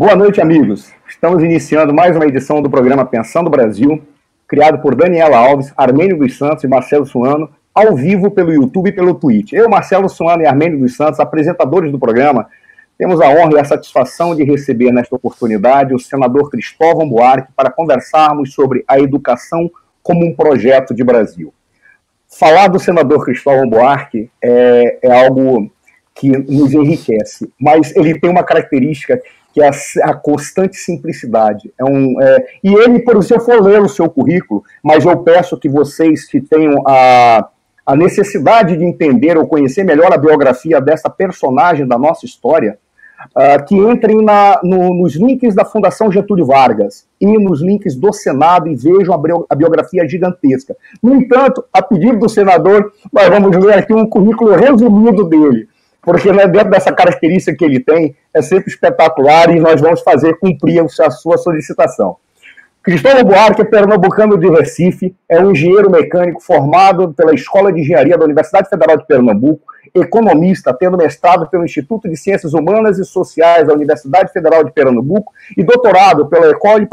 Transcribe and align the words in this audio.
Boa 0.00 0.16
noite, 0.16 0.40
amigos. 0.40 0.90
Estamos 1.06 1.42
iniciando 1.42 1.92
mais 1.92 2.16
uma 2.16 2.24
edição 2.24 2.62
do 2.62 2.70
programa 2.70 3.04
Pensando 3.04 3.50
Brasil, 3.50 4.02
criado 4.48 4.80
por 4.80 4.94
Daniela 4.94 5.36
Alves, 5.36 5.74
Armênio 5.76 6.16
dos 6.16 6.38
Santos 6.38 6.64
e 6.64 6.66
Marcelo 6.66 7.04
Suano, 7.04 7.50
ao 7.74 7.94
vivo 7.94 8.30
pelo 8.30 8.50
YouTube 8.50 8.88
e 8.88 8.92
pelo 8.92 9.14
Twitch. 9.14 9.52
Eu, 9.52 9.68
Marcelo 9.68 10.08
Suano 10.08 10.42
e 10.42 10.46
Armênio 10.46 10.78
dos 10.78 10.96
Santos, 10.96 11.20
apresentadores 11.20 11.92
do 11.92 11.98
programa, 11.98 12.48
temos 12.96 13.20
a 13.20 13.28
honra 13.28 13.56
e 13.56 13.58
a 13.58 13.64
satisfação 13.66 14.34
de 14.34 14.42
receber 14.42 14.90
nesta 14.90 15.14
oportunidade 15.14 15.92
o 15.92 15.98
senador 15.98 16.48
Cristóvão 16.48 17.06
Buarque 17.06 17.52
para 17.54 17.70
conversarmos 17.70 18.54
sobre 18.54 18.82
a 18.88 18.98
educação 18.98 19.70
como 20.02 20.24
um 20.24 20.34
projeto 20.34 20.94
de 20.94 21.04
Brasil. 21.04 21.52
Falar 22.26 22.68
do 22.68 22.80
senador 22.80 23.22
Cristóvão 23.22 23.68
Buarque 23.68 24.30
é, 24.42 24.98
é 25.02 25.24
algo 25.26 25.70
que 26.14 26.30
nos 26.30 26.72
enriquece, 26.72 27.52
mas 27.60 27.94
ele 27.94 28.18
tem 28.18 28.30
uma 28.30 28.42
característica 28.42 29.20
que 29.52 29.60
é 29.60 29.68
a, 29.68 30.10
a 30.10 30.14
constante 30.14 30.76
simplicidade. 30.76 31.72
É 31.78 31.84
um, 31.84 32.20
é, 32.20 32.46
e 32.62 32.74
ele, 32.74 33.00
por 33.00 33.22
se 33.22 33.34
eu 33.34 33.40
for 33.40 33.62
ler 33.62 33.80
o 33.80 33.88
seu 33.88 34.08
currículo, 34.08 34.62
mas 34.82 35.04
eu 35.04 35.16
peço 35.18 35.58
que 35.58 35.68
vocês 35.68 36.26
que 36.26 36.40
tenham 36.40 36.82
a, 36.86 37.48
a 37.84 37.96
necessidade 37.96 38.76
de 38.76 38.84
entender 38.84 39.36
ou 39.36 39.46
conhecer 39.46 39.84
melhor 39.84 40.12
a 40.12 40.18
biografia 40.18 40.80
dessa 40.80 41.10
personagem 41.10 41.86
da 41.86 41.98
nossa 41.98 42.24
história, 42.24 42.78
uh, 43.36 43.64
que 43.66 43.76
entrem 43.76 44.22
na, 44.24 44.60
no, 44.62 44.94
nos 44.94 45.16
links 45.16 45.54
da 45.54 45.64
Fundação 45.64 46.10
Getúlio 46.10 46.46
Vargas 46.46 47.06
e 47.20 47.26
nos 47.38 47.60
links 47.60 47.96
do 47.96 48.12
Senado 48.12 48.68
e 48.68 48.76
vejam 48.76 49.14
a, 49.48 49.54
biografia 49.54 50.08
gigantesca. 50.08 50.76
No 51.02 51.14
entanto, 51.14 51.64
a 51.72 51.82
pedido 51.82 52.18
do 52.18 52.28
senador, 52.28 52.92
nós 53.12 53.28
vamos 53.28 53.56
ler 53.56 53.78
aqui 53.78 53.92
um 53.92 54.08
currículo 54.08 54.54
resumido 54.54 55.24
dele 55.24 55.68
porque 56.02 56.32
né, 56.32 56.46
dentro 56.46 56.70
dessa 56.70 56.92
característica 56.92 57.56
que 57.56 57.64
ele 57.64 57.80
tem, 57.80 58.16
é 58.32 58.42
sempre 58.42 58.70
espetacular 58.70 59.50
e 59.54 59.60
nós 59.60 59.80
vamos 59.80 60.00
fazer 60.00 60.38
cumprir 60.38 60.82
a 60.82 61.10
sua 61.10 61.36
solicitação. 61.36 62.16
Cristóvão 62.82 63.24
Buarque 63.24 63.60
é 63.60 63.64
pernambucano 63.64 64.38
de 64.38 64.48
Recife, 64.48 65.14
é 65.28 65.38
um 65.38 65.50
engenheiro 65.50 65.90
mecânico 65.90 66.40
formado 66.40 67.12
pela 67.12 67.34
Escola 67.34 67.70
de 67.70 67.80
Engenharia 67.80 68.16
da 68.16 68.24
Universidade 68.24 68.70
Federal 68.70 68.96
de 68.96 69.06
Pernambuco, 69.06 69.62
economista, 69.94 70.72
tendo 70.72 70.96
mestrado 70.96 71.46
pelo 71.50 71.64
Instituto 71.64 72.08
de 72.08 72.16
Ciências 72.16 72.54
Humanas 72.54 72.98
e 72.98 73.04
Sociais 73.04 73.66
da 73.66 73.74
Universidade 73.74 74.32
Federal 74.32 74.64
de 74.64 74.72
Pernambuco 74.72 75.30
e 75.56 75.62
doutorado 75.62 76.26
pela 76.28 76.50
École, 76.50 76.88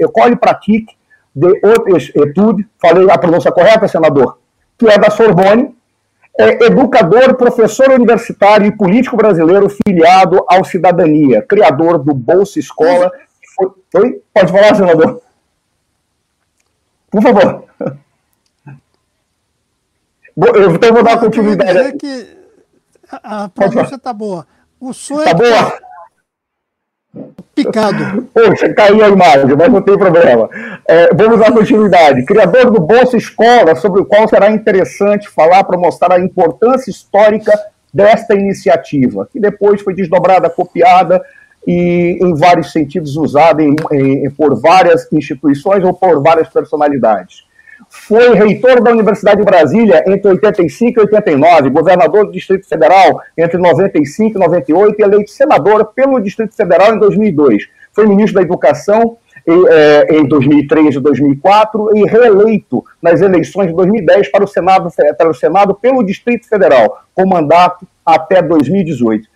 École 0.00 0.36
Pratique 0.36 0.96
de 1.34 1.60
Haute 1.62 2.12
Etude, 2.16 2.66
falei 2.80 3.10
a 3.10 3.18
pronúncia 3.18 3.52
correta, 3.52 3.86
senador, 3.86 4.38
que 4.78 4.88
é 4.88 4.96
da 4.96 5.10
Sorbonne, 5.10 5.75
é 6.38 6.66
educador, 6.66 7.34
professor 7.36 7.90
universitário 7.90 8.66
e 8.66 8.76
político 8.76 9.16
brasileiro 9.16 9.68
filiado 9.68 10.44
ao 10.48 10.64
Cidadania, 10.64 11.42
criador 11.42 11.98
do 11.98 12.12
Bolsa 12.14 12.58
Escola. 12.58 13.10
Foi, 13.90 14.22
Pode 14.34 14.52
falar, 14.52 14.74
senador? 14.74 15.22
Por 17.10 17.22
favor. 17.22 17.64
Eu 20.36 20.74
então 20.74 20.92
vou 20.92 21.02
dar 21.02 21.18
continuidade. 21.18 21.96
que 21.96 22.36
a 23.10 23.48
pronúncia 23.48 23.94
está 23.94 24.12
boa. 24.12 24.46
O 24.78 24.92
sonho 24.92 25.24
tá 25.24 25.30
é 25.30 25.34
boa? 25.34 25.78
Picado. 27.56 28.28
Poxa, 28.34 28.72
caiu 28.74 29.02
a 29.02 29.08
imagem, 29.08 29.56
mas 29.56 29.72
não 29.72 29.80
tem 29.80 29.96
problema. 29.96 30.50
É, 30.86 31.08
vamos 31.14 31.40
dar 31.40 31.50
continuidade. 31.50 32.26
Criador 32.26 32.70
do 32.70 32.80
Bolsa 32.82 33.16
Escola, 33.16 33.74
sobre 33.74 34.02
o 34.02 34.04
qual 34.04 34.28
será 34.28 34.50
interessante 34.50 35.26
falar 35.30 35.64
para 35.64 35.78
mostrar 35.78 36.12
a 36.12 36.20
importância 36.20 36.90
histórica 36.90 37.50
desta 37.92 38.34
iniciativa, 38.34 39.26
que 39.32 39.40
depois 39.40 39.80
foi 39.80 39.94
desdobrada, 39.94 40.50
copiada 40.50 41.22
e, 41.66 42.18
em 42.20 42.34
vários 42.34 42.72
sentidos, 42.72 43.16
usada 43.16 43.62
em, 43.62 43.74
em, 43.90 44.30
por 44.30 44.54
várias 44.60 45.10
instituições 45.10 45.82
ou 45.82 45.94
por 45.94 46.22
várias 46.22 46.50
personalidades 46.50 47.45
foi 48.02 48.34
reitor 48.34 48.82
da 48.82 48.90
Universidade 48.90 49.38
de 49.38 49.44
Brasília 49.44 50.04
entre 50.06 50.28
85 50.28 51.00
e 51.00 51.02
89, 51.02 51.70
governador 51.70 52.26
do 52.26 52.32
Distrito 52.32 52.68
Federal 52.68 53.20
entre 53.36 53.58
95 53.58 54.36
e 54.36 54.40
98 54.40 55.00
e 55.00 55.02
eleito 55.02 55.30
senador 55.30 55.86
pelo 55.86 56.20
Distrito 56.20 56.54
Federal 56.54 56.94
em 56.94 56.98
2002. 56.98 57.64
Foi 57.92 58.06
ministro 58.06 58.34
da 58.34 58.42
Educação 58.42 59.16
em 60.08 60.26
2003 60.26 60.96
e 60.96 61.00
2004 61.00 61.96
e 61.96 62.04
reeleito 62.04 62.84
nas 63.00 63.20
eleições 63.20 63.68
de 63.68 63.74
2010 63.74 64.30
para 64.30 64.44
o 64.44 64.48
Senado, 64.48 64.88
para 65.16 65.30
o 65.30 65.34
Senado 65.34 65.74
pelo 65.74 66.04
Distrito 66.04 66.48
Federal, 66.48 67.00
com 67.14 67.26
mandato 67.26 67.86
até 68.04 68.42
2018. 68.42 69.28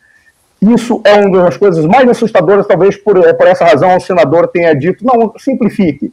Isso 0.62 1.00
é 1.04 1.14
uma 1.14 1.44
das 1.44 1.56
coisas 1.56 1.86
mais 1.86 2.08
assustadoras, 2.08 2.66
talvez 2.66 2.96
por, 2.96 3.14
por 3.34 3.46
essa 3.46 3.64
razão 3.64 3.96
o 3.96 4.00
senador 4.00 4.48
tenha 4.48 4.74
dito, 4.74 5.04
não, 5.04 5.32
simplifique, 5.38 6.12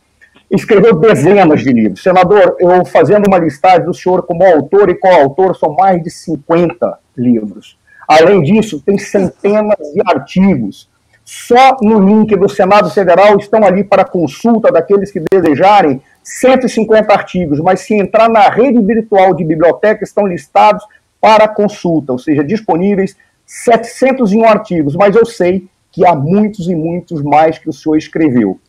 escreveu 0.50 0.96
dezenas 0.96 1.62
de 1.62 1.72
livros. 1.72 2.02
Senador, 2.02 2.56
eu 2.60 2.86
fazendo 2.86 3.28
uma 3.28 3.38
listagem 3.38 3.86
do 3.86 3.94
senhor 3.94 4.24
como 4.24 4.46
autor 4.46 4.90
e 4.90 4.96
coautor, 4.96 5.58
são 5.58 5.74
mais 5.74 6.02
de 6.02 6.10
50 6.10 7.00
livros. 7.18 7.78
Além 8.08 8.42
disso, 8.42 8.82
tem 8.86 8.98
centenas 8.98 9.78
de 9.94 10.02
artigos. 10.06 10.90
Só 11.26 11.76
no 11.82 12.00
link 12.00 12.34
do 12.38 12.48
Senado 12.48 12.90
Federal 12.90 13.38
estão 13.38 13.62
ali 13.66 13.84
para 13.84 14.06
consulta 14.06 14.72
daqueles 14.72 15.12
que 15.12 15.20
desejarem 15.20 16.02
150 16.24 17.12
artigos, 17.12 17.60
mas 17.60 17.82
se 17.82 17.96
entrar 17.96 18.30
na 18.30 18.50
rede 18.50 18.82
virtual 18.82 19.34
de 19.34 19.44
biblioteca, 19.44 20.06
estão 20.06 20.26
listados 20.26 20.86
para 21.20 21.48
consulta, 21.48 22.14
ou 22.14 22.20
seja, 22.20 22.44
disponíveis 22.44 23.18
701 23.46 24.46
artigos, 24.46 24.96
mas 24.96 25.16
eu 25.16 25.26
sei 25.26 25.68
que 25.92 26.06
há 26.06 26.16
muitos 26.16 26.70
e 26.70 26.76
muitos 26.76 27.22
mais 27.22 27.58
que 27.58 27.70
o 27.70 27.74
senhor 27.74 27.98
escreveu. 27.98 28.60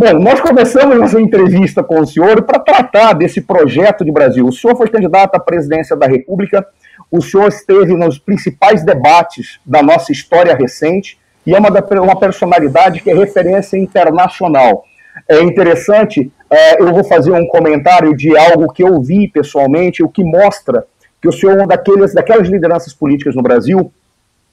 Bom, 0.00 0.16
nós 0.20 0.40
começamos 0.40 0.96
essa 1.00 1.20
entrevista 1.20 1.82
com 1.82 1.98
o 1.98 2.06
senhor 2.06 2.44
para 2.44 2.60
tratar 2.60 3.14
desse 3.14 3.40
projeto 3.40 4.04
de 4.04 4.12
Brasil. 4.12 4.46
O 4.46 4.52
senhor 4.52 4.76
foi 4.76 4.88
candidato 4.88 5.34
à 5.34 5.40
presidência 5.40 5.96
da 5.96 6.06
República, 6.06 6.64
o 7.10 7.20
senhor 7.20 7.48
esteve 7.48 7.96
nos 7.96 8.16
principais 8.16 8.84
debates 8.84 9.58
da 9.66 9.82
nossa 9.82 10.12
história 10.12 10.54
recente 10.54 11.18
e 11.44 11.52
é 11.52 11.58
uma, 11.58 11.70
uma 12.00 12.16
personalidade 12.16 13.00
que 13.00 13.10
é 13.10 13.12
referência 13.12 13.76
internacional. 13.76 14.84
É 15.28 15.42
interessante, 15.42 16.30
é, 16.48 16.80
eu 16.80 16.92
vou 16.92 17.02
fazer 17.02 17.32
um 17.32 17.48
comentário 17.48 18.16
de 18.16 18.38
algo 18.38 18.72
que 18.72 18.84
eu 18.84 19.02
vi 19.02 19.26
pessoalmente, 19.26 20.04
o 20.04 20.08
que 20.08 20.22
mostra 20.22 20.86
que 21.20 21.26
o 21.26 21.32
senhor 21.32 21.54
é 21.54 21.56
uma 21.56 21.66
daqueles, 21.66 22.14
daquelas 22.14 22.46
lideranças 22.46 22.94
políticas 22.94 23.34
no 23.34 23.42
Brasil 23.42 23.92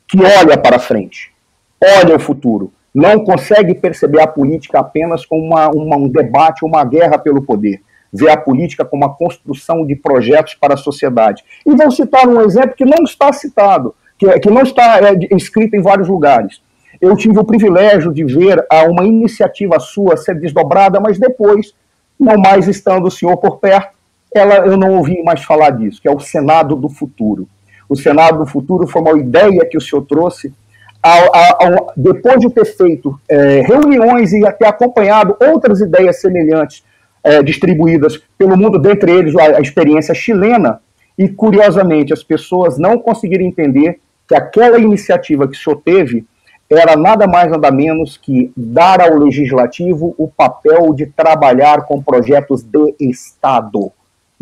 que 0.07 0.17
olha 0.23 0.57
para 0.57 0.79
frente, 0.79 1.31
olha 1.79 2.15
o 2.15 2.19
futuro 2.19 2.73
não 2.95 3.25
consegue 3.25 3.75
perceber 3.75 4.21
a 4.21 4.27
política 4.27 4.79
apenas 4.79 5.25
como 5.25 5.43
uma, 5.43 5.67
uma, 5.67 5.97
um 5.97 6.07
debate, 6.07 6.63
uma 6.63 6.85
guerra 6.85 7.17
pelo 7.17 7.41
poder. 7.41 7.81
Vê 8.11 8.29
a 8.29 8.37
política 8.37 8.85
como 8.85 9.05
uma 9.05 9.13
construção 9.13 9.85
de 9.85 9.97
projetos 9.97 10.53
para 10.53 10.75
a 10.75 10.77
sociedade. 10.77 11.43
E 11.65 11.75
vou 11.75 11.91
citar 11.91 12.25
um 12.25 12.39
exemplo 12.39 12.73
que 12.73 12.85
não 12.85 13.03
está 13.03 13.33
citado, 13.33 13.93
que, 14.17 14.39
que 14.39 14.49
não 14.49 14.61
está 14.61 15.01
é, 15.01 15.35
escrito 15.35 15.75
em 15.75 15.81
vários 15.81 16.07
lugares. 16.07 16.61
Eu 17.01 17.17
tive 17.17 17.37
o 17.37 17.43
privilégio 17.43 18.13
de 18.13 18.23
ver 18.23 18.65
a 18.71 18.85
uma 18.85 19.03
iniciativa 19.03 19.77
sua 19.77 20.15
ser 20.15 20.39
desdobrada, 20.39 20.97
mas 20.97 21.19
depois, 21.19 21.73
não 22.17 22.37
mais 22.37 22.65
estando 22.69 23.07
o 23.07 23.11
senhor 23.11 23.35
por 23.35 23.57
perto, 23.57 23.93
ela, 24.33 24.65
eu 24.65 24.77
não 24.77 24.95
ouvi 24.95 25.21
mais 25.21 25.43
falar 25.43 25.71
disso, 25.71 26.01
que 26.01 26.07
é 26.07 26.11
o 26.11 26.19
Senado 26.21 26.77
do 26.77 26.87
Futuro. 26.87 27.45
O 27.89 27.95
Senado 27.97 28.37
do 28.37 28.45
Futuro 28.45 28.87
foi 28.87 29.01
uma 29.01 29.19
ideia 29.19 29.65
que 29.65 29.77
o 29.77 29.81
senhor 29.81 30.03
trouxe 30.03 30.53
depois 31.95 32.39
de 32.39 32.49
ter 32.49 32.65
feito 32.65 33.19
é, 33.29 33.61
reuniões 33.61 34.33
e 34.33 34.41
ter 34.53 34.65
acompanhado 34.65 35.37
outras 35.39 35.79
ideias 35.79 36.19
semelhantes 36.19 36.83
é, 37.23 37.43
distribuídas 37.43 38.21
pelo 38.37 38.57
mundo, 38.57 38.79
dentre 38.79 39.11
eles 39.11 39.35
a, 39.35 39.57
a, 39.57 39.61
experiência 39.61 40.13
chilena, 40.13 40.79
e 41.17 41.29
curiosamente 41.29 42.11
as 42.13 42.23
pessoas 42.23 42.77
não 42.77 42.99
conseguiram 42.99 43.45
entender 43.45 43.99
que 44.27 44.35
aquela 44.35 44.79
iniciativa 44.79 45.47
que 45.47 45.55
o 45.55 45.59
senhor 45.59 45.81
teve 45.83 46.25
era 46.69 46.95
nada 46.95 47.27
mais 47.27 47.51
nada 47.51 47.71
menos 47.71 48.17
que 48.17 48.51
dar 48.57 48.99
ao 48.99 49.17
legislativo 49.17 50.15
o 50.17 50.27
papel 50.27 50.93
de 50.93 51.05
trabalhar 51.05 51.85
com 51.85 52.01
projetos 52.01 52.63
de 52.63 52.95
Estado 52.99 53.91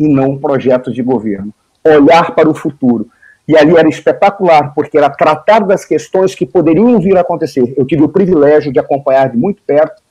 e 0.00 0.08
não 0.08 0.38
projetos 0.38 0.94
de 0.94 1.02
governo. 1.02 1.52
Olhar 1.84 2.34
para 2.34 2.48
o 2.48 2.54
futuro. 2.54 3.08
E 3.46 3.56
ali 3.56 3.76
era 3.76 3.88
espetacular, 3.88 4.72
porque 4.74 4.96
era 4.96 5.10
tratar 5.10 5.60
das 5.60 5.84
questões 5.84 6.34
que 6.34 6.46
poderiam 6.46 6.98
vir 6.98 7.16
a 7.16 7.20
acontecer. 7.20 7.74
Eu 7.76 7.86
tive 7.86 8.02
o 8.02 8.08
privilégio 8.08 8.72
de 8.72 8.78
acompanhar 8.78 9.30
de 9.30 9.36
muito 9.36 9.62
perto 9.62 10.02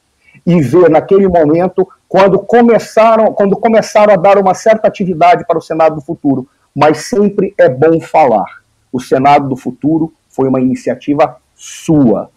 e 0.46 0.62
ver 0.62 0.90
naquele 0.90 1.28
momento 1.28 1.88
quando 2.08 2.38
começaram, 2.40 3.34
quando 3.34 3.58
começaram 3.58 4.14
a 4.14 4.18
dar 4.18 4.38
uma 4.38 4.54
certa 4.54 4.88
atividade 4.88 5.46
para 5.48 5.58
o 5.58 5.62
Senado 5.62 5.96
do 5.96 6.02
Futuro. 6.02 6.48
Mas 6.76 7.06
sempre 7.06 7.54
é 7.58 7.68
bom 7.68 8.00
falar. 8.00 8.62
O 8.92 9.00
Senado 9.00 9.50
do 9.50 9.56
Futuro 9.56 10.14
foi 10.30 10.48
uma 10.48 10.62
iniciativa 10.62 11.38
sua. 11.56 12.30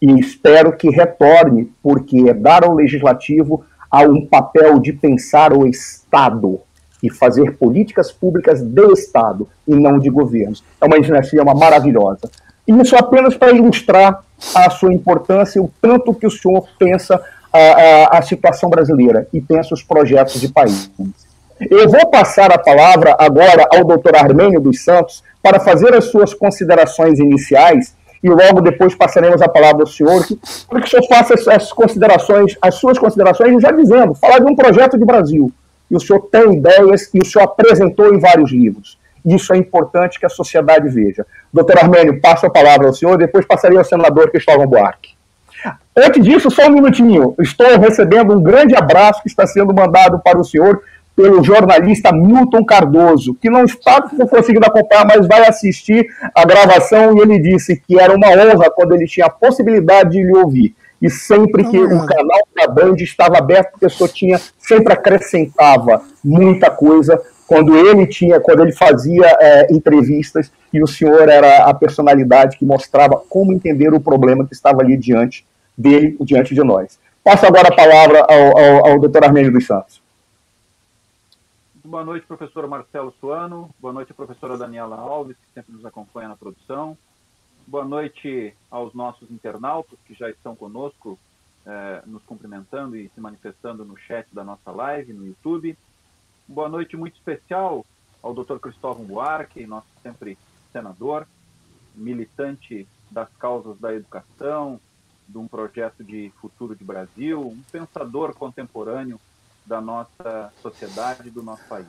E 0.00 0.20
espero 0.20 0.76
que 0.76 0.90
retorne, 0.90 1.72
porque 1.82 2.28
é 2.28 2.34
dar 2.34 2.64
ao 2.64 2.74
legislativo 2.74 3.64
a 3.90 4.02
um 4.02 4.26
papel 4.26 4.78
de 4.78 4.92
pensar 4.92 5.52
o 5.52 5.66
Estado 5.66 6.60
e 7.02 7.10
fazer 7.10 7.56
políticas 7.56 8.10
públicas 8.10 8.62
de 8.62 8.92
Estado 8.92 9.48
e 9.66 9.74
não 9.74 9.98
de 9.98 10.10
governos. 10.10 10.64
É 10.80 10.86
uma 10.86 10.96
iniciativa 10.96 11.54
maravilhosa. 11.54 12.30
E 12.66 12.72
isso 12.72 12.96
apenas 12.96 13.36
para 13.36 13.52
ilustrar 13.52 14.22
a 14.54 14.70
sua 14.70 14.92
importância 14.92 15.62
o 15.62 15.70
tanto 15.80 16.14
que 16.14 16.26
o 16.26 16.30
senhor 16.30 16.66
pensa 16.78 17.20
a, 17.52 17.58
a, 17.58 18.18
a 18.18 18.22
situação 18.22 18.68
brasileira 18.68 19.28
e 19.32 19.40
pensa 19.40 19.74
os 19.74 19.82
projetos 19.82 20.40
de 20.40 20.48
país. 20.48 20.90
Eu 21.58 21.88
vou 21.88 22.10
passar 22.10 22.52
a 22.52 22.58
palavra 22.58 23.16
agora 23.18 23.66
ao 23.72 23.84
doutor 23.84 24.14
Armênio 24.16 24.60
dos 24.60 24.84
Santos 24.84 25.22
para 25.42 25.58
fazer 25.58 25.94
as 25.94 26.06
suas 26.06 26.34
considerações 26.34 27.18
iniciais 27.18 27.94
e 28.22 28.28
logo 28.28 28.60
depois 28.60 28.94
passaremos 28.94 29.40
a 29.40 29.48
palavra 29.48 29.82
ao 29.82 29.86
senhor, 29.86 30.26
para 30.68 30.80
que 30.80 30.86
o 30.86 30.90
senhor 30.90 31.06
faça 31.08 31.34
as 31.52 31.72
considerações, 31.72 32.56
as 32.60 32.74
suas 32.74 32.98
considerações, 32.98 33.62
já 33.62 33.70
dizendo, 33.70 34.14
falar 34.14 34.40
de 34.40 34.50
um 34.50 34.56
projeto 34.56 34.98
de 34.98 35.04
Brasil. 35.04 35.52
E 35.90 35.96
o 35.96 36.00
senhor 36.00 36.20
tem 36.30 36.54
ideias 36.54 37.10
e 37.14 37.20
o 37.20 37.24
senhor 37.24 37.44
apresentou 37.44 38.12
em 38.14 38.18
vários 38.18 38.50
livros. 38.50 38.98
Isso 39.24 39.52
é 39.52 39.56
importante 39.56 40.20
que 40.20 40.26
a 40.26 40.28
sociedade 40.28 40.88
veja. 40.88 41.26
Doutor 41.52 41.78
Armênio, 41.78 42.20
passo 42.20 42.46
a 42.46 42.50
palavra 42.50 42.86
ao 42.86 42.94
senhor, 42.94 43.18
depois 43.18 43.44
passarei 43.44 43.76
ao 43.76 43.84
senador 43.84 44.30
Cristóvão 44.30 44.66
Buarque. 44.66 45.16
Antes 45.96 46.22
disso, 46.22 46.50
só 46.50 46.66
um 46.66 46.70
minutinho. 46.70 47.34
Estou 47.40 47.78
recebendo 47.78 48.34
um 48.34 48.42
grande 48.42 48.76
abraço 48.76 49.22
que 49.22 49.28
está 49.28 49.46
sendo 49.46 49.74
mandado 49.74 50.20
para 50.20 50.38
o 50.38 50.44
senhor 50.44 50.82
pelo 51.16 51.42
jornalista 51.42 52.12
Milton 52.12 52.62
Cardoso, 52.64 53.34
que 53.34 53.48
não 53.48 53.64
está 53.64 54.02
conseguindo 54.02 54.66
acompanhar, 54.66 55.06
mas 55.06 55.26
vai 55.26 55.48
assistir 55.48 56.06
a 56.34 56.44
gravação 56.44 57.16
e 57.16 57.20
ele 57.20 57.40
disse 57.40 57.82
que 57.88 57.98
era 57.98 58.14
uma 58.14 58.28
honra 58.28 58.70
quando 58.70 58.94
ele 58.94 59.06
tinha 59.06 59.26
a 59.26 59.30
possibilidade 59.30 60.10
de 60.10 60.22
lhe 60.22 60.36
ouvir. 60.36 60.76
E 61.00 61.10
sempre 61.10 61.64
que 61.68 61.78
o 61.78 62.06
canal 62.06 62.40
da 62.54 62.66
Band 62.66 62.96
estava 62.96 63.38
aberto, 63.38 63.72
porque 63.72 63.86
o 63.86 63.90
senhor 63.90 64.08
tinha, 64.08 64.40
sempre 64.58 64.92
acrescentava 64.92 66.02
muita 66.24 66.70
coisa 66.70 67.20
quando 67.46 67.76
ele 67.76 68.06
tinha, 68.06 68.40
quando 68.40 68.62
ele 68.62 68.72
fazia 68.72 69.26
é, 69.40 69.72
entrevistas 69.72 70.50
e 70.72 70.82
o 70.82 70.86
senhor 70.86 71.28
era 71.28 71.64
a 71.64 71.74
personalidade 71.74 72.58
que 72.58 72.64
mostrava 72.64 73.22
como 73.28 73.52
entender 73.52 73.92
o 73.94 74.00
problema 74.00 74.46
que 74.46 74.54
estava 74.54 74.82
ali 74.82 74.96
diante 74.96 75.46
dele, 75.76 76.16
diante 76.20 76.54
de 76.54 76.62
nós. 76.64 76.98
Passo 77.22 77.46
agora 77.46 77.68
a 77.68 77.76
palavra 77.76 78.26
ao, 78.28 78.58
ao, 78.58 78.86
ao 78.88 79.00
doutor 79.00 79.24
Armênio 79.24 79.52
dos 79.52 79.66
Santos. 79.66 80.02
Boa 81.84 82.04
noite, 82.04 82.26
professor 82.26 82.66
Marcelo 82.66 83.12
Suano. 83.20 83.70
Boa 83.80 83.92
noite, 83.92 84.12
professora 84.12 84.58
Daniela 84.58 84.96
Alves, 84.96 85.36
que 85.36 85.54
sempre 85.54 85.72
nos 85.72 85.84
acompanha 85.84 86.28
na 86.28 86.36
produção. 86.36 86.98
Boa 87.68 87.84
noite 87.84 88.54
aos 88.70 88.94
nossos 88.94 89.28
internautas 89.28 89.98
que 90.06 90.14
já 90.14 90.30
estão 90.30 90.54
conosco, 90.54 91.18
eh, 91.66 92.02
nos 92.06 92.22
cumprimentando 92.22 92.96
e 92.96 93.08
se 93.08 93.20
manifestando 93.20 93.84
no 93.84 93.96
chat 93.96 94.32
da 94.32 94.44
nossa 94.44 94.70
live 94.70 95.12
no 95.12 95.26
YouTube. 95.26 95.76
Boa 96.46 96.68
noite 96.68 96.96
muito 96.96 97.16
especial 97.16 97.84
ao 98.22 98.32
Dr. 98.32 98.58
Cristóvão 98.58 99.04
Buarque, 99.04 99.66
nosso 99.66 99.88
sempre 100.00 100.38
senador, 100.72 101.26
militante 101.92 102.86
das 103.10 103.28
causas 103.36 103.76
da 103.80 103.92
educação, 103.92 104.80
de 105.28 105.36
um 105.36 105.48
projeto 105.48 106.04
de 106.04 106.32
futuro 106.40 106.76
de 106.76 106.84
Brasil, 106.84 107.40
um 107.40 107.62
pensador 107.72 108.32
contemporâneo 108.32 109.20
da 109.66 109.80
nossa 109.80 110.52
sociedade 110.62 111.30
do 111.30 111.42
nosso 111.42 111.66
país. 111.66 111.88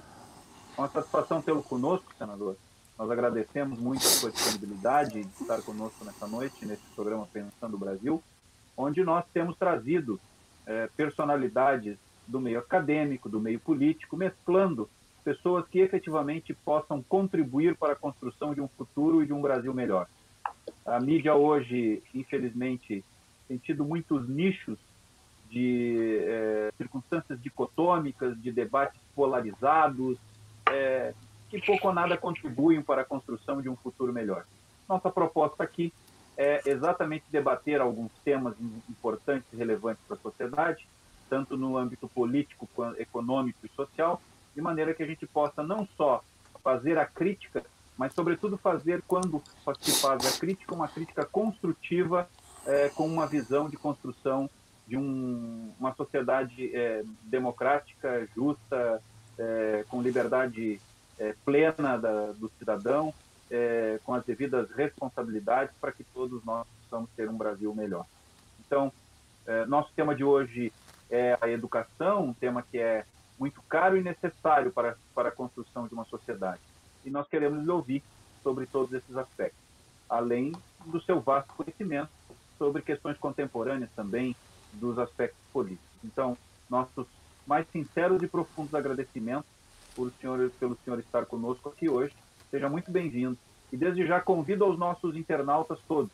Uma 0.76 0.88
satisfação 0.88 1.40
tê-lo 1.40 1.62
conosco, 1.62 2.12
senador. 2.18 2.58
Nós 2.98 3.12
agradecemos 3.12 3.78
muito 3.80 4.00
a 4.00 4.10
sua 4.10 4.32
disponibilidade 4.32 5.24
de 5.24 5.42
estar 5.42 5.62
conosco 5.62 6.04
nessa 6.04 6.28
noite, 6.28 6.66
nesse 6.66 6.82
programa 6.96 7.28
Pensando 7.32 7.76
o 7.76 7.80
Brasil, 7.80 8.24
onde 8.76 9.04
nós 9.04 9.24
temos 9.32 9.56
trazido 9.56 10.20
é, 10.66 10.90
personalidades 10.98 11.96
do 12.28 12.40
meio 12.40 12.58
acadêmico, 12.58 13.30
do 13.30 13.40
meio 13.40 13.60
político, 13.60 14.18
mesclando 14.18 14.90
pessoas 15.24 15.68
que 15.68 15.80
efetivamente 15.80 16.54
possam 16.54 17.04
contribuir 17.04 17.76
para 17.78 17.94
a 17.94 17.96
construção 17.96 18.56
de 18.56 18.62
um 18.62 18.68
futuro 18.68 19.22
e 19.22 19.28
de 19.28 19.34
um 19.34 19.42
Brasil 19.42 19.74
melhor. 19.74 20.08
A 20.84 21.00
mídia 21.00 21.36
hoje, 21.36 22.02
infelizmente, 22.16 23.06
tem 23.48 23.58
tido 23.58 23.86
muitos 23.86 24.28
nichos 24.28 24.80
de 25.50 26.18
é, 26.22 26.72
circunstâncias 26.78 27.40
dicotômicas, 27.42 28.42
de 28.42 28.52
debates 28.52 29.00
polarizados, 29.16 30.18
é, 30.72 31.14
que 31.50 31.62
pouco 31.62 31.88
ou 31.88 31.94
nada 31.94 32.18
contribuem 32.18 32.82
para 32.82 33.02
a 33.02 33.06
construção 33.06 33.62
de 33.62 33.70
um 33.70 33.76
futuro 33.76 34.12
melhor. 34.12 34.46
Nossa 34.88 35.10
proposta 35.10 35.64
aqui 35.64 35.94
é 36.38 36.62
exatamente 36.66 37.26
debater 37.32 37.82
alguns 37.82 38.12
temas 38.24 38.56
importantes 38.90 39.48
e 39.52 39.56
relevantes 39.56 40.04
para 40.08 40.16
a 40.16 40.20
sociedade, 40.20 40.88
tanto 41.30 41.58
no 41.58 41.78
âmbito 41.78 42.08
político, 42.08 42.70
econômico 42.98 43.60
e 43.66 43.70
social, 43.70 44.22
de 44.56 44.62
maneira 44.62 44.94
que 44.94 45.04
a 45.04 45.08
gente 45.08 45.26
possa 45.26 45.64
não 45.64 45.88
só 45.98 46.24
fazer 46.64 46.98
a 46.98 47.06
crítica, 47.06 47.64
mas, 47.98 48.14
sobretudo, 48.14 48.58
fazer, 48.58 49.02
quando 49.08 49.42
se 49.80 50.00
faz 50.00 50.26
a 50.26 50.40
crítica, 50.40 50.76
uma 50.76 50.88
crítica 50.88 51.26
construtiva, 51.26 52.30
é, 52.66 52.90
com 52.90 53.08
uma 53.08 53.26
visão 53.26 53.68
de 53.68 53.76
construção 53.76 54.50
de 54.88 54.96
um, 54.96 55.74
uma 55.80 55.94
sociedade 55.96 56.76
é, 56.76 57.04
democrática, 57.24 58.28
justa, 58.36 59.02
é, 59.38 59.84
com 59.90 60.02
liberdade 60.02 60.80
é, 61.20 61.36
plena 61.46 61.98
da, 61.98 62.32
do 62.34 62.52
cidadão, 62.58 63.14
é, 63.50 64.00
com 64.04 64.14
as 64.14 64.24
devidas 64.26 64.70
responsabilidades 64.72 65.76
para 65.80 65.92
que 65.92 66.04
todos 66.04 66.44
nós 66.44 66.68
possamos 66.84 67.10
ter 67.16 67.30
um 67.30 67.38
Brasil 67.38 67.74
melhor. 67.74 68.06
Então, 68.66 68.92
é, 69.46 69.66
nosso 69.66 69.92
tema 69.96 70.14
de 70.14 70.24
hoje 70.24 70.74
é 71.10 71.38
a 71.40 71.50
educação, 71.50 72.26
um 72.26 72.34
tema 72.34 72.62
que 72.62 72.78
é 72.78 73.06
muito 73.40 73.62
caro 73.64 73.98
e 73.98 74.04
necessário 74.04 74.72
para, 74.72 74.98
para 75.14 75.30
a 75.30 75.32
construção 75.32 75.88
de 75.88 75.94
uma 75.94 76.06
sociedade. 76.06 76.62
E 77.06 77.10
nós 77.10 77.28
queremos 77.28 77.64
lhe 77.64 77.72
ouvir 77.72 78.04
sobre 78.44 78.66
todos 78.66 78.94
esses 78.94 79.16
aspectos, 79.16 79.60
além 80.10 80.52
do 80.86 81.02
seu 81.02 81.22
vasto 81.22 81.54
conhecimento 81.54 82.10
sobre 82.58 82.82
questões 82.82 83.18
contemporâneas 83.18 83.90
também, 83.96 84.36
dos 84.74 84.98
aspectos 85.00 85.40
políticos. 85.54 85.88
Então, 86.04 86.38
nossos 86.70 87.08
mais 87.46 87.66
sinceros 87.72 88.22
e 88.22 88.28
profundos 88.28 88.74
agradecimentos 88.74 89.50
por 89.98 90.12
senhor, 90.22 90.52
pelo 90.60 90.78
senhor 90.86 91.00
estar 91.00 91.26
conosco 91.26 91.70
aqui 91.70 91.90
hoje. 91.90 92.14
Seja 92.52 92.70
muito 92.70 92.92
bem-vindo. 92.92 93.36
E 93.74 93.76
desde 93.76 94.06
já 94.06 94.22
convido 94.22 94.64
aos 94.64 94.78
nossos 94.78 95.18
internautas 95.18 95.80
todos 95.88 96.12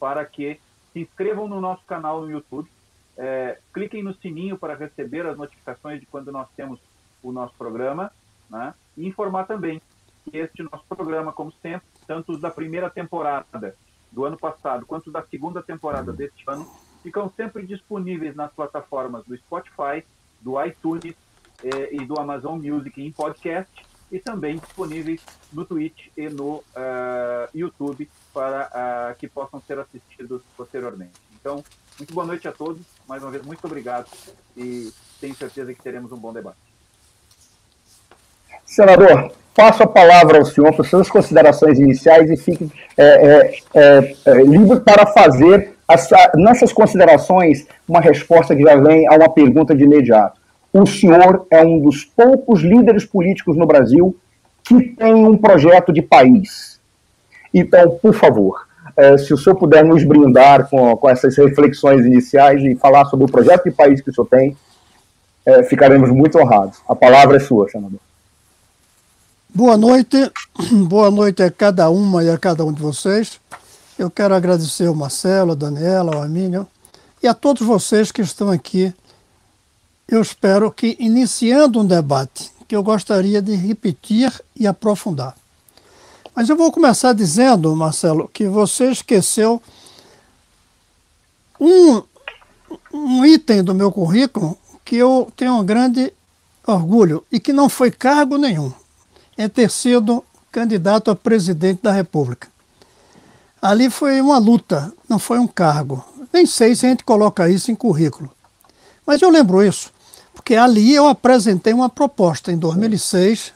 para 0.00 0.26
que 0.26 0.60
se 0.92 0.98
inscrevam 0.98 1.46
no 1.46 1.60
nosso 1.60 1.84
canal 1.84 2.22
no 2.22 2.30
YouTube, 2.30 2.68
é, 3.16 3.60
cliquem 3.72 4.02
no 4.02 4.12
sininho 4.14 4.58
para 4.58 4.74
receber 4.74 5.24
as 5.26 5.38
notificações 5.38 6.00
de 6.00 6.06
quando 6.06 6.32
nós 6.32 6.48
temos 6.56 6.80
o 7.22 7.30
nosso 7.30 7.54
programa, 7.54 8.10
né? 8.50 8.74
e 8.96 9.06
informar 9.06 9.46
também 9.46 9.80
que 10.24 10.36
este 10.36 10.64
nosso 10.64 10.84
programa, 10.88 11.32
como 11.32 11.52
sempre, 11.62 11.86
tanto 12.08 12.36
da 12.36 12.50
primeira 12.50 12.90
temporada 12.90 13.76
do 14.10 14.24
ano 14.24 14.36
passado 14.36 14.84
quanto 14.84 15.10
da 15.10 15.22
segunda 15.22 15.62
temporada 15.62 16.12
deste 16.12 16.42
ano, 16.48 16.68
ficam 17.00 17.30
sempre 17.36 17.64
disponíveis 17.64 18.34
nas 18.34 18.52
plataformas 18.52 19.24
do 19.24 19.36
Spotify, 19.36 20.04
do 20.40 20.62
iTunes 20.62 21.14
eh, 21.64 21.88
e 21.92 22.04
do 22.04 22.18
Amazon 22.18 22.58
Music 22.58 23.02
em 23.02 23.10
podcast 23.10 23.70
e 24.10 24.18
também 24.18 24.56
disponíveis 24.56 25.20
no 25.52 25.64
Twitch 25.64 26.08
e 26.16 26.28
no 26.28 26.56
uh, 26.56 27.48
YouTube 27.54 28.08
para 28.34 28.66
uh, 29.12 29.18
que 29.18 29.28
possam 29.28 29.62
ser 29.66 29.78
assistidos 29.78 30.42
posteriormente. 30.56 31.12
Então, 31.40 31.62
muito 31.98 32.12
boa 32.12 32.26
noite 32.26 32.48
a 32.48 32.52
todos. 32.52 32.82
Mais 33.08 33.22
uma 33.22 33.30
vez, 33.30 33.44
muito 33.44 33.64
obrigado 33.64 34.06
e 34.56 34.92
tenho 35.20 35.34
certeza 35.34 35.72
que 35.72 35.82
teremos 35.82 36.10
um 36.10 36.16
bom 36.16 36.32
debate. 36.32 36.58
Senador, 38.66 39.32
passo 39.54 39.82
a 39.82 39.86
palavra 39.86 40.38
ao 40.38 40.44
senhor 40.44 40.72
para 40.74 40.84
suas 40.84 41.08
considerações 41.08 41.78
iniciais 41.78 42.30
e 42.30 42.36
fique 42.36 42.70
é, 42.96 43.60
é, 43.74 44.16
é, 44.24 44.34
livre 44.42 44.80
para 44.80 45.06
fazer 45.06 45.76
nessas 46.36 46.72
considerações, 46.72 47.66
uma 47.88 48.00
resposta 48.00 48.54
que 48.54 48.62
já 48.62 48.76
vem 48.76 49.08
a 49.08 49.14
uma 49.14 49.28
pergunta 49.28 49.74
de 49.74 49.82
imediato. 49.82 50.39
O 50.72 50.86
senhor 50.86 51.46
é 51.50 51.62
um 51.62 51.80
dos 51.80 52.04
poucos 52.04 52.60
líderes 52.60 53.04
políticos 53.04 53.56
no 53.56 53.66
Brasil 53.66 54.16
que 54.62 54.80
tem 54.90 55.14
um 55.14 55.36
projeto 55.36 55.92
de 55.92 56.00
país. 56.00 56.78
Então, 57.52 57.90
por 57.90 58.14
favor, 58.14 58.66
é, 58.96 59.18
se 59.18 59.34
o 59.34 59.38
senhor 59.38 59.56
puder 59.56 59.84
nos 59.84 60.04
brindar 60.04 60.68
com, 60.68 60.96
com 60.96 61.08
essas 61.08 61.36
reflexões 61.36 62.06
iniciais 62.06 62.62
e 62.62 62.76
falar 62.76 63.04
sobre 63.06 63.24
o 63.24 63.28
projeto 63.28 63.64
de 63.64 63.72
país 63.72 64.00
que 64.00 64.10
o 64.10 64.14
senhor 64.14 64.28
tem, 64.28 64.56
é, 65.44 65.62
ficaremos 65.64 66.10
muito 66.10 66.38
honrados. 66.38 66.78
A 66.88 66.94
palavra 66.94 67.36
é 67.36 67.40
sua, 67.40 67.68
senador. 67.68 67.98
Boa 69.52 69.76
noite, 69.76 70.30
boa 70.86 71.10
noite 71.10 71.42
a 71.42 71.50
cada 71.50 71.90
uma 71.90 72.22
e 72.22 72.30
a 72.30 72.38
cada 72.38 72.64
um 72.64 72.72
de 72.72 72.80
vocês. 72.80 73.40
Eu 73.98 74.10
quero 74.10 74.34
agradecer 74.34 74.86
ao 74.86 74.94
Marcelo, 74.94 75.52
a 75.52 75.54
Daniela, 75.54 76.14
ao 76.14 76.22
Amínio 76.22 76.66
e 77.22 77.26
a 77.26 77.34
todos 77.34 77.66
vocês 77.66 78.12
que 78.12 78.22
estão 78.22 78.50
aqui. 78.50 78.94
Eu 80.10 80.20
espero 80.20 80.72
que, 80.72 80.96
iniciando 80.98 81.78
um 81.78 81.86
debate, 81.86 82.50
que 82.66 82.74
eu 82.74 82.82
gostaria 82.82 83.40
de 83.40 83.54
repetir 83.54 84.32
e 84.56 84.66
aprofundar. 84.66 85.36
Mas 86.34 86.48
eu 86.48 86.56
vou 86.56 86.72
começar 86.72 87.12
dizendo, 87.12 87.76
Marcelo, 87.76 88.26
que 88.26 88.48
você 88.48 88.90
esqueceu 88.90 89.62
um, 91.60 92.02
um 92.92 93.24
item 93.24 93.62
do 93.62 93.72
meu 93.72 93.92
currículo 93.92 94.58
que 94.84 94.96
eu 94.96 95.30
tenho 95.36 95.54
um 95.54 95.64
grande 95.64 96.12
orgulho 96.66 97.24
e 97.30 97.38
que 97.38 97.52
não 97.52 97.68
foi 97.68 97.92
cargo 97.92 98.36
nenhum, 98.36 98.72
é 99.38 99.48
ter 99.48 99.70
sido 99.70 100.24
candidato 100.50 101.12
a 101.12 101.14
presidente 101.14 101.82
da 101.82 101.92
República. 101.92 102.48
Ali 103.62 103.88
foi 103.88 104.20
uma 104.20 104.38
luta, 104.38 104.92
não 105.08 105.20
foi 105.20 105.38
um 105.38 105.46
cargo. 105.46 106.04
Nem 106.32 106.46
sei 106.46 106.74
se 106.74 106.84
a 106.84 106.88
gente 106.88 107.04
coloca 107.04 107.48
isso 107.48 107.70
em 107.70 107.76
currículo. 107.76 108.28
Mas 109.06 109.22
eu 109.22 109.30
lembro 109.30 109.62
isso, 109.62 109.92
porque 110.40 110.56
ali 110.56 110.94
eu 110.94 111.06
apresentei 111.06 111.74
uma 111.74 111.90
proposta 111.90 112.50
em 112.50 112.56
2006 112.56 113.52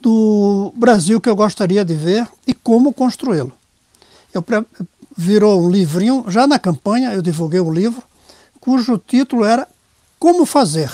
do 0.00 0.72
Brasil 0.74 1.20
que 1.20 1.28
eu 1.28 1.36
gostaria 1.36 1.84
de 1.84 1.94
ver 1.94 2.26
e 2.46 2.54
como 2.54 2.94
construí-lo. 2.94 3.52
Eu 4.32 4.42
virou 5.14 5.62
um 5.62 5.70
livrinho, 5.70 6.24
já 6.28 6.46
na 6.46 6.58
campanha 6.58 7.12
eu 7.12 7.20
divulguei 7.20 7.60
um 7.60 7.70
livro, 7.70 8.02
cujo 8.58 8.96
título 8.96 9.44
era 9.44 9.68
Como 10.18 10.46
Fazer. 10.46 10.90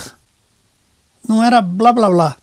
Não 1.28 1.45
era 1.45 1.62
blá 1.62 1.93
blá 1.93 2.11
blá. 2.11 2.37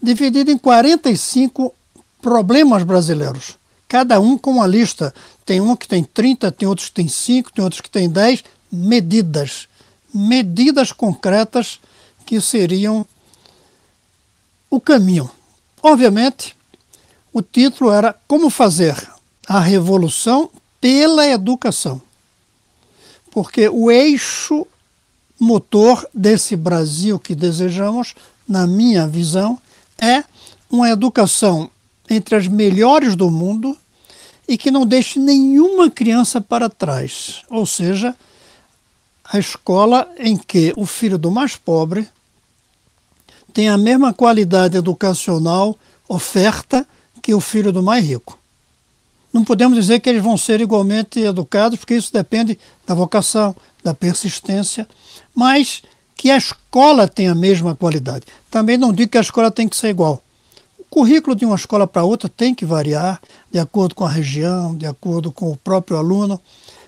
Dividido 0.00 0.50
em 0.50 0.58
45 0.58 1.74
problemas 2.20 2.82
brasileiros 2.82 3.56
cada 3.88 4.20
um 4.20 4.36
com 4.36 4.50
uma 4.50 4.66
lista. 4.66 5.14
Tem 5.46 5.58
um 5.58 5.74
que 5.74 5.88
tem 5.88 6.04
30, 6.04 6.52
tem 6.52 6.68
outros 6.68 6.88
que 6.88 6.94
tem 6.94 7.08
5, 7.08 7.50
tem 7.50 7.64
outros 7.64 7.80
que 7.80 7.88
tem 7.88 8.10
10 8.10 8.44
medidas. 8.70 9.68
Medidas 10.16 10.92
concretas 10.92 11.80
que 12.24 12.40
seriam 12.40 13.06
o 14.70 14.80
caminho. 14.80 15.30
Obviamente, 15.82 16.56
o 17.32 17.42
título 17.42 17.92
era 17.92 18.14
Como 18.26 18.50
fazer 18.50 18.96
a 19.46 19.60
revolução 19.60 20.50
pela 20.80 21.26
educação. 21.26 22.00
Porque 23.30 23.68
o 23.68 23.90
eixo 23.90 24.66
motor 25.38 26.08
desse 26.12 26.56
Brasil 26.56 27.18
que 27.18 27.34
desejamos, 27.34 28.14
na 28.48 28.66
minha 28.66 29.06
visão, 29.06 29.60
é 29.98 30.24
uma 30.70 30.88
educação 30.90 31.70
entre 32.08 32.36
as 32.36 32.48
melhores 32.48 33.14
do 33.14 33.30
mundo 33.30 33.76
e 34.48 34.56
que 34.56 34.70
não 34.70 34.86
deixe 34.86 35.18
nenhuma 35.18 35.90
criança 35.90 36.40
para 36.40 36.68
trás. 36.68 37.42
Ou 37.50 37.66
seja, 37.66 38.16
a 39.28 39.38
escola 39.38 40.08
em 40.18 40.36
que 40.36 40.72
o 40.76 40.86
filho 40.86 41.18
do 41.18 41.30
mais 41.30 41.56
pobre 41.56 42.08
tem 43.52 43.68
a 43.68 43.78
mesma 43.78 44.12
qualidade 44.12 44.76
educacional 44.76 45.76
oferta 46.08 46.86
que 47.22 47.34
o 47.34 47.40
filho 47.40 47.72
do 47.72 47.82
mais 47.82 48.04
rico. 48.04 48.38
Não 49.32 49.44
podemos 49.44 49.76
dizer 49.76 50.00
que 50.00 50.08
eles 50.08 50.22
vão 50.22 50.36
ser 50.36 50.60
igualmente 50.60 51.20
educados, 51.20 51.78
porque 51.78 51.96
isso 51.96 52.12
depende 52.12 52.58
da 52.86 52.94
vocação, 52.94 53.54
da 53.82 53.92
persistência, 53.92 54.88
mas 55.34 55.82
que 56.14 56.30
a 56.30 56.36
escola 56.36 57.08
tenha 57.08 57.32
a 57.32 57.34
mesma 57.34 57.74
qualidade. 57.74 58.24
Também 58.50 58.78
não 58.78 58.92
digo 58.92 59.10
que 59.10 59.18
a 59.18 59.22
escola 59.22 59.50
tem 59.50 59.68
que 59.68 59.76
ser 59.76 59.88
igual. 59.88 60.22
O 60.78 60.84
currículo 60.84 61.34
de 61.34 61.44
uma 61.44 61.56
escola 61.56 61.86
para 61.86 62.04
outra 62.04 62.28
tem 62.28 62.54
que 62.54 62.64
variar 62.64 63.20
de 63.50 63.58
acordo 63.58 63.94
com 63.94 64.04
a 64.04 64.10
região, 64.10 64.74
de 64.74 64.86
acordo 64.86 65.32
com 65.32 65.50
o 65.50 65.56
próprio 65.56 65.98
aluno, 65.98 66.40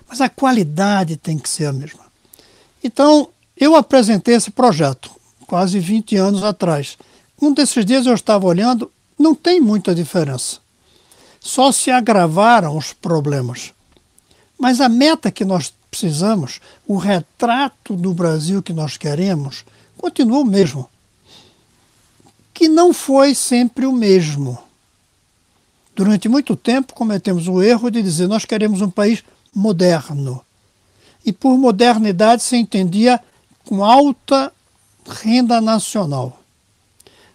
mas 0.07 0.21
a 0.21 0.29
qualidade 0.29 1.17
tem 1.17 1.37
que 1.37 1.49
ser 1.49 1.65
a 1.65 1.73
mesma. 1.73 2.08
Então, 2.83 3.29
eu 3.55 3.75
apresentei 3.75 4.35
esse 4.35 4.51
projeto 4.51 5.11
quase 5.45 5.79
20 5.79 6.15
anos 6.15 6.43
atrás. 6.43 6.97
Um 7.41 7.53
desses 7.53 7.85
dias 7.85 8.05
eu 8.05 8.13
estava 8.13 8.45
olhando, 8.45 8.91
não 9.17 9.33
tem 9.33 9.59
muita 9.59 9.95
diferença. 9.95 10.59
Só 11.39 11.71
se 11.71 11.89
agravaram 11.89 12.77
os 12.77 12.93
problemas. 12.93 13.73
Mas 14.57 14.81
a 14.81 14.89
meta 14.89 15.31
que 15.31 15.45
nós 15.45 15.73
precisamos, 15.89 16.59
o 16.87 16.97
retrato 16.97 17.95
do 17.95 18.13
Brasil 18.13 18.61
que 18.61 18.73
nós 18.73 18.97
queremos, 18.97 19.65
continua 19.97 20.39
o 20.39 20.45
mesmo 20.45 20.89
que 22.59 22.67
não 22.67 22.93
foi 22.93 23.33
sempre 23.33 23.85
o 23.85 23.93
mesmo. 23.93 24.59
Durante 25.95 26.27
muito 26.27 26.57
tempo 26.57 26.93
cometemos 26.93 27.47
o 27.47 27.63
erro 27.63 27.89
de 27.89 28.03
dizer 28.03 28.27
nós 28.27 28.43
queremos 28.43 28.81
um 28.81 28.89
país 28.89 29.23
moderno. 29.55 30.43
E 31.29 31.31
por 31.31 31.55
modernidade 31.59 32.41
se 32.41 32.57
entendia 32.57 33.21
com 33.63 33.85
alta 33.85 34.51
renda 35.07 35.61
nacional. 35.61 36.39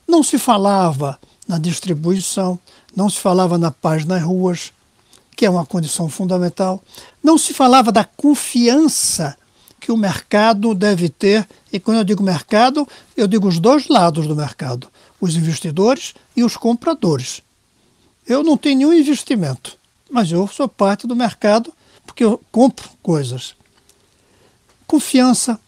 Não 0.05 0.21
se 0.21 0.37
falava 0.37 1.17
na 1.47 1.61
distribuição, 1.61 2.59
não 2.97 3.09
se 3.09 3.21
falava 3.21 3.57
na 3.57 3.71
paz 3.71 4.05
nas 4.05 4.21
ruas, 4.21 4.73
que 5.37 5.47
é 5.47 5.51
uma 5.51 5.65
condição 5.65 6.09
fundamental, 6.09 6.83
não 7.23 7.39
se 7.39 7.55
falava 7.55 7.93
da 7.93 8.03
confiança 8.05 9.37
que 9.79 9.93
o 9.93 9.97
mercado 9.97 10.75
deve 10.75 11.09
ter, 11.09 11.47
e 11.73 11.79
quando 11.79 11.99
eu 11.99 12.05
digo 12.05 12.21
mercado, 12.21 12.89
eu 13.17 13.29
digo 13.29 13.47
os 13.47 13.61
dois 13.61 13.87
lados 13.87 14.27
do 14.27 14.35
mercado 14.35 14.89
os 15.21 15.37
investidores 15.37 16.15
e 16.37 16.43
os 16.43 16.57
compradores. 16.57 17.41
Eu 18.27 18.43
não 18.43 18.57
tenho 18.57 18.79
nenhum 18.79 18.93
investimento, 18.93 19.79
mas 20.11 20.33
eu 20.33 20.49
sou 20.49 20.69
parte 20.69 21.07
do 21.07 21.15
mercado 21.15 21.73
porque 22.05 22.25
eu 22.25 22.41
compro 22.51 22.91
coisas. 23.01 23.55
Confiança, 24.87 25.59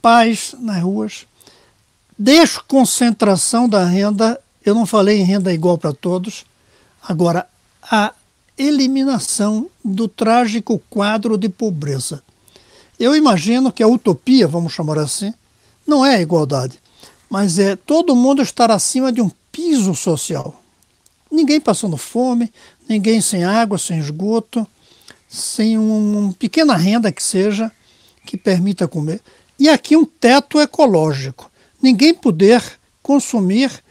paz 0.00 0.54
nas 0.58 0.82
ruas, 0.82 1.26
desconcentração 2.18 3.68
da 3.68 3.84
renda. 3.84 4.40
Eu 4.64 4.74
não 4.74 4.86
falei 4.86 5.20
em 5.20 5.24
renda 5.24 5.52
igual 5.52 5.76
para 5.76 5.92
todos. 5.92 6.44
Agora, 7.02 7.48
a 7.82 8.12
eliminação 8.56 9.68
do 9.84 10.06
trágico 10.06 10.80
quadro 10.88 11.36
de 11.36 11.48
pobreza. 11.48 12.22
Eu 12.98 13.16
imagino 13.16 13.72
que 13.72 13.82
a 13.82 13.88
utopia, 13.88 14.46
vamos 14.46 14.72
chamar 14.72 14.98
assim, 14.98 15.34
não 15.86 16.06
é 16.06 16.16
a 16.16 16.22
igualdade 16.22 16.82
mas 17.32 17.58
é 17.58 17.76
todo 17.76 18.14
mundo 18.14 18.42
estar 18.42 18.70
acima 18.70 19.10
de 19.10 19.22
um 19.22 19.30
piso 19.50 19.94
social. 19.94 20.62
Ninguém 21.30 21.58
passando 21.58 21.96
fome, 21.96 22.52
ninguém 22.86 23.22
sem 23.22 23.42
água, 23.42 23.78
sem 23.78 23.98
esgoto, 23.98 24.66
sem 25.30 25.78
uma 25.78 26.30
pequena 26.34 26.76
renda 26.76 27.10
que 27.10 27.22
seja, 27.22 27.72
que 28.24 28.36
permita 28.36 28.88
comer. 28.88 29.20
E 29.58 29.68
aqui 29.68 29.96
um 29.96 30.04
teto 30.04 30.60
ecológico. 30.60 31.50
Ninguém 31.80 32.14
poder 32.14 32.62
consumir 33.02 33.82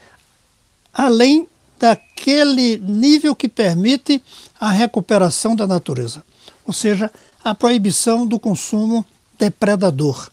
além 0.94 1.48
daquele 1.80 2.78
nível 2.78 3.36
que 3.36 3.50
permite 3.50 4.22
a 4.60 4.70
recuperação 4.70 5.56
da 5.56 5.66
natureza. 5.66 6.24
Ou 6.66 6.74
seja, 6.74 7.12
a 7.44 7.56
proibição 7.56 8.26
do 8.26 8.40
consumo 8.40 9.06
depredador. 9.40 10.30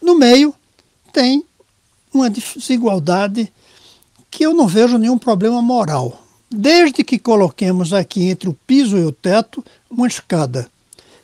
No 0.00 0.18
meio, 0.18 0.54
tem 1.12 1.44
uma 2.12 2.28
desigualdade 2.28 3.52
que 4.30 4.44
eu 4.44 4.52
não 4.52 4.66
vejo 4.66 4.98
nenhum 4.98 5.18
problema 5.18 5.62
moral. 5.62 6.20
Desde 6.50 7.04
que 7.04 7.18
coloquemos 7.18 7.92
aqui 7.92 8.24
entre 8.28 8.48
o 8.48 8.58
piso 8.66 8.98
e 8.98 9.04
o 9.04 9.12
teto 9.12 9.64
uma 9.90 10.06
escada 10.06 10.68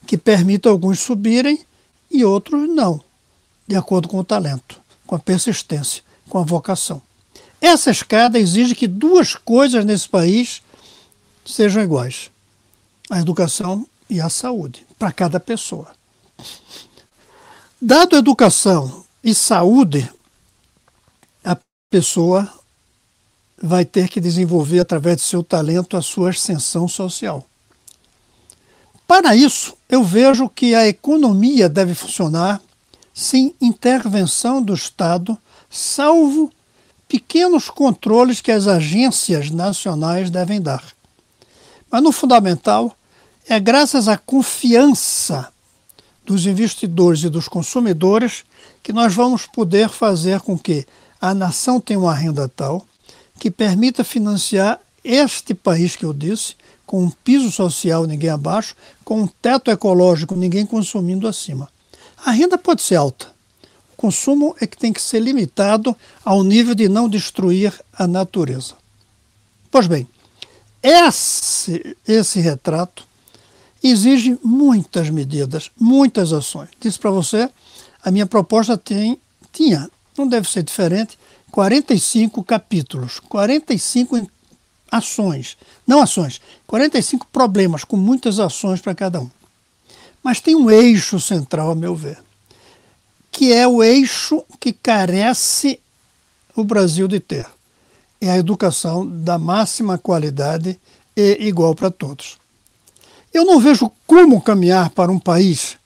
que 0.07 0.17
permita 0.17 0.71
alguns 0.71 1.01
subirem 1.01 1.61
e 2.11 2.25
outros 2.25 2.69
não, 2.69 3.03
de 3.67 3.77
acordo 3.77 4.09
com 4.09 4.19
o 4.19 4.25
talento, 4.25 4.81
com 5.07 5.15
a 5.15 5.19
persistência, 5.19 6.03
com 6.29 6.39
a 6.39 6.43
vocação. 6.43 7.03
Essa 7.61 7.91
escada 7.91 8.39
exige 8.39 8.75
que 8.75 8.87
duas 8.87 9.35
coisas 9.35 9.85
nesse 9.85 10.09
país 10.09 10.63
sejam 11.45 11.83
iguais: 11.83 12.31
a 13.11 13.21
educação 13.21 13.87
e 14.09 14.21
a 14.21 14.29
saúde, 14.29 14.87
para 14.99 15.13
cada 15.13 15.39
pessoa. 15.41 15.89
Dado 17.81 18.17
educação 18.17 19.05
e 19.23 19.35
saúde, 19.35 20.09
pessoa 21.91 22.53
vai 23.61 23.85
ter 23.85 24.09
que 24.09 24.21
desenvolver, 24.21 24.81
através 24.81 25.17
do 25.17 25.23
seu 25.23 25.43
talento, 25.43 25.97
a 25.97 26.03
sua 26.03 26.31
ascensão 26.31 26.87
social. 26.87 27.45
Para 29.09 29.35
isso, 29.35 29.75
eu 29.89 30.05
vejo 30.05 30.51
que 30.51 30.75
a 30.75 30.87
economia 30.87 31.67
deve 31.67 31.95
funcionar 31.95 32.61
sem 33.15 33.55
intervenção 33.59 34.61
do 34.61 34.75
Estado, 34.75 35.37
salvo 35.71 36.53
pequenos 37.09 37.71
controles 37.71 38.43
que 38.43 38.53
as 38.53 38.67
agências 38.67 39.51
nacionais 39.51 40.29
devem 40.29 40.61
dar. 40.61 40.85
Mas 41.91 42.03
no 42.03 42.13
fundamental, 42.13 42.95
é 43.49 43.59
graças 43.59 44.09
à 44.09 44.19
confiança 44.19 45.51
dos 46.23 46.45
investidores 46.45 47.23
e 47.23 47.31
dos 47.31 47.49
consumidores 47.49 48.45
que 48.83 48.93
nós 48.93 49.15
vamos 49.15 49.47
poder 49.47 49.89
fazer 49.89 50.41
com 50.41 50.59
que 50.59 50.87
a 51.19 51.33
nação 51.33 51.81
tem 51.81 51.97
uma 51.97 52.15
renda 52.15 52.47
tal 52.47 52.87
que 53.41 53.51
permita 53.51 54.05
financiar 54.05 54.79
este 55.03 55.55
país 55.55 55.97
que 55.97 56.05
eu 56.05 56.13
disse, 56.13 56.55
com 56.89 57.05
um 57.05 57.11
piso 57.11 57.53
social 57.53 58.07
ninguém 58.07 58.31
abaixo, 58.31 58.75
com 59.05 59.21
um 59.21 59.27
teto 59.27 59.71
ecológico 59.71 60.35
ninguém 60.35 60.65
consumindo 60.65 61.29
acima. 61.29 61.69
A 62.25 62.31
renda 62.31 62.57
pode 62.57 62.81
ser 62.81 62.97
alta. 62.97 63.27
O 63.93 63.97
consumo 63.97 64.57
é 64.59 64.67
que 64.67 64.79
tem 64.79 64.91
que 64.91 65.03
ser 65.03 65.21
limitado 65.21 65.95
ao 66.25 66.43
nível 66.43 66.75
de 66.75 66.89
não 66.89 67.07
destruir 67.07 67.79
a 67.93 68.07
natureza. 68.07 68.73
Pois 69.71 69.87
bem, 69.87 70.09
esse, 70.83 71.95
esse 72.07 72.41
retrato 72.41 73.07
exige 73.85 74.39
muitas 74.43 75.11
medidas, 75.11 75.71
muitas 75.79 76.33
ações. 76.33 76.71
Disse 76.81 76.99
para 76.99 77.11
você, 77.11 77.51
a 78.03 78.11
minha 78.11 78.25
proposta 78.25 78.79
tem, 78.79 79.21
tinha 79.53 79.91
não 80.17 80.27
deve 80.27 80.51
ser 80.51 80.63
diferente, 80.63 81.19
45 81.51 82.43
capítulos, 82.43 83.21
45 83.21 84.27
ações, 84.91 85.57
não 85.87 86.01
ações, 86.01 86.41
45 86.67 87.27
problemas 87.33 87.85
com 87.85 87.97
muitas 87.97 88.39
ações 88.39 88.81
para 88.81 88.95
cada 88.95 89.21
um. 89.21 89.31
Mas 90.23 90.41
tem 90.41 90.55
um 90.55 90.71
eixo 90.71 91.21
central, 91.21 91.71
a 91.71 91.75
meu 91.75 91.95
ver, 91.95 92.19
que 93.31 93.53
é 93.53 93.67
o 93.67 93.83
eixo 93.83 94.45
que 94.59 94.73
carece 94.73 95.81
o 96.57 96.65
Brasil 96.65 97.07
de 97.07 97.21
ter. 97.21 97.47
É 98.21 98.31
a 98.31 98.39
educação 98.39 99.07
da 99.07 99.39
máxima 99.39 99.97
qualidade 99.97 100.79
e 101.17 101.47
igual 101.47 101.75
para 101.75 101.91
todos. 101.91 102.37
Eu 103.33 103.45
não 103.45 103.61
vejo 103.61 103.91
como 104.07 104.41
caminhar 104.41 104.91
para 104.91 105.13
um 105.13 105.19
país 105.19 105.77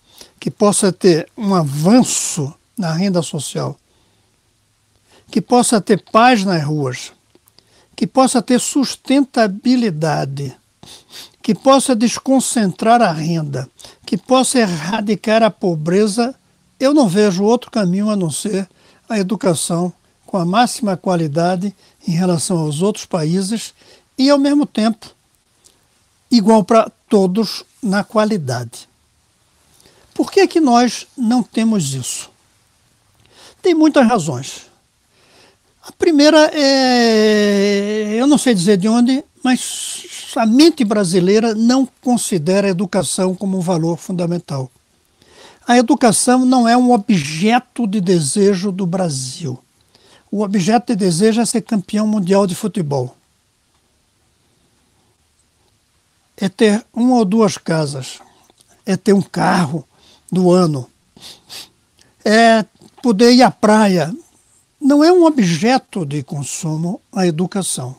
que 0.41 0.51
possa 0.51 0.93
ter 0.93 1.29
um 1.37 1.55
avanço 1.55 2.53
na 2.77 2.93
renda 2.93 3.23
social, 3.23 3.77
que 5.31 5.41
possa 5.41 5.81
ter 5.81 6.03
paz 6.11 6.45
nas 6.45 6.65
ruas, 6.65 7.13
que 8.03 8.07
possa 8.09 8.43
ter 8.43 8.59
sustentabilidade, 8.59 10.57
que 11.41 11.55
possa 11.55 11.95
desconcentrar 11.95 13.01
a 13.01 13.13
renda, 13.13 13.71
que 14.05 14.19
possa 14.19 14.59
erradicar 14.59 15.41
a 15.41 15.53
pobreza, 15.53 16.35
eu 16.81 16.93
não 16.93 17.09
vejo 17.09 17.45
outro 17.45 17.71
caminho 17.71 18.11
a 18.11 18.17
não 18.17 18.29
ser 18.29 18.69
a 19.09 19.21
educação 19.21 19.93
com 20.27 20.37
a 20.37 20.45
máxima 20.45 20.97
qualidade 20.97 21.73
em 22.05 22.11
relação 22.11 22.59
aos 22.59 22.83
outros 22.83 23.07
países 23.07 23.73
e, 24.19 24.29
ao 24.29 24.37
mesmo 24.37 24.67
tempo, 24.67 25.15
igual 26.29 26.65
para 26.65 26.91
todos 27.09 27.63
na 27.81 28.03
qualidade. 28.03 28.89
Por 30.13 30.33
que, 30.33 30.41
é 30.41 30.47
que 30.49 30.59
nós 30.59 31.07
não 31.17 31.41
temos 31.41 31.95
isso? 31.95 32.29
Tem 33.63 33.77
muitas 33.77 34.05
razões. 34.09 34.72
A 35.83 35.91
primeira 35.91 36.51
é, 36.55 38.15
eu 38.15 38.27
não 38.27 38.39
sei 38.39 38.55
dizer 38.55 38.77
de 38.77 38.89
onde, 38.89 39.25
mas 39.43 40.07
a 40.37 40.47
mente 40.47 40.85
brasileira 40.85 41.55
não 41.55 41.89
considera 42.01 42.69
a 42.69 42.71
educação 42.71 43.35
como 43.35 43.59
um 43.59 43.61
valor 43.61 43.97
fundamental. 43.97 44.71
A 45.67 45.77
educação 45.77 46.45
não 46.45 46.69
é 46.69 46.77
um 46.77 46.93
objeto 46.93 47.87
de 47.87 48.01
desejo 48.01 48.71
do 48.71 48.87
Brasil. 48.87 49.59
O 50.31 50.43
objeto 50.43 50.87
de 50.89 50.97
desejo 50.97 51.41
é 51.41 51.45
ser 51.45 51.63
campeão 51.63 52.07
mundial 52.07 52.47
de 52.47 52.55
futebol. 52.55 53.17
É 56.37 56.49
ter 56.49 56.85
uma 56.93 57.17
ou 57.17 57.25
duas 57.25 57.59
casas. 57.59 58.21
É 58.87 58.97
ter 58.97 59.13
um 59.13 59.23
carro 59.23 59.87
do 60.31 60.51
ano. 60.51 60.89
É 62.25 62.65
poder 63.03 63.33
ir 63.33 63.43
à 63.43 63.51
praia. 63.51 64.15
Não 64.85 65.05
é 65.05 65.13
um 65.13 65.25
objeto 65.25 66.05
de 66.05 66.25
consumo 66.25 67.01
a 67.15 67.25
educação. 67.25 67.95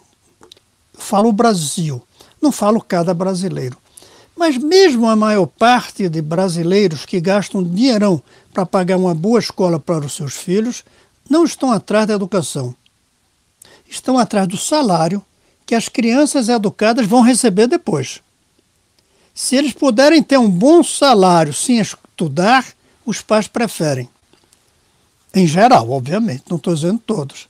Eu 0.93 0.99
falo 0.99 1.29
o 1.29 1.33
Brasil. 1.33 2.03
Não 2.41 2.51
falo 2.51 2.81
cada 2.81 3.13
brasileiro. 3.13 3.77
Mas 4.35 4.57
mesmo 4.57 5.07
a 5.07 5.15
maior 5.15 5.45
parte 5.45 6.09
de 6.09 6.21
brasileiros 6.21 7.05
que 7.05 7.21
gastam 7.21 7.63
dinheirão 7.63 8.21
para 8.53 8.65
pagar 8.65 8.97
uma 8.97 9.15
boa 9.15 9.39
escola 9.39 9.79
para 9.79 10.05
os 10.05 10.13
seus 10.13 10.33
filhos 10.33 10.83
não 11.29 11.45
estão 11.45 11.71
atrás 11.71 12.05
da 12.05 12.15
educação. 12.15 12.75
Estão 13.89 14.17
atrás 14.17 14.45
do 14.45 14.57
salário 14.57 15.23
que 15.65 15.75
as 15.75 15.87
crianças 15.87 16.49
educadas 16.49 17.07
vão 17.07 17.21
receber 17.21 17.67
depois. 17.67 18.21
Se 19.33 19.55
eles 19.55 19.71
puderem 19.71 20.21
ter 20.21 20.37
um 20.37 20.49
bom 20.49 20.83
salário 20.83 21.53
sem 21.53 21.79
estudar, 21.79 22.65
os 23.05 23.21
pais 23.21 23.47
preferem. 23.47 24.09
Em 25.33 25.47
geral, 25.47 25.89
obviamente, 25.89 26.43
não 26.49 26.57
estou 26.57 26.73
dizendo 26.73 26.99
todos. 26.99 27.47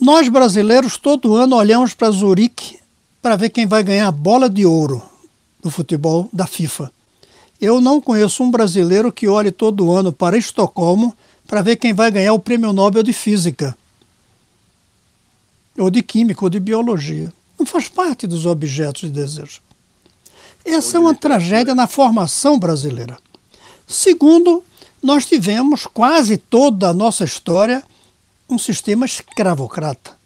Nós 0.00 0.28
brasileiros 0.28 0.96
todo 0.96 1.34
ano 1.34 1.56
olhamos 1.56 1.92
para 1.92 2.10
Zurique 2.10 2.78
para 3.20 3.36
ver 3.36 3.50
quem 3.50 3.66
vai 3.66 3.82
ganhar 3.82 4.08
a 4.08 4.12
bola 4.12 4.48
de 4.48 4.64
ouro 4.64 5.02
do 5.62 5.70
futebol 5.70 6.28
da 6.32 6.46
FIFA. 6.46 6.90
Eu 7.60 7.80
não 7.80 8.00
conheço 8.00 8.42
um 8.42 8.50
brasileiro 8.50 9.12
que 9.12 9.28
olhe 9.28 9.52
todo 9.52 9.92
ano 9.92 10.10
para 10.10 10.38
Estocolmo 10.38 11.14
para 11.46 11.60
ver 11.60 11.76
quem 11.76 11.92
vai 11.92 12.10
ganhar 12.10 12.32
o 12.32 12.38
prêmio 12.38 12.72
Nobel 12.72 13.02
de 13.02 13.12
Física, 13.12 13.76
ou 15.76 15.90
de 15.90 16.02
Química, 16.02 16.44
ou 16.44 16.48
de 16.48 16.58
Biologia. 16.58 17.30
Não 17.58 17.66
faz 17.66 17.88
parte 17.88 18.26
dos 18.26 18.46
objetos 18.46 19.02
de 19.02 19.10
desejo. 19.10 19.60
Essa 20.64 20.96
é 20.96 21.00
uma 21.00 21.14
tragédia 21.14 21.74
na 21.74 21.86
formação 21.86 22.58
brasileira. 22.58 23.18
Segundo, 23.86 24.64
nós 25.02 25.26
tivemos 25.26 25.86
quase 25.86 26.36
toda 26.36 26.88
a 26.88 26.94
nossa 26.94 27.24
história 27.24 27.82
um 28.48 28.58
sistema 28.58 29.06
escravocrata 29.06 30.18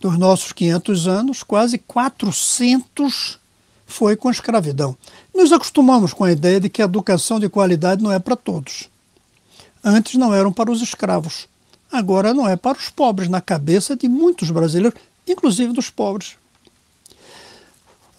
dos 0.00 0.16
nossos 0.18 0.52
500 0.52 1.06
anos, 1.06 1.42
quase 1.42 1.78
400 1.78 3.38
foi 3.86 4.16
com 4.16 4.30
escravidão. 4.30 4.96
Nos 5.34 5.52
acostumamos 5.52 6.14
com 6.14 6.24
a 6.24 6.32
ideia 6.32 6.58
de 6.58 6.70
que 6.70 6.80
a 6.80 6.86
educação 6.86 7.38
de 7.38 7.48
qualidade 7.48 8.02
não 8.02 8.10
é 8.10 8.18
para 8.18 8.34
todos. 8.34 8.88
Antes 9.84 10.14
não 10.14 10.32
eram 10.32 10.52
para 10.52 10.70
os 10.70 10.80
escravos. 10.80 11.48
Agora 11.92 12.32
não 12.32 12.48
é 12.48 12.56
para 12.56 12.78
os 12.78 12.88
pobres, 12.88 13.28
na 13.28 13.40
cabeça 13.40 13.96
de 13.96 14.08
muitos 14.08 14.50
brasileiros, 14.50 14.98
inclusive 15.26 15.72
dos 15.72 15.90
pobres. 15.90 16.36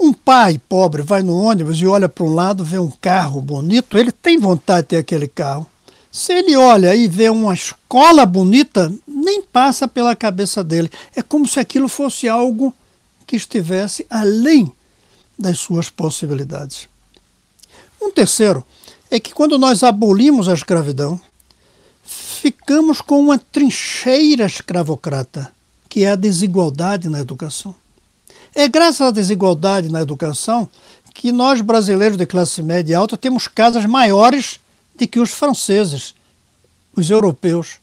Um 0.04 0.12
pai 0.12 0.60
pobre 0.68 1.04
vai 1.04 1.22
no 1.22 1.38
ônibus 1.38 1.80
e 1.80 1.86
olha 1.86 2.10
para 2.10 2.24
um 2.24 2.34
lado, 2.34 2.66
vê 2.66 2.80
um 2.80 2.90
carro 2.90 3.40
bonito, 3.40 4.00
ele 4.00 4.12
tem 4.12 4.40
vontade 4.40 4.82
de 4.82 4.88
ter 4.88 4.98
aquele 4.98 5.28
carro. 5.28 5.68
Se 6.12 6.34
ele 6.34 6.58
olha 6.58 6.96
e 6.96 7.08
vê 7.08 7.30
uma 7.30 7.54
escola 7.54 8.26
bonita, 8.26 8.92
nem 9.08 9.44
passa 9.44 9.88
pela 9.88 10.16
cabeça 10.16 10.64
dele. 10.64 10.90
É 11.16 11.22
como 11.22 11.48
se 11.48 11.60
aquilo 11.60 11.88
fosse 11.88 12.28
algo 12.28 12.74
que 13.28 13.36
estivesse 13.36 14.04
além 14.10 14.74
das 15.38 15.60
suas 15.60 15.92
possibilidades. 15.92 16.90
Um 18.02 18.12
terceiro 18.12 18.66
é 19.12 19.20
que 19.20 19.32
quando 19.32 19.60
nós 19.60 19.84
abolimos 19.84 20.50
a 20.50 20.54
escravidão, 20.54 21.22
ficamos 22.04 23.02
com 23.02 23.20
uma 23.20 23.38
trincheira 23.38 24.48
escravocrata, 24.48 25.54
que 25.88 26.06
é 26.06 26.12
a 26.12 26.16
desigualdade 26.16 27.08
na 27.08 27.20
educação. 27.20 27.76
É 28.54 28.68
graças 28.68 29.02
à 29.02 29.12
desigualdade 29.12 29.90
na 29.90 30.02
educação 30.02 30.70
que 31.14 31.32
nós, 31.32 31.62
brasileiros 31.62 32.18
de 32.18 32.26
classe 32.26 32.62
média 32.62 32.98
alta, 32.98 33.18
temos 33.18 33.48
casas 33.48 33.86
maiores 33.86 34.60
de 34.96 35.08
que 35.08 35.20
os 35.20 35.32
franceses, 35.32 36.14
os 36.96 37.10
europeus, 37.10 37.80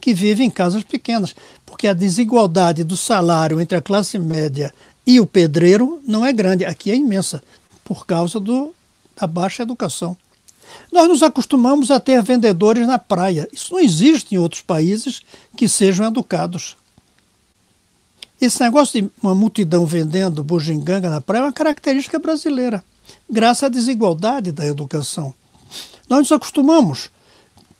que 0.00 0.12
vivem 0.12 0.48
em 0.48 0.50
casas 0.50 0.82
pequenas, 0.82 1.34
porque 1.64 1.88
a 1.88 1.94
desigualdade 1.94 2.84
do 2.84 2.96
salário 2.96 3.60
entre 3.60 3.76
a 3.76 3.82
classe 3.82 4.18
média 4.18 4.72
e 5.06 5.18
o 5.18 5.26
pedreiro 5.26 6.00
não 6.06 6.24
é 6.24 6.32
grande, 6.32 6.64
aqui 6.64 6.90
é 6.90 6.96
imensa, 6.96 7.42
por 7.82 8.06
causa 8.06 8.38
do, 8.38 8.74
da 9.16 9.26
baixa 9.26 9.62
educação. 9.62 10.16
Nós 10.92 11.08
nos 11.08 11.22
acostumamos 11.22 11.90
a 11.90 12.00
ter 12.00 12.22
vendedores 12.22 12.86
na 12.86 12.98
praia. 12.98 13.48
Isso 13.52 13.72
não 13.72 13.80
existe 13.80 14.34
em 14.34 14.38
outros 14.38 14.62
países 14.62 15.22
que 15.56 15.68
sejam 15.68 16.06
educados. 16.06 16.76
Esse 18.40 18.60
negócio 18.60 19.00
de 19.00 19.10
uma 19.22 19.34
multidão 19.34 19.86
vendendo 19.86 20.44
bujinganga 20.44 21.08
na 21.08 21.20
praia 21.20 21.42
é 21.42 21.44
uma 21.46 21.52
característica 21.52 22.18
brasileira, 22.18 22.84
graças 23.30 23.64
à 23.64 23.68
desigualdade 23.68 24.52
da 24.52 24.66
educação. 24.66 25.32
Nós 26.08 26.20
nos 26.20 26.32
acostumamos, 26.32 27.10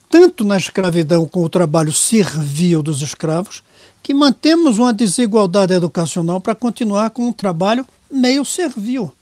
tanto 0.08 0.44
na 0.44 0.56
escravidão 0.56 1.26
com 1.26 1.42
o 1.42 1.48
trabalho 1.48 1.92
servil 1.92 2.82
dos 2.82 3.02
escravos, 3.02 3.62
que 4.02 4.14
mantemos 4.14 4.78
uma 4.78 4.92
desigualdade 4.92 5.72
educacional 5.72 6.40
para 6.40 6.54
continuar 6.54 7.10
com 7.10 7.26
um 7.28 7.32
trabalho 7.32 7.86
meio 8.10 8.44
servil. 8.44 9.12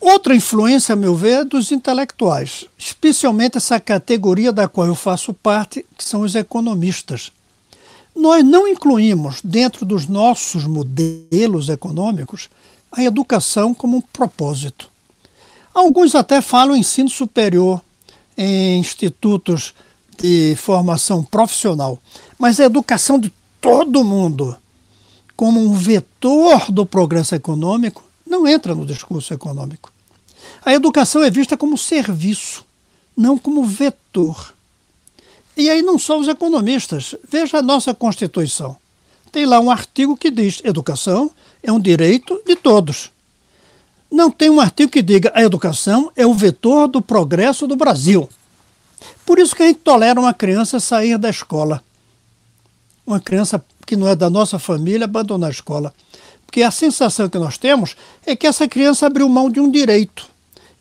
Outra 0.00 0.34
influência, 0.34 0.94
a 0.94 0.96
meu 0.96 1.14
ver, 1.14 1.42
é 1.42 1.44
dos 1.44 1.70
intelectuais, 1.70 2.66
especialmente 2.76 3.56
essa 3.56 3.78
categoria 3.78 4.52
da 4.52 4.66
qual 4.66 4.88
eu 4.88 4.96
faço 4.96 5.32
parte, 5.32 5.86
que 5.96 6.02
são 6.02 6.22
os 6.22 6.34
economistas. 6.34 7.30
Nós 8.14 8.44
não 8.44 8.68
incluímos 8.68 9.40
dentro 9.42 9.86
dos 9.86 10.06
nossos 10.06 10.66
modelos 10.66 11.68
econômicos 11.68 12.48
a 12.90 13.02
educação 13.02 13.72
como 13.72 13.96
um 13.96 14.00
propósito. 14.00 14.90
Alguns 15.72 16.14
até 16.14 16.42
falam 16.42 16.76
ensino 16.76 17.08
superior 17.08 17.80
em 18.36 18.78
institutos 18.78 19.74
de 20.18 20.54
formação 20.56 21.24
profissional, 21.24 21.98
mas 22.38 22.60
a 22.60 22.64
educação 22.64 23.18
de 23.18 23.32
todo 23.60 24.04
mundo 24.04 24.56
como 25.34 25.60
um 25.60 25.72
vetor 25.72 26.70
do 26.70 26.84
progresso 26.84 27.34
econômico 27.34 28.04
não 28.26 28.46
entra 28.46 28.74
no 28.74 28.86
discurso 28.86 29.32
econômico. 29.32 29.92
A 30.64 30.72
educação 30.72 31.22
é 31.22 31.30
vista 31.30 31.56
como 31.56 31.76
serviço, 31.78 32.64
não 33.16 33.36
como 33.38 33.64
vetor. 33.64 34.54
E 35.56 35.68
aí 35.68 35.82
não 35.82 35.98
só 35.98 36.18
os 36.18 36.28
economistas. 36.28 37.14
Veja 37.28 37.58
a 37.58 37.62
nossa 37.62 37.94
Constituição. 37.94 38.76
Tem 39.30 39.46
lá 39.46 39.60
um 39.60 39.70
artigo 39.70 40.16
que 40.16 40.30
diz: 40.30 40.60
educação 40.64 41.30
é 41.62 41.70
um 41.72 41.80
direito 41.80 42.40
de 42.46 42.56
todos 42.56 43.12
não 44.12 44.30
tem 44.30 44.50
um 44.50 44.60
artigo 44.60 44.92
que 44.92 45.00
diga 45.00 45.32
a 45.34 45.42
educação 45.42 46.12
é 46.14 46.26
o 46.26 46.34
vetor 46.34 46.86
do 46.86 47.00
progresso 47.00 47.66
do 47.66 47.74
Brasil. 47.74 48.28
Por 49.24 49.38
isso 49.38 49.56
que 49.56 49.62
a 49.62 49.66
gente 49.66 49.78
tolera 49.78 50.20
uma 50.20 50.34
criança 50.34 50.78
sair 50.78 51.16
da 51.16 51.30
escola. 51.30 51.82
uma 53.06 53.18
criança 53.18 53.64
que 53.84 53.96
não 53.96 54.06
é 54.06 54.14
da 54.14 54.30
nossa 54.30 54.58
família 54.58 55.06
abandonar 55.06 55.48
a 55.48 55.52
escola. 55.52 55.92
Porque 56.46 56.62
a 56.62 56.70
sensação 56.70 57.28
que 57.28 57.38
nós 57.38 57.56
temos 57.56 57.96
é 58.24 58.36
que 58.36 58.46
essa 58.46 58.68
criança 58.68 59.06
abriu 59.06 59.28
mão 59.28 59.50
de 59.50 59.58
um 59.58 59.70
direito 59.70 60.28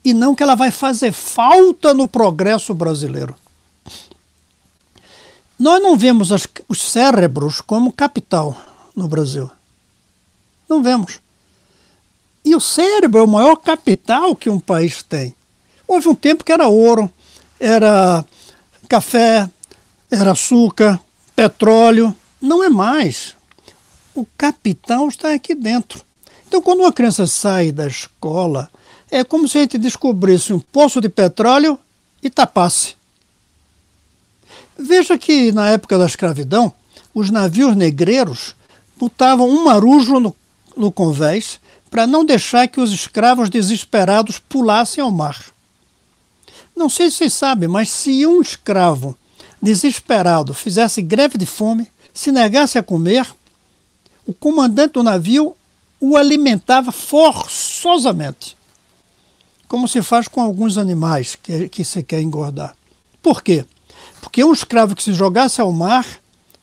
e 0.04 0.14
não 0.14 0.36
que 0.36 0.44
ela 0.44 0.54
vai 0.54 0.70
fazer 0.70 1.14
falta 1.14 1.94
no 1.94 2.08
progresso 2.08 2.74
brasileiro. 2.74 3.36
Nós 5.62 5.80
não 5.80 5.96
vemos 5.96 6.32
as, 6.32 6.48
os 6.68 6.82
cérebros 6.82 7.62
como 7.62 7.94
capital 7.94 8.60
no 8.96 9.08
Brasil. 9.08 9.48
Não 10.68 10.82
vemos. 10.82 11.20
E 12.44 12.56
o 12.56 12.60
cérebro 12.60 13.20
é 13.20 13.24
o 13.24 13.28
maior 13.28 13.56
capital 13.58 14.36
que 14.36 14.50
um 14.50 14.60
país 14.60 15.04
tem. 15.04 15.36
Houve 15.88 16.08
um 16.08 16.16
tempo 16.16 16.44
que 16.44 16.52
era 16.52 16.68
ouro, 16.68 17.14
era 17.60 18.26
café, 18.90 19.48
era 20.10 20.32
açúcar, 20.32 21.00
petróleo. 21.36 22.16
Não 22.42 22.64
é 22.64 22.70
mais. 22.70 23.36
O 24.16 24.26
capital 24.36 25.08
está 25.10 25.32
aqui 25.32 25.54
dentro. 25.54 26.02
Então, 26.48 26.60
quando 26.60 26.80
uma 26.80 26.92
criança 26.92 27.28
sai 27.28 27.72
da 27.72 27.86
escola, 27.86 28.68
é 29.12 29.24
como 29.24 29.48
se 29.48 29.60
a 29.60 29.62
gente 29.62 29.78
descobrisse 29.78 30.54
um 30.54 30.60
poço 30.60 31.00
de 31.00 31.08
petróleo 31.08 31.78
e 32.24 32.32
tapasse. 32.32 32.96
Veja 34.78 35.18
que 35.18 35.52
na 35.52 35.70
época 35.70 35.98
da 35.98 36.06
escravidão, 36.06 36.74
os 37.14 37.30
navios 37.30 37.76
negreiros 37.76 38.56
botavam 38.98 39.50
um 39.50 39.66
marujo 39.66 40.20
no, 40.20 40.36
no 40.76 40.92
convés 40.92 41.60
para 41.90 42.08
não 42.08 42.24
deixar 42.24 42.68
que 42.68 42.80
os 42.80 42.92
escravos 42.92 43.50
desesperados 43.50 44.40
pulassem 44.40 45.04
ao 45.04 45.12
mar. 45.12 45.38
Não 46.76 46.90
sei 46.90 47.12
se 47.12 47.18
vocês 47.18 47.34
sabem, 47.34 47.68
mas 47.68 47.90
se 47.90 48.26
um 48.26 48.42
escravo 48.42 49.18
desesperado 49.62 50.54
fizesse 50.54 51.02
greve 51.02 51.38
de 51.38 51.46
fome, 51.46 51.88
se 52.14 52.32
negasse 52.32 52.78
a 52.78 52.84
comer, 52.84 53.28
o 54.26 54.34
comandante 54.34 54.94
do 54.94 55.04
navio 55.04 55.56
o 56.00 56.18
alimentava 56.18 56.92
forçosamente, 56.92 58.58
como 59.68 59.88
se 59.88 60.02
faz 60.02 60.28
com 60.28 60.42
alguns 60.42 60.78
animais 60.78 61.36
que, 61.36 61.70
que 61.70 61.84
se 61.86 62.02
quer 62.02 62.22
engordar. 62.22 62.76
Por 63.22 63.44
quê? 63.44 63.66
Porque 64.22 64.44
um 64.44 64.54
escravo 64.54 64.96
que 64.96 65.04
se 65.04 65.14
jogasse 65.14 65.60
ao 65.60 65.72
mar 65.72 66.06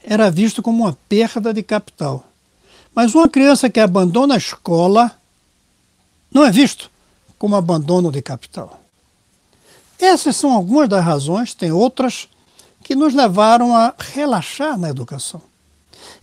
era 0.03 0.31
visto 0.31 0.63
como 0.63 0.85
uma 0.85 0.97
perda 1.09 1.53
de 1.53 1.63
capital. 1.63 2.25
Mas 2.95 3.15
uma 3.15 3.29
criança 3.29 3.69
que 3.69 3.81
abandona 3.81 4.35
a 4.35 4.39
escola 4.39 5.13
não 6.33 6.45
é 6.45 6.51
visto 6.51 6.91
como 7.39 7.57
abandono 7.57 8.11
de 8.11 8.23
capital. 8.23 8.81
Essas 9.99 10.37
são 10.37 10.53
algumas 10.53 10.89
das 10.89 11.05
razões, 11.05 11.55
tem 11.55 11.73
outras, 11.73 12.29
que 12.83 12.95
nos 12.95 13.15
levaram 13.15 13.77
a 13.77 13.95
relaxar 13.99 14.79
na 14.79 14.89
educação. 14.89 15.43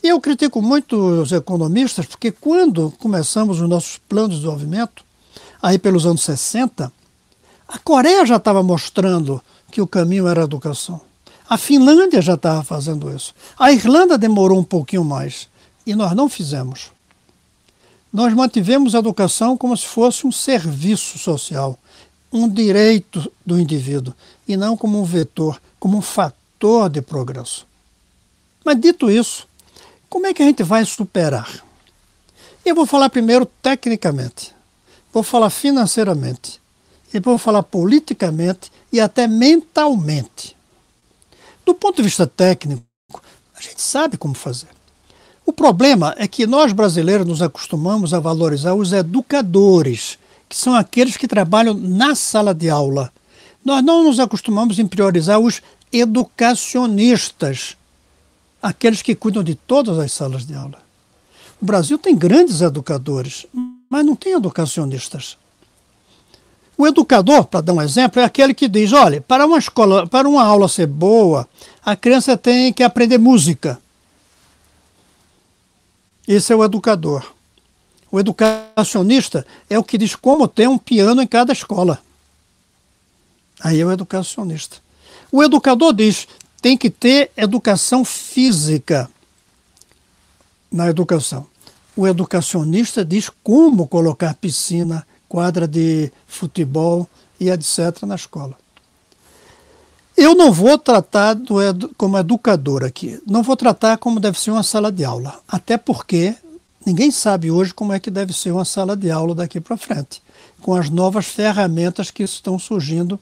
Eu 0.02 0.20
critico 0.22 0.62
muito 0.62 0.98
os 0.98 1.32
economistas, 1.32 2.06
porque 2.06 2.32
quando 2.32 2.94
começamos 3.00 3.60
os 3.60 3.70
nossos 3.70 3.98
planos 3.98 4.32
de 4.32 4.38
desenvolvimento, 4.38 5.04
aí 5.62 5.78
pelos 5.78 6.06
anos 6.06 6.24
60, 6.24 6.92
a 7.68 7.80
Coreia 7.80 8.26
já 8.26 8.38
estava 8.38 8.64
mostrando 8.64 9.42
que 9.72 9.82
o 9.82 9.88
caminho 9.88 10.28
era 10.28 10.42
a 10.42 10.46
educação. 10.46 11.02
A 11.48 11.58
Finlândia 11.58 12.22
já 12.22 12.34
estava 12.34 12.64
fazendo 12.64 13.16
isso. 13.16 13.34
A 13.58 13.72
Irlanda 13.72 14.18
demorou 14.18 14.60
um 14.60 14.64
pouquinho 14.64 15.04
mais. 15.04 15.48
E 15.86 15.94
nós 15.94 16.14
não 16.14 16.28
fizemos 16.28 16.96
nós 18.16 18.34
mantivemos 18.34 18.96
a 18.96 19.00
educação 19.00 19.58
como 19.58 19.76
se 19.76 19.86
fosse 19.86 20.26
um 20.26 20.32
serviço 20.32 21.20
social, 21.20 21.78
um 22.32 22.48
direito 22.48 23.30
do 23.46 23.60
indivíduo, 23.60 24.14
e 24.48 24.56
não 24.56 24.78
como 24.78 25.02
um 25.02 25.04
vetor, 25.04 25.62
como 25.78 25.98
um 25.98 26.02
fator 26.02 26.90
de 26.90 27.02
progresso. 27.02 27.68
Mas 28.64 28.80
dito 28.80 29.12
isso, 29.12 29.46
como 30.08 30.28
é 30.28 30.34
que 30.34 30.42
a 30.42 30.46
gente 30.46 30.64
vai 30.64 30.86
superar? 30.86 31.62
Eu 32.64 32.74
vou 32.74 32.86
falar 32.86 33.10
primeiro 33.10 33.46
tecnicamente, 33.62 34.56
vou 35.12 35.22
falar 35.22 35.50
financeiramente, 35.50 36.62
e 37.14 37.20
vou 37.20 37.38
falar 37.38 37.64
politicamente 37.64 38.72
e 38.94 39.02
até 39.02 39.28
mentalmente. 39.28 40.55
Do 41.66 41.74
ponto 41.74 41.98
de 41.98 42.04
vista 42.04 42.28
técnico, 42.28 42.84
a 43.56 43.62
gente 43.62 43.82
sabe 43.82 44.18
como 44.18 44.36
fazer. 44.36 44.68
O 45.46 45.52
problema 45.52 46.14
é 46.18 46.28
que 46.28 46.46
nós 46.46 46.72
brasileiros 46.72 47.26
nos 47.26 47.42
acostumamos 47.42 48.14
a 48.14 48.20
valorizar 48.20 48.74
os 48.74 48.94
educadores, 48.94 50.18
que 50.48 50.56
são 50.56 50.76
aqueles 50.76 51.18
que 51.18 51.28
trabalham 51.28 51.74
na 51.74 52.14
sala 52.14 52.54
de 52.54 52.70
aula. 52.70 53.12
Nós 53.64 53.84
não 53.84 54.04
nos 54.04 54.20
acostumamos 54.20 54.78
em 54.78 54.88
priorizar 54.88 55.40
os 55.40 55.62
educacionistas, 55.92 57.76
aqueles 58.62 59.02
que 59.02 59.16
cuidam 59.16 59.44
de 59.44 59.56
todas 59.56 59.98
as 59.98 60.12
salas 60.12 60.46
de 60.46 60.54
aula. 60.54 60.80
O 61.62 61.66
Brasil 61.66 61.98
tem 61.98 62.16
grandes 62.16 62.62
educadores, 62.62 63.48
mas 63.90 64.06
não 64.06 64.16
tem 64.16 64.34
educacionistas. 64.34 65.38
O 66.78 66.86
educador, 66.86 67.46
para 67.46 67.62
dar 67.62 67.74
um 67.74 67.82
exemplo, 67.82 68.22
é 68.22 68.26
aquele 68.26 68.54
que 68.54 68.68
diz: 68.68 68.92
olha, 68.92 69.22
para 69.22 69.46
uma 69.46 69.58
escola, 69.58 70.06
para 70.08 70.28
uma 70.28 70.44
aula 70.44 70.68
ser 70.68 70.88
boa, 70.88 71.48
a 71.84 71.96
criança 71.96 72.36
tem 72.36 72.74
que 72.74 72.84
aprender 72.84 73.18
música. 73.18 73.80
Esse 76.28 76.52
é 76.52 76.56
o 76.56 76.64
educador. 76.64 77.34
O 78.12 78.20
educacionista 78.20 79.46
é 79.70 79.78
o 79.78 79.84
que 79.84 79.98
diz 79.98 80.16
como 80.16 80.48
ter 80.48 80.68
um 80.68 80.78
piano 80.78 81.22
em 81.22 81.28
cada 81.28 81.54
escola. 81.54 82.00
Aí 83.60 83.80
é 83.80 83.86
o 83.86 83.92
educacionista. 83.92 84.78
O 85.32 85.44
educador 85.44 85.94
diz 85.94 86.28
tem 86.62 86.78
que 86.78 86.90
ter 86.90 87.32
educação 87.38 88.04
física 88.04 89.10
na 90.72 90.90
educação. 90.90 91.46
O 91.96 92.08
educacionista 92.08 93.06
diz 93.06 93.30
como 93.44 93.88
colocar 93.88 94.34
piscina, 94.34 95.06
quadra 95.28 95.68
de 95.68 96.12
futebol 96.28 97.08
e 97.40 97.50
etc. 97.50 98.04
na 98.04 98.16
escola. 98.16 98.56
Eu 100.18 100.34
não 100.34 100.52
vou 100.52 100.78
tratar 100.78 101.34
do 101.34 101.56
como 101.98 102.18
educador 102.18 102.86
aqui, 102.86 103.22
não 103.28 103.44
vou 103.44 103.58
tratar 103.58 103.98
como 103.98 104.20
deve 104.20 104.40
ser 104.40 104.52
uma 104.52 104.64
sala 104.64 104.90
de 104.90 105.04
aula, 105.04 105.42
até 105.46 105.78
porque 105.78 106.34
ninguém 106.86 107.12
sabe 107.12 107.52
hoje 107.52 107.74
como 107.74 107.92
é 107.92 108.00
que 108.00 108.10
deve 108.10 108.32
ser 108.32 108.52
uma 108.52 108.64
sala 108.64 108.96
de 108.96 109.12
aula 109.12 109.36
daqui 109.36 109.60
para 109.60 109.76
frente, 109.76 110.24
com 110.62 110.74
as 110.74 110.90
novas 110.90 111.26
ferramentas 111.26 112.12
que 112.12 112.24
estão 112.24 112.58
surgindo 112.58 113.20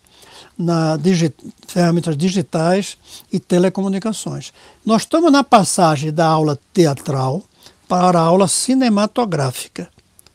na 0.56 0.96
digi 0.96 1.34
ferramentas 1.68 2.16
digitais 2.16 2.96
e 3.32 3.40
telecomunicações. 3.40 4.54
Nós 4.86 5.02
estamos 5.02 5.32
na 5.32 5.44
passagem 5.44 6.14
da 6.14 6.28
aula 6.28 6.60
teatral 6.72 7.42
para 7.88 8.20
a 8.20 8.24
aula 8.24 8.48
cinematográfica 8.48 9.90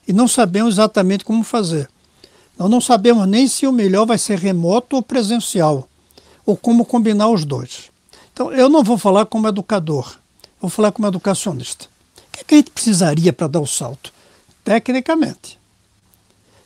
e 0.08 0.12
não 0.12 0.26
sabemos 0.26 0.74
exatamente 0.74 1.24
como 1.24 1.44
fazer. 1.44 1.88
Nós 2.58 2.70
não 2.70 2.80
sabemos 2.80 3.28
nem 3.28 3.46
se 3.46 3.66
o 3.66 3.72
melhor 3.72 4.06
vai 4.06 4.16
ser 4.16 4.38
remoto 4.38 4.96
ou 4.96 5.02
presencial 5.02 5.86
ou 6.46 6.56
como 6.56 6.86
combinar 6.86 7.28
os 7.28 7.44
dois. 7.44 7.90
Então, 8.32 8.50
eu 8.50 8.70
não 8.70 8.82
vou 8.82 8.96
falar 8.96 9.26
como 9.26 9.46
educador, 9.46 10.16
vou 10.58 10.70
falar 10.70 10.90
como 10.90 11.06
educacionista. 11.06 11.86
O 12.40 12.44
que, 12.46 12.54
é 12.54 12.56
a 12.56 12.58
gente 12.58 12.70
precisaria 12.70 13.32
para 13.32 13.46
dar 13.46 13.60
o 13.60 13.66
salto? 13.66 14.12
Tecnicamente. 14.64 15.58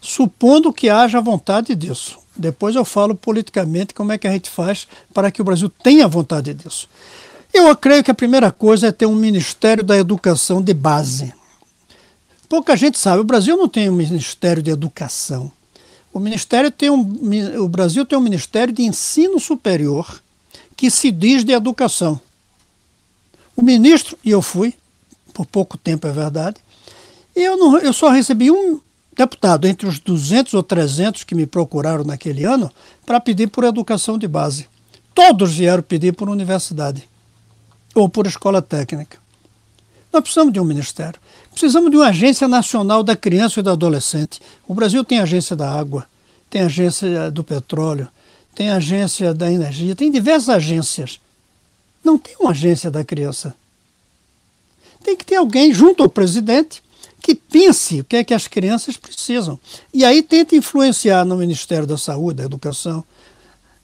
Supondo 0.00 0.72
que 0.72 0.88
haja 0.88 1.20
vontade 1.20 1.74
disso. 1.74 2.18
Depois 2.36 2.76
eu 2.76 2.84
falo 2.84 3.14
politicamente 3.14 3.92
como 3.92 4.12
é 4.12 4.18
que 4.18 4.26
a 4.26 4.32
gente 4.32 4.48
faz 4.48 4.86
para 5.12 5.30
que 5.30 5.42
o 5.42 5.44
Brasil 5.44 5.68
tenha 5.68 6.06
vontade 6.06 6.54
disso. 6.54 6.88
Eu 7.52 7.76
creio 7.76 8.02
que 8.02 8.10
a 8.10 8.14
primeira 8.14 8.50
coisa 8.50 8.86
é 8.86 8.92
ter 8.92 9.06
um 9.06 9.14
Ministério 9.14 9.84
da 9.84 9.96
Educação 9.96 10.62
de 10.62 10.72
base. 10.72 11.34
Pouca 12.52 12.76
gente 12.76 12.98
sabe, 12.98 13.22
o 13.22 13.24
Brasil 13.24 13.56
não 13.56 13.66
tem 13.66 13.88
um 13.88 13.94
Ministério 13.94 14.62
de 14.62 14.70
Educação. 14.70 15.50
O 16.12 16.20
Ministério 16.20 16.70
tem 16.70 16.90
um, 16.90 17.00
o 17.58 17.66
Brasil 17.66 18.04
tem 18.04 18.18
um 18.18 18.20
Ministério 18.20 18.74
de 18.74 18.82
Ensino 18.82 19.40
Superior 19.40 20.22
que 20.76 20.90
se 20.90 21.10
diz 21.10 21.46
de 21.46 21.52
educação. 21.52 22.20
O 23.56 23.62
ministro, 23.62 24.18
e 24.22 24.30
eu 24.30 24.42
fui, 24.42 24.74
por 25.32 25.46
pouco 25.46 25.78
tempo 25.78 26.06
é 26.06 26.12
verdade, 26.12 26.58
eu, 27.34 27.56
não, 27.56 27.78
eu 27.78 27.90
só 27.90 28.10
recebi 28.10 28.50
um 28.50 28.78
deputado 29.16 29.66
entre 29.66 29.88
os 29.88 29.98
200 29.98 30.52
ou 30.52 30.62
300 30.62 31.24
que 31.24 31.34
me 31.34 31.46
procuraram 31.46 32.04
naquele 32.04 32.44
ano 32.44 32.70
para 33.06 33.18
pedir 33.18 33.46
por 33.46 33.64
educação 33.64 34.18
de 34.18 34.28
base. 34.28 34.68
Todos 35.14 35.54
vieram 35.54 35.82
pedir 35.82 36.12
por 36.12 36.28
universidade 36.28 37.08
ou 37.94 38.10
por 38.10 38.26
escola 38.26 38.60
técnica. 38.60 39.16
Nós 40.12 40.20
precisamos 40.20 40.52
de 40.52 40.60
um 40.60 40.64
ministério. 40.64 41.18
Precisamos 41.52 41.90
de 41.90 41.96
uma 41.96 42.08
agência 42.08 42.48
nacional 42.48 43.02
da 43.02 43.14
criança 43.14 43.60
e 43.60 43.62
do 43.62 43.70
adolescente. 43.70 44.40
O 44.66 44.74
Brasil 44.74 45.04
tem 45.04 45.20
agência 45.20 45.54
da 45.54 45.70
água, 45.70 46.06
tem 46.48 46.62
agência 46.62 47.30
do 47.30 47.44
petróleo, 47.44 48.08
tem 48.54 48.70
agência 48.70 49.32
da 49.32 49.50
energia, 49.50 49.94
tem 49.94 50.10
diversas 50.10 50.48
agências. 50.48 51.20
Não 52.02 52.18
tem 52.18 52.34
uma 52.40 52.50
agência 52.50 52.90
da 52.90 53.04
criança. 53.04 53.54
Tem 55.04 55.16
que 55.16 55.24
ter 55.24 55.36
alguém 55.36 55.72
junto 55.72 56.02
ao 56.02 56.08
presidente 56.08 56.82
que 57.20 57.34
pense 57.34 58.00
o 58.00 58.04
que 58.04 58.16
é 58.16 58.24
que 58.24 58.34
as 58.34 58.48
crianças 58.48 58.96
precisam. 58.96 59.58
E 59.94 60.04
aí 60.04 60.22
tenta 60.22 60.56
influenciar 60.56 61.24
no 61.24 61.36
Ministério 61.36 61.86
da 61.86 61.96
Saúde, 61.96 62.38
da 62.38 62.44
Educação, 62.44 63.04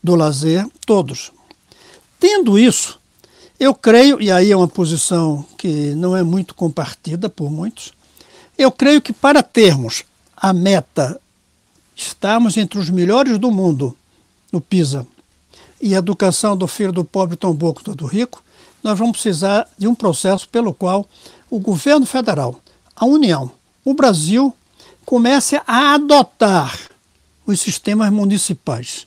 do 0.03 0.17
Lazer, 0.17 0.67
todos. 0.85 1.33
Tendo 2.19 2.59
isso, 2.59 2.98
Eu 3.59 3.75
creio, 3.75 4.21
e 4.21 4.31
aí 4.31 4.53
é 4.53 4.57
uma 4.57 4.69
posição 4.69 5.45
que 5.57 5.95
não 5.95 6.17
é 6.17 6.23
muito 6.23 6.55
compartida 6.55 7.29
por 7.29 7.51
muitos, 7.51 7.93
eu 8.57 8.71
creio 8.71 9.03
que 9.03 9.13
para 9.13 9.43
termos 9.43 10.05
a 10.37 10.53
meta, 10.53 11.21
estarmos 11.97 12.57
entre 12.57 12.79
os 12.79 12.89
melhores 12.89 13.37
do 13.37 13.51
mundo 13.51 13.97
no 14.53 14.61
PISA, 14.61 15.07
e 15.81 15.95
a 15.95 15.99
educação 15.99 16.57
do 16.57 16.67
filho 16.67 16.93
do 16.93 17.05
pobre 17.05 17.37
tão 17.37 17.53
bom 17.53 17.73
quanto 17.73 17.95
do 17.95 18.07
rico, 18.07 18.43
nós 18.83 18.99
vamos 18.99 19.21
precisar 19.21 19.69
de 19.77 19.89
um 19.89 19.95
processo 19.95 20.49
pelo 20.49 20.73
qual 20.73 21.07
o 21.51 21.59
governo 21.59 22.07
federal, 22.07 22.61
a 22.95 23.07
União, 23.07 23.51
o 23.85 23.95
Brasil, 23.95 24.55
comece 25.05 25.61
a 25.67 25.95
adotar 25.95 26.79
os 27.47 27.61
sistemas 27.61 28.13
municipais. 28.13 29.07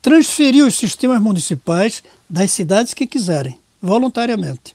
Transferir 0.00 0.64
os 0.64 0.76
sistemas 0.76 1.20
municipais 1.20 2.02
das 2.28 2.52
cidades 2.52 2.94
que 2.94 3.06
quiserem, 3.06 3.58
voluntariamente, 3.80 4.74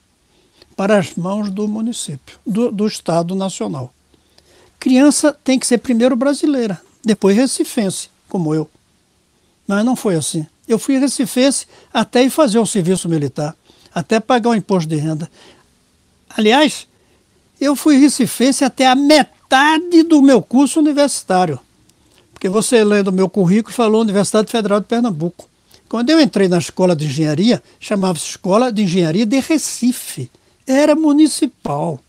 para 0.75 0.97
as 0.97 1.15
mãos 1.15 1.49
do 1.49 1.67
município, 1.67 2.39
do, 2.45 2.71
do 2.71 2.87
Estado 2.87 3.35
Nacional. 3.35 3.93
Criança 4.79 5.37
tem 5.43 5.59
que 5.59 5.67
ser 5.67 5.77
primeiro 5.77 6.15
brasileira, 6.15 6.81
depois 7.03 7.35
recifense, 7.35 8.09
como 8.27 8.55
eu. 8.55 8.69
Mas 9.67 9.85
não 9.85 9.95
foi 9.95 10.15
assim. 10.15 10.45
Eu 10.67 10.79
fui 10.79 10.97
recifense 10.97 11.67
até 11.93 12.23
ir 12.23 12.29
fazer 12.29 12.59
o 12.59 12.65
serviço 12.65 13.07
militar, 13.07 13.55
até 13.93 14.19
pagar 14.19 14.49
o 14.49 14.55
imposto 14.55 14.89
de 14.89 14.95
renda. 14.95 15.29
Aliás, 16.29 16.87
eu 17.59 17.75
fui 17.75 17.97
recifense 17.97 18.63
até 18.63 18.87
a 18.87 18.95
metade 18.95 20.01
do 20.03 20.21
meu 20.21 20.41
curso 20.41 20.79
universitário. 20.79 21.59
Porque 22.33 22.49
você 22.49 22.83
lendo 22.83 23.09
o 23.09 23.13
meu 23.13 23.29
currículo 23.29 23.75
falou 23.75 24.01
Universidade 24.01 24.49
Federal 24.49 24.79
de 24.79 24.87
Pernambuco. 24.87 25.47
Quando 25.91 26.09
eu 26.09 26.21
entrei 26.21 26.47
na 26.47 26.57
escola 26.57 26.95
de 26.95 27.05
engenharia, 27.05 27.61
chamava-se 27.77 28.25
Escola 28.25 28.71
de 28.71 28.83
Engenharia 28.83 29.25
de 29.25 29.41
Recife. 29.41 30.31
Era 30.65 30.95
municipal. 30.95 31.99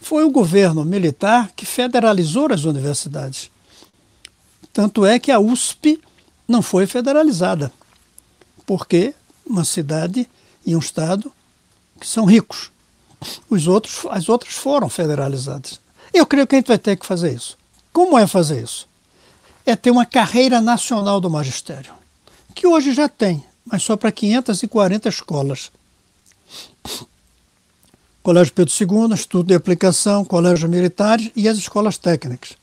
Foi 0.00 0.22
o 0.22 0.30
governo 0.30 0.84
militar 0.84 1.50
que 1.56 1.66
federalizou 1.66 2.52
as 2.52 2.62
universidades. 2.62 3.50
Tanto 4.72 5.04
é 5.04 5.18
que 5.18 5.32
a 5.32 5.40
USP 5.40 6.00
não 6.46 6.62
foi 6.62 6.86
federalizada, 6.86 7.72
porque 8.64 9.12
uma 9.44 9.64
cidade 9.64 10.28
e 10.64 10.76
um 10.76 10.78
estado 10.78 11.32
que 11.98 12.06
são 12.06 12.24
ricos. 12.24 12.70
Os 13.50 13.66
outros, 13.66 14.06
as 14.10 14.28
outras 14.28 14.54
foram 14.54 14.88
federalizadas. 14.88 15.80
Eu 16.14 16.24
creio 16.24 16.46
que 16.46 16.54
a 16.54 16.58
gente 16.58 16.68
vai 16.68 16.78
ter 16.78 16.94
que 16.94 17.04
fazer 17.04 17.34
isso. 17.34 17.58
Como 17.92 18.16
é 18.16 18.28
fazer 18.28 18.62
isso? 18.62 18.88
É 19.66 19.74
ter 19.74 19.90
uma 19.90 20.06
carreira 20.06 20.60
nacional 20.60 21.20
do 21.20 21.28
magistério, 21.28 21.97
que 22.58 22.66
hoje 22.66 22.92
já 22.92 23.08
tem, 23.08 23.44
mas 23.64 23.84
só 23.84 23.96
para 23.96 24.10
540 24.10 25.08
escolas. 25.08 25.70
Colégio 28.20 28.52
Pedro 28.52 28.74
II, 28.74 29.14
Estudo 29.14 29.46
de 29.46 29.54
Aplicação, 29.54 30.24
Colégio 30.24 30.68
Militar 30.68 31.20
e 31.36 31.48
as 31.48 31.56
escolas 31.56 31.98
técnicas. 31.98 32.56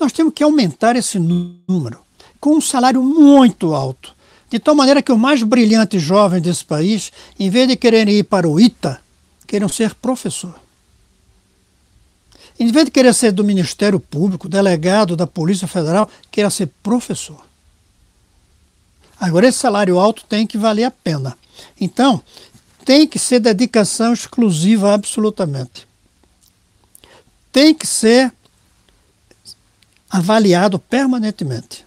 Nós 0.00 0.10
temos 0.10 0.32
que 0.32 0.42
aumentar 0.42 0.96
esse 0.96 1.18
número 1.18 2.00
com 2.40 2.56
um 2.56 2.62
salário 2.62 3.02
muito 3.02 3.74
alto, 3.74 4.16
de 4.48 4.58
tal 4.58 4.74
maneira 4.74 5.02
que 5.02 5.12
os 5.12 5.18
mais 5.18 5.42
brilhantes 5.42 6.00
jovens 6.00 6.40
desse 6.40 6.64
país, 6.64 7.12
em 7.38 7.50
vez 7.50 7.68
de 7.68 7.76
quererem 7.76 8.14
ir 8.14 8.24
para 8.24 8.48
o 8.48 8.58
ITA, 8.58 9.02
queiram 9.46 9.68
ser 9.68 9.94
professor. 9.94 10.58
Em 12.58 12.72
vez 12.72 12.86
de 12.86 12.90
querer 12.90 13.12
ser 13.12 13.32
do 13.32 13.44
Ministério 13.44 14.00
Público, 14.00 14.48
delegado 14.48 15.14
da 15.14 15.26
Polícia 15.26 15.68
Federal, 15.68 16.08
queira 16.30 16.48
ser 16.48 16.70
professor. 16.82 17.51
Agora, 19.22 19.46
esse 19.46 19.58
salário 19.58 20.00
alto 20.00 20.24
tem 20.28 20.44
que 20.44 20.58
valer 20.58 20.82
a 20.82 20.90
pena. 20.90 21.38
Então, 21.80 22.20
tem 22.84 23.06
que 23.06 23.20
ser 23.20 23.38
dedicação 23.38 24.12
exclusiva 24.12 24.92
absolutamente. 24.92 25.86
Tem 27.52 27.72
que 27.72 27.86
ser 27.86 28.32
avaliado 30.10 30.76
permanentemente. 30.76 31.86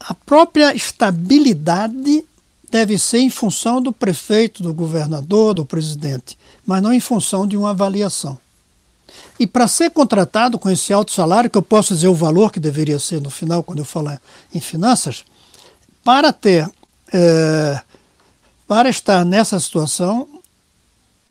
A 0.00 0.12
própria 0.14 0.74
estabilidade 0.74 2.24
deve 2.68 2.98
ser 2.98 3.18
em 3.18 3.30
função 3.30 3.80
do 3.80 3.92
prefeito, 3.92 4.64
do 4.64 4.74
governador, 4.74 5.54
do 5.54 5.64
presidente, 5.64 6.36
mas 6.66 6.82
não 6.82 6.92
em 6.92 6.98
função 6.98 7.46
de 7.46 7.56
uma 7.56 7.70
avaliação. 7.70 8.36
E 9.38 9.46
para 9.46 9.68
ser 9.68 9.92
contratado 9.92 10.58
com 10.58 10.68
esse 10.68 10.92
alto 10.92 11.12
salário, 11.12 11.48
que 11.48 11.56
eu 11.56 11.62
posso 11.62 11.94
dizer 11.94 12.08
o 12.08 12.14
valor 12.16 12.50
que 12.50 12.58
deveria 12.58 12.98
ser 12.98 13.20
no 13.20 13.30
final, 13.30 13.62
quando 13.62 13.78
eu 13.78 13.84
falar 13.84 14.20
em 14.52 14.58
finanças, 14.58 15.24
para 16.04 16.32
ter, 16.32 16.70
é, 17.12 17.80
para 18.68 18.90
estar 18.90 19.24
nessa 19.24 19.58
situação, 19.58 20.28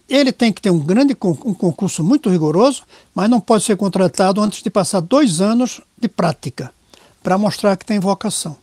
ele 0.10 0.32
tem 0.32 0.52
que 0.52 0.62
ter 0.62 0.72
um 0.72 0.80
grande 0.80 1.16
um 1.22 1.54
concurso 1.54 2.04
muito 2.04 2.30
rigoroso, 2.30 2.84
mas 3.14 3.30
não 3.30 3.40
pode 3.40 3.64
ser 3.64 3.78
contratado 3.78 4.42
antes 4.42 4.64
de 4.64 4.70
passar 4.70 5.00
dois 5.00 5.40
anos 5.40 5.80
de 5.98 6.10
prática, 6.10 6.74
para 7.22 7.38
mostrar 7.38 7.78
que 7.78 7.86
tem 7.86 8.00
vocação. 8.00 8.58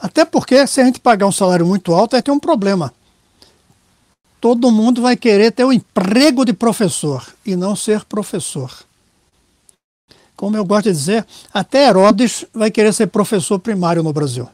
Até 0.00 0.24
porque, 0.24 0.66
se 0.66 0.80
a 0.80 0.84
gente 0.84 1.00
pagar 1.00 1.26
um 1.26 1.32
salário 1.32 1.66
muito 1.66 1.92
alto, 1.92 2.12
vai 2.12 2.22
ter 2.22 2.30
um 2.30 2.38
problema. 2.38 2.92
Todo 4.40 4.70
mundo 4.70 5.00
vai 5.00 5.16
querer 5.16 5.50
ter 5.50 5.64
o 5.64 5.68
um 5.68 5.72
emprego 5.72 6.44
de 6.44 6.52
professor 6.52 7.26
e 7.44 7.56
não 7.56 7.74
ser 7.74 8.04
professor. 8.04 8.70
Como 10.36 10.56
eu 10.56 10.64
gosto 10.64 10.84
de 10.84 10.92
dizer, 10.92 11.26
até 11.52 11.88
Herodes 11.88 12.44
vai 12.52 12.70
querer 12.70 12.92
ser 12.92 13.06
professor 13.06 13.58
primário 13.58 14.02
no 14.02 14.12
Brasil. 14.12 14.48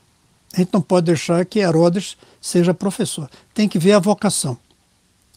A 0.53 0.59
gente 0.59 0.71
não 0.73 0.83
pode 0.83 1.07
deixar 1.07 1.45
que 1.45 1.61
Herodes 1.61 2.17
seja 2.41 2.75
professor. 2.75 3.31
Tem 3.55 3.69
que 3.69 3.79
ver 3.79 3.93
a 3.93 3.99
vocação. 3.99 4.59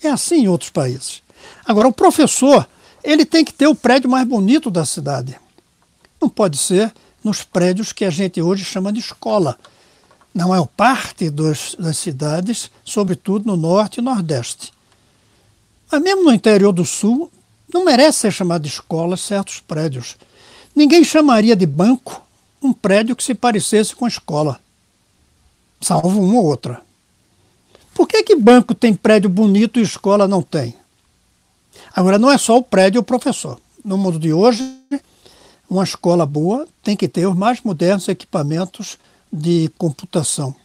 É 0.02 0.10
assim 0.10 0.44
em 0.44 0.48
outros 0.48 0.70
países. 0.70 1.22
Agora, 1.66 1.88
o 1.88 1.94
professor, 1.94 2.68
ele 3.04 3.26
tem 3.26 3.46
que 3.46 3.54
ter 3.54 3.68
o 3.68 3.76
prédio 3.76 4.10
mais 4.10 4.28
bonito 4.28 4.72
da 4.72 4.86
cidade. 4.86 5.38
Não 6.20 6.30
pode 6.30 6.58
ser 6.58 6.94
nos 7.24 7.44
prédios 7.44 7.94
que 7.94 8.06
a 8.06 8.10
gente 8.10 8.42
hoje 8.42 8.66
chama 8.66 8.92
de 8.92 9.00
escola, 9.00 9.58
não 10.34 10.54
é 10.54 10.68
parte 10.76 11.30
dos, 11.30 11.76
das 11.78 11.98
cidades, 11.98 12.72
sobretudo 12.84 13.46
no 13.46 13.56
norte 13.56 14.00
e 14.00 14.02
nordeste. 14.02 14.74
Mas 15.92 16.02
mesmo 16.02 16.24
no 16.24 16.34
interior 16.34 16.74
do 16.74 16.84
sul, 16.84 17.32
não 17.72 17.86
merece 17.86 18.20
ser 18.20 18.32
chamado 18.32 18.64
de 18.64 18.70
escola 18.70 19.16
certos 19.16 19.60
prédios. 19.60 20.18
Ninguém 20.76 21.04
chamaria 21.04 21.56
de 21.56 21.66
banco 21.66 22.22
um 22.62 22.74
prédio 22.74 23.16
que 23.16 23.24
se 23.24 23.36
parecesse 23.36 23.96
com 23.96 24.08
escola, 24.08 24.60
salvo 25.84 26.22
uma 26.22 26.40
ou 26.40 26.46
outra. 26.46 26.82
Por 27.94 28.08
que, 28.08 28.24
que 28.24 28.36
banco 28.36 28.74
tem 28.74 28.94
prédio 28.94 29.30
bonito 29.30 29.80
e 29.80 29.84
escola 29.84 30.28
não 30.28 30.42
tem? 30.42 30.76
Agora, 31.96 32.18
não 32.18 32.32
é 32.32 32.38
só 32.38 32.58
o 32.58 32.64
prédio 32.64 33.00
e 33.00 33.02
o 33.02 33.04
professor. 33.04 33.60
No 33.84 33.98
mundo 33.98 34.18
de 34.18 34.34
hoje, 34.34 34.64
uma 35.70 35.84
escola 35.84 36.26
boa 36.26 36.68
tem 36.82 36.96
que 36.96 37.08
ter 37.08 37.28
os 37.28 37.36
mais 37.36 37.62
modernos 37.62 38.08
equipamentos 38.08 38.98
de 39.32 39.72
computação, 39.78 40.56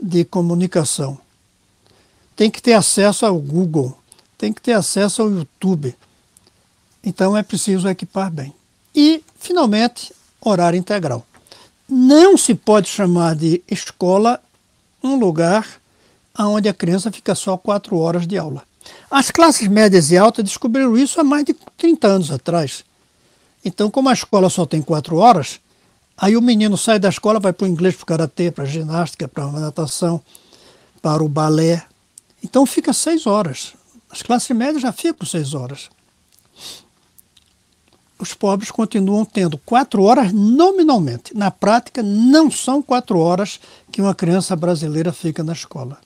de 0.00 0.24
comunicação. 0.24 1.18
Tem 2.34 2.50
que 2.50 2.62
ter 2.62 2.72
acesso 2.72 3.26
ao 3.26 3.38
Google, 3.38 3.96
tem 4.38 4.52
que 4.52 4.62
ter 4.62 4.72
acesso 4.72 5.22
ao 5.22 5.30
YouTube. 5.30 5.94
Então 7.04 7.36
é 7.36 7.42
preciso 7.42 7.88
equipar 7.88 8.30
bem. 8.30 8.52
E, 8.94 9.22
finalmente, 9.38 10.12
horário 10.40 10.78
integral. 10.78 11.26
Não 11.94 12.38
se 12.38 12.54
pode 12.54 12.88
chamar 12.88 13.36
de 13.36 13.62
escola 13.70 14.40
um 15.02 15.16
lugar 15.16 15.66
onde 16.38 16.68
a 16.68 16.74
criança 16.74 17.12
fica 17.12 17.34
só 17.34 17.56
quatro 17.56 17.98
horas 17.98 18.26
de 18.26 18.38
aula. 18.38 18.62
As 19.10 19.30
classes 19.30 19.68
médias 19.68 20.10
e 20.10 20.16
altas 20.16 20.44
descobriram 20.44 20.96
isso 20.96 21.20
há 21.20 21.24
mais 21.24 21.44
de 21.44 21.54
30 21.76 22.06
anos 22.06 22.30
atrás. 22.30 22.84
Então, 23.64 23.90
como 23.90 24.08
a 24.08 24.14
escola 24.14 24.48
só 24.48 24.64
tem 24.64 24.80
quatro 24.80 25.16
horas, 25.16 25.60
Aí 26.16 26.36
o 26.36 26.42
menino 26.42 26.76
sai 26.76 26.98
da 26.98 27.08
escola, 27.08 27.40
vai 27.40 27.52
para 27.52 27.64
o 27.64 27.68
inglês, 27.68 27.96
para 27.96 28.02
o 28.02 28.06
karatê, 28.06 28.50
para 28.50 28.64
a 28.64 28.66
ginástica, 28.66 29.26
para 29.26 29.44
a 29.44 29.50
natação, 29.50 30.22
para 31.00 31.22
o 31.22 31.28
balé. 31.28 31.84
Então 32.44 32.64
fica 32.66 32.92
seis 32.92 33.26
horas. 33.26 33.72
As 34.08 34.22
classes 34.22 34.54
médias 34.56 34.82
já 34.82 34.92
ficam 34.92 35.26
seis 35.26 35.54
horas. 35.54 35.90
Os 38.22 38.34
pobres 38.34 38.70
continuam 38.70 39.24
tendo 39.24 39.58
quatro 39.58 40.04
horas 40.04 40.32
nominalmente. 40.32 41.36
Na 41.36 41.50
prática, 41.50 42.04
não 42.04 42.52
são 42.52 42.80
quatro 42.80 43.18
horas 43.18 43.58
que 43.90 44.00
uma 44.00 44.14
criança 44.14 44.54
brasileira 44.54 45.12
fica 45.12 45.42
na 45.42 45.52
escola. 45.52 45.98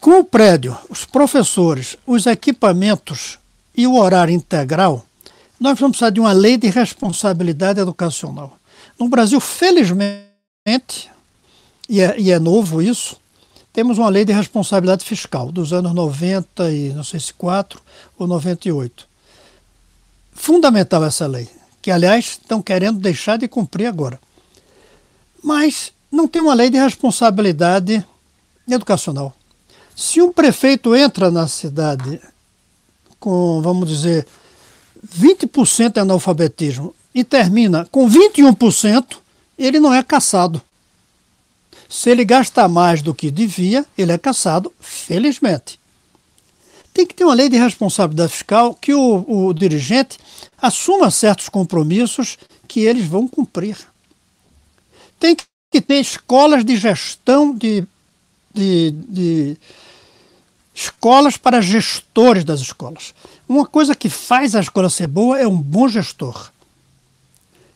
Com 0.00 0.18
o 0.18 0.24
prédio, 0.24 0.76
os 0.90 1.04
professores, 1.04 1.96
os 2.04 2.26
equipamentos 2.26 3.38
e 3.76 3.86
o 3.86 3.94
horário 3.94 4.34
integral, 4.34 5.06
nós 5.60 5.78
vamos 5.78 5.98
precisar 5.98 6.10
de 6.10 6.18
uma 6.18 6.32
lei 6.32 6.56
de 6.56 6.68
responsabilidade 6.68 7.78
educacional. 7.78 8.58
No 8.98 9.08
Brasil, 9.08 9.38
felizmente, 9.38 11.08
e 11.88 12.00
é, 12.00 12.18
e 12.18 12.32
é 12.32 12.40
novo 12.40 12.82
isso, 12.82 13.16
temos 13.72 13.98
uma 13.98 14.08
lei 14.08 14.24
de 14.24 14.32
responsabilidade 14.32 15.04
fiscal 15.04 15.52
dos 15.52 15.72
anos 15.72 15.94
90 15.94 16.72
e 16.72 16.88
não 16.88 17.04
sei 17.04 17.20
se 17.20 17.32
4 17.32 17.80
ou 18.18 18.26
98. 18.26 19.05
Fundamental 20.36 21.02
essa 21.04 21.26
lei, 21.26 21.48
que 21.80 21.90
aliás 21.90 22.26
estão 22.26 22.62
querendo 22.62 23.00
deixar 23.00 23.38
de 23.38 23.48
cumprir 23.48 23.86
agora. 23.86 24.20
Mas 25.42 25.92
não 26.12 26.28
tem 26.28 26.42
uma 26.42 26.54
lei 26.54 26.70
de 26.70 26.78
responsabilidade 26.78 28.06
educacional. 28.68 29.34
Se 29.94 30.20
um 30.20 30.30
prefeito 30.30 30.94
entra 30.94 31.30
na 31.30 31.48
cidade 31.48 32.20
com, 33.18 33.62
vamos 33.62 33.88
dizer, 33.88 34.26
20% 35.18 35.94
de 35.94 36.00
analfabetismo 36.00 36.94
e 37.14 37.24
termina 37.24 37.88
com 37.90 38.08
21%, 38.08 39.16
ele 39.58 39.80
não 39.80 39.92
é 39.92 40.02
caçado. 40.02 40.60
Se 41.88 42.10
ele 42.10 42.24
gasta 42.24 42.68
mais 42.68 43.00
do 43.00 43.14
que 43.14 43.30
devia, 43.30 43.86
ele 43.96 44.12
é 44.12 44.18
caçado, 44.18 44.72
felizmente. 44.78 45.80
Tem 46.96 47.06
que 47.06 47.14
ter 47.14 47.24
uma 47.24 47.34
lei 47.34 47.50
de 47.50 47.58
responsabilidade 47.58 48.32
fiscal 48.32 48.72
que 48.72 48.94
o, 48.94 49.22
o 49.28 49.52
dirigente 49.52 50.16
assuma 50.56 51.10
certos 51.10 51.46
compromissos 51.46 52.38
que 52.66 52.80
eles 52.80 53.06
vão 53.06 53.28
cumprir. 53.28 53.76
Tem 55.20 55.36
que 55.36 55.44
ter 55.82 56.00
escolas 56.00 56.64
de 56.64 56.74
gestão 56.74 57.54
de, 57.54 57.86
de, 58.54 58.92
de 59.10 59.56
escolas 60.74 61.36
para 61.36 61.60
gestores 61.60 62.44
das 62.44 62.60
escolas. 62.60 63.12
Uma 63.46 63.66
coisa 63.66 63.94
que 63.94 64.08
faz 64.08 64.54
a 64.54 64.60
escola 64.60 64.88
ser 64.88 65.06
boa 65.06 65.38
é 65.38 65.46
um 65.46 65.58
bom 65.58 65.88
gestor. 65.88 66.50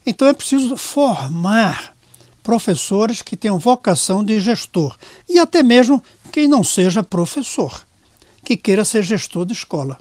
Então 0.07 0.29
é 0.29 0.33
preciso 0.33 0.79
formar 0.79 1.95
professores 2.43 3.21
que 3.21 3.37
tenham 3.37 3.59
vocação 3.59 4.25
de 4.25 4.41
gestor 4.41 4.97
e 5.29 5.39
até 5.39 5.63
mesmo 5.63 6.03
quem 6.33 6.49
não 6.49 6.65
seja 6.65 7.03
professor, 7.03 7.85
que 8.51 8.57
queira 8.57 8.85
ser 8.85 9.05
gestor 9.05 9.47
de 9.47 9.53
escola. 9.53 9.97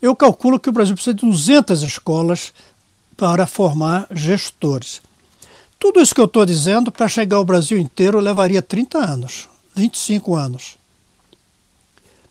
Eu 0.00 0.16
calculo 0.16 0.58
que 0.58 0.70
o 0.70 0.72
Brasil 0.72 0.94
precisa 0.94 1.12
de 1.12 1.26
200 1.26 1.82
escolas 1.82 2.54
para 3.14 3.46
formar 3.46 4.06
gestores. 4.10 5.02
Tudo 5.78 6.00
isso 6.00 6.14
que 6.14 6.20
eu 6.20 6.24
estou 6.24 6.46
dizendo, 6.46 6.90
para 6.90 7.08
chegar 7.08 7.36
ao 7.36 7.44
Brasil 7.44 7.76
inteiro, 7.76 8.20
levaria 8.20 8.62
30 8.62 8.98
anos, 8.98 9.48
25 9.74 10.34
anos. 10.34 10.78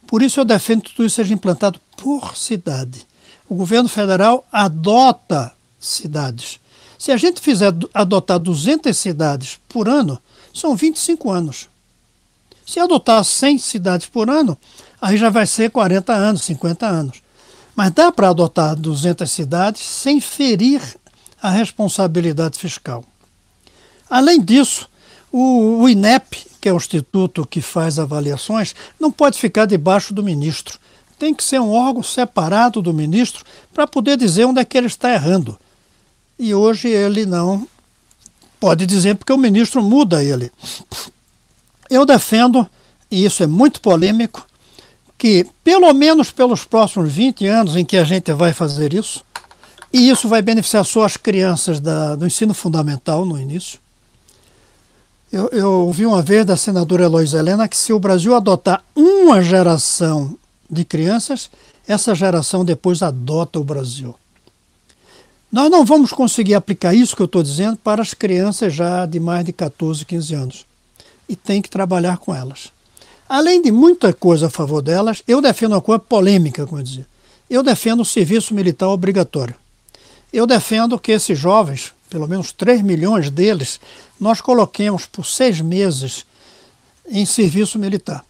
Por 0.08 0.24
isso 0.24 0.40
eu 0.40 0.46
defendo 0.46 0.82
que 0.82 0.96
tudo 0.96 1.06
isso 1.06 1.18
seja 1.18 1.34
implantado 1.34 1.80
por 1.96 2.36
cidade. 2.36 3.06
O 3.48 3.54
governo 3.54 3.88
federal 3.88 4.44
adota 4.52 5.54
cidades. 5.80 6.60
Se 6.98 7.12
a 7.12 7.18
gente 7.18 7.40
fizer 7.40 7.72
adotar 7.94 8.40
200 8.40 8.98
cidades 8.98 9.60
por 9.70 9.88
ano, 9.88 10.20
são 10.52 10.76
25 10.76 11.30
anos. 11.30 11.70
Se 12.66 12.80
adotar 12.80 13.24
100 13.24 13.60
cidades 13.60 14.08
por 14.08 14.30
ano, 14.30 14.58
aí 15.02 15.18
já 15.18 15.30
vai 15.30 15.46
ser 15.46 15.70
40 15.72 16.14
anos, 16.14 16.44
50 16.44 16.86
anos. 16.86 17.22
Mas 17.76 17.92
dá 17.92 18.12
para 18.12 18.30
adotar 18.30 18.76
200 18.76 19.30
cidades 19.30 19.82
sem 19.82 20.20
ferir 20.20 20.82
a 21.42 21.50
responsabilidade 21.50 22.58
fiscal. 22.58 23.04
Além 24.10 24.42
disso, 24.42 24.90
o, 25.32 25.88
INEP, 25.88 26.48
que 26.60 26.70
é 26.70 26.74
o 26.74 26.78
instituto 26.78 27.46
que 27.46 27.62
faz 27.62 28.00
avaliações, 28.00 28.74
não 29.00 29.12
pode 29.12 29.38
ficar 29.38 29.66
debaixo 29.66 30.14
do 30.14 30.24
ministro. 30.24 30.80
Tem 31.20 31.34
que 31.34 31.44
ser 31.44 31.60
um 31.60 31.72
órgão 31.72 32.02
separado 32.02 32.82
do 32.82 32.94
ministro 32.94 33.44
para 33.74 33.86
poder 33.86 34.18
dizer 34.18 34.46
onde 34.46 34.60
é 34.60 34.66
que 34.66 34.78
ele 34.78 34.88
está 34.88 35.14
errando. 35.14 35.60
E 36.40 36.54
hoje 36.54 36.88
ele 36.88 37.26
não 37.26 37.68
pode 38.60 38.86
dizer 38.86 39.16
porque 39.16 39.34
o 39.34 39.38
ministro 39.38 39.84
muda 39.84 40.24
ele. 40.24 40.52
Eu 41.90 42.06
defendo, 42.06 42.68
e 43.10 43.26
isso 43.26 43.44
é 43.44 43.48
muito 43.48 43.82
polêmico, 43.82 44.47
que 45.18 45.46
pelo 45.64 45.92
menos 45.94 46.32
pelos 46.32 46.64
próximos 46.64 47.12
20 47.12 47.46
anos 47.48 47.76
em 47.76 47.84
que 47.84 47.98
a 47.98 48.04
gente 48.04 48.32
vai 48.34 48.54
fazer 48.54 48.94
isso, 48.94 49.24
e 49.92 50.10
isso 50.10 50.28
vai 50.28 50.42
beneficiar 50.42 50.86
só 50.86 51.06
as 51.06 51.18
crianças 51.18 51.80
da, 51.80 52.16
do 52.16 52.28
ensino 52.28 52.54
fundamental 52.54 53.26
no 53.26 53.40
início, 53.40 53.80
eu, 55.32 55.50
eu 55.50 55.72
ouvi 55.72 56.06
uma 56.06 56.22
vez 56.22 56.46
da 56.46 56.56
senadora 56.56 57.04
Heloísa 57.04 57.40
Helena 57.40 57.68
que 57.68 57.76
se 57.76 57.92
o 57.92 58.00
Brasil 58.00 58.36
adotar 58.36 58.84
uma 58.96 59.42
geração 59.42 60.38
de 60.70 60.86
crianças, 60.86 61.50
essa 61.88 62.16
geração 62.16 62.64
depois 62.64 63.02
adota 63.02 63.60
o 63.60 63.64
Brasil. 63.64 64.16
Nós 65.52 65.72
não 65.72 65.86
vamos 65.86 66.12
conseguir 66.12 66.56
aplicar 66.56 66.94
isso 66.94 67.16
que 67.16 67.22
eu 67.22 67.26
estou 67.26 67.42
dizendo 67.42 67.78
para 67.78 68.02
as 68.02 68.14
crianças 68.14 68.74
já 68.74 69.06
de 69.06 69.20
mais 69.20 69.46
de 69.46 69.54
14, 69.54 70.06
15 70.06 70.36
anos. 70.36 70.66
E 71.28 71.36
tem 71.36 71.62
que 71.62 71.70
trabalhar 71.70 72.18
com 72.18 72.36
elas. 72.36 72.72
Além 73.30 73.62
de 73.62 73.72
muita 73.72 74.14
coisa 74.14 74.48
a 74.48 74.50
favor 74.50 74.82
delas, 74.82 75.22
eu 75.28 75.42
defendo 75.42 75.74
uma 75.74 75.82
coisa 75.82 76.00
polêmica, 76.00 76.66
como 76.66 76.80
eu 76.80 76.84
dizia. 76.84 77.08
Eu 77.50 77.62
defendo 77.62 78.02
o 78.02 78.06
serviço 78.06 78.54
militar 78.54 78.88
obrigatório. 78.88 79.56
Eu 80.32 80.46
defendo 80.46 81.00
que 81.00 81.12
esses 81.12 81.38
jovens, 81.38 81.94
pelo 82.10 82.28
menos 82.28 82.52
3 82.52 82.82
milhões 82.82 83.30
deles, 83.30 83.80
nós 84.20 84.42
coloquemos 84.42 85.06
por 85.06 85.26
seis 85.26 85.62
meses 85.62 86.26
em 87.10 87.26
serviço 87.26 87.80
militar, 87.80 88.26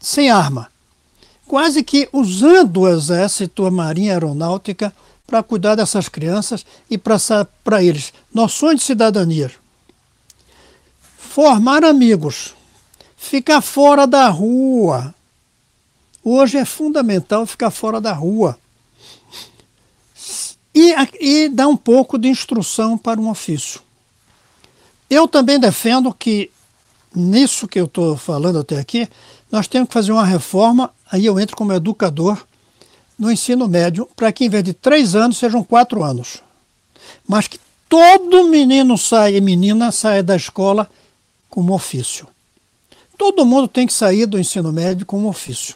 sem 0.00 0.30
arma, 0.30 0.70
quase 1.46 1.82
que 1.82 2.08
usando 2.12 2.82
o 2.82 2.88
Exército, 2.88 3.66
a 3.66 3.70
Marinha 3.70 4.12
Aeronáutica, 4.12 4.92
para 5.26 5.42
cuidar 5.42 5.74
dessas 5.74 6.08
crianças 6.08 6.64
e 6.88 6.96
para 6.96 7.82
eles 7.82 8.12
noções 8.32 8.76
de 8.76 8.86
cidadania. 8.86 9.50
Formar 11.18 11.84
amigos, 11.84 12.54
ficar 13.18 13.60
fora 13.60 14.06
da 14.06 14.28
rua. 14.28 15.14
Hoje 16.24 16.56
é 16.56 16.64
fundamental 16.64 17.44
ficar 17.44 17.70
fora 17.70 18.00
da 18.00 18.12
rua. 18.12 18.58
E, 20.74 20.94
e 21.20 21.48
dar 21.48 21.66
um 21.66 21.76
pouco 21.76 22.16
de 22.16 22.28
instrução 22.28 22.96
para 22.96 23.20
um 23.20 23.28
ofício. 23.28 23.80
Eu 25.10 25.26
também 25.26 25.58
defendo 25.58 26.14
que, 26.14 26.50
nisso 27.14 27.66
que 27.66 27.80
eu 27.80 27.86
estou 27.86 28.16
falando 28.16 28.60
até 28.60 28.78
aqui, 28.78 29.08
nós 29.50 29.66
temos 29.66 29.88
que 29.88 29.94
fazer 29.94 30.12
uma 30.12 30.24
reforma, 30.24 30.92
aí 31.10 31.26
eu 31.26 31.40
entro 31.40 31.56
como 31.56 31.72
educador, 31.72 32.46
no 33.18 33.32
ensino 33.32 33.66
médio, 33.66 34.08
para 34.14 34.30
que 34.30 34.44
em 34.44 34.48
vez 34.48 34.62
de 34.62 34.72
três 34.72 35.16
anos 35.16 35.38
sejam 35.38 35.64
quatro 35.64 36.04
anos. 36.04 36.40
Mas 37.26 37.48
que 37.48 37.58
todo 37.88 38.48
menino 38.48 38.96
saia 38.96 39.38
e 39.38 39.40
menina 39.40 39.90
saia 39.90 40.22
da 40.22 40.36
escola 40.36 40.88
com 41.48 41.62
um 41.62 41.72
ofício. 41.72 42.28
Todo 43.18 43.44
mundo 43.44 43.66
tem 43.66 43.84
que 43.84 43.92
sair 43.92 44.26
do 44.26 44.38
ensino 44.38 44.72
médio 44.72 45.04
com 45.04 45.18
um 45.18 45.26
ofício. 45.26 45.74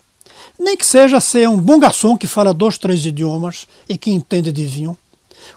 Nem 0.56 0.76
que 0.76 0.86
seja 0.86 1.20
ser 1.20 1.48
um 1.48 1.58
bom 1.58 1.78
garçom 1.80 2.16
que 2.16 2.28
fala 2.28 2.54
dois, 2.54 2.78
três 2.78 3.04
idiomas 3.04 3.66
e 3.88 3.98
que 3.98 4.12
entende 4.12 4.52
de 4.52 4.64
vinho, 4.64 4.96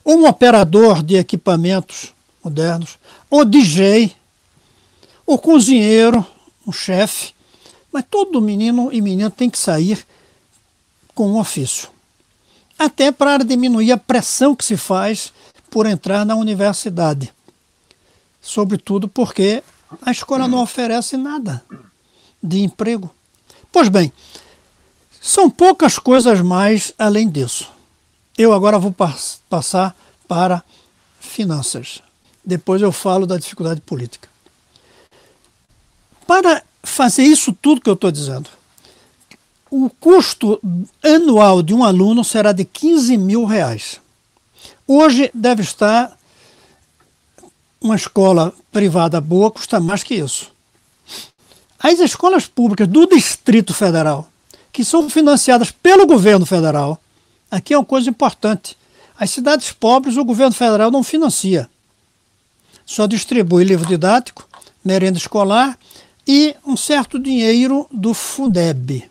ou 0.04 0.18
um 0.18 0.28
operador 0.28 1.04
de 1.04 1.16
equipamentos 1.16 2.12
modernos, 2.44 2.98
o 3.30 3.46
DJ, 3.46 4.16
o 5.28 5.38
cozinheiro, 5.38 6.26
o 6.66 6.72
chefe, 6.72 7.34
mas 7.92 8.04
todo 8.10 8.42
menino 8.42 8.92
e 8.92 9.00
menina 9.00 9.30
tem 9.30 9.50
que 9.50 9.58
sair 9.58 10.06
com 11.14 11.28
um 11.28 11.40
ofício. 11.40 11.90
Até 12.78 13.12
para 13.12 13.44
diminuir 13.44 13.92
a 13.92 13.98
pressão 13.98 14.56
que 14.56 14.66
se 14.66 14.76
faz 14.76 15.32
por 15.70 15.86
entrar 15.86 16.26
na 16.26 16.36
universidade. 16.36 17.32
Sobretudo 18.42 19.08
porque 19.08 19.64
a 20.02 20.12
escola 20.12 20.48
não 20.48 20.62
oferece 20.62 21.18
nada 21.18 21.64
de 22.42 22.62
emprego. 22.62 23.14
Pois 23.72 23.90
bem, 23.90 24.12
são 25.22 25.50
poucas 25.50 25.98
coisas 25.98 26.42
mais 26.42 26.94
além 26.98 27.30
disso. 27.30 27.70
Eu 28.38 28.54
agora 28.54 28.80
vou 28.80 28.94
passar 29.50 29.96
para 30.28 30.64
finanças. 31.20 32.02
Depois 32.44 32.82
eu 32.82 32.92
falo 32.92 33.26
da 33.26 33.38
dificuldade 33.38 33.82
política. 33.82 34.30
Para 36.28 36.64
fazer 36.84 37.24
isso 37.24 37.54
tudo 37.54 37.82
que 37.82 37.90
eu 37.90 37.94
estou 37.94 38.12
dizendo, 38.12 38.50
o 39.70 39.90
custo 39.90 40.60
anual 41.04 41.62
de 41.62 41.74
um 41.74 41.84
aluno 41.84 42.24
será 42.24 42.52
de 42.52 42.64
15 42.64 43.18
mil 43.18 43.46
reais. 43.46 44.00
Hoje 44.88 45.32
deve 45.34 45.64
estar 45.64 46.18
uma 47.86 47.96
escola 47.96 48.54
privada 48.72 49.22
boa 49.22 49.52
custa 49.52 49.80
mais 49.80 50.04
que 50.04 50.16
isso. 50.16 50.52
As 51.80 52.00
escolas 52.00 52.48
públicas 52.48 52.88
do 52.88 53.06
Distrito 53.06 53.74
Federal, 53.74 54.28
que 54.72 54.84
são 54.84 55.10
financiadas 55.10 55.72
pelo 55.72 56.06
governo 56.06 56.46
federal, 56.46 57.00
aqui 57.50 57.74
é 57.74 57.78
uma 57.78 57.86
coisa 57.86 58.10
importante. 58.10 58.78
As 59.18 59.30
cidades 59.30 59.72
pobres 59.72 60.18
o 60.18 60.26
governo 60.26 60.54
federal 60.54 60.92
não 60.92 61.04
financia 61.04 61.70
só 62.86 63.08
distribui 63.08 63.64
livro 63.64 63.88
didático, 63.88 64.48
merenda 64.84 65.18
escolar 65.18 65.78
e 66.28 66.56
um 66.66 66.78
certo 66.78 67.18
dinheiro 67.20 67.88
do 67.92 68.14
Fundeb, 68.14 69.10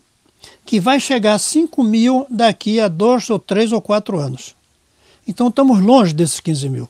que 0.65 0.79
vai 0.79 0.99
chegar 0.99 1.33
a 1.33 1.39
5 1.39 1.83
mil 1.83 2.25
daqui 2.29 2.79
a 2.79 2.87
dois 2.87 3.29
ou 3.29 3.37
três 3.37 3.71
ou 3.71 3.81
quatro 3.81 4.17
anos. 4.17 4.55
Então 5.27 5.49
estamos 5.49 5.79
longe 5.81 6.13
desses 6.13 6.39
15 6.39 6.69
mil. 6.69 6.89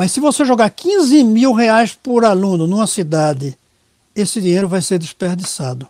Mas 0.00 0.12
se 0.12 0.18
você 0.18 0.46
jogar 0.46 0.70
15 0.70 1.22
mil 1.24 1.52
reais 1.52 1.92
por 1.92 2.24
aluno 2.24 2.66
numa 2.66 2.86
cidade, 2.86 3.54
esse 4.16 4.40
dinheiro 4.40 4.66
vai 4.66 4.80
ser 4.80 4.98
desperdiçado. 4.98 5.86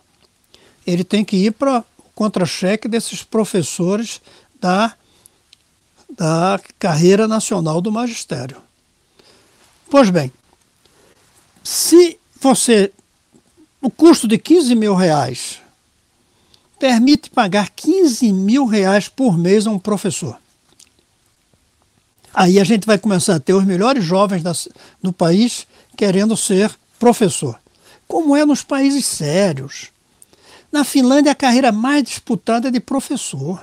Ele 0.85 1.05
tem 1.05 1.23
que 1.23 1.37
ir 1.37 1.51
para 1.51 1.79
o 1.97 2.03
contra-cheque 2.13 2.89
desses 2.89 3.23
professores 3.23 4.21
da, 4.59 4.93
da 6.13 6.59
carreira 6.77 7.25
nacional 7.25 7.79
do 7.79 7.89
magistério. 7.89 8.61
Pois 9.89 10.09
bem, 10.09 10.29
se 11.63 12.19
você. 12.37 12.91
O 13.81 13.89
custo 13.89 14.27
de 14.27 14.37
15 14.37 14.75
mil 14.75 14.93
reais 14.93 15.61
permite 16.77 17.29
pagar 17.29 17.69
15 17.69 18.29
mil 18.33 18.65
reais 18.65 19.07
por 19.07 19.37
mês 19.37 19.65
a 19.65 19.71
um 19.71 19.79
professor. 19.79 20.40
Aí 22.33 22.59
a 22.59 22.63
gente 22.63 22.85
vai 22.85 22.97
começar 22.97 23.35
a 23.35 23.39
ter 23.39 23.53
os 23.53 23.65
melhores 23.65 24.03
jovens 24.03 24.41
das, 24.41 24.67
do 25.01 25.11
país 25.11 25.67
querendo 25.97 26.37
ser 26.37 26.71
professor, 26.97 27.59
como 28.07 28.35
é 28.35 28.45
nos 28.45 28.63
países 28.63 29.05
sérios. 29.05 29.89
Na 30.71 30.83
Finlândia, 30.83 31.33
a 31.33 31.35
carreira 31.35 31.71
mais 31.71 32.03
disputada 32.03 32.69
é 32.69 32.71
de 32.71 32.79
professor. 32.79 33.61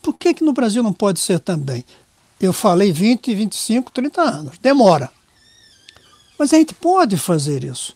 Por 0.00 0.14
que, 0.14 0.34
que 0.34 0.44
no 0.44 0.52
Brasil 0.52 0.82
não 0.82 0.92
pode 0.92 1.18
ser 1.18 1.40
também? 1.40 1.84
Eu 2.40 2.52
falei 2.52 2.92
20, 2.92 3.34
25, 3.34 3.90
30 3.90 4.22
anos. 4.22 4.58
Demora. 4.58 5.10
Mas 6.38 6.54
a 6.54 6.56
gente 6.56 6.72
pode 6.72 7.16
fazer 7.16 7.64
isso. 7.64 7.94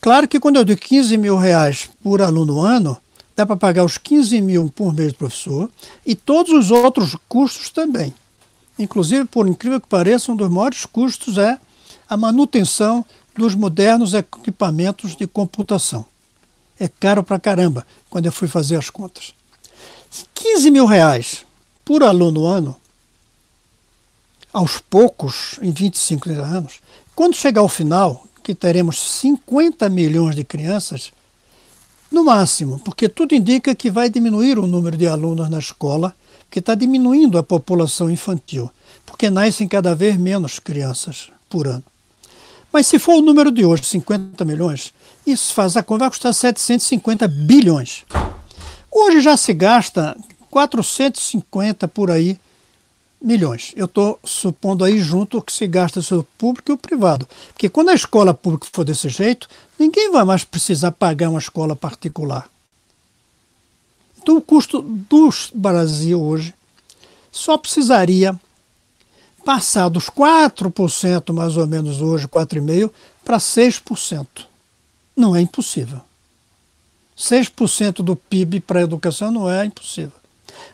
Claro 0.00 0.26
que 0.26 0.40
quando 0.40 0.56
eu 0.56 0.64
digo 0.64 0.80
15 0.80 1.16
mil 1.16 1.36
reais 1.36 1.88
por 2.02 2.20
aluno 2.20 2.60
ano, 2.60 2.96
dá 3.36 3.46
para 3.46 3.56
pagar 3.56 3.84
os 3.84 3.98
15 3.98 4.40
mil 4.40 4.68
por 4.68 4.92
mês 4.92 5.12
do 5.12 5.18
professor 5.18 5.70
e 6.04 6.16
todos 6.16 6.52
os 6.52 6.70
outros 6.70 7.16
custos 7.28 7.70
também. 7.70 8.12
Inclusive, 8.78 9.24
por 9.26 9.46
incrível 9.46 9.80
que 9.80 9.86
pareça, 9.86 10.32
um 10.32 10.36
dos 10.36 10.50
maiores 10.50 10.86
custos 10.86 11.38
é 11.38 11.58
a 12.08 12.16
manutenção 12.16 13.04
dos 13.36 13.54
modernos 13.54 14.14
equipamentos 14.14 15.16
de 15.16 15.26
computação. 15.26 16.04
É 16.78 16.88
caro 16.88 17.22
para 17.22 17.38
caramba 17.38 17.86
quando 18.10 18.26
eu 18.26 18.32
fui 18.32 18.48
fazer 18.48 18.76
as 18.76 18.90
contas. 18.90 19.34
15 20.34 20.70
mil 20.70 20.86
reais 20.86 21.44
por 21.84 22.02
aluno 22.02 22.46
ano, 22.46 22.76
aos 24.52 24.78
poucos, 24.78 25.58
em 25.62 25.70
25 25.70 26.30
anos, 26.30 26.80
quando 27.14 27.34
chegar 27.34 27.62
ao 27.62 27.68
final, 27.68 28.26
que 28.42 28.54
teremos 28.54 29.00
50 29.00 29.88
milhões 29.88 30.34
de 30.34 30.44
crianças, 30.44 31.12
no 32.10 32.24
máximo, 32.24 32.78
porque 32.80 33.08
tudo 33.08 33.34
indica 33.34 33.74
que 33.74 33.90
vai 33.90 34.10
diminuir 34.10 34.58
o 34.58 34.66
número 34.66 34.96
de 34.96 35.06
alunos 35.06 35.48
na 35.48 35.58
escola, 35.58 36.14
que 36.52 36.58
está 36.58 36.74
diminuindo 36.74 37.38
a 37.38 37.42
população 37.42 38.10
infantil, 38.10 38.70
porque 39.06 39.30
nascem 39.30 39.66
cada 39.66 39.94
vez 39.94 40.18
menos 40.18 40.58
crianças 40.58 41.30
por 41.48 41.66
ano. 41.66 41.82
Mas 42.70 42.86
se 42.86 42.98
for 42.98 43.14
o 43.14 43.22
número 43.22 43.50
de 43.50 43.64
hoje, 43.64 43.84
50 43.86 44.44
milhões, 44.44 44.92
isso 45.26 45.54
faz 45.54 45.78
a 45.78 45.82
conta, 45.82 46.00
vai 46.00 46.10
custar 46.10 46.34
750 46.34 47.26
bilhões. 47.26 48.04
Hoje 48.90 49.22
já 49.22 49.34
se 49.34 49.54
gasta 49.54 50.14
450 50.50 51.88
por 51.88 52.10
aí 52.10 52.38
milhões. 53.18 53.72
Eu 53.74 53.86
estou 53.86 54.20
supondo 54.22 54.84
aí 54.84 54.98
junto 54.98 55.38
o 55.38 55.42
que 55.42 55.52
se 55.54 55.66
gasta 55.66 56.00
o 56.14 56.22
público 56.36 56.70
e 56.70 56.74
o 56.74 56.78
privado. 56.78 57.26
Porque 57.54 57.70
quando 57.70 57.88
a 57.88 57.94
escola 57.94 58.34
pública 58.34 58.66
for 58.70 58.84
desse 58.84 59.08
jeito, 59.08 59.48
ninguém 59.78 60.12
vai 60.12 60.24
mais 60.24 60.44
precisar 60.44 60.92
pagar 60.92 61.30
uma 61.30 61.38
escola 61.38 61.74
particular. 61.74 62.51
Então 64.22 64.36
o 64.36 64.40
custo 64.42 64.80
do 64.80 65.30
Brasil 65.52 66.22
hoje 66.22 66.54
só 67.30 67.58
precisaria 67.58 68.38
passar 69.44 69.88
dos 69.88 70.04
4% 70.08 71.32
mais 71.32 71.56
ou 71.56 71.66
menos 71.66 72.00
hoje, 72.00 72.28
4,5%, 72.28 72.90
para 73.24 73.38
6%. 73.38 74.26
Não 75.16 75.34
é 75.34 75.40
impossível. 75.40 76.00
6% 77.18 77.96
do 77.96 78.14
PIB 78.14 78.60
para 78.60 78.80
a 78.80 78.82
educação 78.82 79.30
não 79.30 79.50
é 79.50 79.64
impossível. 79.64 80.12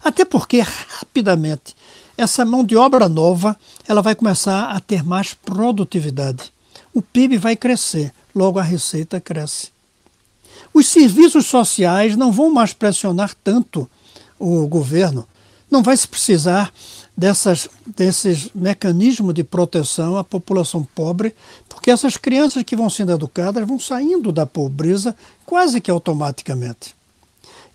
Até 0.05 0.25
porque, 0.25 0.61
rapidamente, 0.61 1.75
essa 2.17 2.45
mão 2.45 2.65
de 2.65 2.77
obra 2.77 3.09
nova 3.09 3.57
ela 3.87 4.03
vai 4.03 4.15
começar 4.15 4.71
a 4.71 4.81
ter 4.81 5.03
mais 5.03 5.35
produtividade. 5.35 6.53
O 6.93 7.01
PIB 7.01 7.39
vai 7.39 7.57
crescer, 7.57 8.13
logo 8.35 8.59
a 8.59 8.63
receita 8.63 9.21
cresce. 9.21 9.71
Os 10.79 10.87
serviços 10.87 11.47
sociais 11.47 12.15
não 12.15 12.31
vão 12.31 12.53
mais 12.53 12.73
pressionar 12.73 13.35
tanto 13.43 13.91
o 14.39 14.65
governo. 14.69 15.27
Não 15.69 15.83
vai 15.83 15.97
se 15.97 16.07
precisar 16.07 16.73
dessas, 17.17 17.69
desses 17.85 18.49
mecanismos 18.55 19.35
de 19.35 19.43
proteção 19.43 20.17
à 20.17 20.23
população 20.23 20.87
pobre, 20.95 21.35
porque 21.69 21.91
essas 21.91 22.17
crianças 22.17 22.63
que 22.63 22.77
vão 22.77 22.89
sendo 22.89 23.11
educadas 23.11 23.67
vão 23.67 23.81
saindo 23.81 24.31
da 24.31 24.47
pobreza 24.47 25.17
quase 25.45 25.81
que 25.81 25.91
automaticamente. 25.91 26.95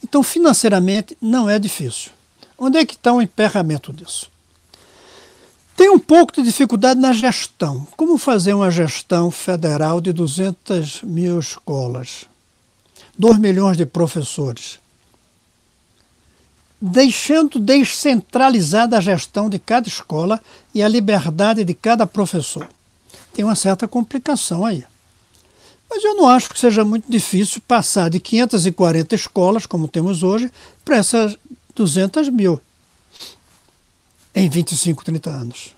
Então, 0.02 0.24
financeiramente, 0.24 1.18
não 1.22 1.50
é 1.50 1.60
difícil. 1.60 2.10
Onde 2.58 2.78
é 2.78 2.86
que 2.86 2.94
está 2.94 3.12
o 3.12 3.22
emperramento 3.22 3.92
disso? 3.92 4.32
Tem 5.76 5.90
um 5.90 6.00
pouco 6.00 6.32
de 6.32 6.44
dificuldade 6.44 7.02
na 7.02 7.12
gestão. 7.12 7.86
Como 7.98 8.18
fazer 8.18 8.54
uma 8.54 8.72
gestão 8.72 9.30
federal 9.30 10.00
de 10.00 10.14
200 10.14 11.02
mil 11.04 11.38
escolas? 11.38 12.32
2 13.18 13.38
milhões 13.38 13.78
de 13.78 13.86
professores. 13.86 14.80
Deixando 16.82 17.60
descentralizada 17.60 18.98
a 18.98 19.02
gestão 19.02 19.50
de 19.50 19.58
cada 19.58 19.88
escola 19.88 20.42
e 20.74 20.84
a 20.84 20.88
liberdade 20.88 21.64
de 21.64 21.74
cada 21.74 22.06
professor. 22.06 22.68
Tem 23.34 23.46
uma 23.46 23.56
certa 23.56 23.88
complicação 23.88 24.66
aí. 24.66 24.86
Mas 25.90 26.04
eu 26.04 26.16
não 26.16 26.28
acho 26.28 26.50
que 26.50 26.60
seja 26.60 26.84
muito 26.84 27.10
difícil 27.10 27.62
passar 27.68 28.10
de 28.10 28.20
540 28.20 29.16
escolas, 29.16 29.66
como 29.66 29.88
temos 29.88 30.24
hoje, 30.24 30.52
para 30.84 30.98
essas 30.98 31.38
200 31.76 32.30
mil 32.30 32.60
em 34.36 34.50
25, 34.50 35.06
30 35.06 35.30
anos. 35.30 35.76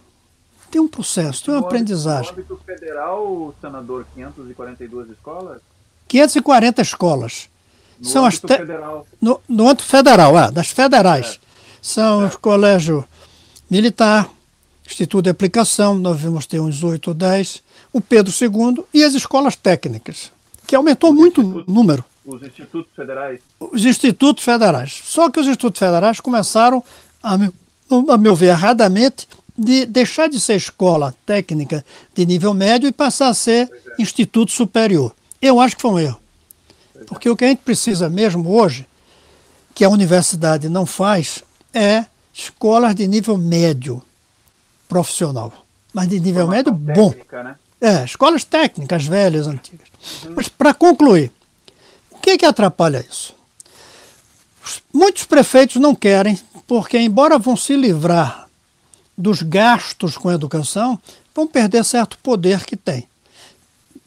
Tem 0.71 0.81
um 0.81 0.87
processo, 0.87 1.43
tem 1.43 1.53
uma 1.53 1.59
no 1.59 1.67
aprendizagem. 1.67 2.31
No 2.31 2.37
âmbito 2.39 2.57
federal, 2.65 3.53
senador, 3.61 4.05
542 4.13 5.09
escolas? 5.09 5.61
540 6.07 6.81
escolas. 6.81 7.49
No 7.99 8.05
São 8.05 8.25
âmbito 8.25 8.45
as 8.45 8.51
te... 8.51 8.57
federal. 8.57 9.07
No, 9.21 9.41
no 9.47 9.69
âmbito 9.69 9.83
federal, 9.83 10.37
ah, 10.37 10.49
das 10.49 10.69
federais. 10.69 11.39
É. 11.41 11.45
São 11.81 12.23
é. 12.23 12.27
os 12.27 12.35
colégios 12.35 13.03
militar, 13.69 14.29
Instituto 14.85 15.23
de 15.23 15.29
Aplicação, 15.29 15.95
nós 15.95 16.19
vamos 16.19 16.45
ter 16.45 16.59
uns 16.59 16.83
8 16.83 17.07
ou 17.07 17.13
10, 17.13 17.63
o 17.91 18.01
Pedro 18.01 18.31
II 18.31 18.83
e 18.93 19.03
as 19.03 19.13
escolas 19.13 19.55
técnicas, 19.55 20.31
que 20.67 20.75
aumentou 20.75 21.11
os 21.11 21.15
muito 21.15 21.41
o 21.41 21.71
número. 21.71 22.03
Os 22.25 22.41
institutos 22.41 22.91
federais? 22.95 23.39
Os 23.59 23.85
institutos 23.85 24.43
federais. 24.43 25.01
Só 25.03 25.29
que 25.29 25.39
os 25.39 25.47
institutos 25.47 25.79
federais 25.79 26.19
começaram 26.19 26.83
a 27.23 27.37
a 28.09 28.17
meu 28.17 28.35
ver, 28.35 28.47
erradamente, 28.47 29.27
de 29.57 29.85
deixar 29.85 30.27
de 30.27 30.39
ser 30.39 30.55
escola 30.55 31.15
técnica 31.25 31.85
de 32.13 32.25
nível 32.25 32.53
médio 32.53 32.89
e 32.89 32.91
passar 32.91 33.29
a 33.29 33.33
ser 33.33 33.69
é. 33.71 34.01
instituto 34.01 34.51
superior. 34.51 35.13
Eu 35.45 35.59
acho 35.59 35.75
que 35.75 35.81
foi 35.83 35.91
um 35.91 35.99
erro. 35.99 36.19
Porque 37.07 37.29
o 37.29 37.35
que 37.35 37.45
a 37.45 37.47
gente 37.49 37.59
precisa 37.59 38.09
mesmo 38.09 38.49
hoje, 38.49 38.87
que 39.75 39.83
a 39.83 39.89
universidade 39.89 40.67
não 40.67 40.87
faz, 40.87 41.43
é 41.71 42.05
escolas 42.33 42.95
de 42.95 43.07
nível 43.07 43.37
médio 43.37 44.01
profissional. 44.87 45.53
Mas 45.93 46.09
de 46.09 46.19
nível 46.19 46.47
médio 46.47 46.73
bom. 46.73 47.11
Técnica, 47.11 47.43
né? 47.43 47.55
É, 47.79 48.03
escolas 48.03 48.43
técnicas 48.43 49.05
velhas, 49.05 49.45
antigas. 49.45 49.87
Uhum. 50.23 50.33
Mas 50.35 50.47
para 50.47 50.73
concluir, 50.73 51.31
o 52.09 52.17
que, 52.17 52.39
que 52.39 52.45
atrapalha 52.45 53.05
isso? 53.07 53.35
Muitos 54.91 55.25
prefeitos 55.25 55.75
não 55.75 55.93
querem 55.93 56.39
porque, 56.65 56.97
embora 56.97 57.37
vão 57.37 57.55
se 57.55 57.75
livrar 57.75 58.47
dos 59.15 59.43
gastos 59.43 60.17
com 60.17 60.29
a 60.29 60.33
educação, 60.33 60.99
vão 61.35 61.45
perder 61.45 61.85
certo 61.85 62.17
poder 62.17 62.65
que 62.65 62.75
tem. 62.75 63.07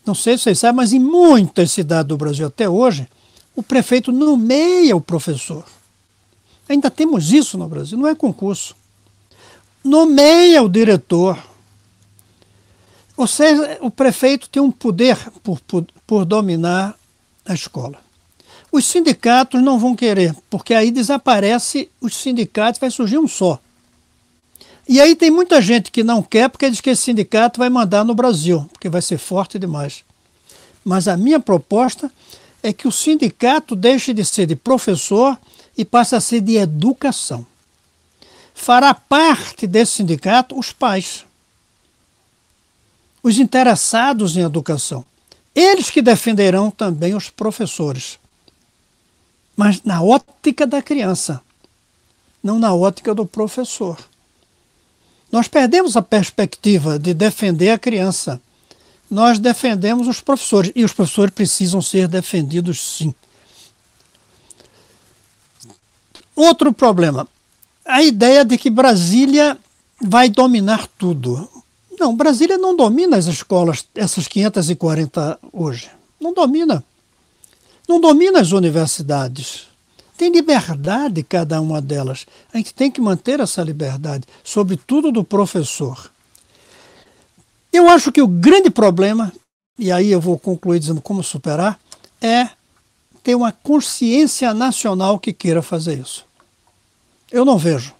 Não 0.08 0.14
sei 0.14 0.38
se 0.38 0.44
vocês 0.44 0.58
sabem, 0.58 0.76
mas 0.76 0.94
em 0.94 0.98
muitas 0.98 1.70
cidades 1.70 2.08
do 2.08 2.16
Brasil 2.16 2.46
até 2.46 2.66
hoje, 2.66 3.06
o 3.54 3.62
prefeito 3.62 4.10
nomeia 4.10 4.96
o 4.96 5.02
professor. 5.02 5.66
Ainda 6.66 6.90
temos 6.90 7.30
isso 7.30 7.58
no 7.58 7.68
Brasil, 7.68 7.98
não 7.98 8.08
é 8.08 8.14
concurso. 8.14 8.74
Nomeia 9.84 10.62
o 10.62 10.68
diretor. 10.68 11.38
Ou 13.18 13.26
seja, 13.26 13.76
o 13.82 13.90
prefeito 13.90 14.48
tem 14.48 14.62
um 14.62 14.70
poder 14.70 15.18
por, 15.42 15.60
por, 15.60 15.84
por 16.06 16.24
dominar 16.24 16.98
a 17.44 17.52
escola. 17.52 17.98
Os 18.72 18.86
sindicatos 18.86 19.62
não 19.62 19.78
vão 19.78 19.94
querer, 19.94 20.34
porque 20.48 20.72
aí 20.72 20.90
desaparece 20.90 21.90
os 22.00 22.16
sindicatos, 22.16 22.80
vai 22.80 22.90
surgir 22.90 23.18
um 23.18 23.28
só. 23.28 23.60
E 24.88 25.00
aí 25.00 25.14
tem 25.14 25.30
muita 25.30 25.60
gente 25.60 25.90
que 25.90 26.02
não 26.02 26.22
quer 26.22 26.48
porque 26.48 26.70
diz 26.70 26.80
que 26.80 26.90
esse 26.90 27.02
sindicato 27.02 27.58
vai 27.58 27.68
mandar 27.68 28.04
no 28.04 28.14
Brasil, 28.14 28.68
porque 28.72 28.88
vai 28.88 29.02
ser 29.02 29.18
forte 29.18 29.58
demais. 29.58 30.02
Mas 30.82 31.06
a 31.06 31.16
minha 31.16 31.38
proposta 31.38 32.10
é 32.62 32.72
que 32.72 32.88
o 32.88 32.92
sindicato 32.92 33.76
deixe 33.76 34.14
de 34.14 34.24
ser 34.24 34.46
de 34.46 34.56
professor 34.56 35.38
e 35.76 35.84
passe 35.84 36.16
a 36.16 36.20
ser 36.20 36.40
de 36.40 36.56
educação. 36.56 37.46
Fará 38.54 38.94
parte 38.94 39.66
desse 39.66 39.92
sindicato 39.92 40.58
os 40.58 40.72
pais, 40.72 41.24
os 43.22 43.38
interessados 43.38 44.36
em 44.36 44.40
educação. 44.40 45.04
Eles 45.54 45.90
que 45.90 46.00
defenderão 46.00 46.70
também 46.70 47.14
os 47.14 47.28
professores 47.28 48.18
mas 49.58 49.82
na 49.82 50.00
ótica 50.00 50.64
da 50.64 50.80
criança, 50.80 51.42
não 52.40 52.60
na 52.60 52.72
ótica 52.72 53.12
do 53.12 53.26
professor. 53.26 53.98
Nós 55.30 55.46
perdemos 55.48 55.96
a 55.96 56.02
perspectiva 56.02 56.98
de 56.98 57.12
defender 57.12 57.70
a 57.70 57.78
criança. 57.78 58.40
Nós 59.10 59.38
defendemos 59.38 60.08
os 60.08 60.20
professores, 60.20 60.72
e 60.74 60.84
os 60.84 60.92
professores 60.92 61.34
precisam 61.34 61.80
ser 61.80 62.08
defendidos 62.08 62.80
sim. 62.80 63.14
Outro 66.34 66.72
problema, 66.72 67.26
a 67.84 68.02
ideia 68.02 68.44
de 68.44 68.56
que 68.56 68.70
Brasília 68.70 69.58
vai 70.00 70.28
dominar 70.28 70.86
tudo. 70.98 71.48
Não, 71.98 72.14
Brasília 72.14 72.56
não 72.56 72.76
domina 72.76 73.16
as 73.16 73.26
escolas, 73.26 73.84
essas 73.94 74.28
540 74.28 75.38
hoje. 75.52 75.90
Não 76.20 76.32
domina. 76.32 76.84
Não 77.88 78.00
domina 78.00 78.40
as 78.40 78.52
universidades. 78.52 79.67
Tem 80.18 80.32
liberdade 80.32 81.22
cada 81.22 81.60
uma 81.60 81.80
delas. 81.80 82.26
A 82.52 82.56
gente 82.56 82.74
tem 82.74 82.90
que 82.90 83.00
manter 83.00 83.38
essa 83.38 83.62
liberdade, 83.62 84.26
sobretudo 84.42 85.12
do 85.12 85.22
professor. 85.22 86.10
Eu 87.72 87.88
acho 87.88 88.10
que 88.10 88.20
o 88.20 88.26
grande 88.26 88.68
problema, 88.68 89.32
e 89.78 89.92
aí 89.92 90.10
eu 90.10 90.20
vou 90.20 90.36
concluir 90.36 90.80
dizendo 90.80 91.00
como 91.00 91.22
superar, 91.22 91.78
é 92.20 92.48
ter 93.22 93.36
uma 93.36 93.52
consciência 93.52 94.52
nacional 94.52 95.20
que 95.20 95.32
queira 95.32 95.62
fazer 95.62 96.00
isso. 96.00 96.26
Eu 97.30 97.44
não 97.44 97.56
vejo. 97.56 97.94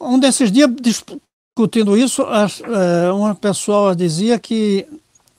Um 0.00 0.16
desses 0.16 0.52
dias, 0.52 0.70
discutindo 0.80 1.98
isso, 1.98 2.22
é, 2.22 3.10
uma 3.10 3.34
pessoa 3.34 3.96
dizia 3.96 4.38
que 4.38 4.86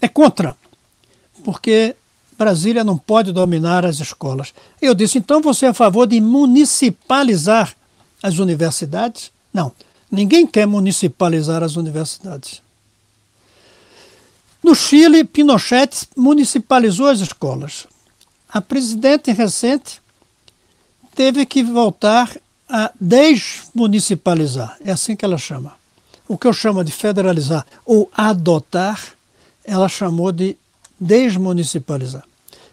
é 0.02 0.08
contra, 0.10 0.58
porque 1.46 1.96
Brasília 2.40 2.86
não 2.86 2.98
pode 2.98 3.34
dominar 3.34 3.86
as 3.86 4.00
escolas. 4.00 4.54
Eu 4.82 4.96
disse, 4.96 5.18
então 5.18 5.42
você 5.42 5.66
é 5.66 5.70
a 5.70 5.74
favor 5.74 6.08
de 6.08 6.22
municipalizar 6.22 7.76
as 8.24 8.38
universidades? 8.38 9.30
Não, 9.54 9.74
ninguém 10.10 10.48
quer 10.48 10.66
municipalizar 10.66 11.62
as 11.62 11.76
universidades. 11.76 12.62
No 14.64 14.74
Chile, 14.74 15.26
Pinochet 15.26 16.08
municipalizou 16.16 17.08
as 17.08 17.20
escolas. 17.20 17.86
A 18.48 18.62
presidente 18.62 19.34
recente 19.34 20.02
teve 21.14 21.46
que 21.46 21.62
voltar 21.62 22.34
a 22.70 22.90
desmunicipalizar, 22.98 24.78
é 24.86 24.92
assim 24.92 25.14
que 25.14 25.26
ela 25.26 25.38
chama. 25.38 25.74
O 26.26 26.38
que 26.38 26.48
eu 26.48 26.54
chamo 26.54 26.86
de 26.86 26.92
federalizar 26.94 27.66
ou 27.86 28.10
adotar, 28.16 29.14
ela 29.66 29.90
chamou 29.90 30.32
de 30.32 30.56
desmunicipalizar. 30.98 32.29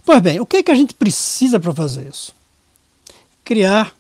Pois 0.06 0.22
bem, 0.22 0.38
o 0.38 0.46
que, 0.46 0.58
é 0.58 0.62
que 0.62 0.70
a 0.70 0.74
gente 0.76 0.94
precisa 0.94 1.58
para 1.58 1.74
fazer 1.74 2.06
isso? 2.06 2.32
Criar 3.42 3.92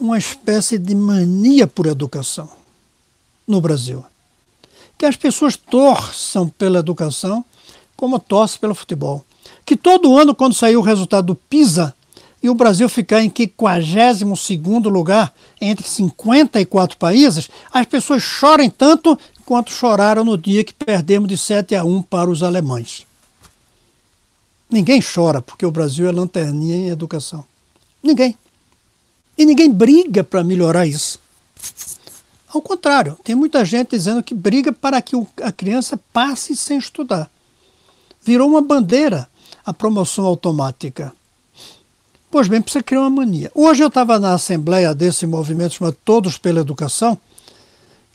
uma 0.00 0.16
espécie 0.16 0.78
de 0.78 0.94
mania 0.94 1.66
por 1.66 1.84
educação 1.84 2.48
no 3.46 3.60
Brasil. 3.60 4.02
Que 4.96 5.04
as 5.04 5.14
pessoas 5.14 5.56
torçam 5.56 6.48
pela 6.48 6.78
educação 6.78 7.44
como 7.94 8.18
torcem 8.18 8.58
pelo 8.58 8.74
futebol. 8.74 9.22
Que 9.66 9.76
todo 9.76 10.16
ano, 10.18 10.34
quando 10.34 10.54
sair 10.54 10.78
o 10.78 10.80
resultado 10.80 11.26
do 11.26 11.34
PISA, 11.34 11.94
e 12.42 12.48
o 12.48 12.54
Brasil 12.54 12.88
ficar 12.88 13.22
em 13.22 13.30
52 13.30 14.84
lugar 14.86 15.34
entre 15.60 15.86
54 15.86 16.96
países, 16.96 17.50
as 17.70 17.84
pessoas 17.84 18.22
chorem 18.22 18.70
tanto 18.70 19.18
quanto 19.44 19.70
choraram 19.70 20.24
no 20.24 20.38
dia 20.38 20.64
que 20.64 20.72
perdemos 20.72 21.28
de 21.28 21.36
7 21.36 21.76
a 21.76 21.84
1 21.84 22.02
para 22.02 22.30
os 22.30 22.42
alemães. 22.42 23.06
Ninguém 24.72 25.02
chora 25.02 25.42
porque 25.42 25.66
o 25.66 25.70
Brasil 25.70 26.08
é 26.08 26.12
lanterninha 26.12 26.76
em 26.76 26.88
educação. 26.88 27.44
Ninguém. 28.02 28.36
E 29.36 29.44
ninguém 29.44 29.70
briga 29.70 30.24
para 30.24 30.42
melhorar 30.42 30.86
isso. 30.86 31.20
Ao 32.48 32.60
contrário, 32.60 33.18
tem 33.22 33.34
muita 33.34 33.64
gente 33.64 33.90
dizendo 33.90 34.22
que 34.22 34.34
briga 34.34 34.72
para 34.72 35.00
que 35.00 35.14
a 35.42 35.52
criança 35.52 35.98
passe 36.12 36.56
sem 36.56 36.78
estudar. 36.78 37.30
Virou 38.22 38.48
uma 38.48 38.62
bandeira 38.62 39.28
a 39.64 39.72
promoção 39.72 40.24
automática. 40.26 41.12
Pois 42.30 42.48
bem, 42.48 42.62
precisa 42.62 42.82
criar 42.82 43.00
uma 43.00 43.10
mania. 43.10 43.50
Hoje 43.54 43.82
eu 43.82 43.88
estava 43.88 44.18
na 44.18 44.34
assembleia 44.34 44.94
desse 44.94 45.26
movimento 45.26 45.74
chamado 45.74 45.96
Todos 46.04 46.38
pela 46.38 46.60
Educação, 46.60 47.18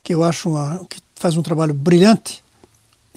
que 0.04 0.14
eu 0.14 0.24
acho 0.24 0.50
uma, 0.50 0.86
que 0.90 1.00
faz 1.16 1.38
um 1.38 1.42
trabalho 1.42 1.74
brilhante 1.74 2.44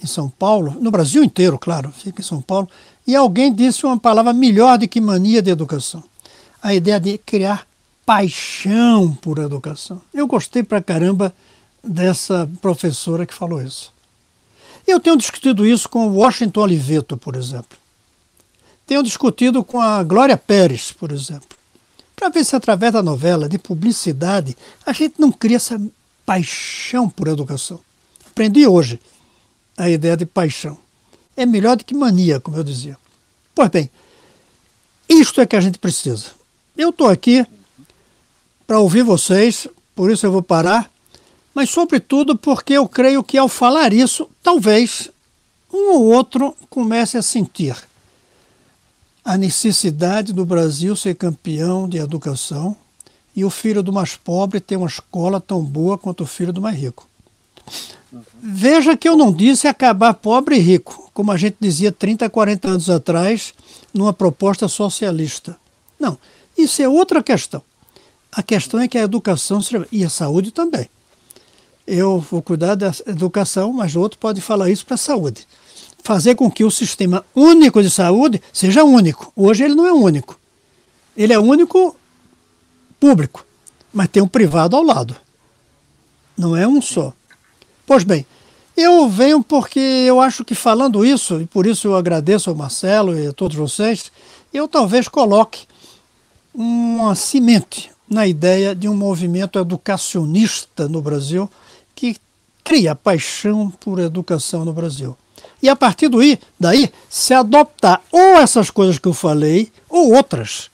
em 0.02 0.06
São 0.06 0.28
Paulo, 0.28 0.76
no 0.80 0.90
Brasil 0.90 1.22
inteiro, 1.22 1.58
claro, 1.58 1.90
fica 1.90 2.20
em 2.20 2.24
São 2.24 2.40
Paulo, 2.40 2.68
e 3.06 3.16
alguém 3.16 3.52
disse 3.52 3.84
uma 3.84 3.98
palavra 3.98 4.32
melhor 4.32 4.78
do 4.78 4.88
que 4.88 5.00
mania 5.00 5.42
de 5.42 5.50
educação. 5.50 6.02
A 6.62 6.74
ideia 6.74 7.00
de 7.00 7.18
criar 7.18 7.66
paixão 8.04 9.14
por 9.14 9.38
educação. 9.38 10.00
Eu 10.12 10.26
gostei 10.26 10.62
pra 10.62 10.82
caramba 10.82 11.34
dessa 11.82 12.48
professora 12.60 13.24
que 13.24 13.34
falou 13.34 13.62
isso. 13.62 13.92
Eu 14.86 15.00
tenho 15.00 15.16
discutido 15.16 15.66
isso 15.66 15.88
com 15.88 16.08
Washington 16.08 16.60
Oliveto, 16.60 17.16
por 17.16 17.36
exemplo 17.36 17.80
tenho 18.90 19.04
discutido 19.04 19.62
com 19.62 19.80
a 19.80 20.02
Glória 20.02 20.36
Pérez, 20.36 20.90
por 20.90 21.12
exemplo, 21.12 21.56
para 22.16 22.28
ver 22.28 22.44
se 22.44 22.56
através 22.56 22.92
da 22.92 23.00
novela, 23.00 23.48
de 23.48 23.56
publicidade, 23.56 24.56
a 24.84 24.92
gente 24.92 25.14
não 25.16 25.30
cria 25.30 25.58
essa 25.58 25.80
paixão 26.26 27.08
por 27.08 27.28
educação. 27.28 27.78
Aprendi 28.26 28.66
hoje 28.66 28.98
a 29.78 29.88
ideia 29.88 30.16
de 30.16 30.26
paixão. 30.26 30.76
É 31.40 31.46
melhor 31.46 31.76
do 31.76 31.84
que 31.84 31.94
mania, 31.94 32.38
como 32.38 32.56
eu 32.58 32.62
dizia. 32.62 32.98
Pois 33.54 33.70
bem, 33.70 33.90
isto 35.08 35.40
é 35.40 35.46
que 35.46 35.56
a 35.56 35.60
gente 35.60 35.78
precisa. 35.78 36.26
Eu 36.76 36.90
estou 36.90 37.08
aqui 37.08 37.46
para 38.66 38.78
ouvir 38.78 39.02
vocês, 39.02 39.66
por 39.94 40.10
isso 40.10 40.26
eu 40.26 40.32
vou 40.32 40.42
parar, 40.42 40.90
mas 41.54 41.70
sobretudo 41.70 42.36
porque 42.36 42.74
eu 42.74 42.86
creio 42.86 43.24
que 43.24 43.38
ao 43.38 43.48
falar 43.48 43.92
isso, 43.92 44.28
talvez 44.42 45.10
um 45.72 45.94
ou 45.94 46.04
outro 46.12 46.54
comece 46.68 47.16
a 47.16 47.22
sentir 47.22 47.74
a 49.24 49.38
necessidade 49.38 50.32
do 50.34 50.44
Brasil 50.44 50.94
ser 50.94 51.14
campeão 51.14 51.88
de 51.88 51.96
educação 51.96 52.76
e 53.34 53.44
o 53.46 53.50
filho 53.50 53.82
do 53.82 53.92
mais 53.92 54.14
pobre 54.14 54.60
ter 54.60 54.76
uma 54.76 54.88
escola 54.88 55.40
tão 55.40 55.62
boa 55.62 55.96
quanto 55.96 56.24
o 56.24 56.26
filho 56.26 56.52
do 56.52 56.60
mais 56.60 56.76
rico. 56.76 57.08
Veja 58.42 58.96
que 58.96 59.08
eu 59.08 59.16
não 59.16 59.32
disse 59.32 59.68
acabar 59.68 60.14
pobre 60.14 60.56
e 60.56 60.60
rico, 60.60 61.10
como 61.14 61.30
a 61.30 61.36
gente 61.36 61.56
dizia 61.60 61.92
30, 61.92 62.28
40 62.28 62.68
anos 62.68 62.90
atrás, 62.90 63.54
numa 63.94 64.12
proposta 64.12 64.66
socialista. 64.66 65.56
Não, 65.98 66.18
isso 66.56 66.82
é 66.82 66.88
outra 66.88 67.22
questão. 67.22 67.62
A 68.32 68.42
questão 68.42 68.80
é 68.80 68.88
que 68.88 68.98
a 68.98 69.02
educação 69.02 69.60
e 69.90 70.04
a 70.04 70.10
saúde 70.10 70.50
também. 70.50 70.88
Eu 71.86 72.20
vou 72.20 72.42
cuidar 72.42 72.74
da 72.74 72.92
educação, 73.06 73.72
mas 73.72 73.94
o 73.94 74.00
outro 74.00 74.18
pode 74.18 74.40
falar 74.40 74.70
isso 74.70 74.86
para 74.86 74.94
a 74.94 74.98
saúde 74.98 75.46
fazer 76.02 76.34
com 76.34 76.50
que 76.50 76.64
o 76.64 76.70
sistema 76.70 77.24
único 77.34 77.82
de 77.82 77.90
saúde 77.90 78.42
seja 78.52 78.84
único. 78.84 79.32
Hoje 79.36 79.64
ele 79.64 79.74
não 79.74 79.86
é 79.86 79.92
único. 79.92 80.38
Ele 81.16 81.32
é 81.32 81.38
único 81.38 81.96
público, 82.98 83.44
mas 83.92 84.08
tem 84.08 84.22
um 84.22 84.28
privado 84.28 84.76
ao 84.76 84.82
lado. 84.82 85.16
Não 86.36 86.56
é 86.56 86.66
um 86.66 86.80
só. 86.80 87.12
Pois 87.90 88.04
bem, 88.04 88.24
eu 88.76 89.08
venho 89.08 89.42
porque 89.42 89.80
eu 89.80 90.20
acho 90.20 90.44
que 90.44 90.54
falando 90.54 91.04
isso, 91.04 91.40
e 91.40 91.44
por 91.44 91.66
isso 91.66 91.88
eu 91.88 91.96
agradeço 91.96 92.48
ao 92.48 92.54
Marcelo 92.54 93.18
e 93.18 93.26
a 93.26 93.32
todos 93.32 93.56
vocês, 93.56 94.12
eu 94.54 94.68
talvez 94.68 95.08
coloque 95.08 95.66
uma 96.54 97.16
semente 97.16 97.90
na 98.08 98.28
ideia 98.28 98.76
de 98.76 98.88
um 98.88 98.94
movimento 98.94 99.58
educacionista 99.58 100.88
no 100.88 101.02
Brasil 101.02 101.50
que 101.92 102.16
cria 102.62 102.94
paixão 102.94 103.70
por 103.80 103.98
educação 103.98 104.64
no 104.64 104.72
Brasil. 104.72 105.16
E 105.60 105.68
a 105.68 105.74
partir 105.74 106.08
daí, 106.08 106.38
daí, 106.60 106.92
se 107.08 107.34
adoptar 107.34 108.00
ou 108.12 108.36
essas 108.36 108.70
coisas 108.70 109.00
que 109.00 109.08
eu 109.08 109.14
falei, 109.14 109.72
ou 109.88 110.14
outras. 110.14 110.70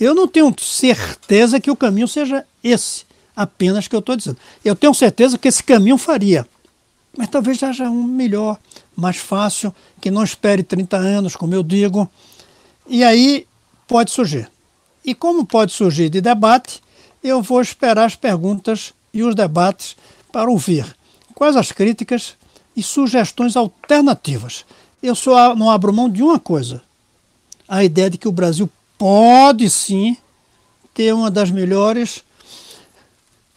Eu 0.00 0.12
não 0.12 0.26
tenho 0.26 0.52
certeza 0.58 1.60
que 1.60 1.70
o 1.70 1.76
caminho 1.76 2.08
seja 2.08 2.44
esse, 2.64 3.04
apenas 3.38 3.86
que 3.86 3.94
eu 3.94 4.00
estou 4.00 4.16
dizendo. 4.16 4.36
Eu 4.64 4.74
tenho 4.74 4.92
certeza 4.92 5.38
que 5.38 5.46
esse 5.46 5.62
caminho 5.62 5.96
faria. 5.96 6.44
Mas 7.16 7.28
talvez 7.28 7.62
haja 7.62 7.88
um 7.88 8.02
melhor, 8.02 8.58
mais 8.96 9.16
fácil, 9.16 9.72
que 10.00 10.10
não 10.10 10.24
espere 10.24 10.64
30 10.64 10.96
anos, 10.96 11.36
como 11.36 11.54
eu 11.54 11.62
digo. 11.62 12.10
E 12.88 13.04
aí 13.04 13.46
pode 13.86 14.10
surgir. 14.10 14.50
E 15.04 15.14
como 15.14 15.46
pode 15.46 15.72
surgir 15.72 16.08
de 16.10 16.20
debate, 16.20 16.82
eu 17.22 17.40
vou 17.40 17.60
esperar 17.60 18.06
as 18.06 18.16
perguntas 18.16 18.92
e 19.14 19.22
os 19.22 19.36
debates 19.36 19.96
para 20.32 20.50
ouvir 20.50 20.84
quais 21.32 21.56
as 21.56 21.70
críticas 21.70 22.34
e 22.76 22.82
sugestões 22.82 23.56
alternativas. 23.56 24.64
Eu 25.00 25.14
só 25.14 25.54
não 25.54 25.70
abro 25.70 25.92
mão 25.92 26.10
de 26.10 26.24
uma 26.24 26.40
coisa: 26.40 26.82
a 27.68 27.84
ideia 27.84 28.10
de 28.10 28.18
que 28.18 28.26
o 28.26 28.32
Brasil 28.32 28.68
pode 28.98 29.70
sim 29.70 30.16
ter 30.92 31.14
uma 31.14 31.30
das 31.30 31.52
melhores, 31.52 32.24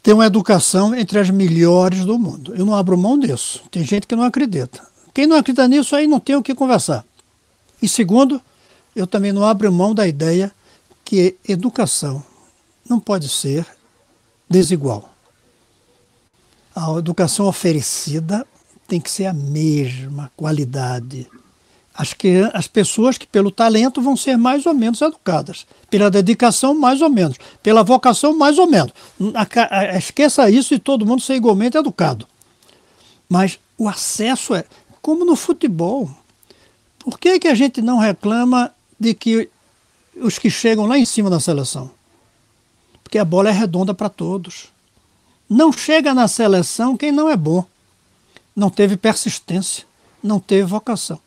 ter 0.01 0.13
uma 0.13 0.25
educação 0.25 0.95
entre 0.95 1.19
as 1.19 1.29
melhores 1.29 2.05
do 2.05 2.17
mundo. 2.17 2.55
Eu 2.55 2.65
não 2.65 2.75
abro 2.75 2.97
mão 2.97 3.17
disso. 3.17 3.63
Tem 3.69 3.83
gente 3.83 4.07
que 4.07 4.15
não 4.15 4.23
acredita. 4.23 4.85
Quem 5.13 5.27
não 5.27 5.37
acredita 5.37 5.67
nisso 5.67 5.95
aí 5.95 6.07
não 6.07 6.19
tem 6.19 6.35
o 6.35 6.43
que 6.43 6.55
conversar. 6.55 7.05
E 7.81 7.87
segundo, 7.87 8.41
eu 8.95 9.05
também 9.05 9.31
não 9.31 9.45
abro 9.45 9.71
mão 9.71 9.93
da 9.93 10.07
ideia 10.07 10.51
que 11.03 11.35
educação 11.47 12.23
não 12.87 12.99
pode 12.99 13.29
ser 13.29 13.65
desigual. 14.49 15.09
A 16.75 16.91
educação 16.97 17.47
oferecida 17.47 18.45
tem 18.87 18.99
que 18.99 19.11
ser 19.11 19.25
a 19.25 19.33
mesma 19.33 20.31
qualidade. 20.35 21.29
As, 21.93 22.13
que, 22.13 22.49
as 22.53 22.67
pessoas 22.67 23.17
que, 23.17 23.27
pelo 23.27 23.51
talento, 23.51 24.01
vão 24.01 24.15
ser 24.15 24.37
mais 24.37 24.65
ou 24.65 24.73
menos 24.73 25.01
educadas. 25.01 25.65
Pela 25.89 26.09
dedicação, 26.09 26.73
mais 26.73 27.01
ou 27.01 27.09
menos. 27.09 27.37
Pela 27.61 27.83
vocação, 27.83 28.37
mais 28.37 28.57
ou 28.57 28.67
menos. 28.67 28.93
Esqueça 29.97 30.49
isso 30.49 30.73
e 30.73 30.79
todo 30.79 31.05
mundo 31.05 31.21
ser 31.21 31.35
igualmente 31.35 31.77
educado. 31.77 32.25
Mas 33.27 33.59
o 33.77 33.89
acesso 33.89 34.55
é 34.55 34.63
como 35.01 35.25
no 35.25 35.35
futebol. 35.35 36.09
Por 36.99 37.19
que, 37.19 37.39
que 37.39 37.47
a 37.47 37.55
gente 37.55 37.81
não 37.81 37.97
reclama 37.97 38.71
de 38.99 39.13
que 39.13 39.49
os 40.15 40.39
que 40.39 40.49
chegam 40.49 40.85
lá 40.85 40.97
em 40.97 41.05
cima 41.05 41.29
da 41.29 41.39
seleção? 41.39 41.91
Porque 43.03 43.17
a 43.17 43.25
bola 43.25 43.49
é 43.49 43.51
redonda 43.51 43.93
para 43.93 44.07
todos. 44.07 44.69
Não 45.49 45.73
chega 45.73 46.13
na 46.13 46.29
seleção 46.29 46.95
quem 46.95 47.11
não 47.11 47.29
é 47.29 47.35
bom. 47.35 47.65
Não 48.55 48.69
teve 48.69 48.95
persistência, 48.95 49.85
não 50.23 50.39
teve 50.39 50.63
vocação 50.63 51.19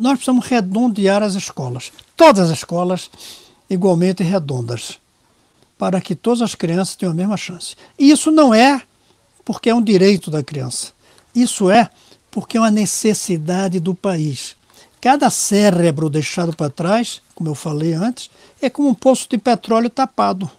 nós 0.00 0.14
precisamos 0.14 0.46
redondear 0.46 1.22
as 1.22 1.34
escolas, 1.34 1.92
todas 2.16 2.50
as 2.50 2.58
escolas 2.58 3.10
igualmente 3.68 4.22
redondas, 4.22 4.98
para 5.76 6.00
que 6.00 6.14
todas 6.14 6.40
as 6.40 6.54
crianças 6.54 6.96
tenham 6.96 7.12
a 7.12 7.14
mesma 7.14 7.36
chance. 7.36 7.76
E 7.98 8.10
isso 8.10 8.30
não 8.30 8.54
é 8.54 8.82
porque 9.44 9.68
é 9.68 9.74
um 9.74 9.82
direito 9.82 10.30
da 10.30 10.42
criança, 10.42 10.92
isso 11.34 11.70
é 11.70 11.90
porque 12.30 12.56
é 12.56 12.60
uma 12.60 12.70
necessidade 12.70 13.78
do 13.78 13.94
país. 13.94 14.56
Cada 15.02 15.28
cérebro 15.28 16.08
deixado 16.08 16.56
para 16.56 16.70
trás, 16.70 17.20
como 17.34 17.50
eu 17.50 17.54
falei 17.54 17.92
antes, 17.92 18.30
é 18.60 18.70
como 18.70 18.88
um 18.88 18.94
poço 18.94 19.26
de 19.28 19.36
petróleo 19.36 19.90
tapado. 19.90 20.50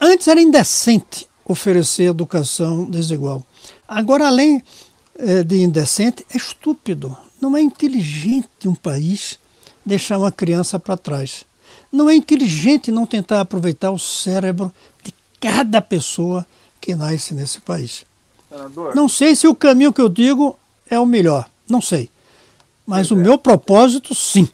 Antes 0.00 0.26
era 0.26 0.40
indecente 0.40 1.28
oferecer 1.44 2.04
educação 2.04 2.84
desigual. 2.84 3.44
Agora, 3.86 4.26
além 4.26 4.62
eh, 5.16 5.44
de 5.44 5.62
indecente, 5.62 6.26
é 6.32 6.36
estúpido. 6.36 7.16
Não 7.42 7.56
é 7.56 7.60
inteligente 7.60 8.68
um 8.68 8.74
país 8.74 9.36
deixar 9.84 10.16
uma 10.16 10.30
criança 10.30 10.78
para 10.78 10.96
trás. 10.96 11.44
Não 11.90 12.08
é 12.08 12.14
inteligente 12.14 12.92
não 12.92 13.04
tentar 13.04 13.40
aproveitar 13.40 13.90
o 13.90 13.98
cérebro 13.98 14.72
de 15.02 15.12
cada 15.40 15.82
pessoa 15.82 16.46
que 16.80 16.94
nasce 16.94 17.34
nesse 17.34 17.60
país. 17.60 18.06
Senador. 18.48 18.94
Não 18.94 19.08
sei 19.08 19.34
se 19.34 19.48
o 19.48 19.56
caminho 19.56 19.92
que 19.92 20.00
eu 20.00 20.08
digo 20.08 20.56
é 20.88 21.00
o 21.00 21.04
melhor, 21.04 21.50
não 21.68 21.82
sei. 21.82 22.08
Mas 22.86 23.10
o 23.10 23.14
é. 23.14 23.18
meu 23.18 23.36
propósito, 23.36 24.14
sim, 24.14 24.48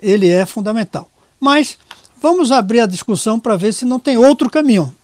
ele 0.00 0.26
é 0.26 0.46
fundamental. 0.46 1.10
Mas 1.38 1.76
vamos 2.22 2.50
abrir 2.50 2.80
a 2.80 2.86
discussão 2.86 3.38
para 3.38 3.54
ver 3.54 3.74
se 3.74 3.84
não 3.84 4.00
tem 4.00 4.16
outro 4.16 4.48
caminho. 4.48 4.96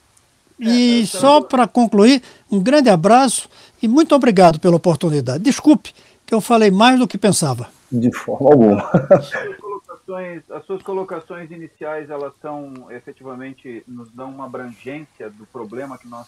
É, 0.58 0.64
e 0.64 1.02
é, 1.02 1.06
só 1.06 1.42
para 1.42 1.68
concluir, 1.68 2.22
um 2.50 2.60
grande 2.60 2.88
abraço 2.88 3.46
e 3.82 3.86
muito 3.86 4.14
obrigado 4.14 4.58
pela 4.58 4.76
oportunidade. 4.76 5.44
Desculpe 5.44 5.92
que 6.26 6.34
eu 6.34 6.40
falei 6.40 6.70
mais 6.70 6.98
do 6.98 7.06
que 7.06 7.16
pensava. 7.16 7.70
De 7.90 8.12
forma 8.12 8.50
alguma. 8.50 8.90
As 8.90 9.28
suas 9.28 9.56
colocações, 9.56 10.42
as 10.50 10.66
suas 10.66 10.82
colocações 10.82 11.50
iniciais, 11.52 12.10
elas 12.10 12.32
são, 12.42 12.90
efetivamente, 12.90 13.84
nos 13.86 14.10
dão 14.10 14.30
uma 14.30 14.46
abrangência 14.46 15.30
do 15.30 15.46
problema 15.46 15.96
que 15.96 16.08
nós 16.08 16.26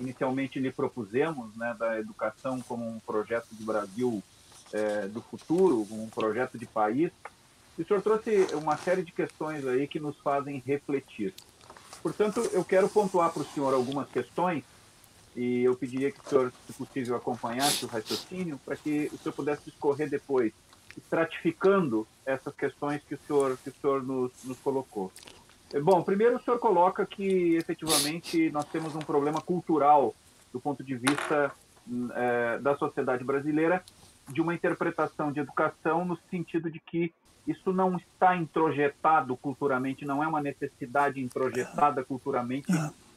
inicialmente 0.00 0.58
lhe 0.58 0.72
propusemos, 0.72 1.54
né, 1.56 1.74
da 1.78 1.98
educação 1.98 2.60
como 2.60 2.86
um 2.86 2.98
projeto 3.00 3.48
do 3.52 3.64
Brasil 3.64 4.22
é, 4.72 5.06
do 5.08 5.20
futuro, 5.20 5.86
um 5.90 6.08
projeto 6.08 6.58
de 6.58 6.66
país. 6.66 7.10
E 7.78 7.82
o 7.82 7.86
senhor 7.86 8.02
trouxe 8.02 8.48
uma 8.54 8.76
série 8.76 9.02
de 9.02 9.12
questões 9.12 9.66
aí 9.66 9.86
que 9.86 10.00
nos 10.00 10.16
fazem 10.18 10.62
refletir. 10.66 11.34
Portanto, 12.02 12.40
eu 12.52 12.64
quero 12.64 12.88
pontuar 12.88 13.30
para 13.30 13.42
o 13.42 13.46
senhor 13.46 13.74
algumas 13.74 14.08
questões 14.08 14.64
e 15.36 15.64
eu 15.64 15.76
pediria 15.76 16.10
que 16.10 16.18
o 16.18 16.28
senhor, 16.28 16.52
se 16.66 16.72
possível, 16.72 17.14
acompanhasse 17.14 17.84
o 17.84 17.88
raciocínio 17.88 18.58
para 18.64 18.74
que 18.74 19.10
o 19.12 19.18
senhor 19.18 19.34
pudesse 19.34 19.64
discorrer 19.66 20.08
depois, 20.08 20.52
estratificando 20.96 22.08
essas 22.24 22.54
questões 22.54 23.02
que 23.06 23.14
o 23.14 23.18
senhor, 23.26 23.58
que 23.62 23.68
o 23.68 23.74
senhor 23.80 24.02
nos, 24.02 24.32
nos 24.44 24.58
colocou. 24.60 25.12
É, 25.74 25.78
bom, 25.78 26.02
primeiro 26.02 26.36
o 26.36 26.42
senhor 26.42 26.58
coloca 26.58 27.04
que 27.04 27.54
efetivamente 27.56 28.50
nós 28.50 28.64
temos 28.66 28.94
um 28.94 29.00
problema 29.00 29.40
cultural 29.40 30.14
do 30.52 30.58
ponto 30.58 30.82
de 30.82 30.96
vista 30.96 31.52
é, 32.14 32.58
da 32.58 32.74
sociedade 32.76 33.22
brasileira 33.22 33.84
de 34.28 34.40
uma 34.40 34.54
interpretação 34.54 35.30
de 35.32 35.40
educação 35.40 36.04
no 36.04 36.18
sentido 36.30 36.70
de 36.70 36.80
que 36.80 37.12
isso 37.46 37.72
não 37.72 37.96
está 37.96 38.36
introjetado 38.36 39.36
culturalmente, 39.36 40.04
não 40.04 40.22
é 40.22 40.26
uma 40.26 40.40
necessidade 40.40 41.20
introjetada 41.20 42.02
culturalmente 42.02 42.66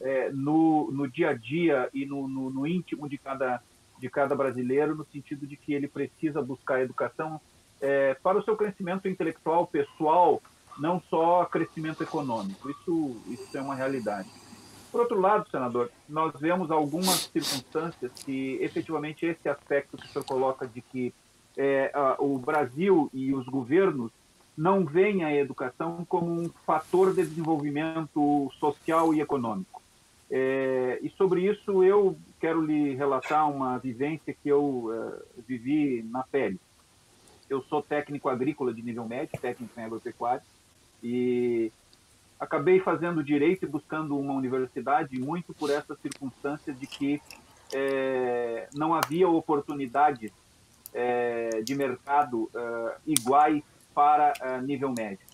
é, 0.00 0.30
no, 0.30 0.90
no 0.92 1.08
dia 1.08 1.30
a 1.30 1.34
dia 1.34 1.88
e 1.92 2.06
no, 2.06 2.28
no, 2.28 2.48
no, 2.48 2.66
íntimo 2.66 3.08
de 3.08 3.18
cada, 3.18 3.60
de 3.98 4.08
cada 4.08 4.36
brasileiro, 4.36 4.94
no 4.94 5.04
sentido 5.06 5.46
de 5.46 5.56
que 5.56 5.74
ele 5.74 5.88
precisa 5.88 6.40
buscar 6.40 6.80
educação 6.80 7.40
é, 7.80 8.14
para 8.22 8.38
o 8.38 8.44
seu 8.44 8.56
crescimento 8.56 9.08
intelectual, 9.08 9.66
pessoal, 9.66 10.40
não 10.78 11.02
só 11.10 11.44
crescimento 11.46 12.02
econômico. 12.02 12.70
Isso, 12.70 13.20
isso 13.26 13.58
é 13.58 13.60
uma 13.60 13.74
realidade. 13.74 14.28
Por 14.90 15.02
outro 15.02 15.20
lado, 15.20 15.48
senador, 15.50 15.90
nós 16.08 16.32
vemos 16.38 16.70
algumas 16.70 17.30
circunstâncias 17.32 18.12
que 18.24 18.58
efetivamente 18.60 19.24
esse 19.24 19.48
aspecto 19.48 19.96
que 19.96 20.06
o 20.06 20.08
senhor 20.08 20.24
coloca 20.24 20.66
de 20.66 20.80
que 20.80 21.14
é, 21.56 21.90
a, 21.94 22.16
o 22.18 22.38
Brasil 22.38 23.08
e 23.12 23.32
os 23.32 23.46
governos 23.46 24.10
não 24.56 24.84
veem 24.84 25.24
a 25.24 25.34
educação 25.34 26.04
como 26.08 26.30
um 26.30 26.50
fator 26.66 27.14
de 27.14 27.22
desenvolvimento 27.22 28.50
social 28.58 29.14
e 29.14 29.20
econômico. 29.20 29.80
É, 30.30 30.98
e 31.02 31.10
sobre 31.10 31.50
isso 31.50 31.82
eu 31.82 32.16
quero 32.38 32.60
lhe 32.60 32.94
relatar 32.94 33.50
uma 33.50 33.78
vivência 33.78 34.34
que 34.34 34.48
eu 34.48 34.62
uh, 34.62 35.42
vivi 35.46 36.02
na 36.10 36.22
pele. 36.22 36.60
Eu 37.48 37.62
sou 37.62 37.82
técnico 37.82 38.28
agrícola 38.28 38.72
de 38.72 38.80
nível 38.80 39.06
médio, 39.06 39.40
técnico 39.40 39.78
em 39.78 39.82
agropecuária, 39.82 40.42
e 41.02 41.72
acabei 42.40 42.80
fazendo 42.80 43.22
direito 43.22 43.64
e 43.64 43.68
buscando 43.68 44.18
uma 44.18 44.32
universidade 44.32 45.20
muito 45.20 45.52
por 45.52 45.70
essa 45.70 45.94
circunstância 45.96 46.72
de 46.72 46.86
que 46.86 47.20
é, 47.72 48.68
não 48.74 48.94
havia 48.94 49.28
oportunidades 49.28 50.32
é, 50.92 51.60
de 51.62 51.74
mercado 51.74 52.50
uh, 52.54 52.92
iguais 53.06 53.62
para 53.94 54.32
uh, 54.40 54.60
nível 54.62 54.92
médio. 54.96 55.24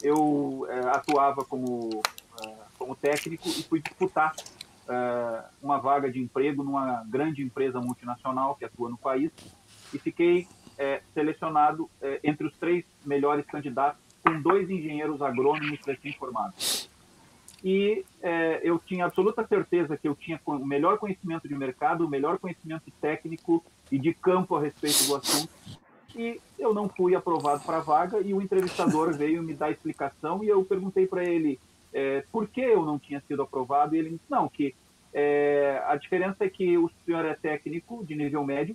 Eu 0.00 0.16
uh, 0.16 0.88
atuava 0.92 1.44
como 1.44 2.02
como 2.78 2.96
técnico 2.96 3.46
e 3.46 3.62
fui 3.62 3.80
disputar 3.80 4.34
uma 5.62 5.78
vaga 5.78 6.10
de 6.10 6.18
emprego 6.18 6.64
numa 6.64 7.04
grande 7.04 7.40
empresa 7.40 7.80
multinacional 7.80 8.56
que 8.56 8.64
atua 8.64 8.90
no 8.90 8.98
país 8.98 9.30
e 9.94 9.98
fiquei 9.98 10.48
é, 10.78 11.02
selecionado 11.14 11.88
é, 12.00 12.18
entre 12.24 12.46
os 12.46 12.56
três 12.56 12.84
melhores 13.04 13.46
candidatos 13.46 14.00
com 14.22 14.40
dois 14.40 14.70
engenheiros 14.70 15.20
agrônomos 15.20 15.78
recém-formados. 15.86 16.88
E 17.64 18.04
é, 18.20 18.60
eu 18.64 18.78
tinha 18.78 19.04
absoluta 19.04 19.46
certeza 19.46 19.96
que 19.96 20.08
eu 20.08 20.16
tinha 20.16 20.40
o 20.44 20.66
melhor 20.66 20.98
conhecimento 20.98 21.46
de 21.46 21.54
mercado, 21.54 22.04
o 22.04 22.08
melhor 22.08 22.38
conhecimento 22.38 22.90
técnico 23.00 23.64
e 23.90 23.98
de 23.98 24.12
campo 24.12 24.56
a 24.56 24.60
respeito 24.60 25.04
do 25.06 25.16
assunto. 25.16 25.52
E 26.14 26.40
eu 26.58 26.74
não 26.74 26.88
fui 26.88 27.14
aprovado 27.14 27.62
para 27.64 27.78
a 27.78 27.80
vaga 27.80 28.20
e 28.20 28.34
o 28.34 28.42
entrevistador 28.42 29.14
veio 29.16 29.42
me 29.42 29.54
dar 29.54 29.70
explicação 29.70 30.42
e 30.42 30.48
eu 30.48 30.64
perguntei 30.64 31.06
para 31.06 31.24
ele 31.24 31.58
é, 31.92 32.24
por 32.32 32.48
que 32.48 32.60
eu 32.60 32.84
não 32.84 32.98
tinha 32.98 33.22
sido 33.28 33.42
aprovado, 33.42 33.94
e 33.94 33.98
ele 33.98 34.10
disse, 34.10 34.24
não, 34.28 34.48
que 34.48 34.74
é, 35.12 35.82
a 35.86 35.94
diferença 35.96 36.44
é 36.44 36.48
que 36.48 36.78
o 36.78 36.90
senhor 37.04 37.24
é 37.24 37.34
técnico 37.34 38.04
de 38.04 38.14
nível 38.14 38.44
médio, 38.44 38.74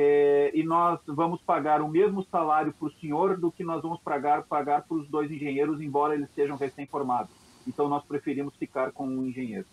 é, 0.00 0.52
e 0.54 0.62
nós 0.62 1.00
vamos 1.08 1.40
pagar 1.42 1.82
o 1.82 1.88
mesmo 1.88 2.24
salário 2.30 2.72
para 2.72 2.86
o 2.86 2.92
senhor 3.00 3.36
do 3.36 3.50
que 3.50 3.64
nós 3.64 3.82
vamos 3.82 4.00
pagar 4.00 4.44
pagar 4.44 4.82
para 4.82 4.96
os 4.96 5.08
dois 5.08 5.28
engenheiros, 5.28 5.80
embora 5.80 6.14
eles 6.14 6.28
sejam 6.36 6.56
recém-formados. 6.56 7.32
Então 7.66 7.88
nós 7.88 8.04
preferimos 8.04 8.54
ficar 8.54 8.92
com 8.92 9.08
um 9.08 9.26
engenheiro. 9.26 9.66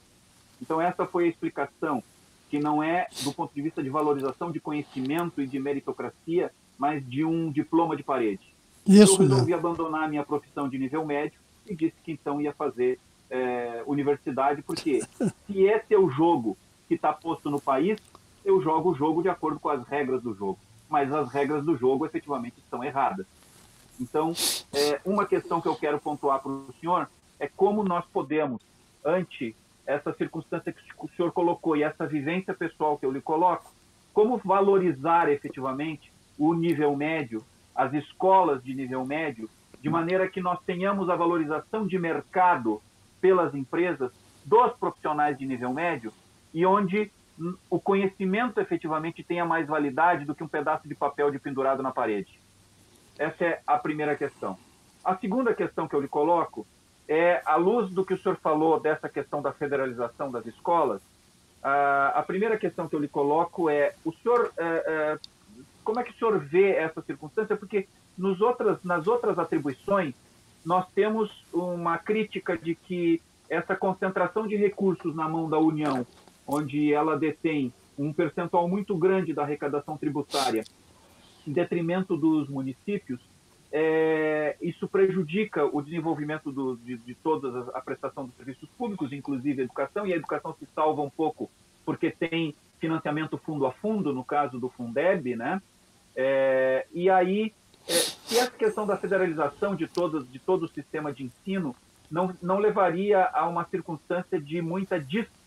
Então 0.59 0.82
essa 0.82 1.05
foi 1.05 1.26
a 1.26 1.28
explicação, 1.28 2.03
que 2.49 2.57
não 2.57 2.82
é 2.82 3.07
do 3.23 3.32
ponto 3.34 3.53
de 3.53 3.61
vista 3.61 3.84
de 3.84 3.89
valorização 3.89 4.51
de 4.51 4.59
conhecimento 4.59 5.39
e 5.39 5.45
de 5.45 5.59
meritocracia, 5.59 6.51
mas 6.76 7.07
de 7.07 7.23
um 7.23 7.51
diploma 7.51 7.95
de 7.95 8.01
parede. 8.01 8.55
Isso, 8.88 9.21
eu 9.21 9.28
resolvi 9.28 9.53
abandonar 9.53 10.05
a 10.05 10.07
minha 10.07 10.23
profissão 10.23 10.67
de 10.67 10.80
nível 10.80 11.05
médio 11.05 11.39
e 11.67 11.76
disse 11.76 11.95
que 12.03 12.11
então 12.11 12.41
ia 12.41 12.53
fazer 12.53 12.99
é, 13.30 13.84
universidade, 13.86 14.63
porque 14.63 15.01
se 15.45 15.61
esse 15.61 15.93
é 15.93 15.99
o 15.99 16.09
jogo 16.09 16.57
que 16.88 16.95
está 16.95 17.13
posto 17.13 17.51
no 17.51 17.61
país, 17.61 17.99
eu 18.45 18.61
jogo 18.61 18.91
o 18.91 18.95
jogo 18.95 19.21
de 19.21 19.27
acordo 19.29 19.59
com 19.59 19.69
as 19.69 19.85
regras 19.87 20.21
do 20.21 20.33
jogo. 20.33 20.59
Mas 20.87 21.11
as 21.11 21.31
regras 21.33 21.65
do 21.65 21.75
jogo 21.75 22.05
efetivamente 22.05 22.59
estão 22.59 22.83
erradas. 22.83 23.25
Então, 23.99 24.33
é, 24.73 25.01
uma 25.03 25.25
questão 25.25 25.59
que 25.59 25.67
eu 25.67 25.75
quero 25.75 25.99
pontuar 25.99 26.39
para 26.41 26.51
o 26.51 26.73
senhor 26.79 27.09
é 27.39 27.47
como 27.47 27.83
nós 27.83 28.05
podemos, 28.13 28.61
ante 29.03 29.55
essa 29.85 30.13
circunstância 30.13 30.71
que 30.71 30.81
o 30.97 31.09
senhor 31.09 31.31
colocou 31.31 31.75
e 31.75 31.83
essa 31.83 32.05
vivência 32.05 32.53
pessoal 32.53 32.97
que 32.97 33.05
eu 33.05 33.11
lhe 33.11 33.21
coloco, 33.21 33.71
como 34.13 34.37
valorizar 34.37 35.29
efetivamente 35.29 36.11
o 36.37 36.53
nível 36.53 36.95
médio, 36.95 37.43
as 37.75 37.93
escolas 37.93 38.63
de 38.63 38.73
nível 38.73 39.05
médio, 39.05 39.49
de 39.81 39.89
maneira 39.89 40.27
que 40.27 40.41
nós 40.41 40.59
tenhamos 40.65 41.09
a 41.09 41.15
valorização 41.15 41.85
de 41.85 41.97
mercado 41.99 42.81
pelas 43.21 43.53
empresas 43.53 44.11
dos 44.43 44.73
profissionais 44.73 45.37
de 45.37 45.45
nível 45.45 45.73
médio 45.73 46.11
e 46.53 46.65
onde 46.65 47.11
o 47.69 47.79
conhecimento 47.79 48.59
efetivamente 48.59 49.23
tenha 49.23 49.45
mais 49.45 49.67
validade 49.67 50.25
do 50.25 50.33
que 50.33 50.43
um 50.43 50.47
pedaço 50.47 50.88
de 50.88 50.95
papel 50.95 51.31
de 51.31 51.39
pendurado 51.39 51.83
na 51.83 51.91
parede. 51.91 52.39
Essa 53.17 53.43
é 53.45 53.61
a 53.65 53.77
primeira 53.77 54.15
questão. 54.15 54.57
A 55.03 55.15
segunda 55.17 55.53
questão 55.53 55.88
que 55.88 55.95
eu 55.95 56.01
lhe 56.01 56.07
coloco 56.07 56.65
é, 57.07 57.41
à 57.45 57.55
luz 57.55 57.89
do 57.91 58.05
que 58.05 58.13
o 58.13 58.17
senhor 58.17 58.38
falou 58.38 58.79
dessa 58.79 59.07
questão 59.07 59.41
da 59.41 59.51
federalização 59.51 60.31
das 60.31 60.45
escolas, 60.45 61.01
a 61.67 62.23
primeira 62.25 62.57
questão 62.57 62.88
que 62.88 62.95
eu 62.95 62.99
lhe 62.99 63.07
coloco 63.07 63.69
é: 63.69 63.95
o 64.05 64.13
senhor, 64.13 64.53
é, 64.55 64.63
é, 64.63 65.19
como 65.83 65.99
é 65.99 66.03
que 66.03 66.11
o 66.11 66.15
senhor 66.15 66.38
vê 66.38 66.71
essa 66.71 67.01
circunstância? 67.01 67.57
Porque 67.57 67.88
nos 68.15 68.39
outras, 68.39 68.83
nas 68.83 69.07
outras 69.07 69.39
atribuições, 69.39 70.13
nós 70.63 70.86
temos 70.93 71.45
uma 71.51 71.97
crítica 71.97 72.55
de 72.55 72.75
que 72.75 73.21
essa 73.49 73.75
concentração 73.75 74.47
de 74.47 74.55
recursos 74.55 75.15
na 75.15 75.27
mão 75.27 75.49
da 75.49 75.57
União, 75.57 76.05
onde 76.47 76.93
ela 76.93 77.17
detém 77.17 77.73
um 77.97 78.11
percentual 78.11 78.67
muito 78.67 78.95
grande 78.97 79.33
da 79.33 79.43
arrecadação 79.43 79.97
tributária, 79.97 80.63
em 81.47 81.51
detrimento 81.51 82.17
dos 82.17 82.49
municípios, 82.49 83.19
é, 83.71 84.55
isso 84.61 84.87
prejudica 84.87 85.65
o 85.65 85.81
desenvolvimento 85.81 86.51
do, 86.51 86.77
de, 86.77 86.97
de 86.97 87.15
toda 87.15 87.71
a 87.73 87.81
prestação 87.81 88.25
dos 88.25 88.35
serviços 88.35 88.69
públicos, 88.77 89.11
inclusive 89.11 89.61
a 89.61 89.65
educação, 89.65 90.07
e 90.07 90.13
a 90.13 90.15
educação 90.15 90.55
se 90.59 90.67
salva 90.73 91.01
um 91.01 91.09
pouco 91.09 91.49
porque 91.85 92.09
tem 92.09 92.55
financiamento 92.79 93.37
fundo 93.37 93.65
a 93.65 93.71
fundo, 93.71 94.13
no 94.13 94.23
caso 94.23 94.59
do 94.59 94.69
Fundeb, 94.69 95.35
né? 95.35 95.61
É, 96.15 96.87
e 96.93 97.09
aí, 97.09 97.53
é, 97.87 97.93
se 97.93 98.37
essa 98.37 98.51
questão 98.51 98.87
da 98.87 98.97
federalização 98.97 99.75
de 99.75 99.87
todo, 99.87 100.23
de 100.23 100.39
todo 100.39 100.63
o 100.63 100.69
sistema 100.69 101.13
de 101.13 101.23
ensino 101.23 101.75
não, 102.09 102.33
não 102.41 102.57
levaria 102.57 103.25
a 103.25 103.47
uma 103.47 103.65
circunstância 103.65 104.39
de 104.39 104.61
muita 104.61 104.99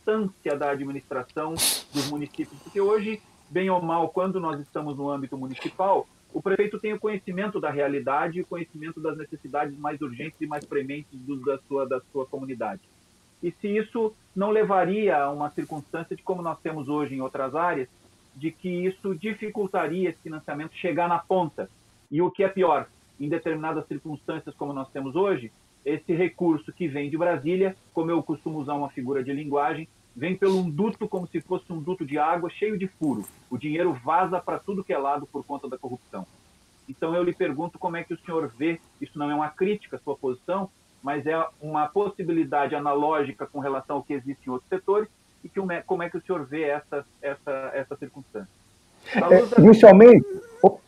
distância 0.08 0.56
da 0.56 0.70
administração 0.70 1.54
dos 1.92 2.10
municípios, 2.10 2.58
porque 2.62 2.80
hoje, 2.80 3.20
bem 3.50 3.68
ou 3.68 3.82
mal, 3.82 4.08
quando 4.08 4.40
nós 4.40 4.58
estamos 4.58 4.96
no 4.96 5.10
âmbito 5.10 5.36
municipal, 5.36 6.08
o 6.32 6.40
prefeito 6.40 6.78
tem 6.78 6.94
o 6.94 6.98
conhecimento 6.98 7.60
da 7.60 7.70
realidade 7.70 8.38
e 8.38 8.42
o 8.42 8.46
conhecimento 8.46 9.00
das 9.00 9.18
necessidades 9.18 9.76
mais 9.78 10.00
urgentes 10.00 10.40
e 10.40 10.46
mais 10.46 10.64
prementes 10.64 11.18
do, 11.20 11.36
da, 11.44 11.58
sua, 11.68 11.86
da 11.86 12.00
sua 12.10 12.24
comunidade. 12.26 12.80
E 13.42 13.52
se 13.60 13.68
isso 13.68 14.14
não 14.34 14.50
levaria 14.50 15.16
a 15.18 15.30
uma 15.30 15.50
circunstância 15.50 16.16
de 16.16 16.22
como 16.22 16.42
nós 16.42 16.58
temos 16.60 16.88
hoje 16.88 17.14
em 17.14 17.20
outras 17.20 17.54
áreas, 17.54 17.88
de 18.34 18.50
que 18.50 18.68
isso 18.68 19.14
dificultaria 19.14 20.10
esse 20.10 20.20
financiamento 20.20 20.74
chegar 20.74 21.08
na 21.08 21.18
ponta. 21.18 21.70
E 22.10 22.22
o 22.22 22.30
que 22.30 22.42
é 22.42 22.48
pior, 22.48 22.88
em 23.20 23.28
determinadas 23.28 23.86
circunstâncias 23.86 24.54
como 24.54 24.72
nós 24.72 24.88
temos 24.90 25.14
hoje, 25.16 25.52
esse 25.84 26.14
recurso 26.14 26.72
que 26.72 26.88
vem 26.88 27.10
de 27.10 27.16
Brasília, 27.16 27.76
como 27.92 28.10
eu 28.10 28.22
costumo 28.22 28.58
usar 28.58 28.74
uma 28.74 28.90
figura 28.90 29.22
de 29.22 29.32
linguagem, 29.32 29.88
vem 30.18 30.36
pelo 30.36 30.58
um 30.58 30.68
duto 30.68 31.08
como 31.08 31.28
se 31.28 31.40
fosse 31.40 31.72
um 31.72 31.80
duto 31.80 32.04
de 32.04 32.18
água 32.18 32.50
cheio 32.50 32.76
de 32.76 32.88
furo. 32.88 33.24
O 33.48 33.56
dinheiro 33.56 33.96
vaza 34.04 34.40
para 34.40 34.58
tudo 34.58 34.82
que 34.82 34.92
é 34.92 34.98
lado 34.98 35.26
por 35.26 35.44
conta 35.44 35.68
da 35.68 35.78
corrupção. 35.78 36.26
Então 36.88 37.14
eu 37.14 37.22
lhe 37.22 37.32
pergunto 37.32 37.78
como 37.78 37.96
é 37.96 38.02
que 38.02 38.12
o 38.12 38.18
senhor 38.18 38.50
vê, 38.58 38.80
isso 39.00 39.16
não 39.16 39.30
é 39.30 39.34
uma 39.34 39.48
crítica 39.48 39.96
à 39.96 40.00
sua 40.00 40.16
posição, 40.16 40.68
mas 41.00 41.24
é 41.24 41.40
uma 41.60 41.86
possibilidade 41.86 42.74
analógica 42.74 43.46
com 43.46 43.60
relação 43.60 43.96
ao 43.96 44.02
que 44.02 44.12
existe 44.12 44.48
em 44.48 44.50
outros 44.50 44.68
setores, 44.68 45.08
e 45.44 45.48
que, 45.48 45.60
como 45.86 46.02
é 46.02 46.10
que 46.10 46.16
o 46.16 46.22
senhor 46.22 46.44
vê 46.44 46.62
essa, 46.62 47.04
essa, 47.22 47.70
essa 47.72 47.96
circunstância? 47.96 48.48
É, 49.14 49.60
inicialmente, 49.60 50.26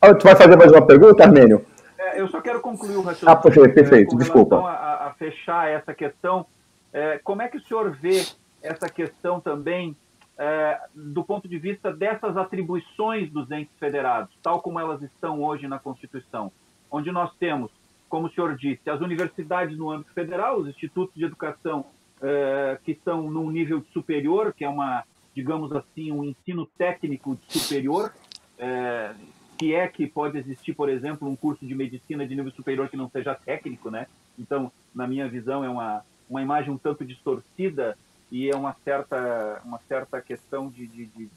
ah, 0.00 0.12
tu 0.12 0.24
vai 0.24 0.34
fazer 0.34 0.56
mais 0.56 0.72
uma 0.72 0.84
pergunta, 0.84 1.22
Armênio? 1.22 1.64
É, 1.96 2.20
eu 2.20 2.26
só 2.28 2.40
quero 2.40 2.60
concluir 2.60 2.96
o 2.96 3.02
raciocínio. 3.02 3.32
Ah, 3.32 3.36
perfeito, 3.36 3.74
perfeito. 3.74 4.16
desculpa. 4.16 4.56
A, 4.56 5.06
a, 5.06 5.14
fechar 5.14 5.70
essa 5.70 5.94
questão, 5.94 6.44
é, 6.92 7.20
como 7.22 7.42
é 7.42 7.48
que 7.48 7.58
o 7.58 7.62
senhor 7.62 7.92
vê 7.92 8.24
essa 8.62 8.88
questão 8.88 9.40
também 9.40 9.96
é, 10.38 10.80
do 10.94 11.22
ponto 11.22 11.46
de 11.46 11.58
vista 11.58 11.92
dessas 11.92 12.34
atribuições 12.36 13.30
dos 13.30 13.50
entes 13.50 13.76
federados, 13.78 14.34
tal 14.42 14.62
como 14.62 14.80
elas 14.80 15.02
estão 15.02 15.42
hoje 15.42 15.68
na 15.68 15.78
Constituição, 15.78 16.50
onde 16.90 17.12
nós 17.12 17.30
temos, 17.36 17.70
como 18.08 18.26
o 18.26 18.30
senhor 18.30 18.56
disse, 18.56 18.88
as 18.88 19.00
universidades 19.00 19.76
no 19.76 19.90
âmbito 19.90 20.12
federal, 20.14 20.58
os 20.58 20.68
institutos 20.68 21.14
de 21.14 21.24
educação 21.26 21.84
é, 22.22 22.78
que 22.82 22.92
estão 22.92 23.30
num 23.30 23.50
nível 23.50 23.84
superior, 23.92 24.54
que 24.54 24.64
é 24.64 24.68
uma, 24.68 25.04
digamos 25.34 25.72
assim, 25.72 26.10
um 26.10 26.24
ensino 26.24 26.64
técnico 26.78 27.38
superior, 27.46 28.12
é, 28.58 29.14
que 29.58 29.74
é 29.74 29.86
que 29.88 30.06
pode 30.06 30.38
existir, 30.38 30.72
por 30.72 30.88
exemplo, 30.88 31.28
um 31.28 31.36
curso 31.36 31.66
de 31.66 31.74
medicina 31.74 32.26
de 32.26 32.34
nível 32.34 32.50
superior 32.52 32.88
que 32.88 32.96
não 32.96 33.10
seja 33.10 33.34
técnico, 33.34 33.90
né? 33.90 34.06
Então, 34.38 34.72
na 34.94 35.06
minha 35.06 35.28
visão, 35.28 35.62
é 35.62 35.68
uma, 35.68 36.02
uma 36.30 36.40
imagem 36.40 36.72
um 36.72 36.78
tanto 36.78 37.04
distorcida 37.04 37.94
e 38.30 38.48
é 38.48 38.56
uma 38.56 38.74
certa, 38.84 39.60
uma 39.64 39.78
certa 39.88 40.20
questão 40.20 40.68
de, 40.68 40.86
de, 40.86 41.06
de 41.06 41.30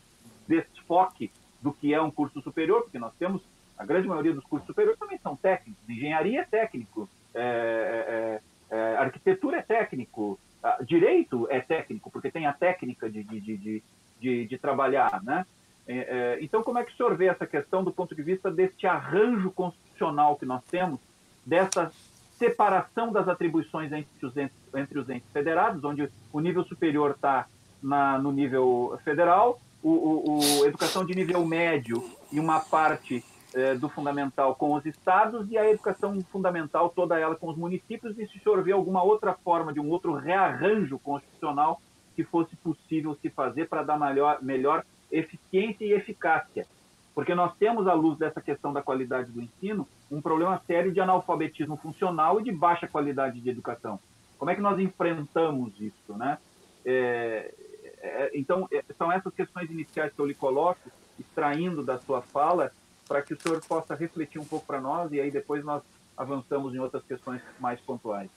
desfoque 0.47 1.31
do 1.61 1.73
que 1.73 1.93
é 1.93 2.01
um 2.01 2.11
curso 2.11 2.41
superior, 2.41 2.83
porque 2.83 2.99
nós 2.99 3.13
temos, 3.17 3.41
a 3.77 3.85
grande 3.85 4.07
maioria 4.07 4.33
dos 4.33 4.43
cursos 4.43 4.67
superiores 4.67 4.99
também 4.99 5.17
são 5.17 5.35
técnicos, 5.35 5.81
engenharia 5.89 6.41
é 6.41 6.45
técnico, 6.45 7.09
é, 7.33 8.41
é, 8.69 8.75
é, 8.75 8.97
arquitetura 8.97 9.57
é 9.57 9.61
técnico, 9.61 10.39
direito 10.85 11.47
é 11.49 11.59
técnico, 11.59 12.11
porque 12.11 12.29
tem 12.31 12.45
a 12.45 12.53
técnica 12.53 13.09
de, 13.09 13.23
de, 13.23 13.39
de, 13.39 13.83
de, 14.19 14.45
de 14.45 14.57
trabalhar, 14.57 15.21
né? 15.23 15.45
É, 15.85 15.97
é, 15.97 16.37
então, 16.41 16.63
como 16.63 16.79
é 16.79 16.83
que 16.83 16.93
o 16.93 16.95
senhor 16.95 17.15
vê 17.15 17.25
essa 17.25 17.45
questão 17.45 17.83
do 17.83 17.91
ponto 17.91 18.15
de 18.15 18.23
vista 18.23 18.49
deste 18.49 18.87
arranjo 18.87 19.51
constitucional 19.51 20.37
que 20.37 20.45
nós 20.45 20.63
temos, 20.65 20.99
dessa 21.45 21.91
separação 22.37 23.11
das 23.11 23.27
atribuições 23.27 23.91
entre 23.91 24.25
os 24.25 24.35
entes, 24.35 24.55
entre 24.75 24.99
os 24.99 25.09
entes 25.09 25.29
federados, 25.31 25.83
onde 25.83 26.09
o 26.31 26.39
nível 26.39 26.63
superior 26.63 27.11
está 27.11 27.47
no 27.81 28.31
nível 28.31 28.97
federal, 29.03 29.59
o, 29.81 29.89
o, 29.89 30.61
o, 30.61 30.65
educação 30.65 31.05
de 31.05 31.13
nível 31.13 31.45
médio 31.45 32.01
e 32.31 32.39
uma 32.39 32.61
parte 32.61 33.23
é, 33.53 33.75
do 33.75 33.89
fundamental 33.89 34.55
com 34.55 34.73
os 34.73 34.85
estados 34.85 35.51
e 35.51 35.57
a 35.57 35.69
educação 35.69 36.19
fundamental 36.31 36.89
toda 36.89 37.19
ela 37.19 37.35
com 37.35 37.49
os 37.49 37.57
municípios 37.57 38.17
e 38.17 38.25
se 38.27 38.41
vê 38.63 38.71
alguma 38.71 39.03
outra 39.03 39.33
forma 39.33 39.73
de 39.73 39.79
um 39.81 39.89
outro 39.89 40.13
rearranjo 40.13 40.97
constitucional 40.99 41.81
que 42.15 42.23
fosse 42.23 42.55
possível 42.55 43.17
se 43.21 43.29
fazer 43.29 43.67
para 43.67 43.83
dar 43.83 43.99
melhor, 43.99 44.41
melhor 44.41 44.85
eficiência 45.11 45.85
e 45.85 45.91
eficácia 45.91 46.65
porque 47.15 47.35
nós 47.35 47.55
temos, 47.57 47.87
à 47.87 47.93
luz 47.93 48.17
dessa 48.17 48.41
questão 48.41 48.73
da 48.73 48.81
qualidade 48.81 49.31
do 49.31 49.41
ensino, 49.41 49.87
um 50.09 50.21
problema 50.21 50.61
sério 50.65 50.91
de 50.91 50.99
analfabetismo 50.99 51.77
funcional 51.77 52.39
e 52.39 52.43
de 52.43 52.51
baixa 52.51 52.87
qualidade 52.87 53.39
de 53.39 53.49
educação. 53.49 53.99
Como 54.37 54.49
é 54.49 54.55
que 54.55 54.61
nós 54.61 54.79
enfrentamos 54.79 55.79
isso, 55.79 56.17
né? 56.17 56.37
É, 56.83 57.53
é, 58.01 58.31
então, 58.33 58.67
é, 58.71 58.83
são 58.97 59.11
essas 59.11 59.33
questões 59.33 59.69
iniciais 59.69 60.11
que 60.11 60.19
eu 60.19 60.25
lhe 60.25 60.33
coloco, 60.33 60.91
extraindo 61.19 61.83
da 61.83 61.99
sua 61.99 62.21
fala, 62.21 62.71
para 63.07 63.21
que 63.21 63.33
o 63.33 63.39
senhor 63.39 63.61
possa 63.65 63.95
refletir 63.95 64.39
um 64.39 64.45
pouco 64.45 64.65
para 64.65 64.81
nós 64.81 65.11
e 65.11 65.19
aí 65.19 65.29
depois 65.29 65.63
nós 65.63 65.83
avançamos 66.17 66.73
em 66.73 66.79
outras 66.79 67.03
questões 67.03 67.41
mais 67.59 67.79
pontuais. 67.79 68.29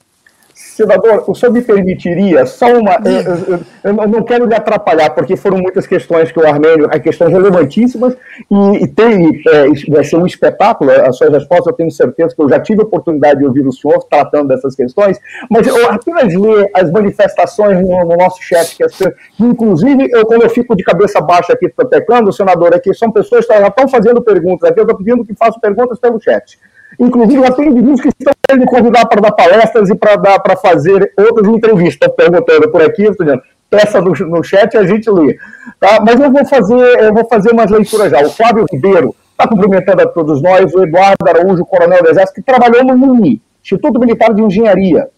Senador, 0.58 1.22
o 1.28 1.34
senhor 1.34 1.52
me 1.52 1.60
permitiria 1.60 2.46
só 2.46 2.64
uma. 2.72 2.98
Eu, 3.04 3.58
eu, 3.58 3.60
eu, 3.84 4.08
não 4.08 4.22
quero 4.22 4.46
lhe 4.46 4.54
atrapalhar, 4.54 5.10
porque 5.10 5.36
foram 5.36 5.58
muitas 5.58 5.86
questões 5.86 6.32
que 6.32 6.40
o 6.40 6.46
Armênio, 6.46 6.88
é 6.90 6.98
questões 6.98 7.30
relevantíssimas, 7.30 8.16
e, 8.50 8.84
e 8.84 8.88
tem, 8.88 9.42
é, 9.48 9.66
vai 9.90 10.02
ser 10.02 10.16
um 10.16 10.24
espetáculo, 10.24 10.90
as 10.90 11.18
suas 11.18 11.30
respostas, 11.30 11.66
eu 11.66 11.72
tenho 11.74 11.90
certeza 11.90 12.34
que 12.34 12.40
eu 12.40 12.48
já 12.48 12.58
tive 12.58 12.80
a 12.80 12.84
oportunidade 12.84 13.40
de 13.40 13.44
ouvir 13.44 13.66
o 13.66 13.72
senhor 13.72 14.02
tratando 14.04 14.48
dessas 14.48 14.74
questões, 14.74 15.20
mas 15.50 15.66
eu 15.66 15.90
apenas 15.90 16.34
ler 16.34 16.70
as 16.72 16.90
manifestações 16.90 17.78
no, 17.82 18.06
no 18.06 18.16
nosso 18.16 18.42
chat, 18.42 18.78
que, 18.78 18.82
as, 18.82 18.98
inclusive, 19.38 20.08
eu, 20.10 20.24
quando 20.24 20.44
eu 20.44 20.48
fico 20.48 20.74
de 20.74 20.82
cabeça 20.82 21.20
baixa 21.20 21.52
aqui 21.52 21.70
teclando, 21.90 22.32
senador, 22.32 22.74
aqui 22.74 22.94
são 22.94 23.12
pessoas 23.12 23.46
que 23.46 23.52
já 23.52 23.68
estão 23.68 23.86
fazendo 23.88 24.22
perguntas 24.22 24.70
aqui, 24.70 24.80
eu 24.80 24.84
estou 24.84 24.96
pedindo 24.96 25.22
que 25.22 25.34
façam 25.34 25.60
perguntas 25.60 25.98
pelo 25.98 26.18
chat. 26.18 26.58
Inclusive, 26.98 27.42
já 27.42 27.52
tem 27.52 27.68
indivíduos 27.68 28.00
que 28.00 28.08
estão 28.08 28.32
querendo 28.46 28.62
me 28.62 28.70
convidar 28.70 29.06
para 29.06 29.20
dar 29.20 29.32
palestras 29.32 29.90
e 29.90 29.94
para 29.94 30.56
fazer 30.56 31.12
outras 31.18 31.46
entrevistas. 31.48 32.10
perguntando 32.16 32.70
por 32.70 32.82
aqui, 32.82 33.04
estudando. 33.04 33.42
Peça 33.68 34.00
no, 34.00 34.12
no 34.12 34.42
chat 34.42 34.72
e 34.74 34.78
a 34.78 34.86
gente 34.86 35.10
lê. 35.10 35.36
Tá? 35.80 36.00
Mas 36.00 36.20
eu 36.20 36.30
vou 36.30 36.46
fazer, 36.46 37.00
eu 37.00 37.12
vou 37.12 37.26
fazer 37.28 37.52
umas 37.52 37.70
leituras 37.70 38.10
já. 38.10 38.20
O 38.20 38.30
Flávio 38.30 38.64
Ribeiro 38.70 39.14
está 39.30 39.46
cumprimentando 39.46 40.02
a 40.02 40.06
todos 40.06 40.40
nós, 40.40 40.72
o 40.74 40.82
Eduardo 40.82 41.28
Araújo, 41.28 41.64
coronel 41.66 42.02
do 42.02 42.10
Exército, 42.10 42.40
que 42.40 42.42
trabalhou 42.42 42.82
no 42.84 43.16
INI, 43.16 43.42
Instituto 43.62 44.00
Militar 44.00 44.32
de 44.32 44.42
Engenharia. 44.42 45.08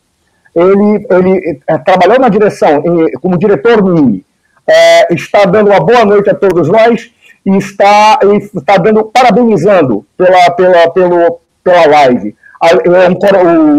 Ele, 0.55 1.07
ele 1.11 1.61
é, 1.69 1.79
trabalhou 1.79 2.19
na 2.19 2.29
direção, 2.29 2.83
como 3.21 3.39
diretor 3.39 3.81
do 3.81 3.97
INI. 3.97 4.25
É, 4.67 5.15
está 5.15 5.45
dando 5.45 5.71
uma 5.71 5.81
boa 5.81 6.05
noite 6.05 6.29
a 6.29 6.35
todos 6.35 6.69
nós 6.69 7.11
e 7.47 7.57
está, 7.57 8.19
está 8.55 8.77
dando, 8.77 9.05
parabenizando 9.05 10.05
pela, 10.17 10.51
pela, 10.51 10.91
pelo, 10.91 11.41
pela 11.69 11.87
live. 11.87 12.35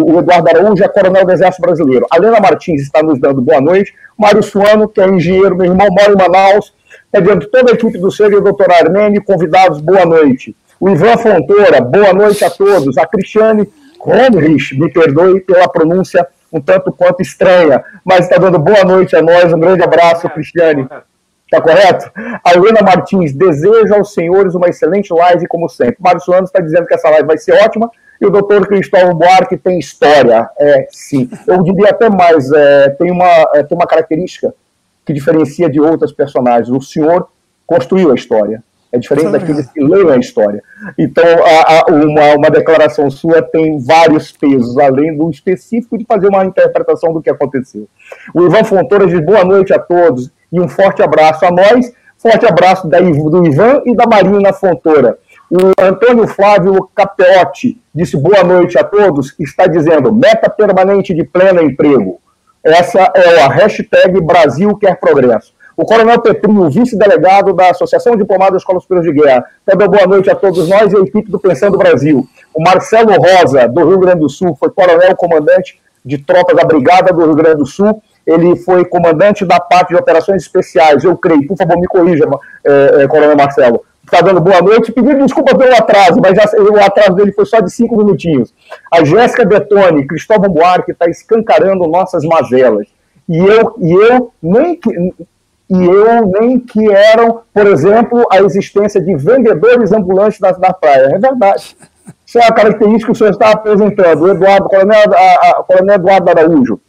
O 0.05 0.19
Eduardo 0.19 0.49
Araújo 0.49 0.83
é 0.83 0.87
coronel 0.87 1.25
do 1.25 1.31
Exército 1.31 1.61
Brasileiro. 1.61 2.05
A 2.11 2.17
Helena 2.17 2.39
Martins 2.39 2.81
está 2.83 3.03
nos 3.03 3.19
dando 3.19 3.41
boa 3.41 3.59
noite. 3.59 3.93
Mário 4.17 4.41
Suano, 4.41 4.87
que 4.87 5.01
é 5.01 5.07
engenheiro, 5.07 5.57
meu 5.57 5.65
irmão, 5.65 5.87
mora 5.89 6.13
em 6.13 6.15
Manaus. 6.15 6.73
Pedindo 7.11 7.45
toda 7.47 7.71
a 7.71 7.73
equipe 7.73 7.97
do 7.97 8.11
CERI 8.11 8.35
e 8.35 8.37
o 8.37 8.41
doutor 8.41 8.71
Armeni, 8.71 9.19
convidados, 9.19 9.81
boa 9.81 10.05
noite. 10.05 10.55
O 10.79 10.89
Ivan 10.89 11.17
Fontoura, 11.17 11.81
boa 11.81 12.13
noite 12.13 12.45
a 12.45 12.49
todos. 12.49 12.97
A 12.97 13.05
Cristiane 13.05 13.67
Romrich, 13.99 14.79
me 14.79 14.89
perdoe 14.91 15.41
pela 15.41 15.67
pronúncia 15.67 16.25
um 16.51 16.61
tanto 16.61 16.91
quanto 16.91 17.21
estranha, 17.21 17.83
mas 18.05 18.21
está 18.21 18.37
dando 18.37 18.57
boa 18.59 18.83
noite 18.85 19.15
a 19.15 19.21
nós. 19.21 19.51
Um 19.51 19.59
grande 19.59 19.83
abraço, 19.83 20.29
Cristiane. 20.29 20.87
Tá 21.49 21.59
correto? 21.59 22.11
A 22.43 22.53
Helena 22.53 22.81
Martins 22.83 23.33
deseja 23.33 23.95
aos 23.95 24.13
senhores 24.13 24.53
uma 24.53 24.67
excelente 24.67 25.11
live, 25.11 25.47
como 25.47 25.67
sempre. 25.67 25.97
Mário 25.99 26.21
Suano 26.21 26.43
está 26.43 26.59
dizendo 26.59 26.85
que 26.85 26.93
essa 26.93 27.09
live 27.09 27.27
vai 27.27 27.37
ser 27.37 27.53
ótima. 27.53 27.89
E 28.21 28.25
o 28.25 28.29
doutor 28.29 28.67
Cristóvão 28.67 29.15
Buarque 29.15 29.57
tem 29.57 29.79
história. 29.79 30.47
É, 30.59 30.87
sim. 30.91 31.29
Eu 31.47 31.63
diria 31.63 31.89
até 31.89 32.09
mais, 32.09 32.51
é, 32.51 32.89
tem, 32.89 33.11
uma, 33.11 33.49
é, 33.55 33.63
tem 33.63 33.75
uma 33.75 33.87
característica 33.87 34.53
que 35.05 35.13
diferencia 35.13 35.69
de 35.69 35.79
outras 35.79 36.11
personagens. 36.11 36.69
O 36.69 36.81
senhor 36.81 37.29
construiu 37.65 38.11
a 38.11 38.15
história. 38.15 38.63
É 38.91 38.97
diferente 38.97 39.31
daqueles 39.31 39.67
que 39.71 39.79
leem 39.79 40.09
a 40.09 40.17
história. 40.17 40.63
Então, 40.97 41.23
a, 41.23 41.79
a, 41.79 41.85
uma, 41.91 42.35
uma 42.35 42.49
declaração 42.49 43.09
sua 43.09 43.41
tem 43.41 43.79
vários 43.79 44.31
pesos, 44.31 44.77
além 44.77 45.15
do 45.15 45.29
específico 45.29 45.97
de 45.97 46.05
fazer 46.05 46.27
uma 46.27 46.43
interpretação 46.43 47.13
do 47.13 47.21
que 47.21 47.29
aconteceu. 47.29 47.87
O 48.33 48.45
Ivan 48.45 48.63
Fontoura 48.63 49.05
diz 49.05 49.23
boa 49.23 49.43
noite 49.43 49.71
a 49.73 49.79
todos 49.79 50.31
e 50.51 50.59
um 50.59 50.67
forte 50.67 51.01
abraço 51.01 51.45
a 51.45 51.51
nós. 51.51 51.91
Forte 52.17 52.45
abraço 52.45 52.87
do 52.87 53.45
Ivan 53.45 53.81
e 53.85 53.95
da 53.95 54.05
Marina 54.05 54.51
Fontoura. 54.51 55.17
O 55.49 55.71
Antônio 55.81 56.27
Flávio 56.27 56.89
Capeotti 56.93 57.81
disse 57.95 58.17
boa 58.17 58.43
noite 58.43 58.77
a 58.77 58.83
todos, 58.83 59.33
está 59.39 59.65
dizendo 59.67 60.13
meta 60.13 60.49
permanente 60.49 61.13
de 61.13 61.23
pleno 61.23 61.61
emprego. 61.61 62.19
Essa 62.63 63.11
é 63.15 63.41
a 63.41 63.47
hashtag 63.47 64.21
Brasil 64.21 64.75
Quer 64.77 64.99
Progresso. 64.99 65.53
O 65.77 65.85
Coronel 65.85 66.19
Petrinho, 66.19 66.69
vice-delegado 66.69 67.53
da 67.53 67.69
Associação 67.69 68.17
Diplomada 68.17 68.51
da 68.51 68.57
Escola 68.57 68.81
Superior 68.81 69.05
de 69.05 69.13
Guerra. 69.13 69.45
Também 69.65 69.87
boa 69.87 70.05
noite 70.05 70.29
a 70.29 70.35
todos 70.35 70.67
nós 70.67 70.91
e 70.91 70.97
a 70.97 70.99
equipe 70.99 71.31
do 71.31 71.39
Pensando 71.39 71.77
Brasil. 71.77 72.27
O 72.53 72.61
Marcelo 72.61 73.13
Rosa, 73.13 73.65
do 73.69 73.87
Rio 73.87 73.97
Grande 73.97 74.19
do 74.19 74.29
Sul, 74.29 74.57
foi 74.59 74.69
coronel 74.69 75.15
comandante 75.15 75.79
de 76.03 76.17
tropas 76.17 76.55
da 76.55 76.65
Brigada 76.65 77.13
do 77.13 77.23
Rio 77.23 77.35
Grande 77.35 77.59
do 77.59 77.65
Sul 77.65 78.03
ele 78.29 78.55
foi 78.57 78.85
comandante 78.85 79.45
da 79.45 79.59
parte 79.59 79.89
de 79.89 79.95
operações 79.95 80.43
especiais, 80.43 81.03
eu 81.03 81.17
creio, 81.17 81.47
por 81.47 81.57
favor, 81.57 81.77
me 81.77 81.87
corrija, 81.87 82.25
é, 82.65 83.03
é, 83.03 83.07
Coronel 83.07 83.35
Marcelo. 83.35 83.83
Está 84.03 84.21
dando 84.21 84.41
boa 84.41 84.61
noite, 84.61 84.91
pedindo 84.91 85.23
desculpa 85.23 85.55
pelo 85.55 85.75
atraso, 85.75 86.19
mas 86.21 86.35
já, 86.35 86.45
o 86.59 86.83
atraso 86.83 87.13
dele 87.13 87.31
foi 87.31 87.45
só 87.45 87.59
de 87.59 87.71
cinco 87.71 87.95
minutinhos. 87.95 88.53
A 88.91 89.03
Jéssica 89.03 89.45
Detone, 89.45 90.07
Cristóvão 90.07 90.49
Buarque 90.49 90.91
está 90.91 91.07
escancarando 91.07 91.87
nossas 91.87 92.23
mazelas. 92.23 92.87
E 93.27 93.37
eu, 93.37 93.75
e 93.77 93.91
eu 93.91 94.33
nem 94.41 94.75
que, 94.75 94.89
e 95.69 95.85
eu 95.85 96.25
nem 96.39 96.59
que 96.59 96.91
eram, 96.91 97.41
por 97.53 97.67
exemplo, 97.67 98.25
a 98.31 98.41
existência 98.41 98.99
de 98.99 99.15
vendedores 99.15 99.91
ambulantes 99.91 100.39
da, 100.39 100.51
da 100.51 100.73
praia. 100.73 101.11
É 101.13 101.19
verdade. 101.19 101.77
Isso 102.25 102.39
é 102.39 102.45
a 102.45 102.53
característica 102.53 103.05
que 103.05 103.11
o 103.11 103.15
senhor 103.15 103.31
está 103.31 103.51
apresentando. 103.51 104.23
O 104.23 104.29
Eduardo, 104.29 104.67
Coronel, 104.67 105.03
a, 105.13 105.49
a, 105.49 105.63
Coronel 105.63 105.95
Eduardo 105.95 106.29
Araújo. 106.29 106.79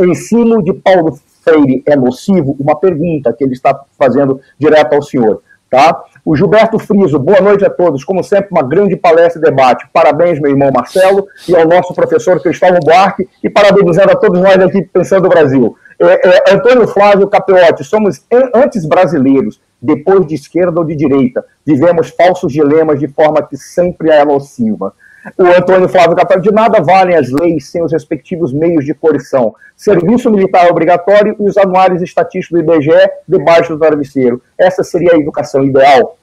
Ensino 0.00 0.62
de 0.62 0.72
Paulo 0.72 1.18
Freire 1.42 1.82
é 1.86 1.96
nocivo? 1.96 2.56
Uma 2.58 2.78
pergunta 2.78 3.32
que 3.32 3.44
ele 3.44 3.52
está 3.52 3.84
fazendo 3.98 4.40
direto 4.58 4.94
ao 4.94 5.02
senhor. 5.02 5.42
Tá? 5.70 6.04
O 6.24 6.36
Gilberto 6.36 6.78
Friso, 6.78 7.18
boa 7.18 7.40
noite 7.40 7.64
a 7.64 7.70
todos. 7.70 8.04
Como 8.04 8.22
sempre, 8.22 8.48
uma 8.52 8.62
grande 8.62 8.96
palestra 8.96 9.40
e 9.40 9.44
debate. 9.44 9.86
Parabéns, 9.92 10.40
meu 10.40 10.50
irmão 10.50 10.70
Marcelo, 10.72 11.26
e 11.48 11.54
ao 11.54 11.66
nosso 11.66 11.92
professor 11.92 12.40
Cristóvão 12.40 12.78
Buarque, 12.80 13.28
e 13.42 13.50
parabenizando 13.50 14.12
a 14.12 14.16
todos 14.16 14.40
nós 14.40 14.56
aqui 14.58 14.82
Pensando 14.82 15.24
no 15.24 15.28
Brasil. 15.28 15.76
É, 15.98 16.50
é, 16.50 16.54
Antônio 16.54 16.86
Flávio 16.86 17.28
Capeotti, 17.28 17.84
somos 17.84 18.24
antes 18.54 18.86
brasileiros, 18.86 19.60
depois 19.80 20.26
de 20.26 20.34
esquerda 20.34 20.80
ou 20.80 20.86
de 20.86 20.96
direita. 20.96 21.44
Vivemos 21.66 22.10
falsos 22.10 22.52
dilemas 22.52 22.98
de 22.98 23.08
forma 23.08 23.42
que 23.42 23.56
sempre 23.56 24.10
é 24.10 24.24
nociva. 24.24 24.94
O 25.38 25.46
Antônio 25.46 25.88
Flávio 25.88 26.14
Capel, 26.14 26.40
de 26.40 26.52
nada 26.52 26.82
valem 26.82 27.16
as 27.16 27.30
leis 27.30 27.68
sem 27.68 27.82
os 27.82 27.92
respectivos 27.92 28.52
meios 28.52 28.84
de 28.84 28.92
coerção. 28.92 29.54
Serviço 29.74 30.30
militar 30.30 30.70
obrigatório 30.70 31.34
e 31.40 31.48
os 31.48 31.56
anuários 31.56 32.02
estatísticos 32.02 32.62
do 32.62 32.72
IBGE 32.72 33.10
debaixo 33.26 33.72
do 33.72 33.78
travesseiro. 33.78 34.42
Essa 34.58 34.84
seria 34.84 35.14
a 35.14 35.18
educação 35.18 35.64
ideal? 35.64 36.18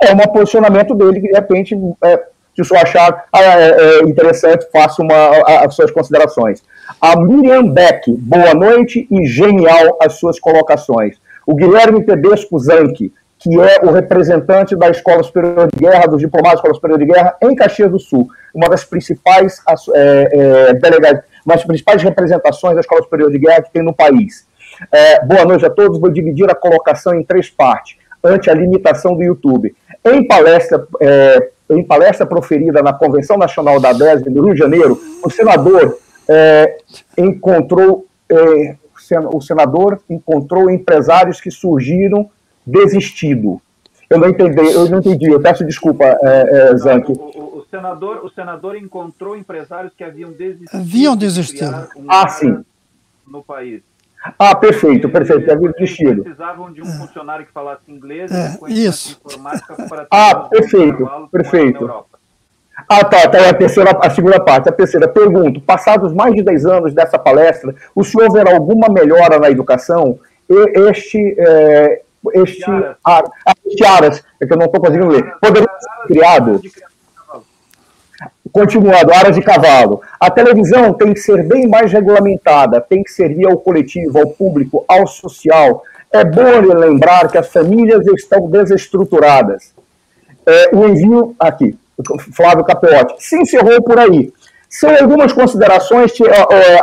É 0.00 0.12
um 0.12 0.18
posicionamento 0.18 0.94
dele 0.94 1.20
que, 1.20 1.26
de 1.26 1.34
repente, 1.34 1.76
é, 2.04 2.16
se 2.54 2.62
o 2.62 2.64
senhor 2.64 2.82
achar 2.82 3.24
ah, 3.32 3.42
é, 3.42 3.70
é 3.70 4.02
interessante, 4.04 4.68
faça 4.72 5.02
uma, 5.02 5.14
as 5.64 5.74
suas 5.74 5.90
considerações. 5.90 6.62
A 7.00 7.18
Miriam 7.20 7.68
Beck, 7.68 8.10
boa 8.12 8.54
noite 8.54 9.06
e 9.10 9.26
genial 9.26 9.98
as 10.00 10.14
suas 10.14 10.38
colocações. 10.38 11.16
O 11.44 11.54
Guilherme 11.54 12.04
Tedesco 12.04 12.58
Zanchi, 12.58 13.12
que 13.38 13.60
é 13.60 13.80
o 13.84 13.92
representante 13.92 14.74
da 14.74 14.90
Escola 14.90 15.22
Superior 15.22 15.68
de 15.72 15.78
Guerra, 15.78 16.06
dos 16.06 16.20
diplomados 16.20 16.54
da 16.54 16.56
Escola 16.56 16.74
Superior 16.74 16.98
de 16.98 17.06
Guerra, 17.06 17.36
em 17.40 17.54
Caxias 17.54 17.90
do 17.90 17.98
Sul, 17.98 18.28
uma 18.52 18.68
das 18.68 18.84
principais 18.84 19.62
é, 19.94 20.28
é, 20.70 20.74
delegadas, 20.74 21.22
uma 21.46 21.54
das 21.54 21.64
principais 21.64 22.02
representações 22.02 22.74
da 22.74 22.80
Escola 22.80 23.02
Superior 23.02 23.30
de 23.30 23.38
Guerra 23.38 23.62
que 23.62 23.72
tem 23.72 23.82
no 23.82 23.94
país. 23.94 24.46
É, 24.92 25.24
boa 25.24 25.44
noite 25.44 25.64
a 25.64 25.70
todos, 25.70 26.00
vou 26.00 26.10
dividir 26.10 26.50
a 26.50 26.54
colocação 26.54 27.14
em 27.14 27.22
três 27.22 27.48
partes, 27.48 27.96
ante 28.22 28.50
a 28.50 28.54
limitação 28.54 29.14
do 29.14 29.22
YouTube. 29.22 29.74
Em 30.04 30.26
palestra, 30.26 30.86
é, 31.00 31.50
em 31.70 31.84
palestra 31.84 32.26
proferida 32.26 32.82
na 32.82 32.92
Convenção 32.92 33.36
Nacional 33.36 33.80
da 33.80 33.92
DESB 33.92 34.30
do 34.30 34.44
Rio 34.44 34.54
de 34.54 34.58
Janeiro, 34.58 35.00
o 35.24 35.30
senador 35.30 35.98
é, 36.28 36.76
encontrou, 37.16 38.06
é, 38.28 38.74
o 39.32 39.40
senador 39.40 40.00
encontrou 40.10 40.68
empresários 40.68 41.40
que 41.40 41.50
surgiram 41.50 42.28
desistido. 42.68 43.60
Eu 44.08 44.18
não 44.18 44.28
entendi, 44.28 44.58
eu 44.58 44.88
não 44.88 44.98
entendi, 44.98 45.26
eu 45.30 45.40
peço 45.40 45.64
desculpa, 45.64 46.04
é, 46.04 46.70
é, 46.70 46.76
Zank. 46.76 47.10
O, 47.10 47.58
o, 47.58 47.66
senador, 47.70 48.24
o 48.24 48.30
senador 48.30 48.76
encontrou 48.76 49.36
empresários 49.36 49.92
que 49.94 50.02
haviam 50.02 50.32
desistido. 50.32 50.74
Haviam 50.74 51.16
desistido. 51.16 51.88
Um 51.96 52.06
ah, 52.08 52.28
sim. 52.28 52.64
No 53.26 53.42
país. 53.42 53.82
Ah, 54.38 54.54
perfeito, 54.54 55.08
perfeito, 55.10 55.50
haviam 55.52 55.72
desistido. 55.72 56.22
precisavam 56.22 56.72
de 56.72 56.82
um 56.82 56.86
funcionário 56.86 57.46
que 57.46 57.52
falasse 57.52 57.82
inglês 57.86 58.30
é, 58.32 58.58
isso. 58.68 59.20
informática 59.24 59.74
para 59.88 60.06
Ah, 60.10 60.34
perfeito, 60.50 61.28
perfeito. 61.30 62.06
Ah, 62.88 63.04
tá, 63.04 63.28
tá, 63.28 63.38
é 63.38 63.50
a 63.50 63.54
terceira, 63.54 63.90
a 63.90 64.10
segunda 64.10 64.40
parte. 64.40 64.68
A 64.68 64.72
terceira, 64.72 65.08
pergunto, 65.08 65.60
passados 65.60 66.12
mais 66.12 66.34
de 66.34 66.42
10 66.42 66.66
anos 66.66 66.94
dessa 66.94 67.18
palestra, 67.18 67.74
o 67.94 68.04
senhor 68.04 68.32
verá 68.32 68.54
alguma 68.54 68.88
melhora 68.88 69.38
na 69.38 69.50
educação? 69.50 70.18
Este, 70.48 71.34
é, 71.38 72.02
este, 72.34 72.64
ar, 73.04 73.24
este 73.66 73.84
aras, 73.84 74.24
é 74.40 74.46
que 74.46 74.52
eu 74.52 74.56
não 74.56 74.66
estou 74.66 74.80
conseguindo 74.80 75.08
ler, 75.08 75.24
poderia 75.40 75.68
ser 75.68 76.06
criado. 76.06 76.60
Continuando, 78.50 79.12
aras 79.12 79.36
de 79.36 79.42
cavalo. 79.42 80.00
A 80.18 80.30
televisão 80.30 80.94
tem 80.94 81.12
que 81.12 81.20
ser 81.20 81.44
bem 81.44 81.68
mais 81.68 81.92
regulamentada, 81.92 82.80
tem 82.80 83.02
que 83.02 83.12
servir 83.12 83.46
ao 83.46 83.58
coletivo, 83.58 84.18
ao 84.18 84.30
público, 84.30 84.84
ao 84.88 85.06
social. 85.06 85.82
É 86.10 86.24
bom 86.24 86.60
lembrar 86.60 87.28
que 87.28 87.36
as 87.36 87.48
famílias 87.48 88.06
estão 88.06 88.48
desestruturadas. 88.48 89.74
É, 90.46 90.74
o 90.74 90.88
envio, 90.88 91.36
aqui, 91.38 91.78
Flávio 92.34 92.64
Capeotti, 92.64 93.14
se 93.18 93.36
encerrou 93.36 93.82
por 93.82 93.98
aí. 93.98 94.32
São 94.68 94.94
algumas 94.94 95.32
considerações, 95.32 96.12
que, 96.12 96.22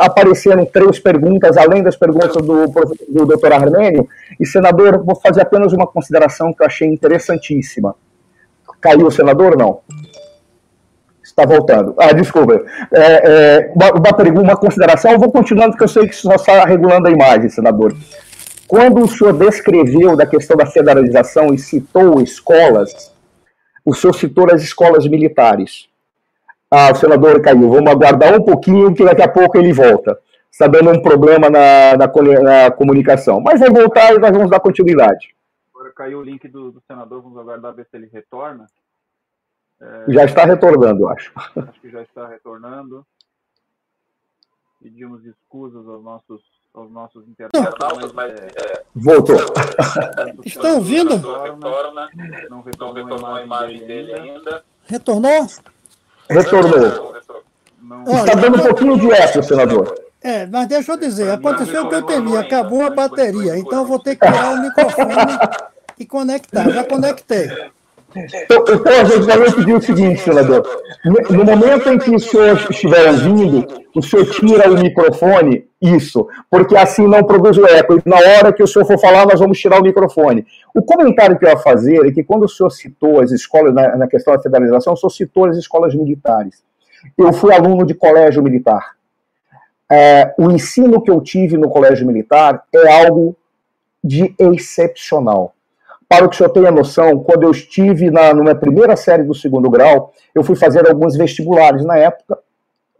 apareceram 0.00 0.66
três 0.66 0.98
perguntas, 0.98 1.56
além 1.56 1.82
das 1.82 1.94
perguntas 1.94 2.32
do, 2.34 2.66
do 2.66 3.26
doutor 3.26 3.52
Armênio, 3.52 4.08
e 4.40 4.44
senador, 4.44 5.04
vou 5.04 5.14
fazer 5.14 5.42
apenas 5.42 5.72
uma 5.72 5.86
consideração 5.86 6.52
que 6.52 6.62
eu 6.62 6.66
achei 6.66 6.88
interessantíssima. 6.88 7.94
Caiu 8.80 9.06
o 9.06 9.10
senador 9.10 9.56
não? 9.56 9.80
Está 11.22 11.44
voltando. 11.44 11.94
Ah, 11.98 12.12
desculpa. 12.12 12.60
É, 12.92 13.00
é, 13.00 13.72
uma, 13.74 13.90
uma, 13.92 14.16
pergunta, 14.16 14.42
uma 14.42 14.56
consideração, 14.56 15.12
eu 15.12 15.18
vou 15.18 15.30
continuando, 15.30 15.70
porque 15.70 15.84
eu 15.84 15.88
sei 15.88 16.08
que 16.08 16.16
só 16.16 16.34
está 16.34 16.64
regulando 16.64 17.08
a 17.08 17.10
imagem, 17.10 17.48
senador. 17.48 17.94
Quando 18.66 19.02
o 19.02 19.08
senhor 19.08 19.32
descreveu 19.32 20.16
da 20.16 20.26
questão 20.26 20.56
da 20.56 20.66
federalização 20.66 21.54
e 21.54 21.58
citou 21.58 22.20
escolas, 22.20 23.12
o 23.84 23.94
senhor 23.94 24.12
citou 24.12 24.52
as 24.52 24.62
escolas 24.62 25.06
militares. 25.06 25.88
Ah, 26.70 26.90
o 26.92 26.94
senador 26.94 27.40
caiu. 27.40 27.70
Vamos 27.70 27.90
aguardar 27.90 28.34
um 28.34 28.44
pouquinho, 28.44 28.94
que 28.94 29.04
daqui 29.04 29.22
a 29.22 29.28
pouco 29.28 29.56
ele 29.56 29.72
volta. 29.72 30.18
Está 30.50 30.66
dando 30.66 30.90
um 30.90 31.02
problema 31.02 31.48
na, 31.48 31.96
na, 31.96 32.06
na, 32.06 32.70
comunicação. 32.70 33.40
Mas 33.40 33.60
vai 33.60 33.70
voltar 33.70 34.14
e 34.14 34.18
nós 34.18 34.30
vamos 34.30 34.50
dar 34.50 34.58
continuidade. 34.58 35.34
Agora 35.74 35.92
caiu 35.92 36.18
o 36.18 36.22
link 36.22 36.48
do, 36.48 36.72
do 36.72 36.82
senador, 36.86 37.22
vamos 37.22 37.38
aguardar 37.38 37.74
ver 37.74 37.86
se 37.90 37.96
ele 37.96 38.08
retorna. 38.12 38.66
É... 39.80 40.04
Já 40.08 40.24
está 40.24 40.44
retornando, 40.44 41.02
eu 41.02 41.08
acho. 41.10 41.32
Acho 41.36 41.80
que 41.80 41.90
já 41.90 42.02
está 42.02 42.26
retornando. 42.26 43.06
Pedimos 44.82 45.22
desculpas 45.22 45.86
aos 45.86 46.02
nossos, 46.02 46.42
aos 46.74 46.90
nossos 46.90 47.28
internautas, 47.28 48.12
mas. 48.12 48.32
É... 48.32 48.82
Voltou. 48.94 49.36
Está 50.44 50.72
ouvindo? 50.72 51.16
Retorna, 51.16 52.08
não 52.48 52.62
retornou 52.62 53.26
a 53.26 53.42
imagem 53.42 53.86
dele 53.86 54.14
ainda. 54.14 54.64
Retornou? 54.86 55.46
Retornou. 56.28 57.16
Está 58.06 58.34
dando 58.34 58.58
um 58.58 58.62
pouquinho 58.62 58.98
de 58.98 59.12
eco, 59.12 59.42
senador. 59.42 59.94
É, 60.22 60.46
mas 60.46 60.66
deixa 60.66 60.92
eu 60.92 60.96
dizer, 60.96 61.30
aconteceu 61.30 61.84
o 61.84 61.88
que 61.88 61.94
eu 61.94 62.02
temia, 62.02 62.40
acabou 62.40 62.84
a 62.84 62.90
bateria, 62.90 63.56
então 63.56 63.82
eu 63.82 63.86
vou 63.86 63.98
ter 63.98 64.16
que 64.16 64.26
tirar 64.26 64.54
o 64.54 64.60
microfone 64.60 65.38
e 65.98 66.04
conectar. 66.04 66.68
Já 66.68 66.82
conectei. 66.82 67.48
Então, 68.16 68.64
então 68.68 69.00
a 69.00 69.04
gente 69.04 69.26
vai 69.26 69.74
o 69.74 69.80
seguinte, 69.80 70.20
senador. 70.20 70.62
No 71.04 71.44
momento 71.44 71.88
em 71.90 71.98
que 71.98 72.14
os 72.14 72.24
senhores 72.24 72.68
estiverem 72.70 73.16
vindo, 73.16 73.66
o 73.94 74.02
senhor 74.02 74.26
tira 74.26 74.70
o 74.70 74.78
microfone, 74.78 75.66
isso, 75.80 76.26
porque 76.50 76.76
assim 76.76 77.06
não 77.06 77.22
produz 77.22 77.58
o 77.58 77.66
eco. 77.66 77.94
E 77.94 78.02
na 78.08 78.16
hora 78.16 78.52
que 78.52 78.62
o 78.62 78.66
senhor 78.66 78.86
for 78.86 78.98
falar, 78.98 79.26
nós 79.26 79.38
vamos 79.38 79.58
tirar 79.58 79.80
o 79.80 79.82
microfone. 79.82 80.46
O 80.74 80.82
comentário 80.82 81.38
que 81.38 81.44
eu 81.44 81.50
ia 81.50 81.58
fazer 81.58 82.06
é 82.06 82.10
que 82.10 82.24
quando 82.24 82.44
o 82.44 82.48
senhor 82.48 82.70
citou 82.70 83.20
as 83.20 83.30
escolas, 83.30 83.74
na, 83.74 83.96
na 83.96 84.06
questão 84.08 84.34
da 84.34 84.42
federalização, 84.42 84.94
o 84.94 84.96
senhor 84.96 85.10
citou 85.10 85.44
as 85.46 85.56
escolas 85.56 85.94
militares. 85.94 86.62
Eu 87.16 87.32
fui 87.32 87.52
aluno 87.54 87.84
de 87.84 87.94
colégio 87.94 88.42
militar. 88.42 88.96
É, 89.90 90.34
o 90.38 90.50
ensino 90.50 91.00
que 91.02 91.10
eu 91.10 91.20
tive 91.20 91.56
no 91.56 91.68
colégio 91.68 92.06
militar 92.06 92.64
é 92.74 93.04
algo 93.04 93.36
de 94.02 94.34
excepcional. 94.38 95.55
Para 96.08 96.28
que 96.28 96.34
o 96.34 96.38
senhor 96.38 96.50
tenha 96.50 96.70
noção, 96.70 97.18
quando 97.18 97.42
eu 97.42 97.50
estive 97.50 98.10
na 98.10 98.32
numa 98.32 98.54
primeira 98.54 98.96
série 98.96 99.24
do 99.24 99.34
segundo 99.34 99.68
grau, 99.68 100.12
eu 100.34 100.44
fui 100.44 100.54
fazer 100.54 100.86
alguns 100.88 101.16
vestibulares. 101.16 101.84
Na 101.84 101.96
época, 101.96 102.38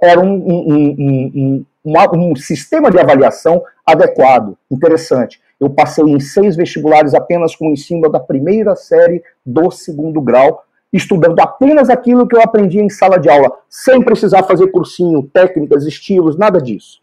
era 0.01 0.21
um, 0.21 0.35
um, 0.35 0.97
um, 0.99 1.65
um, 1.85 2.31
um 2.31 2.37
sistema 2.37 2.91
de 2.91 2.99
avaliação 2.99 3.63
adequado, 3.87 4.57
interessante. 4.71 5.41
Eu 5.59 5.71
passei 5.71 6.05
em 6.05 6.21
seis 6.21 6.57
vestibulares 6.57 7.15
apenas 7.15 7.55
com 7.55 7.69
o 7.69 7.73
ensino 7.73 8.11
da 8.11 8.21
primeira 8.21 8.75
série 8.75 9.23
do 9.45 9.71
segundo 9.71 10.21
grau, 10.21 10.65
estudando 10.93 11.39
apenas 11.41 11.89
aquilo 11.89 12.27
que 12.27 12.37
eu 12.37 12.43
aprendi 12.43 12.81
em 12.81 12.91
sala 12.91 13.19
de 13.19 13.29
aula, 13.29 13.51
sem 13.69 14.03
precisar 14.03 14.43
fazer 14.43 14.69
cursinho, 14.69 15.23
técnicas, 15.33 15.87
estilos, 15.87 16.37
nada 16.37 16.61
disso. 16.61 17.01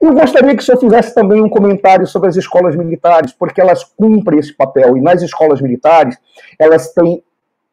Eu 0.00 0.14
gostaria 0.14 0.54
que 0.54 0.62
o 0.62 0.64
senhor 0.64 0.78
fizesse 0.78 1.12
também 1.12 1.42
um 1.42 1.48
comentário 1.48 2.06
sobre 2.06 2.28
as 2.28 2.36
escolas 2.36 2.76
militares, 2.76 3.32
porque 3.32 3.60
elas 3.60 3.82
cumprem 3.82 4.38
esse 4.38 4.52
papel. 4.52 4.96
E 4.96 5.00
nas 5.00 5.22
escolas 5.22 5.60
militares, 5.60 6.16
elas 6.58 6.92
têm, 6.92 7.22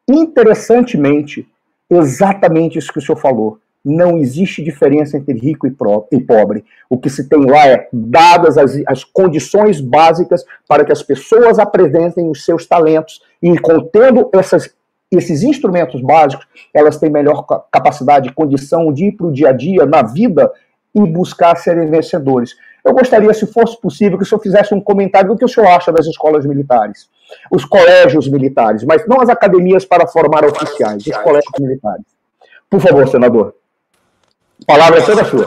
interessantemente, 0.08 1.48
exatamente 1.88 2.78
isso 2.78 2.92
que 2.92 2.98
o 2.98 3.02
senhor 3.02 3.18
falou. 3.18 3.58
Não 3.84 4.18
existe 4.18 4.64
diferença 4.64 5.16
entre 5.16 5.38
rico 5.38 5.68
e 5.68 6.20
pobre. 6.20 6.64
O 6.90 6.98
que 6.98 7.08
se 7.08 7.28
tem 7.28 7.46
lá 7.48 7.68
é 7.68 7.88
dadas 7.92 8.58
as, 8.58 8.82
as 8.88 9.04
condições 9.04 9.80
básicas 9.80 10.44
para 10.66 10.84
que 10.84 10.90
as 10.90 11.04
pessoas 11.04 11.60
apresentem 11.60 12.28
os 12.28 12.44
seus 12.44 12.66
talentos 12.66 13.22
e, 13.40 13.56
contendo 13.58 14.28
essas 14.32 14.74
esses 15.08 15.44
instrumentos 15.44 16.00
básicos, 16.00 16.46
elas 16.74 16.98
têm 16.98 17.08
melhor 17.08 17.44
capacidade, 17.70 18.32
condição 18.32 18.92
de 18.92 19.06
ir 19.06 19.12
para 19.12 19.26
o 19.26 19.32
dia 19.32 19.50
a 19.50 19.52
dia, 19.52 19.86
na 19.86 20.02
vida, 20.02 20.50
e 20.96 21.06
buscar 21.06 21.56
serem 21.56 21.90
vencedores. 21.90 22.56
Eu 22.82 22.94
gostaria, 22.94 23.32
se 23.34 23.46
fosse 23.46 23.78
possível, 23.80 24.16
que 24.16 24.24
o 24.24 24.26
senhor 24.26 24.40
fizesse 24.40 24.72
um 24.74 24.80
comentário 24.80 25.28
do 25.28 25.36
que 25.36 25.44
o 25.44 25.48
senhor 25.48 25.68
acha 25.68 25.92
das 25.92 26.06
escolas 26.06 26.46
militares, 26.46 27.10
os 27.50 27.64
colégios 27.64 28.28
militares, 28.28 28.82
mas 28.84 29.06
não 29.06 29.20
as 29.20 29.28
academias 29.28 29.84
para 29.84 30.06
formar 30.06 30.44
oficiais, 30.44 31.06
os 31.06 31.16
colégios 31.18 31.52
militares. 31.58 32.06
Por 32.70 32.80
favor, 32.80 33.06
senador. 33.08 33.54
A 34.62 34.64
palavra 34.64 35.00
é 35.00 35.04
toda 35.04 35.24
sua. 35.24 35.46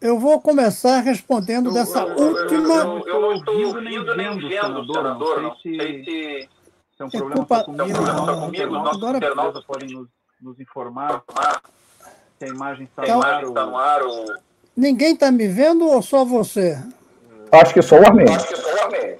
Eu 0.00 0.18
vou 0.18 0.40
começar 0.40 1.00
respondendo 1.00 1.72
dessa 1.72 2.04
última. 2.04 2.74
Eu 3.06 3.20
não 3.20 3.32
estou 3.34 3.66
ouvindo 3.66 4.16
nem 4.16 4.38
vendo, 4.48 4.86
senador. 4.86 5.42
Não 5.42 5.56
sei 5.56 6.04
se 6.04 6.48
é 6.98 7.04
um 7.04 7.08
problema 7.08 7.36
culpa... 7.36 7.64
comigo. 7.64 7.84
Os 7.84 8.68
nossos 8.68 9.16
internautas 9.16 9.64
podem 9.64 9.88
nos, 9.90 10.08
nos 10.40 10.58
informar 10.58 11.22
se 12.38 12.44
a 12.44 12.48
imagem 12.48 12.84
está 12.84 13.02
então, 13.02 13.18
no 13.18 13.26
ar. 13.26 13.42
Está 13.42 13.66
no 13.66 13.76
ar 13.76 14.02
ou... 14.02 14.26
Ninguém 14.76 15.14
está 15.14 15.30
me 15.32 15.48
vendo 15.48 15.88
ou 15.88 16.00
só 16.00 16.24
você? 16.24 16.78
Acho 17.50 17.74
que 17.74 17.82
só 17.82 17.96
o 17.96 18.06
Armênio. 18.06 18.34
Acho 18.34 18.48
que 18.48 18.56
só 18.56 18.74
o 18.74 18.80
Armênio. 18.80 19.18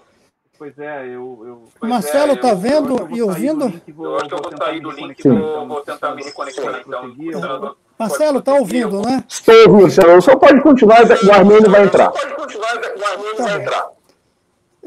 Pois 0.57 0.77
é, 0.79 1.07
eu. 1.07 1.69
eu 1.81 1.89
Marcelo 1.89 2.33
está 2.33 2.49
é, 2.49 2.55
vendo 2.55 3.09
e 3.15 3.23
ouvindo? 3.23 3.65
eu 3.65 4.17
acho 4.17 4.29
que 4.29 4.35
eu 4.35 4.43
vou 4.43 4.57
sair 4.57 4.81
do 4.81 4.91
link 4.91 5.25
e 5.25 5.29
vou, 5.29 5.81
tentar 5.83 6.15
me 6.17 6.23
reconectar. 6.25 6.83
Então, 7.21 7.77
Marcelo, 7.97 8.39
está 8.41 8.55
ouvindo, 8.55 9.01
né? 9.03 9.23
Estou 9.29 9.55
ouvindo, 9.69 9.91
senhor. 9.91 10.21
Só 10.21 10.37
pode 10.37 10.61
continuar, 10.61 11.03
o 11.05 11.33
Armênio 11.33 11.71
vai 11.71 11.85
entrar. 11.85 12.11
Pode 12.11 12.35
continuar, 12.35 12.75
o 12.75 13.05
Armênio 13.05 13.37
tá 13.37 13.43
vai 13.45 13.63
entrar. 13.63 13.98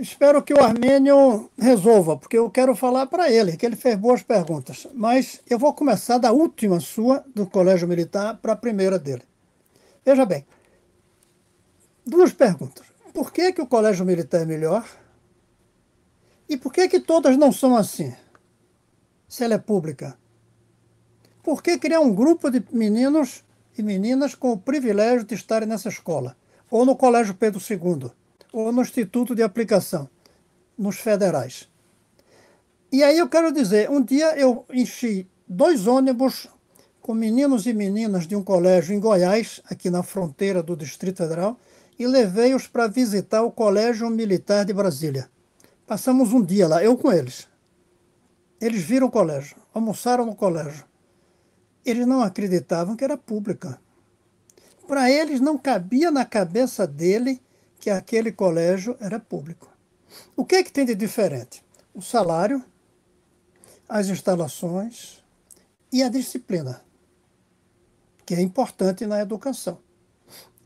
Espero 0.01 0.41
que 0.41 0.51
o 0.51 0.63
Armênio 0.63 1.51
resolva, 1.55 2.17
porque 2.17 2.35
eu 2.35 2.49
quero 2.49 2.75
falar 2.75 3.05
para 3.05 3.31
ele, 3.31 3.55
que 3.55 3.63
ele 3.63 3.75
fez 3.75 3.95
boas 3.95 4.23
perguntas. 4.23 4.87
Mas 4.95 5.39
eu 5.47 5.59
vou 5.59 5.75
começar 5.75 6.17
da 6.17 6.31
última 6.31 6.79
sua, 6.79 7.23
do 7.35 7.45
Colégio 7.45 7.87
Militar, 7.87 8.39
para 8.41 8.53
a 8.53 8.55
primeira 8.55 8.97
dele. 8.97 9.21
Veja 10.03 10.25
bem, 10.25 10.43
duas 12.03 12.33
perguntas. 12.33 12.83
Por 13.13 13.31
que, 13.31 13.53
que 13.53 13.61
o 13.61 13.67
Colégio 13.67 14.03
Militar 14.03 14.41
é 14.41 14.45
melhor? 14.45 14.89
E 16.49 16.57
por 16.57 16.73
que, 16.73 16.87
que 16.87 16.99
todas 16.99 17.37
não 17.37 17.51
são 17.51 17.75
assim? 17.75 18.11
Se 19.27 19.43
ela 19.43 19.53
é 19.53 19.59
pública. 19.59 20.17
Por 21.43 21.61
que 21.61 21.77
criar 21.77 21.99
um 21.99 22.15
grupo 22.15 22.49
de 22.49 22.65
meninos 22.71 23.43
e 23.77 23.83
meninas 23.83 24.33
com 24.33 24.51
o 24.51 24.57
privilégio 24.57 25.23
de 25.23 25.35
estarem 25.35 25.69
nessa 25.69 25.89
escola? 25.89 26.35
Ou 26.71 26.87
no 26.87 26.95
Colégio 26.95 27.35
Pedro 27.35 27.61
II? 27.61 28.11
Ou 28.51 28.71
no 28.71 28.81
Instituto 28.81 29.35
de 29.35 29.43
Aplicação, 29.43 30.09
nos 30.77 30.97
federais. 30.97 31.69
E 32.91 33.03
aí 33.03 33.17
eu 33.17 33.29
quero 33.29 33.51
dizer, 33.51 33.89
um 33.89 34.01
dia 34.01 34.37
eu 34.37 34.65
enchi 34.71 35.27
dois 35.47 35.87
ônibus 35.87 36.47
com 37.01 37.13
meninos 37.13 37.65
e 37.65 37.73
meninas 37.73 38.27
de 38.27 38.35
um 38.35 38.43
colégio 38.43 38.93
em 38.93 38.99
Goiás, 38.99 39.61
aqui 39.65 39.89
na 39.89 40.03
fronteira 40.03 40.61
do 40.61 40.75
Distrito 40.75 41.17
Federal, 41.17 41.57
e 41.97 42.05
levei-os 42.05 42.67
para 42.67 42.87
visitar 42.87 43.43
o 43.43 43.51
Colégio 43.51 44.09
Militar 44.09 44.65
de 44.65 44.73
Brasília. 44.73 45.29
Passamos 45.87 46.31
um 46.31 46.43
dia 46.43 46.67
lá, 46.67 46.83
eu 46.83 46.97
com 46.97 47.11
eles. 47.11 47.47
Eles 48.59 48.83
viram 48.83 49.07
o 49.07 49.11
colégio, 49.11 49.57
almoçaram 49.73 50.25
no 50.25 50.35
colégio. 50.35 50.85
Eles 51.83 52.05
não 52.05 52.21
acreditavam 52.21 52.95
que 52.95 53.03
era 53.03 53.17
pública. 53.17 53.79
Para 54.87 55.09
eles 55.09 55.39
não 55.39 55.57
cabia 55.57 56.11
na 56.11 56.25
cabeça 56.25 56.85
dele 56.85 57.41
que 57.81 57.89
aquele 57.89 58.31
colégio 58.31 58.95
era 58.99 59.19
público. 59.19 59.67
O 60.35 60.45
que 60.45 60.55
é 60.55 60.63
que 60.63 60.71
tem 60.71 60.85
de 60.85 60.93
diferente? 60.93 61.65
O 61.93 62.01
salário, 62.01 62.63
as 63.89 64.07
instalações 64.07 65.21
e 65.91 66.03
a 66.03 66.07
disciplina, 66.07 66.81
que 68.23 68.35
é 68.35 68.39
importante 68.39 69.05
na 69.07 69.19
educação 69.19 69.79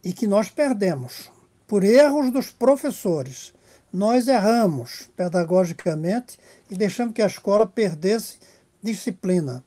e 0.04 0.12
que 0.12 0.28
nós 0.28 0.50
perdemos 0.50 1.32
por 1.66 1.84
erros 1.84 2.32
dos 2.32 2.52
professores. 2.52 3.54
Nós 3.92 4.28
erramos 4.28 5.10
pedagogicamente 5.16 6.38
e 6.70 6.76
deixamos 6.76 7.14
que 7.14 7.22
a 7.22 7.28
escola 7.28 7.66
perdesse 7.66 8.38
disciplina. 8.84 9.64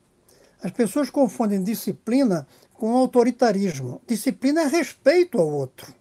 As 0.61 0.71
pessoas 0.71 1.09
confundem 1.09 1.63
disciplina 1.63 2.47
com 2.73 2.95
autoritarismo. 2.95 4.01
Disciplina 4.07 4.61
é 4.61 4.67
respeito 4.67 5.39
ao 5.39 5.49
outro. 5.49 5.98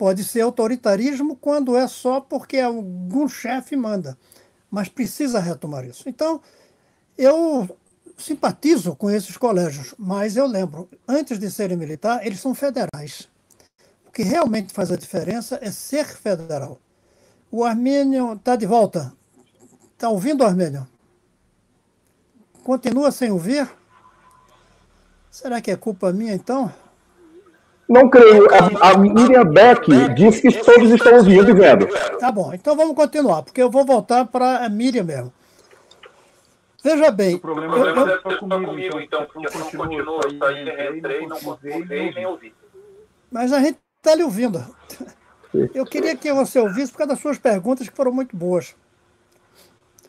Pode 0.00 0.24
ser 0.24 0.40
autoritarismo 0.40 1.36
quando 1.36 1.76
é 1.76 1.86
só 1.86 2.22
porque 2.22 2.58
algum 2.58 3.28
chefe 3.28 3.76
manda, 3.76 4.16
mas 4.70 4.88
precisa 4.88 5.38
retomar 5.38 5.84
isso. 5.84 6.08
Então, 6.08 6.40
eu 7.18 7.68
simpatizo 8.16 8.96
com 8.96 9.10
esses 9.10 9.36
colégios, 9.36 9.94
mas 9.98 10.38
eu 10.38 10.46
lembro, 10.46 10.88
antes 11.06 11.38
de 11.38 11.50
serem 11.50 11.76
militar, 11.76 12.26
eles 12.26 12.40
são 12.40 12.54
federais. 12.54 13.28
O 14.06 14.10
que 14.10 14.22
realmente 14.22 14.72
faz 14.72 14.90
a 14.90 14.96
diferença 14.96 15.58
é 15.60 15.70
ser 15.70 16.06
federal. 16.06 16.80
O 17.50 17.62
Armênio 17.62 18.32
está 18.32 18.56
de 18.56 18.64
volta. 18.64 19.12
Está 19.92 20.08
ouvindo, 20.08 20.46
Armênio? 20.46 20.88
Continua 22.64 23.12
sem 23.12 23.30
ouvir? 23.30 23.70
Será 25.30 25.60
que 25.60 25.70
é 25.70 25.76
culpa 25.76 26.10
minha 26.10 26.32
então? 26.32 26.72
Não 27.90 28.08
creio. 28.08 28.46
A, 28.54 28.90
a 28.90 28.98
Miriam 28.98 29.44
Beck 29.44 30.14
disse 30.14 30.42
que 30.42 30.64
todos 30.64 30.88
estão 30.92 31.16
ouvindo 31.16 31.50
e 31.50 31.52
vendo. 31.52 31.88
Tá 32.20 32.30
bom, 32.30 32.54
então 32.54 32.76
vamos 32.76 32.94
continuar, 32.94 33.42
porque 33.42 33.60
eu 33.60 33.68
vou 33.68 33.84
voltar 33.84 34.26
para 34.26 34.64
a 34.64 34.68
Miriam 34.68 35.02
mesmo. 35.02 35.32
Veja 36.84 37.10
bem. 37.10 37.34
O 37.34 37.40
problema 37.40 37.76
eu, 37.76 37.86
eu, 37.86 38.08
é 38.08 38.18
comigo, 38.18 38.66
comigo, 38.66 39.00
então, 39.00 39.26
porque 39.26 39.48
eu 39.48 39.60
não 39.60 39.70
continuo, 39.72 40.38
saí, 40.38 40.96
entrei, 40.96 41.26
não 41.26 41.40
consegui 41.40 41.84
nem 41.84 42.26
ouvir. 42.26 42.54
Mas 43.28 43.52
a 43.52 43.58
gente 43.58 43.80
está 43.96 44.14
lhe 44.14 44.22
ouvindo. 44.22 44.64
Eu 45.74 45.84
queria 45.84 46.16
que 46.16 46.32
você 46.32 46.60
ouvisse 46.60 46.92
por 46.92 46.98
causa 46.98 47.14
das 47.14 47.20
suas 47.20 47.38
perguntas, 47.38 47.88
que 47.88 47.96
foram 47.96 48.12
muito 48.12 48.36
boas. 48.36 48.76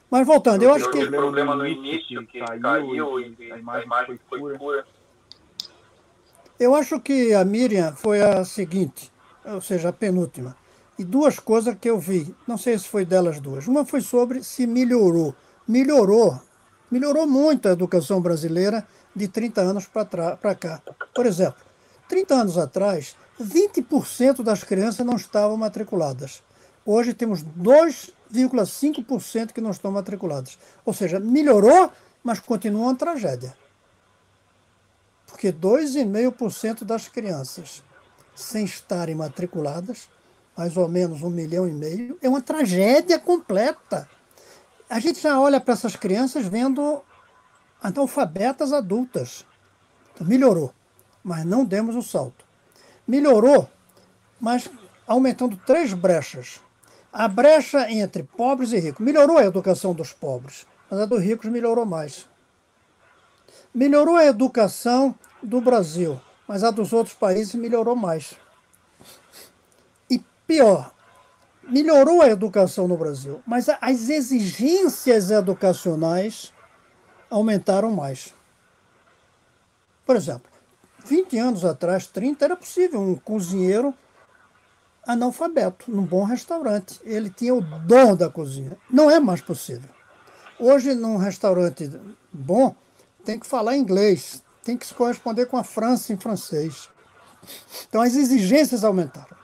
Mas 0.07 0.27
voltando, 0.27 0.61
eu 0.61 0.71
acho 0.71 0.89
que. 0.91 1.03
O 1.03 1.09
problema 1.09 1.55
no 1.55 1.65
início, 1.65 2.23
que 2.27 2.39
caiu 2.39 3.19
e 3.19 3.51
a 3.51 3.57
imagem 3.57 4.19
foi 4.29 4.49
pura. 4.59 4.85
Eu 6.61 6.75
acho 6.75 6.99
que 6.99 7.33
a 7.33 7.43
Miriam 7.43 7.95
foi 7.95 8.21
a 8.21 8.45
seguinte, 8.45 9.11
ou 9.43 9.59
seja, 9.59 9.89
a 9.89 9.91
penúltima. 9.91 10.55
E 10.95 11.03
duas 11.03 11.39
coisas 11.39 11.75
que 11.81 11.89
eu 11.89 11.97
vi, 11.97 12.35
não 12.47 12.55
sei 12.55 12.77
se 12.77 12.87
foi 12.87 13.03
delas 13.03 13.39
duas. 13.39 13.65
Uma 13.65 13.83
foi 13.83 13.99
sobre 14.01 14.43
se 14.43 14.67
melhorou. 14.67 15.33
Melhorou. 15.67 16.39
Melhorou 16.91 17.25
muito 17.25 17.67
a 17.67 17.71
educação 17.71 18.21
brasileira 18.21 18.87
de 19.15 19.27
30 19.27 19.59
anos 19.59 19.87
para 19.87 20.53
cá. 20.53 20.79
Por 21.15 21.25
exemplo, 21.25 21.59
30 22.07 22.35
anos 22.35 22.57
atrás, 22.59 23.15
20% 23.41 24.43
das 24.43 24.63
crianças 24.63 25.03
não 25.03 25.15
estavam 25.15 25.57
matriculadas. 25.57 26.43
Hoje 26.85 27.15
temos 27.15 27.41
2 27.41 28.11
2,5% 28.31 29.51
que 29.51 29.61
não 29.61 29.71
estão 29.71 29.91
matriculadas. 29.91 30.59
Ou 30.85 30.93
seja, 30.93 31.19
melhorou, 31.19 31.91
mas 32.23 32.39
continua 32.39 32.83
uma 32.83 32.95
tragédia. 32.95 33.51
Porque 35.41 35.51
2,5% 35.51 36.83
das 36.83 37.07
crianças 37.07 37.81
sem 38.35 38.63
estarem 38.63 39.15
matriculadas, 39.15 40.07
mais 40.55 40.77
ou 40.77 40.87
menos 40.87 41.23
um 41.23 41.31
milhão 41.31 41.67
e 41.67 41.71
meio, 41.71 42.15
é 42.21 42.29
uma 42.29 42.43
tragédia 42.43 43.17
completa. 43.17 44.07
A 44.87 44.99
gente 44.99 45.19
já 45.19 45.39
olha 45.39 45.59
para 45.59 45.73
essas 45.73 45.95
crianças 45.95 46.45
vendo 46.45 47.01
analfabetas 47.81 48.71
adultas. 48.71 49.43
Então, 50.13 50.27
melhorou, 50.27 50.71
mas 51.23 51.43
não 51.43 51.65
demos 51.65 51.95
o 51.95 52.03
salto. 52.03 52.45
Melhorou, 53.07 53.67
mas 54.39 54.69
aumentando 55.07 55.57
três 55.65 55.91
brechas. 55.91 56.61
A 57.11 57.27
brecha 57.27 57.89
entre 57.91 58.21
pobres 58.21 58.73
e 58.73 58.79
ricos. 58.79 59.03
Melhorou 59.03 59.39
a 59.39 59.45
educação 59.45 59.91
dos 59.91 60.13
pobres, 60.13 60.67
mas 60.87 60.99
a 60.99 61.05
dos 61.07 61.19
ricos 61.19 61.49
melhorou 61.49 61.83
mais. 61.83 62.29
Melhorou 63.73 64.17
a 64.17 64.25
educação 64.25 65.15
do 65.41 65.61
Brasil, 65.61 66.19
mas 66.47 66.63
a 66.63 66.71
dos 66.71 66.93
outros 66.93 67.15
países 67.15 67.55
melhorou 67.55 67.95
mais. 67.95 68.35
E 70.09 70.19
pior, 70.45 70.91
melhorou 71.63 72.21
a 72.21 72.29
educação 72.29 72.87
no 72.87 72.97
Brasil, 72.97 73.41
mas 73.45 73.67
as 73.69 74.09
exigências 74.09 75.31
educacionais 75.31 76.53
aumentaram 77.29 77.91
mais. 77.91 78.33
Por 80.05 80.15
exemplo, 80.15 80.51
20 81.05 81.37
anos 81.37 81.65
atrás, 81.65 82.07
30, 82.07 82.45
era 82.45 82.55
possível 82.55 82.99
um 83.01 83.15
cozinheiro 83.15 83.93
analfabeto 85.05 85.89
num 85.89 86.03
bom 86.03 86.23
restaurante. 86.23 86.99
Ele 87.03 87.29
tinha 87.29 87.55
o 87.55 87.61
dom 87.61 88.15
da 88.15 88.29
cozinha. 88.29 88.77
Não 88.89 89.09
é 89.09 89.19
mais 89.19 89.41
possível. 89.41 89.89
Hoje, 90.59 90.93
num 90.93 91.17
restaurante 91.17 91.89
bom, 92.31 92.75
tem 93.25 93.39
que 93.39 93.47
falar 93.47 93.77
inglês, 93.77 94.43
tem 94.63 94.77
que 94.77 94.85
se 94.85 94.93
corresponder 94.93 95.45
com 95.45 95.57
a 95.57 95.63
França 95.63 96.13
em 96.13 96.17
francês. 96.17 96.89
Então 97.87 98.01
as 98.01 98.15
exigências 98.15 98.83
aumentaram. 98.83 99.35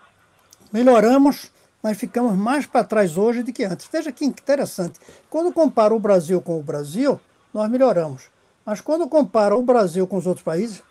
Melhoramos, 0.71 1.51
mas 1.81 1.97
ficamos 1.97 2.35
mais 2.35 2.65
para 2.65 2.83
trás 2.83 3.17
hoje 3.17 3.43
do 3.43 3.53
que 3.53 3.63
antes. 3.63 3.87
Veja 3.91 4.11
que 4.11 4.25
interessante. 4.25 4.99
Quando 5.29 5.51
compara 5.51 5.93
o 5.93 5.99
Brasil 5.99 6.41
com 6.41 6.59
o 6.59 6.63
Brasil, 6.63 7.19
nós 7.53 7.69
melhoramos. 7.69 8.23
Mas 8.65 8.81
quando 8.81 9.07
compara 9.07 9.55
o 9.55 9.63
Brasil 9.63 10.05
com 10.05 10.17
os 10.17 10.27
outros 10.27 10.43
países, 10.43 10.83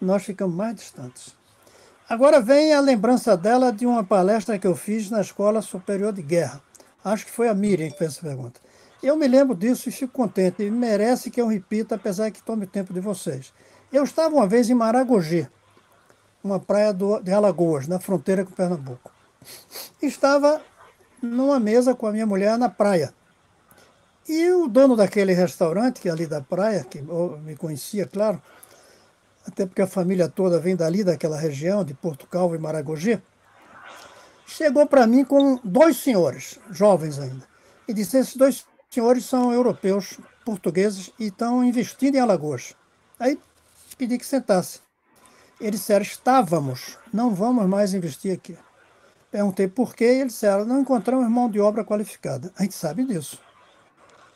nós 0.00 0.24
ficamos 0.24 0.54
mais 0.54 0.76
distantes. 0.76 1.34
Agora 2.08 2.40
vem 2.40 2.72
a 2.72 2.80
lembrança 2.80 3.36
dela 3.36 3.72
de 3.72 3.84
uma 3.84 4.04
palestra 4.04 4.58
que 4.58 4.66
eu 4.66 4.76
fiz 4.76 5.10
na 5.10 5.20
Escola 5.20 5.60
Superior 5.60 6.12
de 6.12 6.22
Guerra. 6.22 6.62
Acho 7.04 7.26
que 7.26 7.32
foi 7.32 7.48
a 7.48 7.54
Miriam 7.54 7.90
que 7.90 7.98
fez 7.98 8.12
essa 8.12 8.22
pergunta. 8.22 8.60
Eu 9.02 9.16
me 9.16 9.26
lembro 9.26 9.56
disso 9.56 9.88
e 9.88 9.92
fico 9.92 10.12
contente. 10.12 10.62
E 10.62 10.70
merece 10.70 11.30
que 11.30 11.40
eu 11.40 11.48
repita, 11.48 11.96
apesar 11.96 12.30
que 12.30 12.42
tome 12.42 12.66
tempo 12.66 12.92
de 12.92 13.00
vocês. 13.00 13.52
Eu 13.92 14.04
estava 14.04 14.34
uma 14.34 14.46
vez 14.46 14.68
em 14.68 14.74
Maragogi, 14.74 15.48
uma 16.42 16.58
praia 16.58 16.92
do, 16.92 17.20
de 17.20 17.32
Alagoas, 17.32 17.86
na 17.86 18.00
fronteira 18.00 18.44
com 18.44 18.50
Pernambuco. 18.50 19.12
Estava 20.02 20.60
numa 21.22 21.60
mesa 21.60 21.94
com 21.94 22.06
a 22.06 22.12
minha 22.12 22.26
mulher 22.26 22.58
na 22.58 22.68
praia. 22.68 23.14
E 24.28 24.50
o 24.50 24.66
dono 24.66 24.96
daquele 24.96 25.32
restaurante, 25.32 26.00
que 26.00 26.08
é 26.08 26.12
ali 26.12 26.26
da 26.26 26.40
praia, 26.40 26.82
que 26.82 27.00
me 27.00 27.54
conhecia, 27.54 28.06
claro, 28.06 28.42
até 29.46 29.64
porque 29.64 29.82
a 29.82 29.86
família 29.86 30.28
toda 30.28 30.58
vem 30.58 30.74
dali, 30.74 31.04
daquela 31.04 31.38
região, 31.38 31.84
de 31.84 31.94
Porto 31.94 32.26
Calvo 32.26 32.56
e 32.56 32.58
Maragogi, 32.58 33.22
chegou 34.46 34.84
para 34.86 35.06
mim 35.06 35.24
com 35.24 35.60
dois 35.62 35.98
senhores, 35.98 36.58
jovens 36.70 37.20
ainda, 37.20 37.46
e 37.86 37.94
disse: 37.94 38.18
esses 38.18 38.36
dois 38.36 38.66
senhores 38.90 39.24
são 39.24 39.52
europeus, 39.52 40.18
portugueses, 40.44 41.12
e 41.20 41.26
estão 41.26 41.62
investindo 41.62 42.16
em 42.16 42.20
Alagoas. 42.20 42.74
Aí 43.20 43.38
pedi 43.96 44.18
que 44.18 44.26
sentasse. 44.26 44.80
Eles 45.60 45.80
disseram: 45.80 46.02
estávamos, 46.02 46.98
não 47.12 47.34
vamos 47.34 47.66
mais 47.66 47.94
investir 47.94 48.32
aqui. 48.32 48.56
Perguntei 49.30 49.68
por 49.68 49.94
quê, 49.94 50.04
e 50.04 50.20
eles 50.20 50.34
disseram: 50.34 50.64
não 50.64 50.80
encontramos 50.80 51.28
mão 51.28 51.50
de 51.50 51.60
obra 51.60 51.84
qualificada. 51.84 52.52
A 52.56 52.62
gente 52.62 52.74
sabe 52.74 53.04
disso. 53.04 53.40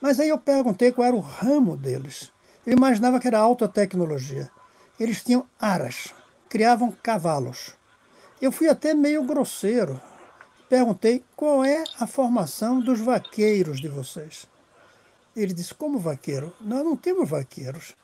Mas 0.01 0.19
aí 0.19 0.31
eu 0.31 0.39
perguntei 0.39 0.93
qual 0.93 1.07
era 1.07 1.17
o 1.17 1.21
ramo 1.21 1.77
deles. 1.77 2.33
Eu 2.67 2.73
imaginava 2.75 3.21
que 3.21 3.29
era 3.29 3.39
alta 3.39 3.69
tecnologia. 3.69 4.51
Eles 4.99 5.23
tinham 5.23 5.47
aras, 5.59 6.15
criavam 6.49 6.93
cavalos. 7.03 7.75
Eu 8.41 8.51
fui 8.51 8.69
até 8.69 8.95
meio 8.95 9.23
grosseiro. 9.25 10.01
Perguntei 10.69 11.25
qual 11.37 11.65
é 11.65 11.85
a 11.99 12.07
formação 12.07 12.81
dos 12.81 13.01
vaqueiros 13.01 13.81
de 13.81 13.89
vocês. 13.89 14.47
Ele 15.37 15.53
disse: 15.53 15.75
Como 15.75 15.99
vaqueiro? 15.99 16.55
Nós 16.61 16.85
não 16.85 16.97
temos 16.97 17.29
vaqueiros. 17.29 17.95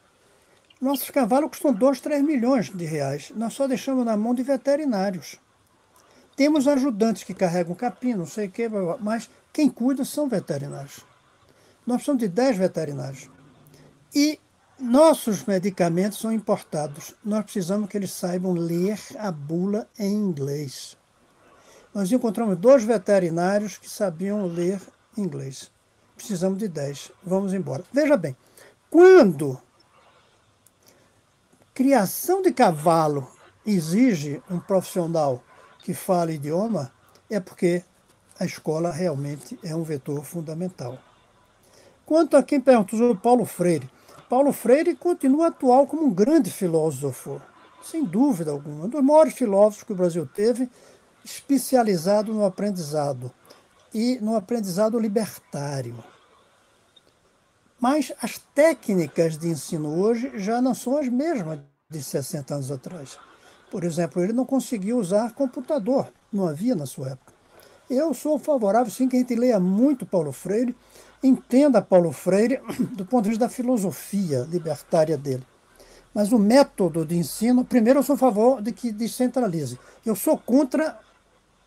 Nossos 0.81 1.11
cavalos 1.11 1.51
custam 1.51 1.73
2, 1.73 2.01
3 2.01 2.23
milhões 2.23 2.71
de 2.71 2.85
reais. 2.85 3.33
Nós 3.35 3.55
só 3.55 3.67
deixamos 3.67 4.05
na 4.05 4.17
mão 4.17 4.35
de 4.35 4.43
veterinários. 4.43 5.37
Temos 6.37 6.69
ajudantes 6.69 7.25
que 7.25 7.33
carregam 7.33 7.75
capim, 7.75 8.13
não 8.13 8.27
sei 8.27 8.47
o 8.47 8.51
quê, 8.51 8.69
mas 9.01 9.31
quem 9.53 9.71
cuida 9.71 10.05
são 10.05 10.29
veterinários. 10.29 11.01
Nós 11.87 11.97
precisamos 11.97 12.21
de 12.21 12.29
10 12.29 12.59
veterinários. 12.59 13.31
E 14.15 14.39
nossos 14.79 15.45
medicamentos 15.45 16.19
são 16.19 16.31
importados. 16.31 17.15
Nós 17.25 17.45
precisamos 17.45 17.89
que 17.89 17.97
eles 17.97 18.11
saibam 18.11 18.53
ler 18.53 19.01
a 19.19 19.33
bula 19.33 19.89
em 19.99 20.13
inglês. 20.13 20.97
Nós 21.95 22.13
encontramos 22.13 22.59
dois 22.59 22.85
veterinários 22.85 23.79
que 23.79 23.89
sabiam 23.89 24.47
ler 24.47 24.79
inglês. 25.17 25.71
Precisamos 26.15 26.59
de 26.59 26.69
10. 26.69 27.13
Vamos 27.25 27.55
embora. 27.55 27.83
Veja 27.91 28.19
bem, 28.19 28.37
quando 28.91 29.59
criação 31.77 32.41
de 32.41 32.53
cavalo 32.53 33.31
exige 33.67 34.43
um 34.51 34.59
profissional 34.59 35.45
que 35.81 35.93
fale 35.93 36.33
idioma, 36.33 36.91
é 37.29 37.39
porque 37.39 37.85
a 38.41 38.47
escola 38.47 38.91
realmente 38.91 39.59
é 39.63 39.77
um 39.77 39.83
vetor 39.83 40.25
fundamental. 40.25 40.99
Quanto 42.07 42.35
a 42.35 42.43
quem 42.43 42.63
perguntou, 42.63 43.11
o 43.11 43.15
Paulo 43.15 43.45
Freire, 43.45 43.91
Paulo 44.27 44.55
Freire 44.55 44.97
continua 44.97 45.49
atual 45.49 45.87
como 45.87 46.07
um 46.07 46.15
grande 46.15 46.51
filósofo, 46.51 47.43
sem 47.83 48.03
dúvida 48.03 48.53
alguma, 48.53 48.87
um 48.87 48.89
dos 48.89 49.03
maiores 49.03 49.35
filósofos 49.35 49.85
que 49.85 49.93
o 49.93 49.97
Brasil 49.97 50.27
teve, 50.27 50.71
especializado 51.23 52.33
no 52.33 52.47
aprendizado 52.47 53.31
e 53.93 54.19
no 54.23 54.35
aprendizado 54.35 54.99
libertário. 54.99 56.03
Mas 57.89 58.13
as 58.21 58.37
técnicas 58.53 59.39
de 59.39 59.47
ensino 59.47 60.01
hoje 60.03 60.33
já 60.35 60.61
não 60.61 60.75
são 60.75 60.99
as 60.99 61.09
mesmas 61.09 61.61
de 61.89 62.03
60 62.03 62.55
anos 62.57 62.73
atrás. 62.73 63.17
Por 63.71 63.85
exemplo, 63.85 64.21
ele 64.21 64.33
não 64.33 64.45
conseguiu 64.45 64.99
usar 64.99 65.33
computador, 65.35 66.13
não 66.33 66.49
havia 66.49 66.75
na 66.75 66.85
sua 66.85 67.11
época. 67.11 67.33
Eu 67.89 68.13
sou 68.13 68.41
favorável, 68.41 68.91
sim, 68.91 69.09
que 69.09 69.15
a 69.15 69.21
gente 69.21 69.37
leia 69.37 69.61
muito 69.61 70.05
Paulo 70.05 70.33
Freire, 70.33 70.75
entenda 71.23 71.81
Paulo 71.81 72.11
Freire 72.11 72.61
do 72.97 73.07
ponto 73.07 73.23
de 73.23 73.29
vista 73.29 73.45
da 73.45 73.49
filosofia 73.49 74.49
libertária 74.51 75.17
dele. 75.17 75.47
Mas 76.13 76.33
o 76.33 76.41
método 76.41 77.07
de 77.07 77.17
ensino, 77.17 77.65
primeiro 77.65 78.01
eu 78.01 78.03
sou 78.03 78.17
a 78.17 78.19
favor 78.19 78.61
de 78.61 78.73
que 78.73 78.91
descentralize. 78.91 79.79
Eu 80.05 80.17
sou 80.17 80.37
contra 80.37 80.99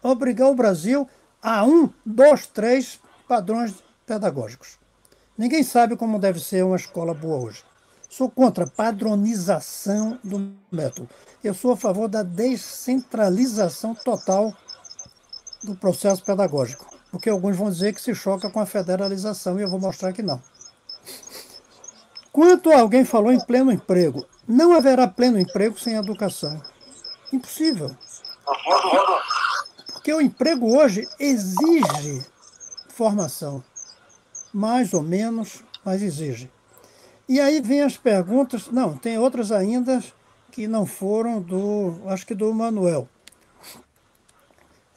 obrigar 0.03 0.49
o 0.49 0.55
Brasil 0.55 1.07
a 1.41 1.63
um, 1.63 1.89
dois, 2.05 2.45
três 2.45 2.99
padrões 3.25 3.73
pedagógicos. 4.05 4.77
Ninguém 5.39 5.63
sabe 5.63 5.97
como 5.97 6.19
deve 6.19 6.39
ser 6.39 6.63
uma 6.63 6.75
escola 6.75 7.15
boa 7.15 7.37
hoje. 7.45 7.63
Sou 8.07 8.29
contra 8.29 8.65
a 8.65 8.69
padronização 8.69 10.19
do 10.23 10.53
método. 10.71 11.09
Eu 11.43 11.55
sou 11.55 11.71
a 11.71 11.77
favor 11.77 12.07
da 12.07 12.21
descentralização 12.21 13.95
total 13.95 14.53
do 15.63 15.75
processo 15.75 16.23
pedagógico 16.23 16.89
porque 17.11 17.29
alguns 17.29 17.57
vão 17.57 17.69
dizer 17.69 17.93
que 17.93 18.01
se 18.01 18.13
choca 18.13 18.49
com 18.49 18.59
a 18.59 18.65
federalização 18.65 19.59
e 19.59 19.63
eu 19.63 19.69
vou 19.69 19.79
mostrar 19.79 20.13
que 20.13 20.21
não. 20.21 20.41
Quanto 22.31 22.71
alguém 22.71 23.03
falou 23.03 23.31
em 23.31 23.39
pleno 23.39 23.71
emprego, 23.71 24.25
não 24.47 24.73
haverá 24.73 25.07
pleno 25.07 25.39
emprego 25.39 25.79
sem 25.79 25.95
educação. 25.95 26.61
Impossível. 27.33 27.95
Porque 29.93 30.13
o 30.13 30.21
emprego 30.21 30.77
hoje 30.77 31.07
exige 31.19 32.25
formação. 32.89 33.63
Mais 34.53 34.93
ou 34.93 35.01
menos, 35.01 35.63
mas 35.83 36.01
exige. 36.01 36.49
E 37.27 37.39
aí 37.39 37.61
vem 37.61 37.81
as 37.81 37.95
perguntas. 37.95 38.69
Não, 38.71 38.97
tem 38.97 39.17
outras 39.17 39.51
ainda 39.51 40.03
que 40.51 40.67
não 40.67 40.85
foram 40.85 41.41
do. 41.41 42.01
Acho 42.07 42.25
que 42.25 42.33
do 42.33 42.53
Manuel. 42.53 43.07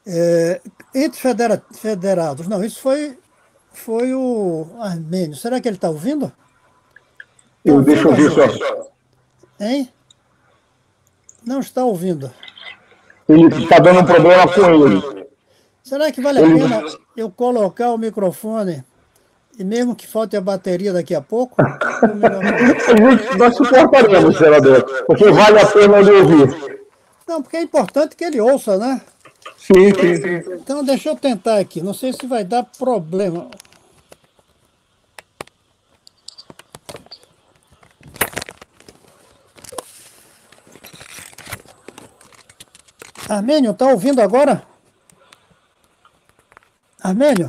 É, 0.05 0.61
entre 0.95 1.21
federa, 1.21 1.65
federados, 1.73 2.49
não, 2.49 2.65
isso 2.65 2.81
foi, 2.81 3.17
foi 3.73 4.13
o 4.13 4.67
Armênio. 4.81 5.37
Será 5.37 5.61
que 5.61 5.69
ele 5.69 5.77
está 5.77 5.89
ouvindo? 5.89 6.33
Eu 7.65 7.77
tá 7.77 7.83
deixa 7.83 8.03
eu 8.03 8.11
ouvir 8.11 8.31
só. 8.33 8.91
Hein? 9.61 9.89
Não 11.45 11.61
está 11.61 11.85
ouvindo. 11.85 12.33
Ele 13.29 13.47
está 13.63 13.79
dando 13.79 14.01
um 14.01 14.05
problema 14.05 14.53
com 14.53 14.87
ele. 14.87 15.27
Será 15.85 16.11
que 16.11 16.21
vale 16.21 16.41
a 16.41 16.43
pena 16.43 16.83
eu 17.17 17.31
colocar 17.31 17.93
o 17.93 17.99
microfone 17.99 18.85
e 19.59 19.65
mesmo 19.65 19.95
que 19.95 20.07
falte 20.07 20.37
a 20.37 20.41
bateria 20.41 20.93
daqui 20.93 21.15
a 21.15 21.21
pouco? 21.21 21.57
Nós 23.39 23.57
suportaremos, 23.57 24.37
senador, 24.37 24.83
porque 25.07 25.31
vale 25.31 25.61
a 25.61 25.67
pena 25.67 25.99
ele 25.99 26.11
ouvir. 26.11 26.83
Não, 27.27 27.43
porque 27.43 27.59
é 27.59 27.63
importante 27.63 28.17
que 28.17 28.25
ele 28.25 28.41
ouça, 28.41 28.77
né? 28.77 29.01
Sim, 29.57 29.95
sim, 29.95 30.17
sim. 30.17 30.53
Então 30.55 30.85
deixa 30.85 31.11
eu 31.11 31.17
tentar 31.17 31.59
aqui. 31.59 31.81
Não 31.81 31.95
sei 31.95 32.13
se 32.13 32.27
vai 32.27 32.45
dar 32.45 32.65
problema. 32.65 33.49
Armênio, 43.29 43.73
tá 43.73 43.87
ouvindo 43.87 44.21
agora? 44.21 44.63
Armênio, 47.03 47.49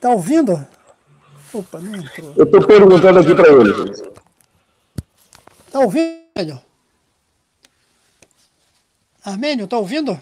tá 0.00 0.10
ouvindo? 0.10 0.66
Opa, 1.54 1.78
não 1.78 1.94
entrou. 1.94 2.32
Eu 2.36 2.44
estou 2.44 2.66
perguntando 2.66 3.20
aqui 3.20 3.32
para 3.32 3.48
ele. 3.48 3.72
Tá 5.70 5.78
ouvindo, 5.78 6.18
Armênio? 6.34 6.60
Armênio, 9.24 9.66
tá 9.68 9.78
ouvindo? 9.78 10.20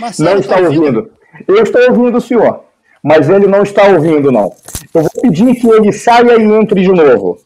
Marcelo, 0.00 0.30
não 0.30 0.40
está 0.40 0.56
tá 0.56 0.62
ouvindo? 0.62 0.84
ouvindo? 0.84 1.12
Eu 1.46 1.62
estou 1.62 1.80
ouvindo 1.90 2.18
o 2.18 2.20
senhor, 2.20 2.64
mas 3.02 3.28
ele 3.28 3.46
não 3.46 3.62
está 3.62 3.84
ouvindo, 3.86 4.32
não. 4.32 4.52
Eu 4.92 5.02
vou 5.02 5.22
pedir 5.22 5.54
que 5.54 5.68
ele 5.68 5.92
saia 5.92 6.36
e 6.36 6.42
entre 6.42 6.82
de 6.82 6.88
novo. 6.88 7.40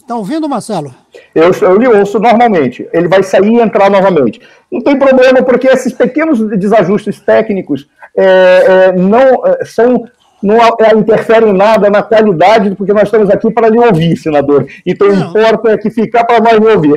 Está 0.00 0.16
ouvindo, 0.16 0.48
Marcelo? 0.48 0.92
Eu, 1.38 1.52
eu 1.68 1.78
lhe 1.78 1.88
ouço 1.88 2.18
normalmente. 2.18 2.88
Ele 2.92 3.08
vai 3.08 3.22
sair 3.22 3.50
e 3.50 3.60
entrar 3.60 3.90
novamente. 3.90 4.40
Não 4.70 4.80
tem 4.80 4.98
problema, 4.98 5.42
porque 5.42 5.68
esses 5.68 5.92
pequenos 5.92 6.40
desajustes 6.58 7.20
técnicos 7.20 7.88
é, 8.16 8.24
é, 8.24 8.92
não 8.92 9.46
é, 9.46 9.64
são 9.64 10.04
não 10.42 10.56
é, 10.56 10.94
interferem 10.96 11.52
nada 11.52 11.90
na 11.90 12.02
qualidade, 12.02 12.74
porque 12.74 12.92
nós 12.92 13.04
estamos 13.04 13.28
aqui 13.30 13.50
para 13.50 13.68
lhe 13.68 13.78
ouvir, 13.78 14.16
senador. 14.16 14.66
Então, 14.86 15.08
não. 15.08 15.30
importa 15.30 15.70
é 15.70 15.78
que 15.78 15.90
ficar 15.90 16.24
para 16.24 16.40
nós 16.40 16.58
lhe 16.58 16.66
ouvir. 16.66 16.94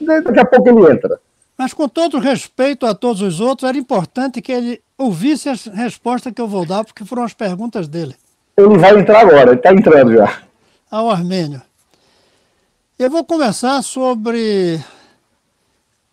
Daqui 0.00 0.38
a 0.38 0.44
pouco 0.44 0.68
ele 0.68 0.92
entra. 0.92 1.18
Mas, 1.56 1.72
com 1.72 1.88
todo 1.88 2.18
respeito 2.18 2.84
a 2.86 2.94
todos 2.94 3.22
os 3.22 3.40
outros, 3.40 3.68
era 3.68 3.78
importante 3.78 4.42
que 4.42 4.52
ele 4.52 4.80
ouvisse 4.98 5.48
as 5.48 5.66
respostas 5.66 6.32
que 6.32 6.40
eu 6.40 6.48
vou 6.48 6.66
dar, 6.66 6.84
porque 6.84 7.04
foram 7.04 7.22
as 7.22 7.34
perguntas 7.34 7.88
dele. 7.88 8.14
Ele 8.56 8.78
vai 8.78 8.98
entrar 8.98 9.20
agora, 9.20 9.50
ele 9.50 9.54
está 9.54 9.72
entrando 9.72 10.12
já. 10.12 10.38
Ao 10.90 11.10
Armênio. 11.10 11.60
Eu 12.96 13.10
vou 13.10 13.24
começar 13.24 13.82
sobre 13.82 14.80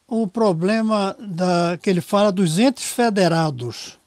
o 0.08 0.26
problema 0.26 1.16
da, 1.20 1.78
que 1.78 1.88
ele 1.88 2.02
fala 2.02 2.32
dos 2.32 2.58
entes 2.58 2.86
federados, 2.86 4.00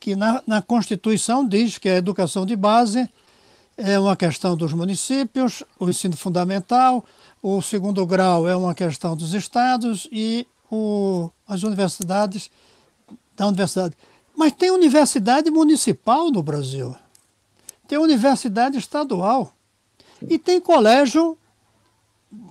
que 0.00 0.16
na, 0.16 0.42
na 0.46 0.62
Constituição 0.62 1.46
diz 1.46 1.76
que 1.76 1.90
a 1.90 1.96
educação 1.96 2.46
de 2.46 2.56
base 2.56 3.06
é 3.76 3.98
uma 3.98 4.16
questão 4.16 4.56
dos 4.56 4.72
municípios, 4.72 5.62
o 5.78 5.90
ensino 5.90 6.16
fundamental, 6.16 7.04
o 7.42 7.60
segundo 7.60 8.06
grau 8.06 8.48
é 8.48 8.56
uma 8.56 8.74
questão 8.74 9.14
dos 9.14 9.34
estados 9.34 10.08
e 10.10 10.46
o, 10.70 11.28
as 11.46 11.64
universidades 11.64 12.50
da 13.36 13.46
universidade. 13.46 13.94
Mas 14.34 14.52
tem 14.52 14.70
universidade 14.70 15.50
municipal 15.50 16.30
no 16.30 16.42
Brasil, 16.42 16.96
tem 17.86 17.98
universidade 17.98 18.78
estadual 18.78 19.52
e 20.26 20.38
tem 20.38 20.58
colégio 20.58 21.36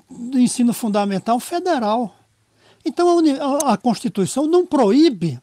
do 0.09 0.39
ensino 0.39 0.73
fundamental 0.73 1.39
federal. 1.39 2.15
Então 2.83 3.19
a, 3.19 3.73
a 3.73 3.77
Constituição 3.77 4.45
não 4.45 4.65
proíbe 4.65 5.39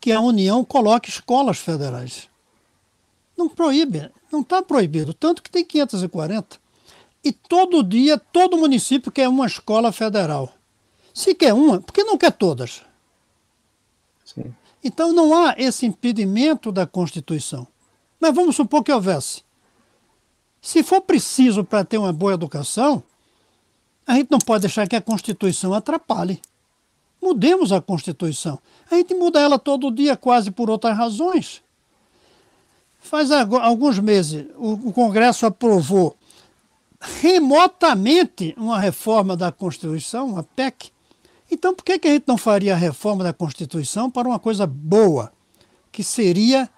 que 0.00 0.12
a 0.12 0.20
União 0.20 0.64
coloque 0.64 1.08
escolas 1.08 1.58
federais. 1.58 2.28
Não 3.36 3.48
proíbe, 3.48 4.10
não 4.30 4.40
está 4.40 4.60
proibido, 4.60 5.14
tanto 5.14 5.42
que 5.42 5.50
tem 5.50 5.64
540. 5.64 6.60
E 7.24 7.32
todo 7.32 7.84
dia, 7.84 8.18
todo 8.18 8.58
município 8.58 9.12
quer 9.12 9.28
uma 9.28 9.46
escola 9.46 9.92
federal. 9.92 10.52
Se 11.14 11.34
quer 11.34 11.54
uma, 11.54 11.80
por 11.80 11.92
que 11.92 12.02
não 12.02 12.18
quer 12.18 12.32
todas? 12.32 12.82
Sim. 14.24 14.52
Então 14.82 15.12
não 15.12 15.34
há 15.34 15.54
esse 15.56 15.86
impedimento 15.86 16.72
da 16.72 16.86
Constituição. 16.86 17.66
Mas 18.18 18.34
vamos 18.34 18.56
supor 18.56 18.82
que 18.82 18.92
houvesse. 18.92 19.42
Se 20.62 20.84
for 20.84 21.00
preciso 21.00 21.64
para 21.64 21.84
ter 21.84 21.98
uma 21.98 22.12
boa 22.12 22.34
educação, 22.34 23.02
a 24.06 24.14
gente 24.14 24.30
não 24.30 24.38
pode 24.38 24.62
deixar 24.62 24.86
que 24.86 24.94
a 24.94 25.02
Constituição 25.02 25.74
atrapalhe. 25.74 26.40
Mudemos 27.20 27.72
a 27.72 27.80
Constituição. 27.80 28.60
A 28.88 28.94
gente 28.94 29.12
muda 29.12 29.40
ela 29.40 29.58
todo 29.58 29.90
dia, 29.90 30.16
quase 30.16 30.52
por 30.52 30.70
outras 30.70 30.96
razões. 30.96 31.60
Faz 33.00 33.32
alguns 33.32 33.98
meses, 33.98 34.46
o 34.56 34.92
Congresso 34.92 35.44
aprovou 35.44 36.16
remotamente 37.00 38.54
uma 38.56 38.78
reforma 38.78 39.36
da 39.36 39.50
Constituição, 39.50 40.28
uma 40.28 40.44
PEC. 40.44 40.92
Então, 41.50 41.74
por 41.74 41.84
que, 41.84 41.98
a 42.06 42.10
gente 42.12 42.24
não 42.28 42.38
faria 42.38 42.74
a 42.74 42.76
reforma 42.76 43.24
da 43.24 43.32
Constituição 43.32 44.08
para 44.08 44.28
uma 44.28 44.38
coisa 44.38 44.64
boa, 44.66 45.32
que 45.90 46.04
seria 46.04 46.70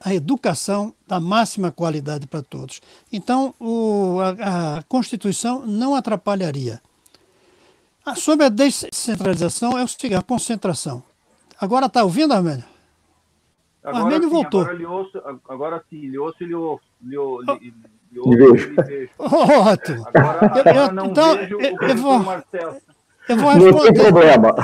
a 0.00 0.14
educação 0.14 0.94
da 1.06 1.18
máxima 1.18 1.70
qualidade 1.70 2.26
para 2.26 2.42
todos. 2.42 2.80
Então, 3.12 3.54
o, 3.58 4.18
a, 4.20 4.78
a, 4.78 4.82
Constituição 4.84 5.64
não 5.66 5.94
atrapalharia. 5.94 6.80
Ah, 8.04 8.14
sobre 8.14 8.46
a 8.46 8.48
descentralização, 8.48 9.76
é 9.76 9.82
o 9.82 9.88
seguinte, 9.88 10.14
a 10.14 10.22
concentração. 10.22 11.02
Agora 11.60 11.86
está 11.86 12.04
ouvindo, 12.04 12.32
Armênio? 12.32 12.64
Agora, 13.82 14.04
Armênio 14.04 14.28
sim, 14.28 14.34
voltou. 14.34 14.60
Agora, 14.60 14.76
lhe 14.76 14.86
ouço, 14.86 15.22
agora 15.48 15.84
sim, 15.88 16.00
lhe 16.08 16.18
ouço 16.18 16.36
e 16.40 16.46
lhe 16.46 16.54
ouço. 16.54 16.84
Lhe, 17.02 17.16
lhe, 17.16 17.74
lhe, 18.12 18.18
ouço, 18.20 18.68
lhe 18.68 18.76
vejo. 18.82 19.10
Ótimo. 19.18 20.06
Agora, 20.14 20.46
agora 20.46 20.76
eu, 20.76 20.92
não 20.92 21.06
então, 21.06 21.36
vejo 21.36 21.60
eu, 21.60 21.74
o 21.74 21.84
eu 21.84 21.96
vou... 21.96 22.18
Marcelo. 22.20 22.76
Eu 23.28 23.36
vou 23.36 23.50
responder. 23.50 23.72
Não 23.72 23.82
tem 23.82 23.94
problema. 23.94 24.54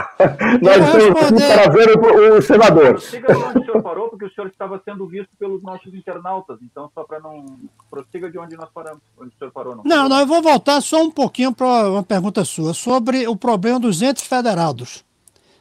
Nós 0.62 0.94
estamos 0.94 1.42
para 1.42 1.70
ver 1.70 1.98
o, 1.98 2.38
o 2.38 2.42
senador. 2.42 2.90
Prossiga 2.92 3.38
onde 3.38 3.58
o 3.58 3.64
senhor 3.64 3.82
parou, 3.82 4.08
porque 4.08 4.24
o 4.24 4.32
senhor 4.32 4.48
estava 4.48 4.80
sendo 4.84 5.06
visto 5.06 5.30
pelos 5.38 5.62
nossos 5.62 5.92
internautas. 5.92 6.58
Então, 6.62 6.90
só 6.94 7.02
para 7.02 7.18
não. 7.20 7.44
Prossiga 7.90 8.30
de 8.30 8.38
onde 8.38 8.56
nós 8.56 8.68
paramos, 8.72 9.00
onde 9.18 9.34
o 9.34 9.38
senhor 9.38 9.50
parou. 9.50 9.76
Não, 9.76 9.82
não, 9.84 10.08
não 10.08 10.20
eu 10.20 10.26
vou 10.26 10.40
voltar 10.40 10.80
só 10.80 11.02
um 11.02 11.10
pouquinho 11.10 11.52
para 11.52 11.90
uma 11.90 12.02
pergunta 12.02 12.44
sua 12.44 12.72
sobre 12.72 13.26
o 13.26 13.34
problema 13.34 13.80
dos 13.80 14.00
entes 14.00 14.24
federados. 14.24 15.04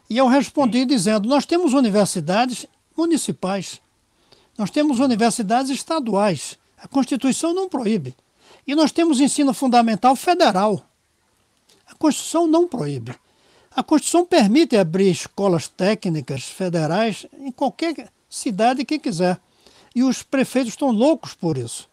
E 0.10 0.18
eu 0.18 0.28
respondi 0.28 0.82
Sim. 0.82 0.88
dizendo: 0.88 1.28
nós 1.28 1.46
temos 1.46 1.74
universidades 1.74 2.68
municipais, 2.96 3.82
nós 4.58 4.70
temos 4.70 5.00
universidades 5.00 5.72
estaduais. 5.72 6.60
A 6.78 6.88
Constituição 6.88 7.54
não 7.54 7.68
proíbe. 7.68 8.16
E 8.68 8.76
nós 8.76 8.92
temos 8.92 9.20
ensino 9.20 9.54
fundamental 9.54 10.16
federal. 10.16 10.84
Constituição 12.02 12.48
não 12.48 12.68
proíbe. 12.68 13.14
A 13.70 13.84
Constituição 13.84 14.26
permite 14.26 14.76
abrir 14.76 15.12
escolas 15.12 15.68
técnicas 15.68 16.44
federais 16.44 17.28
em 17.40 17.52
qualquer 17.52 18.12
cidade 18.28 18.84
que 18.84 18.98
quiser. 18.98 19.40
E 19.94 20.04
os 20.04 20.24
prefeitos 20.24 20.74
estão 20.74 20.90
loucos 20.90 21.36
por 21.36 21.60
isso. 21.60 21.88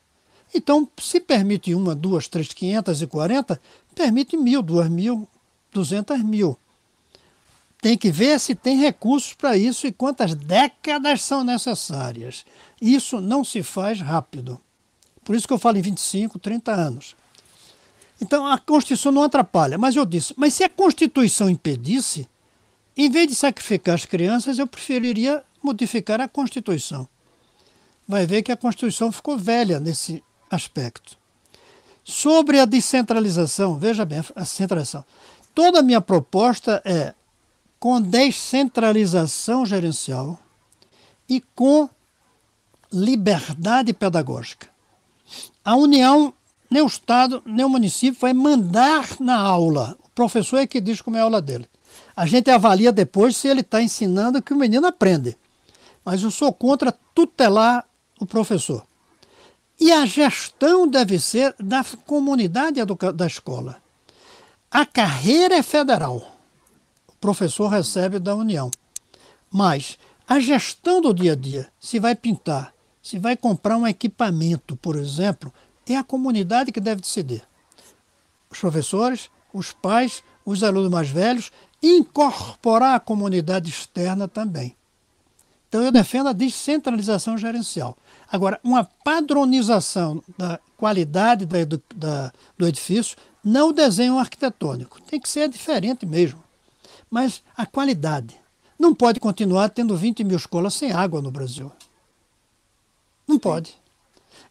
Então, 0.54 0.88
se 0.98 1.20
permite 1.20 1.74
uma, 1.74 1.94
duas, 1.94 2.26
três, 2.26 2.48
quinhentas 2.48 3.02
e 3.02 3.06
quarenta, 3.06 3.60
permite 3.94 4.34
mil, 4.34 4.62
duas 4.62 4.88
mil, 4.88 5.28
duzentas 5.70 6.22
mil. 6.22 6.56
Tem 7.82 7.98
que 7.98 8.10
ver 8.10 8.40
se 8.40 8.54
tem 8.54 8.78
recursos 8.78 9.34
para 9.34 9.58
isso 9.58 9.86
e 9.86 9.92
quantas 9.92 10.34
décadas 10.34 11.22
são 11.22 11.44
necessárias. 11.44 12.46
Isso 12.80 13.20
não 13.20 13.44
se 13.44 13.62
faz 13.62 14.00
rápido. 14.00 14.58
Por 15.22 15.36
isso 15.36 15.46
que 15.46 15.52
eu 15.52 15.58
falo 15.58 15.76
em 15.76 15.82
25, 15.82 16.38
30 16.38 16.72
anos. 16.72 17.14
Então 18.20 18.46
a 18.46 18.58
Constituição 18.58 19.12
não 19.12 19.22
atrapalha. 19.22 19.78
Mas 19.78 19.96
eu 19.96 20.04
disse, 20.04 20.34
mas 20.36 20.54
se 20.54 20.64
a 20.64 20.68
Constituição 20.68 21.48
impedisse, 21.48 22.28
em 22.96 23.10
vez 23.10 23.28
de 23.28 23.34
sacrificar 23.34 23.94
as 23.94 24.04
crianças, 24.04 24.58
eu 24.58 24.66
preferiria 24.66 25.42
modificar 25.62 26.20
a 26.20 26.28
Constituição. 26.28 27.08
Vai 28.06 28.26
ver 28.26 28.42
que 28.42 28.50
a 28.50 28.56
Constituição 28.56 29.12
ficou 29.12 29.36
velha 29.36 29.78
nesse 29.78 30.22
aspecto. 30.50 31.16
Sobre 32.02 32.58
a 32.58 32.64
descentralização, 32.64 33.78
veja 33.78 34.04
bem, 34.04 34.24
a 34.34 34.44
centralização. 34.44 35.04
Toda 35.54 35.80
a 35.80 35.82
minha 35.82 36.00
proposta 36.00 36.80
é 36.84 37.14
com 37.78 38.00
descentralização 38.00 39.64
gerencial 39.66 40.38
e 41.28 41.40
com 41.54 41.88
liberdade 42.92 43.92
pedagógica. 43.92 44.68
A 45.64 45.76
União 45.76 46.32
nem 46.70 46.82
o 46.82 46.86
Estado, 46.86 47.42
nem 47.46 47.64
o 47.64 47.68
município 47.68 48.20
vai 48.20 48.32
mandar 48.32 49.16
na 49.20 49.38
aula. 49.38 49.96
O 50.04 50.10
professor 50.10 50.58
é 50.58 50.66
que 50.66 50.80
diz 50.80 51.00
como 51.00 51.16
é 51.16 51.20
a 51.20 51.24
aula 51.24 51.40
dele. 51.40 51.68
A 52.14 52.26
gente 52.26 52.50
avalia 52.50 52.92
depois 52.92 53.36
se 53.36 53.48
ele 53.48 53.60
está 53.60 53.82
ensinando 53.82 54.42
que 54.42 54.52
o 54.52 54.56
menino 54.56 54.86
aprende. 54.86 55.36
Mas 56.04 56.22
eu 56.22 56.30
sou 56.30 56.52
contra 56.52 56.92
tutelar 57.14 57.84
o 58.20 58.26
professor. 58.26 58.84
E 59.80 59.92
a 59.92 60.04
gestão 60.04 60.88
deve 60.88 61.18
ser 61.20 61.54
da 61.60 61.84
comunidade 62.04 62.80
da 63.14 63.26
escola. 63.26 63.80
A 64.70 64.84
carreira 64.84 65.54
é 65.54 65.62
federal. 65.62 66.36
O 67.06 67.12
professor 67.20 67.68
recebe 67.68 68.18
da 68.18 68.34
União. 68.34 68.70
Mas 69.50 69.96
a 70.26 70.40
gestão 70.40 71.00
do 71.00 71.14
dia 71.14 71.32
a 71.32 71.36
dia, 71.36 71.68
se 71.80 71.98
vai 71.98 72.14
pintar, 72.14 72.74
se 73.00 73.18
vai 73.18 73.36
comprar 73.36 73.76
um 73.78 73.86
equipamento, 73.86 74.76
por 74.76 74.96
exemplo, 74.96 75.52
é 75.92 75.98
a 75.98 76.04
comunidade 76.04 76.72
que 76.72 76.80
deve 76.80 77.00
decidir. 77.00 77.42
Os 78.50 78.58
professores, 78.58 79.30
os 79.52 79.72
pais, 79.72 80.22
os 80.44 80.62
alunos 80.62 80.90
mais 80.90 81.08
velhos, 81.08 81.50
incorporar 81.82 82.96
a 82.96 83.00
comunidade 83.00 83.70
externa 83.70 84.26
também. 84.26 84.76
Então 85.68 85.82
eu 85.82 85.92
defendo 85.92 86.28
a 86.28 86.32
descentralização 86.32 87.36
gerencial. 87.36 87.96
Agora, 88.30 88.58
uma 88.62 88.84
padronização 88.84 90.22
da 90.36 90.58
qualidade 90.76 91.46
da, 91.46 91.58
da, 91.94 92.32
do 92.56 92.66
edifício, 92.66 93.16
não 93.44 93.68
o 93.68 93.72
desenho 93.72 94.18
arquitetônico. 94.18 95.00
Tem 95.02 95.20
que 95.20 95.28
ser 95.28 95.48
diferente 95.48 96.04
mesmo. 96.04 96.42
Mas 97.10 97.42
a 97.56 97.64
qualidade. 97.64 98.38
Não 98.78 98.94
pode 98.94 99.18
continuar 99.18 99.70
tendo 99.70 99.96
20 99.96 100.22
mil 100.24 100.36
escolas 100.36 100.74
sem 100.74 100.92
água 100.92 101.20
no 101.20 101.30
Brasil. 101.30 101.72
Não 103.26 103.38
pode. 103.38 103.77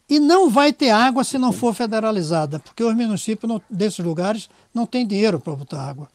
E 0.08 0.18
não 0.18 0.48
vai 0.48 0.72
ter 0.72 0.90
água 0.90 1.22
se 1.22 1.36
não 1.36 1.52
for 1.52 1.74
federalizada, 1.74 2.58
porque 2.60 2.82
os 2.82 2.94
municípios 2.94 3.48
não, 3.48 3.60
desses 3.68 3.98
lugares 3.98 4.48
não 4.72 4.86
têm 4.86 5.06
dinheiro 5.06 5.38
para 5.38 5.54
botar 5.54 5.82
água. 5.82 6.08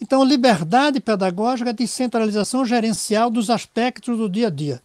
Então, 0.00 0.24
liberdade 0.24 1.00
pedagógica, 1.00 1.72
descentralização 1.72 2.64
gerencial 2.64 3.30
dos 3.30 3.50
aspectos 3.50 4.16
do 4.16 4.28
dia 4.28 4.48
a 4.48 4.50
dia. 4.50 4.82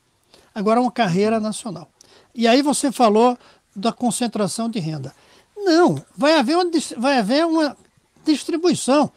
Agora, 0.54 0.82
uma 0.82 0.92
carreira 0.92 1.40
nacional. 1.40 1.88
E 2.36 2.48
aí 2.48 2.62
você 2.62 2.92
falou 2.92 3.38
da 3.76 3.92
concentração 3.92 4.70
de 4.70 4.80
renda. 4.80 5.14
Não, 5.58 6.04
vai 6.16 6.38
haver 6.38 6.58
uma, 6.58 6.72
vai 6.98 7.20
haver 7.20 7.46
uma 7.46 7.78
distribuição. 8.26 9.12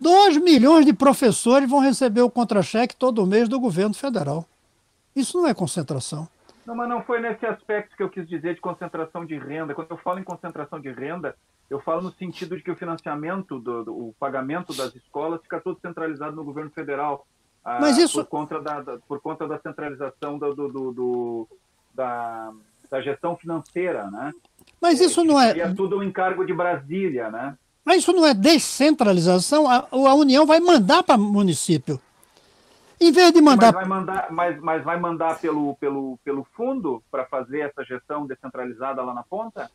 2 0.00 0.38
milhões 0.38 0.86
de 0.86 0.92
professores 0.92 1.68
vão 1.68 1.80
receber 1.80 2.22
o 2.22 2.30
contra-cheque 2.30 2.96
todo 2.96 3.26
mês 3.26 3.48
do 3.48 3.60
governo 3.60 3.94
federal. 3.94 4.46
Isso 5.14 5.36
não 5.36 5.46
é 5.46 5.52
concentração. 5.52 6.28
Não, 6.66 6.74
mas 6.74 6.88
não 6.88 7.02
foi 7.02 7.20
nesse 7.20 7.44
aspecto 7.46 7.96
que 7.96 8.02
eu 8.02 8.10
quis 8.10 8.28
dizer 8.28 8.54
de 8.54 8.60
concentração 8.60 9.24
de 9.24 9.38
renda. 9.38 9.74
Quando 9.74 9.90
eu 9.90 9.96
falo 9.96 10.18
em 10.18 10.24
concentração 10.24 10.80
de 10.80 10.90
renda, 10.90 11.34
eu 11.68 11.80
falo 11.80 12.02
no 12.02 12.12
sentido 12.12 12.56
de 12.56 12.62
que 12.62 12.70
o 12.70 12.76
financiamento, 12.76 13.58
do, 13.58 13.84
do 13.84 13.92
o 13.92 14.14
pagamento 14.18 14.74
das 14.74 14.94
escolas 14.94 15.40
fica 15.42 15.60
todo 15.60 15.80
centralizado 15.80 16.36
no 16.36 16.44
governo 16.44 16.70
federal. 16.70 17.26
Ah, 17.64 17.78
mas 17.80 17.98
isso... 17.98 18.18
por, 18.18 18.26
conta 18.26 18.60
da, 18.60 18.80
da, 18.80 18.98
por 18.98 19.20
conta 19.20 19.46
da 19.46 19.58
centralização 19.58 20.38
do, 20.38 20.54
do, 20.54 20.92
do 20.92 21.48
da, 21.94 22.52
da, 22.90 23.00
gestão 23.00 23.36
financeira, 23.36 24.10
né? 24.10 24.32
Mas 24.80 25.00
isso 25.00 25.22
não 25.24 25.40
é... 25.40 25.58
É 25.58 25.74
tudo 25.74 25.98
um 25.98 26.02
encargo 26.02 26.44
de 26.44 26.54
Brasília, 26.54 27.30
né? 27.30 27.56
Mas 27.84 27.98
isso 27.98 28.12
não 28.12 28.26
é 28.26 28.34
descentralização? 28.34 29.68
A, 29.68 29.86
a 29.90 30.14
União 30.14 30.46
vai 30.46 30.60
mandar 30.60 31.02
para 31.02 31.20
o 31.20 31.22
município. 31.22 32.00
Em 33.00 33.10
vez 33.10 33.32
de 33.32 33.40
mandar. 33.40 33.72
Mas 33.72 33.88
vai 33.88 33.98
mandar, 33.98 34.26
mas, 34.30 34.60
mas 34.60 34.84
vai 34.84 35.00
mandar 35.00 35.38
pelo, 35.38 35.74
pelo, 35.76 36.18
pelo 36.22 36.46
fundo 36.54 37.02
para 37.10 37.24
fazer 37.24 37.60
essa 37.60 37.82
gestão 37.82 38.26
descentralizada 38.26 39.02
lá 39.02 39.14
na 39.14 39.22
ponta? 39.22 39.70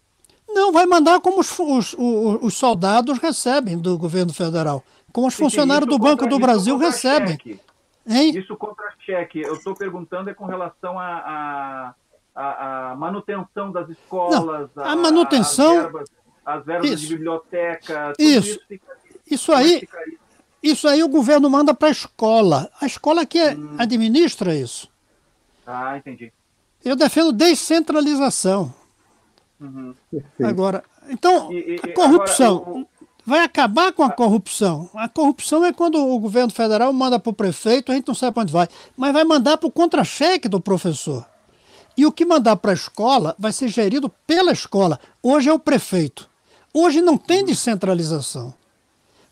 Não, 0.48 0.72
vai 0.72 0.86
mandar 0.86 1.20
como 1.22 1.40
os, 1.40 1.58
os, 1.58 1.96
os, 1.98 2.44
os 2.44 2.54
soldados 2.56 3.18
recebem 3.18 3.80
do 3.80 3.98
governo 3.98 4.32
federal. 4.32 4.84
Como 5.12 5.28
os 5.28 5.34
funcionários 5.34 5.90
do 5.90 5.98
Banco 5.98 6.28
do 6.28 6.38
Brasil 6.38 6.78
recebem. 6.78 7.40
Hein? 8.08 8.38
Isso 8.38 8.56
contra-cheque. 8.56 9.42
Eu 9.42 9.56
estou 9.56 9.74
perguntando 9.74 10.30
é 10.30 10.34
com 10.34 10.46
relação 10.46 11.00
a, 11.00 11.96
a, 12.36 12.92
a 12.92 12.96
manutenção 12.96 13.72
das 13.72 13.90
escolas. 13.90 14.70
Não, 14.76 14.84
a, 14.84 14.96
manutenção. 14.96 15.78
As 15.78 15.84
verbas, 15.84 16.10
as 16.46 16.66
verbas 16.66 17.02
de 17.02 17.08
biblioteca. 17.08 18.14
Isso. 18.20 18.50
Isso, 18.50 18.60
fica, 18.68 18.98
isso 19.32 19.52
aí. 19.52 19.88
Isso 20.66 20.88
aí 20.88 21.04
o 21.04 21.08
governo 21.08 21.48
manda 21.48 21.76
para 21.76 21.90
a 21.90 21.92
escola. 21.92 22.72
A 22.82 22.88
escola 22.88 23.24
que 23.24 23.40
hum. 23.40 23.76
administra 23.78 24.56
isso. 24.56 24.90
Ah, 25.66 25.96
entendi. 25.96 26.34
Eu 26.84 26.96
defendo 26.96 27.32
descentralização. 27.32 28.74
Uhum. 29.62 29.94
Agora, 30.44 30.84
então, 31.08 31.54
e, 31.54 31.76
e, 31.76 31.92
a 31.92 31.94
corrupção. 31.94 32.58
Agora, 32.58 32.80
eu... 32.80 32.88
Vai 33.28 33.40
acabar 33.40 33.92
com 33.92 34.04
a 34.04 34.10
corrupção. 34.10 34.90
A 34.94 35.08
corrupção 35.08 35.64
é 35.66 35.74
quando 35.74 35.98
o 35.98 36.20
governo 36.20 36.52
federal 36.52 36.92
manda 36.94 37.20
para 37.20 37.30
o 37.30 37.34
prefeito, 37.34 37.92
a 37.92 37.96
gente 37.96 38.08
não 38.08 38.14
sabe 38.14 38.34
para 38.34 38.44
onde 38.44 38.54
vai, 38.54 38.68
mas 38.96 39.14
vai 39.14 39.24
mandar 39.24 39.58
para 39.58 39.68
o 39.68 39.72
contra-cheque 39.72 40.48
do 40.48 40.60
professor. 40.60 41.26
E 41.98 42.06
o 42.06 42.12
que 42.12 42.26
mandar 42.26 42.56
para 42.56 42.72
a 42.72 42.76
escola 42.76 43.36
vai 43.38 43.52
ser 43.52 43.68
gerido 43.68 44.10
pela 44.28 44.52
escola. 44.52 45.00
Hoje 45.24 45.50
é 45.50 45.54
o 45.54 45.58
prefeito. 45.58 46.30
Hoje 46.72 47.02
não 47.02 47.18
tem 47.18 47.40
uhum. 47.40 47.46
descentralização. 47.46 48.54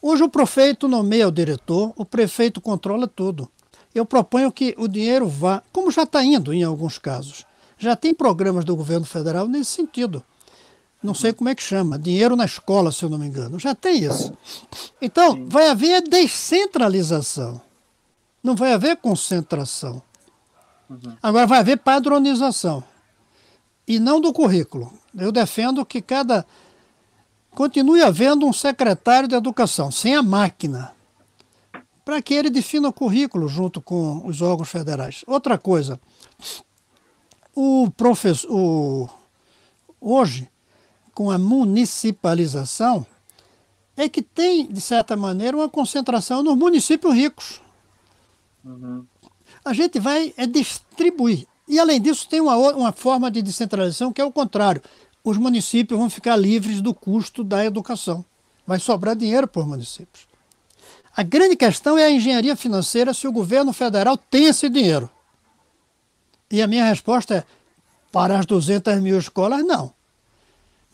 Hoje 0.05 0.21
o 0.21 0.27
prefeito 0.27 0.85
nomeia 0.85 1.29
o 1.29 1.31
diretor, 1.31 1.93
o 1.95 2.03
prefeito 2.03 2.59
controla 2.59 3.07
tudo. 3.07 3.49
Eu 3.95 4.05
proponho 4.05 4.51
que 4.51 4.75
o 4.77 4.85
dinheiro 4.85 5.29
vá, 5.29 5.63
como 5.71 5.89
já 5.89 6.03
está 6.03 6.21
indo 6.21 6.53
em 6.53 6.61
alguns 6.61 6.97
casos. 6.97 7.45
Já 7.77 7.95
tem 7.95 8.13
programas 8.13 8.65
do 8.65 8.75
governo 8.75 9.05
federal 9.05 9.47
nesse 9.47 9.71
sentido. 9.71 10.21
Não 11.01 11.13
sei 11.13 11.31
como 11.31 11.47
é 11.47 11.55
que 11.55 11.63
chama, 11.63 11.97
dinheiro 11.97 12.35
na 12.35 12.43
escola, 12.43 12.91
se 12.91 13.05
eu 13.05 13.09
não 13.09 13.17
me 13.17 13.27
engano. 13.27 13.57
Já 13.57 13.73
tem 13.73 14.03
isso. 14.03 14.37
Então, 15.01 15.47
vai 15.47 15.69
haver 15.69 16.01
descentralização. 16.01 17.61
Não 18.43 18.57
vai 18.57 18.73
haver 18.73 18.97
concentração. 18.97 20.01
Uhum. 20.89 21.15
Agora 21.23 21.47
vai 21.47 21.59
haver 21.59 21.77
padronização. 21.77 22.83
E 23.87 23.99
não 23.99 24.19
do 24.19 24.33
currículo. 24.33 24.93
Eu 25.17 25.31
defendo 25.31 25.85
que 25.85 26.01
cada 26.01 26.45
continue 27.53 28.01
havendo 28.01 28.45
um 28.45 28.53
secretário 28.53 29.27
de 29.27 29.35
educação, 29.35 29.91
sem 29.91 30.15
a 30.15 30.23
máquina, 30.23 30.93
para 32.03 32.21
que 32.21 32.33
ele 32.33 32.49
defina 32.49 32.89
o 32.89 32.93
currículo 32.93 33.47
junto 33.47 33.81
com 33.81 34.25
os 34.25 34.41
órgãos 34.41 34.69
federais. 34.69 35.23
Outra 35.25 35.57
coisa, 35.57 35.99
o 37.55 37.89
professor, 37.95 38.51
o, 38.51 39.09
hoje, 40.01 40.49
com 41.13 41.31
a 41.31 41.37
municipalização, 41.37 43.05
é 43.95 44.09
que 44.09 44.21
tem, 44.21 44.67
de 44.67 44.81
certa 44.81 45.15
maneira, 45.15 45.55
uma 45.55 45.69
concentração 45.69 46.41
nos 46.41 46.57
municípios 46.57 47.13
ricos. 47.13 47.61
Uhum. 48.65 49.05
A 49.63 49.71
gente 49.71 49.99
vai 49.99 50.33
é 50.35 50.47
distribuir. 50.47 51.45
E, 51.67 51.79
além 51.79 52.01
disso, 52.01 52.27
tem 52.27 52.41
uma, 52.41 52.55
uma 52.55 52.91
forma 52.91 53.31
de 53.31 53.41
descentralização 53.41 54.11
que 54.11 54.19
é 54.19 54.25
o 54.25 54.31
contrário 54.31 54.81
os 55.23 55.37
municípios 55.37 55.97
vão 55.97 56.09
ficar 56.09 56.35
livres 56.35 56.81
do 56.81 56.93
custo 56.93 57.43
da 57.43 57.63
educação. 57.63 58.25
Vai 58.67 58.79
sobrar 58.79 59.15
dinheiro 59.15 59.47
para 59.47 59.61
os 59.61 59.67
municípios. 59.67 60.27
A 61.15 61.23
grande 61.23 61.55
questão 61.55 61.97
é 61.97 62.05
a 62.05 62.11
engenharia 62.11 62.55
financeira 62.55 63.13
se 63.13 63.27
o 63.27 63.31
governo 63.31 63.71
federal 63.71 64.17
tem 64.17 64.45
esse 64.45 64.67
dinheiro. 64.67 65.09
E 66.51 66.61
a 66.61 66.67
minha 66.67 66.85
resposta 66.85 67.35
é: 67.35 67.43
para 68.11 68.37
as 68.37 68.45
200 68.45 68.99
mil 69.01 69.17
escolas, 69.17 69.63
não. 69.63 69.93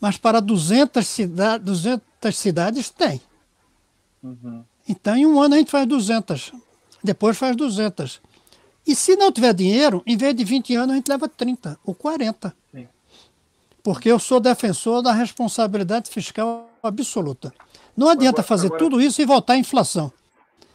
Mas 0.00 0.16
para 0.16 0.40
200, 0.40 1.06
cida 1.06 1.58
200 1.58 2.02
cidades, 2.36 2.90
tem. 2.90 3.20
Uhum. 4.22 4.62
Então, 4.88 5.16
em 5.16 5.26
um 5.26 5.40
ano 5.40 5.54
a 5.54 5.58
gente 5.58 5.70
faz 5.70 5.86
200. 5.86 6.52
Depois 7.02 7.36
faz 7.36 7.56
200. 7.56 8.20
E 8.86 8.94
se 8.94 9.16
não 9.16 9.32
tiver 9.32 9.54
dinheiro, 9.54 10.02
em 10.06 10.16
vez 10.16 10.34
de 10.34 10.44
20 10.44 10.74
anos, 10.74 10.92
a 10.92 10.96
gente 10.96 11.08
leva 11.08 11.28
30 11.28 11.78
ou 11.84 11.94
40 11.94 12.54
porque 13.82 14.10
eu 14.10 14.18
sou 14.18 14.40
defensor 14.40 15.02
da 15.02 15.12
responsabilidade 15.12 16.10
fiscal 16.10 16.70
absoluta. 16.82 17.52
Não 17.96 18.08
adianta 18.08 18.40
agora, 18.40 18.48
fazer 18.48 18.66
agora, 18.68 18.78
tudo 18.78 19.00
isso 19.00 19.20
e 19.20 19.26
voltar 19.26 19.54
à 19.54 19.58
inflação, 19.58 20.12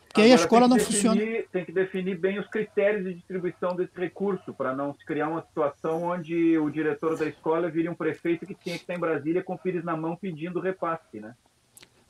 porque 0.08 0.22
aí 0.22 0.32
a 0.32 0.36
escola 0.36 0.68
não 0.68 0.78
definir, 0.78 0.94
funciona. 0.94 1.22
Tem 1.52 1.66
que 1.66 1.72
definir 1.72 2.18
bem 2.18 2.40
os 2.40 2.48
critérios 2.48 3.04
de 3.06 3.16
distribuição 3.16 3.76
desse 3.76 3.98
recurso, 4.00 4.54
para 4.54 4.76
não 4.76 4.94
se 4.94 5.06
criar 5.06 5.28
uma 5.28 5.42
situação 5.42 6.04
onde 6.04 6.58
o 6.58 6.70
diretor 6.70 7.18
da 7.18 7.26
escola 7.26 7.70
vire 7.70 7.90
um 7.90 7.96
prefeito 7.96 8.46
que 8.46 8.56
tinha 8.56 8.76
que 8.76 8.84
estar 8.84 8.96
em 8.96 9.00
Brasília 9.00 9.44
com 9.44 9.54
o 9.54 9.58
pires 9.58 9.84
na 9.84 9.98
mão 9.98 10.16
pedindo 10.16 10.60
repasse, 10.60 11.20
né? 11.20 11.34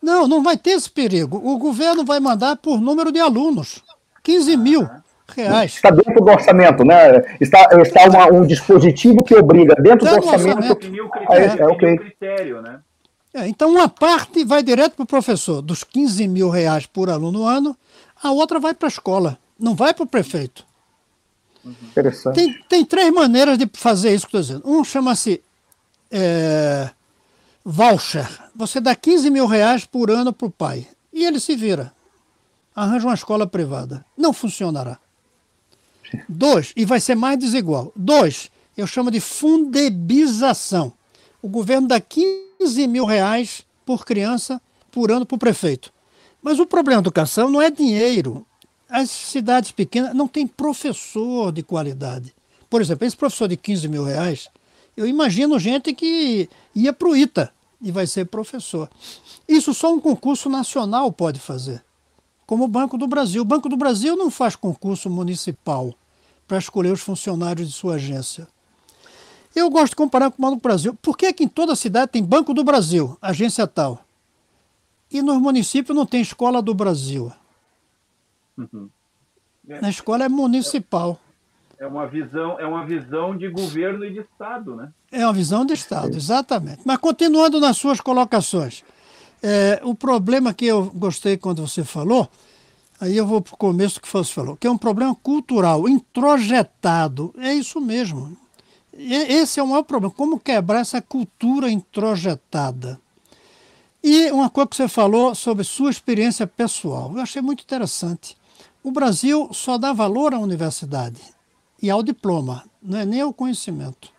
Não, 0.01 0.27
não 0.27 0.43
vai 0.43 0.57
ter 0.57 0.71
esse 0.71 0.89
perigo. 0.89 1.37
O 1.37 1.57
governo 1.57 2.05
vai 2.05 2.19
mandar 2.19 2.57
por 2.57 2.79
número 2.79 3.11
de 3.11 3.19
alunos. 3.19 3.81
15 4.23 4.53
ah, 4.53 4.57
mil 4.57 4.89
reais. 5.33 5.75
Está 5.75 5.89
dentro 5.89 6.23
do 6.23 6.31
orçamento, 6.31 6.83
né? 6.83 7.37
Está, 7.39 7.69
está 7.81 8.05
uma, 8.05 8.31
um 8.31 8.45
dispositivo 8.45 9.23
que 9.23 9.35
obriga 9.35 9.75
dentro 9.75 10.07
do 10.07 10.15
orçamento. 10.15 10.71
orçamento. 10.71 11.11
É, 11.29 11.61
é, 11.61 11.67
okay. 11.67 11.97
critério, 11.97 12.61
né? 12.61 12.79
É, 13.33 13.47
então, 13.47 13.69
uma 13.69 13.89
parte 13.89 14.45
vai 14.45 14.63
direto 14.63 14.95
para 14.95 15.03
o 15.03 15.07
professor, 15.07 15.61
dos 15.61 15.83
15 15.83 16.27
mil 16.27 16.49
reais 16.49 16.85
por 16.85 17.09
aluno 17.09 17.39
no 17.39 17.45
ano, 17.45 17.75
a 18.23 18.31
outra 18.31 18.59
vai 18.59 18.73
para 18.73 18.87
a 18.87 18.89
escola, 18.89 19.37
não 19.59 19.75
vai 19.75 19.93
para 19.93 20.03
o 20.03 20.07
prefeito. 20.07 20.65
Interessante. 21.65 22.35
Tem, 22.35 22.53
tem 22.69 22.85
três 22.85 23.11
maneiras 23.13 23.57
de 23.57 23.69
fazer 23.73 24.13
isso 24.13 24.27
que 24.27 24.37
estou 24.37 24.41
dizendo. 24.41 24.69
Um 24.69 24.83
chama-se 24.83 25.41
é, 26.11 26.89
voucher. 27.63 28.27
Você 28.55 28.79
dá 28.79 28.95
15 28.95 29.29
mil 29.29 29.47
reais 29.47 29.85
por 29.85 30.11
ano 30.11 30.31
para 30.31 30.47
o 30.47 30.51
pai. 30.51 30.87
E 31.11 31.25
ele 31.25 31.39
se 31.39 31.55
vira. 31.55 31.91
Arranja 32.75 33.07
uma 33.07 33.15
escola 33.15 33.47
privada. 33.47 34.05
Não 34.17 34.31
funcionará. 34.31 34.99
Dois, 36.27 36.73
e 36.75 36.85
vai 36.85 36.99
ser 36.99 37.15
mais 37.15 37.37
desigual. 37.37 37.91
Dois, 37.95 38.49
eu 38.77 38.85
chamo 38.85 39.09
de 39.09 39.19
fundebização. 39.19 40.93
O 41.41 41.47
governo 41.47 41.87
dá 41.87 41.99
15 41.99 42.87
mil 42.87 43.05
reais 43.05 43.63
por 43.85 44.05
criança 44.05 44.61
por 44.91 45.11
ano 45.11 45.25
para 45.25 45.35
o 45.35 45.39
prefeito. 45.39 45.93
Mas 46.41 46.59
o 46.59 46.65
problema 46.65 47.01
da 47.01 47.07
educação 47.07 47.49
não 47.49 47.61
é 47.61 47.69
dinheiro. 47.69 48.45
As 48.89 49.09
cidades 49.09 49.71
pequenas 49.71 50.13
não 50.13 50.27
têm 50.27 50.47
professor 50.47 51.51
de 51.51 51.63
qualidade. 51.63 52.33
Por 52.69 52.81
exemplo, 52.81 53.05
esse 53.05 53.15
professor 53.15 53.47
de 53.47 53.57
15 53.57 53.87
mil 53.87 54.03
reais, 54.03 54.49
eu 54.95 55.05
imagino 55.05 55.59
gente 55.59 55.93
que 55.93 56.49
ia 56.73 56.93
para 56.93 57.07
o 57.07 57.15
ITA 57.15 57.51
e 57.81 57.91
vai 57.91 58.07
ser 58.07 58.25
professor. 58.25 58.89
Isso 59.47 59.73
só 59.73 59.93
um 59.93 59.99
concurso 59.99 60.49
nacional 60.49 61.11
pode 61.11 61.39
fazer, 61.39 61.83
como 62.45 62.65
o 62.65 62.67
Banco 62.67 62.97
do 62.97 63.07
Brasil. 63.07 63.41
O 63.41 63.45
Banco 63.45 63.69
do 63.69 63.77
Brasil 63.77 64.15
não 64.15 64.29
faz 64.29 64.55
concurso 64.55 65.09
municipal 65.09 65.93
para 66.47 66.57
escolher 66.57 66.91
os 66.91 67.01
funcionários 67.01 67.67
de 67.67 67.73
sua 67.73 67.95
agência. 67.95 68.47
Eu 69.55 69.69
gosto 69.69 69.91
de 69.91 69.95
comparar 69.95 70.29
com 70.31 70.37
o 70.37 70.41
Banco 70.41 70.57
do 70.57 70.61
Brasil. 70.61 70.93
Por 71.01 71.17
que, 71.17 71.27
é 71.27 71.33
que 71.33 71.43
em 71.43 71.47
toda 71.47 71.75
cidade 71.75 72.11
tem 72.11 72.23
Banco 72.23 72.53
do 72.53 72.63
Brasil, 72.63 73.17
agência 73.21 73.65
tal? 73.65 74.03
E 75.09 75.21
nos 75.21 75.37
municípios 75.37 75.95
não 75.95 76.05
tem 76.05 76.21
Escola 76.21 76.61
do 76.61 76.73
Brasil. 76.73 77.31
Uhum. 78.57 78.89
É. 79.67 79.81
Na 79.81 79.89
escola 79.89 80.25
é 80.25 80.29
municipal. 80.29 81.19
É 81.77 81.85
uma 81.85 82.07
visão, 82.07 82.59
é 82.59 82.65
uma 82.65 82.85
visão 82.85 83.37
de 83.37 83.49
governo 83.49 84.05
e 84.05 84.13
de 84.13 84.19
Estado, 84.19 84.75
né? 84.75 84.93
É 85.11 85.25
uma 85.25 85.33
visão 85.33 85.65
de 85.65 85.73
Estado, 85.73 86.15
exatamente. 86.15 86.81
Mas 86.85 86.97
continuando 86.97 87.59
nas 87.59 87.75
suas 87.77 87.99
colocações, 87.99 88.83
é, 89.47 89.79
o 89.83 89.93
problema 89.93 90.55
que 90.55 90.65
eu 90.65 90.85
gostei 90.95 91.37
quando 91.37 91.61
você 91.61 91.83
falou, 91.83 92.27
aí 92.99 93.15
eu 93.15 93.27
vou 93.27 93.39
para 93.41 93.53
o 93.53 93.57
começo 93.57 94.01
que 94.01 94.11
você 94.11 94.33
falou, 94.33 94.57
que 94.57 94.65
é 94.65 94.71
um 94.71 94.77
problema 94.77 95.13
cultural, 95.13 95.87
introjetado. 95.87 97.31
É 97.37 97.53
isso 97.53 97.79
mesmo. 97.79 98.35
Esse 98.91 99.59
é 99.59 99.63
o 99.63 99.67
maior 99.67 99.83
problema. 99.83 100.11
Como 100.15 100.39
quebrar 100.39 100.79
essa 100.79 100.99
cultura 100.99 101.69
introjetada? 101.69 102.99
E 104.03 104.31
uma 104.31 104.49
coisa 104.49 104.67
que 104.67 104.75
você 104.77 104.87
falou 104.87 105.35
sobre 105.35 105.63
sua 105.63 105.91
experiência 105.91 106.47
pessoal, 106.47 107.11
eu 107.13 107.21
achei 107.21 107.41
muito 107.41 107.61
interessante. 107.61 108.35
O 108.83 108.89
Brasil 108.89 109.49
só 109.51 109.77
dá 109.77 109.93
valor 109.93 110.33
à 110.33 110.39
universidade 110.39 111.21
e 111.79 111.91
ao 111.91 112.01
diploma, 112.01 112.63
não 112.81 112.97
é 112.97 113.05
nem 113.05 113.21
ao 113.21 113.33
conhecimento. 113.33 114.09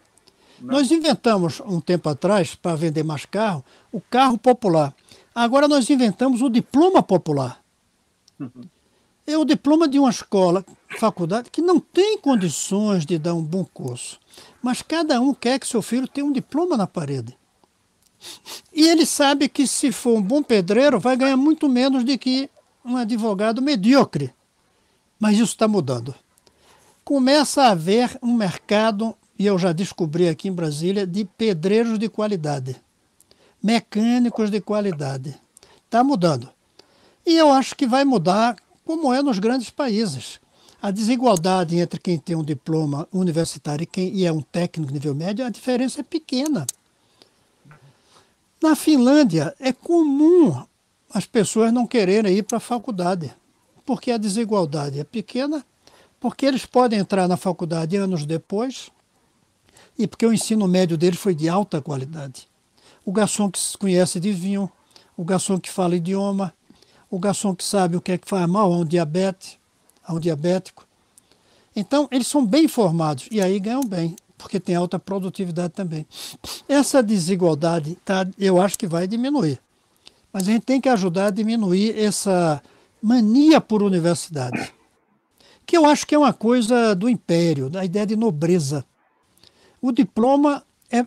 Não. 0.61 0.75
Nós 0.75 0.91
inventamos 0.91 1.61
um 1.67 1.81
tempo 1.81 2.09
atrás, 2.09 2.55
para 2.55 2.77
vender 2.77 3.03
mais 3.03 3.27
carro, 3.27 3.65
o 3.91 4.01
carro 4.01 4.39
popular. 4.39 4.95
Agora 5.37 5.69
nós 5.69 5.89
inventamos 5.91 6.41
o 6.41 6.49
diploma 6.49 7.03
popular. 7.03 7.61
Uhum. 8.41 8.65
É 9.27 9.37
o 9.37 9.45
diploma 9.45 9.87
de 9.87 9.99
uma 9.99 10.11
escola, 10.11 10.65
faculdade, 10.99 11.51
que 11.51 11.61
não 11.61 11.79
tem 11.79 12.19
condições 12.19 13.05
de 13.05 13.19
dar 13.19 13.35
um 13.35 13.43
bom 13.43 13.65
curso. 13.65 14.19
Mas 14.63 14.81
cada 14.81 15.21
um 15.21 15.35
quer 15.35 15.59
que 15.59 15.69
seu 15.69 15.83
filho 15.83 16.09
tenha 16.09 16.27
um 16.27 16.33
diploma 16.33 16.77
na 16.77 16.87
parede. 16.87 17.37
E 18.73 18.89
ele 18.89 19.05
sabe 19.05 19.49
que 19.49 19.67
se 19.67 19.93
for 19.93 20.17
um 20.17 20.23
bom 20.23 20.43
pedreiro, 20.43 20.99
vai 20.99 21.17
ganhar 21.17 21.37
muito 21.37 21.69
menos 21.69 22.03
do 22.03 22.19
que 22.19 22.49
um 22.85 22.97
advogado 22.97 23.61
medíocre. 23.61 24.33
Mas 25.21 25.35
isso 25.35 25.53
está 25.53 25.69
mudando 25.69 26.15
começa 27.07 27.63
a 27.63 27.71
haver 27.71 28.19
um 28.21 28.35
mercado, 28.35 29.15
e 29.39 29.47
eu 29.47 29.57
já 29.57 29.71
descobri 29.71 30.29
aqui 30.29 30.49
em 30.49 30.53
Brasília, 30.53 31.07
de 31.07 31.25
pedreiros 31.25 32.01
de 32.01 32.09
qualidade, 32.09 32.75
mecânicos 33.67 34.49
de 34.49 34.61
qualidade. 34.61 35.35
Está 35.85 36.05
mudando. 36.05 36.49
E 37.27 37.37
eu 37.37 37.51
acho 37.51 37.75
que 37.75 37.85
vai 37.85 38.05
mudar 38.05 38.55
como 38.85 39.13
é 39.13 39.21
nos 39.21 39.41
grandes 39.41 39.71
países. 39.71 40.39
A 40.81 40.93
desigualdade 40.93 41.77
entre 41.77 41.99
quem 41.99 42.17
tem 42.17 42.37
um 42.37 42.45
diploma 42.45 43.09
universitário 43.13 43.83
e 43.83 43.87
quem 43.87 44.25
é 44.25 44.31
um 44.31 44.41
técnico 44.41 44.93
nível 44.93 45.17
médio, 45.17 45.45
a 45.45 45.51
diferença 45.51 46.01
é 46.01 46.05
pequena. 46.05 46.65
Na 48.63 48.77
Finlândia, 48.77 49.53
é 49.59 49.73
comum 49.73 50.65
as 51.13 51.27
pessoas 51.27 51.73
não 51.73 51.89
quererem 51.89 52.37
ir 52.37 52.45
para 52.45 52.59
a 52.59 52.61
faculdade, 52.61 53.35
porque 53.85 54.13
a 54.13 54.17
desigualdade 54.17 55.01
é 55.01 55.05
pequena 55.05 55.67
porque 56.21 56.47
eles 56.47 56.65
podem 56.65 57.01
entrar 57.01 57.27
na 57.27 57.37
faculdade 57.37 57.97
anos 57.97 58.25
depois 58.25 58.91
e 59.99 60.07
porque 60.07 60.25
o 60.25 60.33
ensino 60.33 60.69
médio 60.69 60.97
deles 60.97 61.19
foi 61.19 61.35
de 61.35 61.49
alta 61.49 61.83
qualidade. 61.83 62.47
O 63.07 63.13
garçom 63.13 63.51
que 63.51 63.59
se 63.59 63.79
conhece 63.79 64.21
de 64.21 64.33
vinho, 64.33 64.71
o 65.17 65.25
garçom 65.25 65.59
que 65.59 65.71
fala 65.71 65.97
idioma, 65.97 66.53
o 67.09 67.19
garçom 67.19 67.55
que 67.55 67.65
sabe 67.65 67.97
o 67.97 68.01
que 68.03 68.13
é 68.13 68.19
que 68.19 68.29
faz 68.29 68.47
mal 68.47 68.71
a 68.71 68.77
um 68.77 68.85
diabetes, 68.85 69.57
a 70.05 70.13
um 70.13 70.21
diabético. 70.21 70.87
Então, 71.75 72.07
eles 72.11 72.27
são 72.27 72.45
bem 72.45 72.69
formados 72.69 73.29
e 73.31 73.41
aí 73.41 73.59
ganham 73.59 73.83
bem, 73.83 74.15
porque 74.37 74.61
tem 74.61 74.75
alta 74.75 74.99
produtividade 74.99 75.73
também. 75.73 76.07
Essa 76.69 77.03
desigualdade, 77.03 77.97
tá, 78.05 78.27
eu 78.37 78.61
acho 78.61 78.79
que 78.79 78.87
vai 78.87 79.07
diminuir. 79.07 79.59
Mas 80.31 80.47
a 80.49 80.53
gente 80.53 80.65
tem 80.65 80.81
que 80.81 80.89
ajudar 80.91 81.29
a 81.29 81.31
diminuir 81.31 81.99
essa 81.99 82.63
mania 83.01 83.61
por 83.61 83.83
universidade 83.83 84.77
que 85.67 85.77
eu 85.77 85.85
acho 85.85 86.07
que 86.07 86.15
é 86.15 86.19
uma 86.19 86.33
coisa 86.33 86.95
do 86.95 87.09
império, 87.09 87.69
da 87.69 87.85
ideia 87.85 88.07
de 88.07 88.15
nobreza. 88.15 88.87
O 89.83 89.91
diploma 89.91 90.63
é, 90.91 90.99
é, 90.99 91.07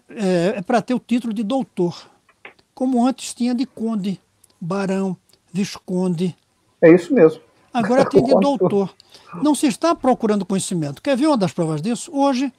é 0.58 0.62
para 0.62 0.82
ter 0.82 0.94
o 0.94 1.00
título 1.00 1.34
de 1.34 1.44
doutor, 1.44 2.10
como 2.74 3.06
antes 3.06 3.34
tinha 3.34 3.54
de 3.54 3.66
conde, 3.66 4.20
barão, 4.60 5.16
visconde. 5.52 6.36
É 6.82 6.94
isso 6.94 7.14
mesmo. 7.14 7.42
Agora 7.74 8.06
tem 8.06 8.24
de 8.24 8.32
doutor. 8.40 8.94
Não 9.42 9.54
se 9.54 9.68
está 9.68 9.96
procurando 9.96 10.46
conhecimento. 10.46 11.02
Quer 11.02 11.16
ver 11.16 11.28
uma 11.28 11.38
das 11.38 11.54
provas 11.54 11.82
disso? 11.82 12.12
Hoje, 12.14 12.52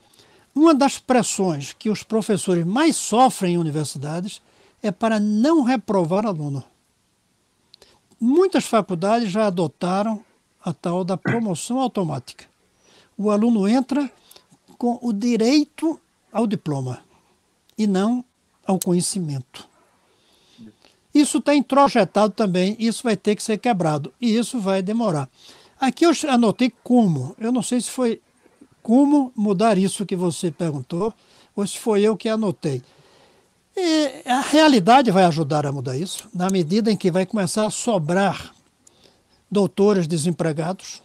uma 0.55 0.75
das 0.75 0.99
pressões 0.99 1.73
que 1.73 1.91
os 1.91 2.03
professores 2.03 2.65
mais 2.65 2.97
sofrem 2.97 3.55
em 3.55 3.59
universidades 3.59 4.41
é 4.83 4.91
para 4.91 5.21
não 5.21 5.63
reprovar 5.63 6.27
aluno. 6.27 6.65
Muitas 8.21 8.65
faculdades 8.65 9.31
já 9.31 9.47
adotaram 9.47 10.23
a 10.63 10.73
tal 10.73 11.05
da 11.05 11.17
promoção 11.17 11.81
automática. 11.81 12.45
O 13.17 13.31
aluno 13.31 13.67
entra 13.67 14.11
com 14.79 14.99
o 15.03 15.13
direito 15.13 15.99
ao 16.33 16.47
diploma 16.47 17.10
e 17.81 17.87
não 17.87 18.23
ao 18.67 18.79
conhecimento. 18.79 19.67
Isso 21.15 21.39
está 21.39 21.55
introjetado 21.55 22.35
também, 22.35 22.77
isso 22.79 23.03
vai 23.03 23.17
ter 23.17 23.35
que 23.35 23.43
ser 23.43 23.57
quebrado 23.57 24.13
e 24.21 24.37
isso 24.37 24.61
vai 24.61 24.83
demorar. 24.83 25.31
Aqui 25.81 26.05
eu 26.05 26.13
anotei 26.29 26.71
como, 26.85 27.35
eu 27.41 27.51
não 27.51 27.63
sei 27.63 27.81
se 27.81 27.91
foi 27.91 28.21
como 28.83 29.33
mudar 29.35 29.79
isso 29.79 30.05
que 30.05 30.15
você 30.15 30.51
perguntou 30.51 31.15
ou 31.57 31.67
se 31.67 31.79
foi 31.79 32.03
eu 32.03 32.19
que 32.19 32.29
anotei. 32.29 32.83
E 33.75 34.29
a 34.29 34.43
realidade 34.43 35.11
vai 35.11 35.25
ajudar 35.25 35.65
a 35.65 35.73
mudar 35.73 35.97
isso, 35.97 36.29
na 36.35 36.51
medida 36.51 36.93
em 36.93 36.97
que 36.99 37.11
vai 37.11 37.25
começar 37.25 37.65
a 37.65 37.71
sobrar 37.71 38.55
doutores 39.51 40.07
desempregados, 40.07 41.03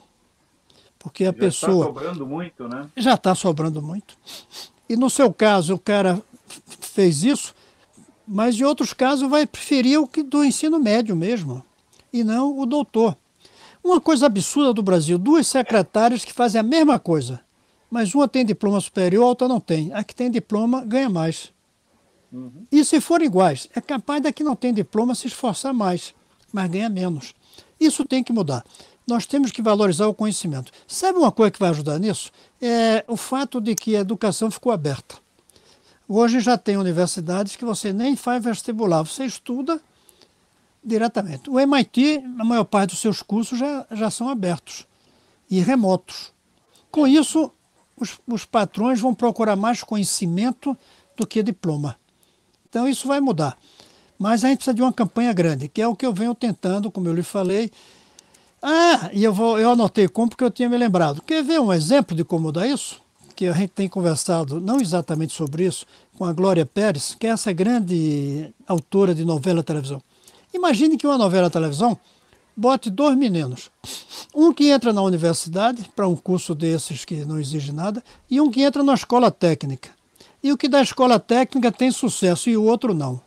porque 0.99 1.23
a 1.23 1.27
já 1.27 1.33
pessoa. 1.33 1.85
Já 1.85 1.89
está 1.89 1.93
sobrando 1.93 2.27
muito, 2.27 2.67
né? 2.67 2.89
Já 2.97 3.13
está 3.13 3.33
sobrando 3.33 3.81
muito. 3.81 4.17
E 4.89 4.97
no 4.97 5.09
seu 5.09 5.33
caso, 5.33 5.75
o 5.75 5.79
cara 5.79 6.21
fez 6.81 7.23
isso, 7.23 7.53
mas 8.27 8.59
em 8.59 8.63
outros 8.63 8.93
casos 8.93 9.29
vai 9.29 9.45
preferir 9.45 9.99
o 9.99 10.07
que 10.07 10.23
do 10.23 10.43
ensino 10.43 10.79
médio 10.79 11.15
mesmo, 11.15 11.63
e 12.11 12.23
não 12.23 12.57
o 12.57 12.65
doutor. 12.65 13.17
Uma 13.83 14.01
coisa 14.01 14.25
absurda 14.25 14.73
do 14.73 14.81
Brasil: 14.81 15.17
duas 15.17 15.47
secretárias 15.47 16.25
que 16.25 16.33
fazem 16.33 16.59
a 16.59 16.63
mesma 16.63 16.97
coisa, 16.97 17.41
mas 17.89 18.15
uma 18.15 18.27
tem 18.27 18.45
diploma 18.45 18.81
superior, 18.81 19.23
a 19.23 19.27
outra 19.27 19.47
não 19.47 19.59
tem. 19.59 19.93
A 19.93 20.03
que 20.03 20.15
tem 20.15 20.31
diploma 20.31 20.83
ganha 20.83 21.09
mais. 21.09 21.53
Uhum. 22.31 22.65
E 22.71 22.83
se 22.83 22.99
forem 22.99 23.27
iguais, 23.27 23.69
é 23.75 23.79
capaz 23.79 24.21
da 24.21 24.33
que 24.33 24.43
não 24.43 24.55
tem 24.55 24.73
diploma 24.73 25.15
se 25.15 25.27
esforçar 25.27 25.73
mais, 25.73 26.13
mas 26.51 26.69
ganha 26.69 26.89
menos. 26.89 27.33
Isso 27.79 28.03
tem 28.03 28.23
que 28.23 28.33
mudar. 28.33 28.65
Nós 29.07 29.25
temos 29.25 29.51
que 29.51 29.61
valorizar 29.61 30.07
o 30.07 30.13
conhecimento. 30.13 30.71
Sabe 30.87 31.19
uma 31.19 31.31
coisa 31.31 31.51
que 31.51 31.59
vai 31.59 31.69
ajudar 31.69 31.99
nisso? 31.99 32.31
É 32.59 33.05
o 33.07 33.15
fato 33.15 33.61
de 33.61 33.75
que 33.75 33.95
a 33.95 33.99
educação 33.99 34.49
ficou 34.49 34.71
aberta. 34.71 35.15
Hoje 36.07 36.39
já 36.39 36.57
tem 36.57 36.77
universidades 36.77 37.55
que 37.55 37.65
você 37.65 37.91
nem 37.91 38.15
faz 38.15 38.43
vestibular, 38.43 39.03
você 39.03 39.25
estuda 39.25 39.81
diretamente. 40.83 41.49
O 41.49 41.59
MIT, 41.59 42.23
a 42.39 42.45
maior 42.45 42.63
parte 42.63 42.91
dos 42.91 42.99
seus 42.99 43.23
cursos 43.23 43.57
já, 43.57 43.87
já 43.91 44.11
são 44.11 44.29
abertos 44.29 44.85
e 45.49 45.59
remotos. 45.59 46.31
Com 46.91 47.07
isso, 47.07 47.51
os, 47.97 48.19
os 48.27 48.45
patrões 48.45 48.99
vão 48.99 49.15
procurar 49.15 49.55
mais 49.55 49.81
conhecimento 49.81 50.77
do 51.17 51.25
que 51.25 51.41
diploma. 51.41 51.97
Então, 52.69 52.87
isso 52.87 53.07
vai 53.07 53.19
mudar. 53.19 53.57
Mas 54.17 54.43
a 54.43 54.49
gente 54.49 54.57
precisa 54.59 54.75
de 54.75 54.81
uma 54.81 54.93
campanha 54.93 55.33
grande, 55.33 55.67
que 55.67 55.81
é 55.81 55.87
o 55.87 55.95
que 55.95 56.05
eu 56.05 56.13
venho 56.13 56.35
tentando, 56.35 56.91
como 56.91 57.07
eu 57.07 57.13
lhe 57.13 57.23
falei. 57.23 57.71
Ah, 58.61 59.09
e 59.11 59.23
eu, 59.23 59.33
vou, 59.33 59.59
eu 59.59 59.71
anotei 59.71 60.07
como 60.07 60.29
porque 60.29 60.43
eu 60.43 60.51
tinha 60.51 60.69
me 60.69 60.77
lembrado. 60.77 61.21
Quer 61.21 61.43
ver 61.43 61.59
um 61.59 61.73
exemplo 61.73 62.15
de 62.15 62.23
como 62.23 62.51
dá 62.51 62.67
isso? 62.67 63.01
Que 63.35 63.47
a 63.47 63.53
gente 63.53 63.71
tem 63.71 63.89
conversado, 63.89 64.61
não 64.61 64.79
exatamente 64.79 65.33
sobre 65.33 65.65
isso, 65.65 65.85
com 66.17 66.23
a 66.23 66.31
Glória 66.31 66.65
Pérez, 66.65 67.15
que 67.19 67.27
é 67.27 67.31
essa 67.31 67.51
grande 67.51 68.53
autora 68.65 69.13
de 69.13 69.25
novela 69.25 69.61
televisão. 69.61 70.01
Imagine 70.53 70.97
que 70.97 71.05
uma 71.05 71.17
novela 71.17 71.49
televisão 71.49 71.99
bote 72.55 72.89
dois 72.89 73.17
meninos. 73.17 73.69
Um 74.33 74.53
que 74.53 74.69
entra 74.69 74.93
na 74.93 75.01
universidade, 75.01 75.89
para 75.95 76.07
um 76.07 76.15
curso 76.15 76.55
desses 76.55 77.03
que 77.03 77.25
não 77.25 77.39
exige 77.39 77.71
nada, 77.71 78.03
e 78.29 78.39
um 78.39 78.49
que 78.49 78.61
entra 78.61 78.83
na 78.83 78.93
escola 78.93 79.29
técnica. 79.29 79.89
E 80.41 80.51
o 80.51 80.57
que 80.57 80.69
da 80.69 80.81
escola 80.81 81.19
técnica 81.19 81.71
tem 81.71 81.91
sucesso 81.91 82.49
e 82.49 82.55
o 82.55 82.63
outro 82.63 82.93
não. 82.93 83.19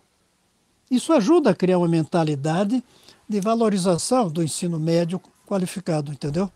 Isso 0.91 1.13
ajuda 1.13 1.51
a 1.51 1.55
criar 1.55 1.79
uma 1.79 1.89
mentalidade 1.89 2.83
de 3.29 3.41
valorização 3.41 4.31
do 4.31 4.43
ensino 4.43 4.81
médio 4.81 5.21
qualificado, 5.47 6.11
entendeu? 6.11 6.51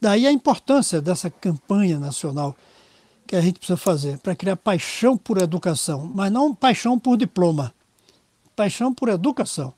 Daí 0.00 0.26
a 0.26 0.32
importância 0.32 1.00
dessa 1.00 1.28
campanha 1.28 1.98
nacional 1.98 2.56
que 3.26 3.36
a 3.36 3.40
gente 3.40 3.58
precisa 3.58 3.76
fazer 3.76 4.18
para 4.18 4.34
criar 4.34 4.56
paixão 4.56 5.16
por 5.16 5.38
educação, 5.38 6.10
mas 6.12 6.32
não 6.32 6.54
paixão 6.54 6.98
por 6.98 7.16
diploma, 7.16 7.72
paixão 8.56 8.92
por 8.92 9.08
educação. 9.08 9.72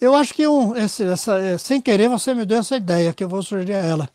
Eu 0.00 0.14
acho 0.14 0.32
que 0.32 0.46
um, 0.46 0.76
esse, 0.76 1.04
essa, 1.04 1.38
é, 1.38 1.58
sem 1.58 1.80
querer 1.80 2.08
você 2.08 2.32
me 2.32 2.46
deu 2.46 2.58
essa 2.58 2.76
ideia, 2.76 3.12
que 3.12 3.22
eu 3.22 3.28
vou 3.28 3.42
sugerir 3.42 3.74
a 3.74 3.84
ela. 3.84 4.08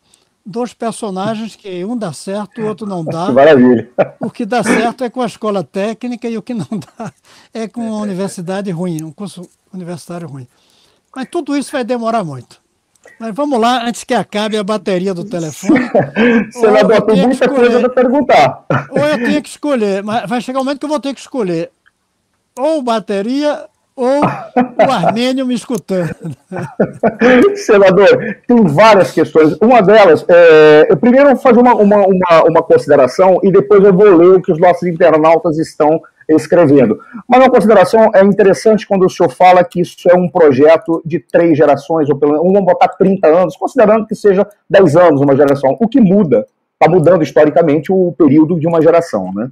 Dois 0.44 0.74
personagens 0.74 1.56
que 1.56 1.84
um 1.84 1.96
dá 1.96 2.12
certo, 2.12 2.60
o 2.60 2.66
outro 2.66 2.86
não 2.86 3.04
dá. 3.06 3.30
Maravilha. 3.30 3.90
O 4.18 4.30
que 4.30 4.44
dá 4.44 4.62
certo 4.62 5.04
é 5.04 5.10
com 5.10 5.22
a 5.22 5.26
escola 5.26 5.62
técnica 5.62 6.28
e 6.28 6.36
o 6.36 6.42
que 6.42 6.52
não 6.52 6.66
dá 6.70 7.12
é 7.52 7.68
com 7.68 7.94
a 7.94 8.00
universidade 8.00 8.70
ruim, 8.70 9.02
um 9.02 9.12
curso 9.12 9.48
universitário 9.72 10.26
ruim. 10.26 10.48
Mas 11.14 11.28
tudo 11.30 11.56
isso 11.56 11.70
vai 11.70 11.84
demorar 11.84 12.24
muito. 12.24 12.63
Mas 13.18 13.34
vamos 13.34 13.60
lá, 13.60 13.86
antes 13.86 14.04
que 14.04 14.14
acabe 14.14 14.56
a 14.56 14.64
bateria 14.64 15.14
do 15.14 15.24
telefone. 15.24 15.90
Senador, 16.50 17.02
tem 17.02 17.26
muita 17.26 17.48
coisa 17.48 17.80
para 17.80 17.88
perguntar. 17.88 18.64
Ou 18.90 19.06
eu 19.06 19.18
tenho 19.18 19.42
que 19.42 19.48
escolher, 19.48 20.02
mas 20.02 20.28
vai 20.28 20.40
chegar 20.40 20.60
um 20.60 20.64
momento 20.64 20.80
que 20.80 20.84
eu 20.84 20.90
vou 20.90 21.00
ter 21.00 21.14
que 21.14 21.20
escolher 21.20 21.70
ou 22.58 22.82
bateria 22.82 23.64
ou 23.96 24.20
o 24.20 24.90
Armênio 24.90 25.46
me 25.46 25.54
escutando. 25.54 26.14
Senador, 27.54 28.36
tem 28.46 28.64
várias 28.66 29.12
questões. 29.12 29.56
Uma 29.60 29.80
delas, 29.82 30.24
é, 30.28 30.88
eu 30.90 30.96
primeiro 30.96 31.28
vou 31.28 31.36
fazer 31.36 31.60
uma, 31.60 31.74
uma, 31.74 32.04
uma, 32.06 32.44
uma, 32.44 32.62
consideração 32.62 33.38
e 33.42 33.52
depois 33.52 33.84
eu 33.84 33.92
vou 33.92 34.16
ler 34.16 34.36
o 34.36 34.42
que 34.42 34.50
os 34.50 34.58
nossos 34.58 34.82
internautas 34.82 35.58
estão 35.58 36.00
escrevendo. 36.28 36.98
Mas 37.28 37.40
uma 37.40 37.50
consideração 37.50 38.10
é 38.14 38.22
interessante 38.24 38.86
quando 38.86 39.04
o 39.04 39.10
senhor 39.10 39.30
fala 39.30 39.64
que 39.64 39.80
isso 39.80 40.08
é 40.10 40.14
um 40.14 40.28
projeto 40.28 41.02
de 41.04 41.18
três 41.18 41.56
gerações, 41.56 42.08
ou 42.08 42.16
pelo 42.16 42.32
menos, 42.32 42.46
vamos 42.46 42.64
botar 42.64 42.88
30 42.88 43.26
anos, 43.26 43.56
considerando 43.56 44.06
que 44.06 44.14
seja 44.14 44.46
10 44.68 44.96
anos 44.96 45.20
uma 45.20 45.36
geração. 45.36 45.76
O 45.80 45.88
que 45.88 46.00
muda 46.00 46.46
está 46.72 46.90
mudando 46.90 47.22
historicamente 47.22 47.90
o 47.90 48.12
período 48.12 48.58
de 48.58 48.66
uma 48.66 48.80
geração, 48.80 49.32
né? 49.34 49.48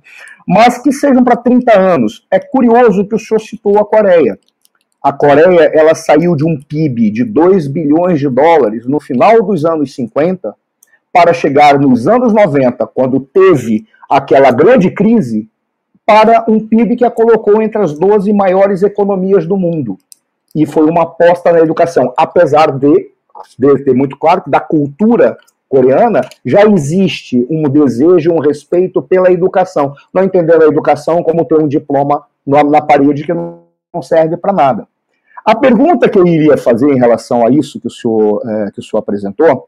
Mas 0.47 0.79
que 0.79 0.93
sejam 0.93 1.23
para 1.25 1.37
30 1.37 1.79
anos. 1.79 2.27
É 2.31 2.39
curioso 2.39 3.07
que 3.07 3.15
o 3.15 3.19
senhor 3.19 3.41
citou 3.41 3.79
a 3.79 3.85
Coreia. 3.85 4.39
A 5.03 5.13
Coreia 5.13 5.71
ela 5.75 5.95
saiu 5.95 6.37
de 6.37 6.45
um 6.45 6.61
PIB 6.61 7.11
de 7.11 7.25
2 7.25 7.67
bilhões 7.69 8.21
de 8.21 8.29
dólares 8.29 8.87
no 8.87 9.01
final 9.01 9.43
dos 9.43 9.65
anos 9.65 9.95
50 9.95 10.55
para 11.13 11.35
chegar 11.35 11.79
nos 11.79 12.09
anos 12.09 12.33
90, 12.33 12.87
quando 12.87 13.21
teve 13.21 13.87
aquela 14.09 14.51
grande 14.51 14.91
crise, 14.91 15.49
para 16.13 16.45
um 16.47 16.61
PIB 16.61 16.97
que 16.97 17.07
a 17.07 17.11
colocou 17.11 17.63
entre 17.63 17.81
as 17.81 17.99
12 17.99 18.31
maiores 18.35 18.83
economias 18.83 19.47
do 19.47 19.57
mundo. 19.57 19.97
E 20.55 20.67
foi 20.67 20.85
uma 20.85 21.05
aposta 21.05 21.51
na 21.51 21.61
educação, 21.61 22.13
apesar 22.15 22.71
de, 22.71 23.11
de 23.59 23.83
ter 23.83 23.95
muito 23.95 24.19
claro 24.19 24.43
que 24.43 24.51
da 24.51 24.61
cultura 24.61 25.39
coreana, 25.71 26.21
já 26.45 26.67
existe 26.67 27.47
um 27.49 27.63
desejo, 27.63 28.31
um 28.31 28.41
respeito 28.41 29.01
pela 29.01 29.33
educação, 29.33 29.95
não 30.13 30.23
entendendo 30.23 30.63
a 30.65 30.69
educação 30.69 31.23
como 31.23 31.47
ter 31.47 31.59
um 31.59 31.67
diploma 31.67 32.25
na 32.47 32.83
parede 32.83 33.25
que 33.25 33.33
não 33.33 33.63
serve 34.03 34.37
para 34.37 34.53
nada. 34.53 34.87
A 35.43 35.57
pergunta 35.57 36.11
que 36.11 36.19
eu 36.19 36.27
iria 36.27 36.59
fazer 36.59 36.93
em 36.93 36.99
relação 36.99 37.47
a 37.47 37.51
isso 37.51 37.81
que 37.81 37.87
o 37.87 37.91
senhor, 37.91 38.43
é, 38.47 38.71
que 38.71 38.81
o 38.81 38.83
senhor 38.83 39.01
apresentou, 39.01 39.67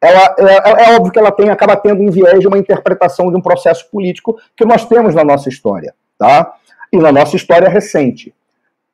ela, 0.00 0.34
é, 0.38 0.90
é, 0.90 0.96
óbvio 0.96 1.12
que 1.12 1.18
ela 1.18 1.32
tem, 1.32 1.50
acaba 1.50 1.76
tendo 1.76 2.02
um 2.02 2.10
viés 2.10 2.40
de 2.40 2.46
uma 2.46 2.58
interpretação 2.58 3.30
de 3.30 3.36
um 3.36 3.40
processo 3.40 3.90
político 3.90 4.36
que 4.56 4.64
nós 4.64 4.84
temos 4.86 5.14
na 5.14 5.24
nossa 5.24 5.48
história, 5.48 5.94
tá? 6.16 6.54
E 6.92 6.98
na 6.98 7.10
nossa 7.10 7.36
história 7.36 7.68
recente. 7.68 8.32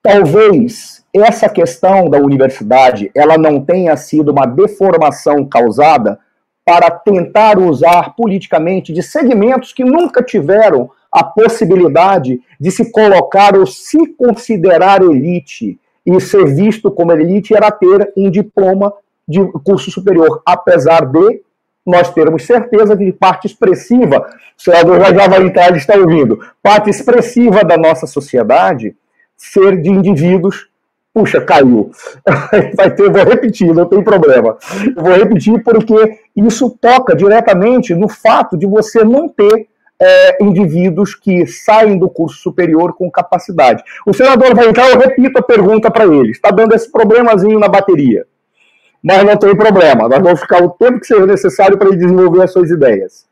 Talvez 0.02 1.04
essa 1.14 1.48
questão 1.48 2.10
da 2.10 2.18
universidade 2.18 3.10
ela 3.14 3.38
não 3.38 3.60
tenha 3.64 3.96
sido 3.96 4.32
uma 4.32 4.46
deformação 4.46 5.44
causada 5.46 6.18
para 6.64 6.90
tentar 6.90 7.58
usar 7.58 8.14
politicamente 8.16 8.92
de 8.92 9.02
segmentos 9.02 9.72
que 9.72 9.84
nunca 9.84 10.22
tiveram 10.22 10.90
a 11.12 11.22
possibilidade 11.22 12.40
de 12.58 12.70
se 12.70 12.90
colocar 12.90 13.56
ou 13.56 13.66
se 13.66 14.06
considerar 14.14 15.02
elite 15.02 15.78
e 16.04 16.20
ser 16.20 16.46
visto 16.46 16.90
como 16.90 17.12
elite 17.12 17.54
era 17.54 17.70
ter 17.70 18.12
um 18.16 18.30
diploma 18.30 18.92
de 19.26 19.40
curso 19.64 19.90
superior, 19.90 20.42
apesar 20.44 21.06
de 21.06 21.42
nós 21.84 22.10
termos 22.10 22.44
certeza 22.44 22.96
de 22.96 23.12
parte 23.12 23.46
expressiva, 23.46 24.26
o 24.58 24.62
senador 24.62 25.00
já, 25.00 25.28
vai 25.28 25.42
entrar, 25.42 25.76
está 25.76 25.96
ouvindo, 25.96 26.40
parte 26.62 26.88
expressiva 26.88 27.62
da 27.62 27.76
nossa 27.76 28.06
sociedade 28.06 28.96
ser 29.36 29.80
de 29.80 29.90
indivíduos 29.90 30.68
puxa, 31.14 31.40
caiu. 31.40 31.92
Vai 32.76 32.90
ter, 32.90 33.08
vou 33.08 33.24
repetir, 33.24 33.72
não 33.72 33.86
tem 33.86 34.02
problema. 34.02 34.58
vou 34.96 35.12
repetir 35.12 35.62
porque 35.62 36.18
isso 36.34 36.68
toca 36.80 37.14
diretamente 37.14 37.94
no 37.94 38.08
fato 38.08 38.58
de 38.58 38.66
você 38.66 39.04
não 39.04 39.28
ter 39.28 39.68
é, 40.02 40.42
indivíduos 40.42 41.14
que 41.14 41.46
saem 41.46 41.96
do 41.96 42.10
curso 42.10 42.38
superior 42.38 42.94
com 42.94 43.08
capacidade. 43.08 43.84
O 44.04 44.12
senador 44.12 44.54
vai 44.56 44.66
entrar, 44.66 44.90
eu 44.90 44.98
repito 44.98 45.38
a 45.38 45.42
pergunta 45.42 45.88
para 45.88 46.04
ele. 46.04 46.32
Está 46.32 46.50
dando 46.50 46.74
esse 46.74 46.90
problemazinho 46.90 47.60
na 47.60 47.68
bateria. 47.68 48.26
Mas 49.04 49.22
não 49.22 49.36
tem 49.36 49.54
problema, 49.54 50.08
nós 50.08 50.22
vamos 50.22 50.40
ficar 50.40 50.64
o 50.64 50.70
tempo 50.70 50.98
que 50.98 51.06
seja 51.06 51.26
necessário 51.26 51.76
para 51.76 51.88
ele 51.88 51.98
desenvolver 51.98 52.42
as 52.42 52.52
suas 52.52 52.70
ideias. 52.70 53.26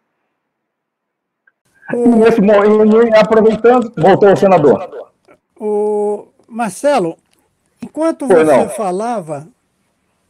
E 1.94 1.96
nesse 1.96 2.40
momento, 2.40 3.16
aproveitando, 3.16 3.92
voltou 3.96 4.32
o 4.32 4.36
senador. 4.36 5.10
O 5.58 6.28
Marcelo, 6.46 7.16
Enquanto 7.82 8.28
você 8.28 8.44
não. 8.44 8.68
falava, 8.68 9.48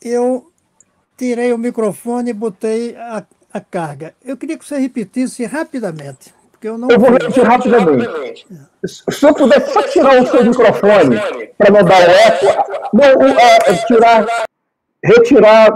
eu 0.00 0.46
tirei 1.18 1.52
o 1.52 1.58
microfone 1.58 2.30
e 2.30 2.34
botei 2.34 2.96
a, 2.96 3.22
a, 3.52 3.60
carga. 3.60 4.14
Eu 4.24 4.38
queria 4.38 4.56
que 4.56 4.64
você 4.64 4.78
repetisse 4.78 5.44
rapidamente. 5.44 6.32
Porque 6.50 6.66
eu, 6.66 6.78
não 6.78 6.88
eu 6.90 6.98
vou 6.98 7.10
repetir 7.10 7.44
rapidamente. 7.44 8.46
Se 8.86 9.26
eu 9.26 9.34
puder 9.34 9.60
só 9.68 9.82
tirar 9.82 10.22
o 10.22 10.26
seu 10.26 10.44
microfone 10.44 11.18
para 11.58 11.70
não 11.70 11.84
dar 11.84 12.08
o 12.08 12.10
eco. 12.10 12.46
Não, 12.94 13.12
uh, 13.12 13.86
tirar 13.86 14.26
retirar 15.04 15.74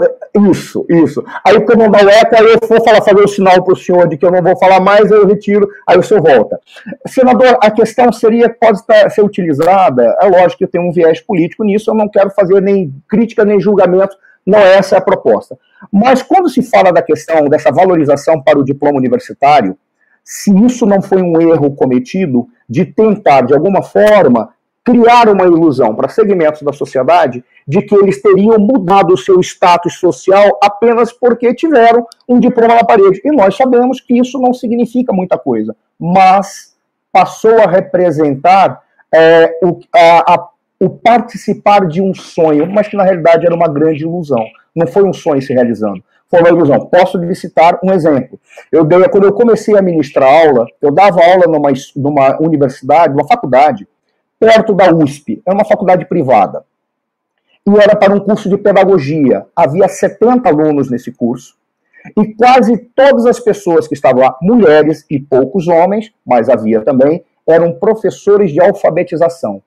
isso, 0.49 0.85
isso. 0.89 1.23
Aí 1.43 1.59
porque 1.59 1.75
não 1.75 1.87
eco, 1.87 2.35
aí 2.35 2.53
eu 2.53 2.67
vou 2.67 2.83
falar, 2.83 3.01
fazer 3.01 3.21
o 3.21 3.27
sinal 3.27 3.61
para 3.63 3.73
o 3.73 3.77
senhor 3.77 4.07
de 4.07 4.17
que 4.17 4.25
eu 4.25 4.31
não 4.31 4.41
vou 4.41 4.57
falar 4.57 4.79
mais, 4.79 5.11
eu 5.11 5.27
retiro, 5.27 5.67
aí 5.85 5.97
o 5.97 6.03
senhor 6.03 6.21
volta. 6.23 6.59
Senador, 7.05 7.57
a 7.61 7.69
questão 7.69 8.11
seria, 8.11 8.49
pode 8.49 8.79
estar, 8.79 9.09
ser 9.09 9.21
utilizada, 9.21 10.15
é 10.21 10.25
lógico 10.27 10.59
que 10.59 10.67
tem 10.67 10.81
um 10.81 10.93
viés 10.93 11.19
político 11.19 11.63
nisso, 11.63 11.91
eu 11.91 11.95
não 11.95 12.07
quero 12.07 12.29
fazer 12.31 12.61
nem 12.61 12.93
crítica 13.07 13.43
nem 13.43 13.59
julgamento, 13.59 14.15
não 14.45 14.59
é 14.59 14.77
essa 14.77 14.97
a 14.97 15.01
proposta. 15.01 15.57
Mas 15.91 16.23
quando 16.23 16.49
se 16.49 16.63
fala 16.63 16.91
da 16.91 17.01
questão 17.01 17.49
dessa 17.49 17.71
valorização 17.71 18.41
para 18.41 18.57
o 18.57 18.63
diploma 18.63 18.97
universitário, 18.97 19.77
se 20.23 20.53
isso 20.65 20.85
não 20.85 21.01
foi 21.01 21.21
um 21.21 21.39
erro 21.41 21.75
cometido 21.75 22.47
de 22.67 22.85
tentar, 22.85 23.41
de 23.41 23.53
alguma 23.53 23.81
forma, 23.81 24.49
criar 24.87 25.27
uma 25.27 25.43
ilusão 25.43 25.93
para 25.93 26.07
segmentos 26.07 26.61
da 26.61 26.71
sociedade 26.71 27.43
de 27.67 27.81
que 27.81 27.93
eles 27.93 28.21
teriam 28.21 28.57
mudado 28.57 29.13
o 29.13 29.17
seu 29.17 29.37
status 29.41 29.99
social 29.99 30.57
apenas 30.63 31.11
porque 31.11 31.53
tiveram 31.53 32.07
um 32.25 32.39
diploma 32.39 32.75
na 32.75 32.85
parede. 32.85 33.21
E 33.25 33.29
nós 33.29 33.57
sabemos 33.57 33.99
que 33.99 34.17
isso 34.17 34.39
não 34.39 34.53
significa 34.53 35.11
muita 35.11 35.37
coisa, 35.37 35.75
mas 35.99 36.73
passou 37.11 37.59
a 37.59 37.69
representar 37.69 38.81
é, 39.13 39.59
o, 39.61 39.77
a, 39.93 40.33
a, 40.33 40.47
o 40.79 40.89
participar 40.89 41.85
de 41.85 42.01
um 42.01 42.13
sonho, 42.13 42.65
mas 42.65 42.87
que 42.87 42.95
na 42.95 43.03
realidade 43.03 43.45
era 43.45 43.53
uma 43.53 43.67
grande 43.67 44.03
ilusão. 44.03 44.45
Não 44.73 44.87
foi 44.87 45.03
um 45.03 45.11
sonho 45.13 45.41
se 45.41 45.53
realizando 45.53 46.01
foi 46.29 46.41
uma 46.41 46.49
ilusão. 46.49 46.85
Posso 46.87 47.17
lhe 47.17 47.33
citar 47.33 47.79
um 47.81 47.93
exemplo. 47.93 48.37
Eu 48.69 48.83
dei, 48.83 49.01
quando 49.07 49.23
eu 49.23 49.31
comecei 49.31 49.77
a 49.77 49.81
ministrar 49.81 50.29
aula, 50.29 50.65
eu 50.81 50.91
dava 50.91 51.23
aula 51.23 51.45
numa, 51.47 51.71
numa 51.95 52.41
universidade, 52.41 53.13
numa 53.13 53.25
faculdade, 53.25 53.87
perto 54.39 54.73
da 54.73 54.93
USP. 54.93 55.41
É 55.45 55.51
uma 55.51 55.65
faculdade 55.65 56.05
privada. 56.05 56.63
E 57.65 57.69
era 57.77 57.95
para 57.95 58.13
um 58.13 58.19
curso 58.19 58.49
de 58.49 58.57
pedagogia. 58.57 59.45
Havia 59.55 59.87
70 59.87 60.47
alunos 60.47 60.89
nesse 60.89 61.11
curso. 61.11 61.55
E 62.17 62.33
quase 62.35 62.77
todas 62.95 63.25
as 63.25 63.39
pessoas 63.39 63.87
que 63.87 63.93
estavam 63.93 64.21
lá, 64.21 64.37
mulheres 64.41 65.05
e 65.09 65.19
poucos 65.19 65.67
homens, 65.67 66.13
mas 66.25 66.47
havia 66.47 66.81
também, 66.81 67.23
eram 67.45 67.73
professores 67.73 68.51
de 68.51 68.61
alfabetização. 68.61 69.61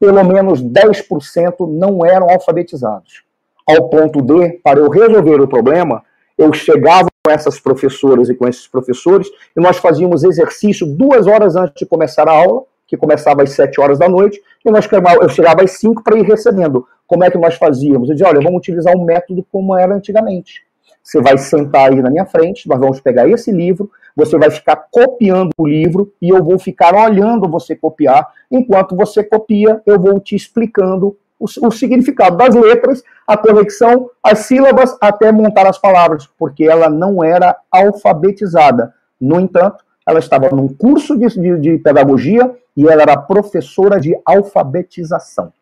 Pelo 0.00 0.24
menos 0.24 0.62
10% 0.62 1.68
não 1.68 2.04
eram 2.04 2.28
alfabetizados. 2.28 3.22
Ao 3.66 3.88
ponto 3.88 4.20
de, 4.20 4.58
para 4.62 4.80
eu 4.80 4.88
resolver 4.90 5.40
o 5.40 5.48
problema, 5.48 6.02
eu 6.36 6.52
chegava 6.52 7.08
com 7.24 7.30
essas 7.30 7.58
professoras 7.58 8.28
e 8.28 8.34
com 8.34 8.46
esses 8.46 8.66
professores 8.66 9.28
e 9.56 9.60
nós 9.60 9.78
fazíamos 9.78 10.22
exercício 10.22 10.86
duas 10.86 11.26
horas 11.26 11.56
antes 11.56 11.74
de 11.76 11.86
começar 11.86 12.28
a 12.28 12.32
aula 12.32 12.62
que 12.86 12.96
começava 12.96 13.42
às 13.42 13.50
7 13.50 13.80
horas 13.80 13.98
da 13.98 14.08
noite, 14.08 14.40
e 14.64 14.70
nós 14.70 14.88
eu 15.20 15.28
chegava 15.28 15.62
às 15.62 15.72
5 15.72 16.02
para 16.02 16.18
ir 16.18 16.22
recebendo. 16.22 16.86
Como 17.06 17.24
é 17.24 17.30
que 17.30 17.38
nós 17.38 17.56
fazíamos? 17.56 18.08
Eu 18.08 18.14
dizia, 18.14 18.28
olha, 18.28 18.40
vamos 18.40 18.58
utilizar 18.58 18.96
um 18.96 19.04
método 19.04 19.44
como 19.50 19.76
era 19.76 19.94
antigamente. 19.94 20.64
Você 21.02 21.20
vai 21.20 21.38
sentar 21.38 21.92
aí 21.92 22.02
na 22.02 22.10
minha 22.10 22.26
frente, 22.26 22.68
nós 22.68 22.80
vamos 22.80 23.00
pegar 23.00 23.28
esse 23.28 23.52
livro, 23.52 23.90
você 24.16 24.36
vai 24.36 24.50
ficar 24.50 24.76
copiando 24.90 25.50
o 25.56 25.66
livro 25.66 26.12
e 26.20 26.30
eu 26.30 26.42
vou 26.42 26.58
ficar 26.58 26.94
olhando 26.94 27.48
você 27.48 27.76
copiar. 27.76 28.26
Enquanto 28.50 28.96
você 28.96 29.22
copia, 29.22 29.80
eu 29.86 30.00
vou 30.00 30.18
te 30.18 30.34
explicando 30.34 31.16
o, 31.38 31.44
o 31.44 31.70
significado 31.70 32.36
das 32.36 32.54
letras, 32.54 33.04
a 33.26 33.36
conexão, 33.36 34.10
as 34.22 34.40
sílabas, 34.40 34.96
até 35.00 35.30
montar 35.30 35.66
as 35.66 35.78
palavras, 35.78 36.28
porque 36.38 36.64
ela 36.64 36.88
não 36.88 37.22
era 37.22 37.56
alfabetizada. 37.70 38.92
No 39.20 39.38
entanto, 39.38 39.84
ela 40.06 40.18
estava 40.18 40.48
num 40.50 40.68
curso 40.68 41.16
de, 41.16 41.28
de, 41.28 41.60
de 41.60 41.78
pedagogia 41.78 42.52
e 42.76 42.86
ela 42.86 43.02
era 43.02 43.16
professora 43.16 43.98
de 43.98 44.14
alfabetização. 44.24 45.52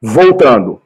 Voltando, 0.00 0.80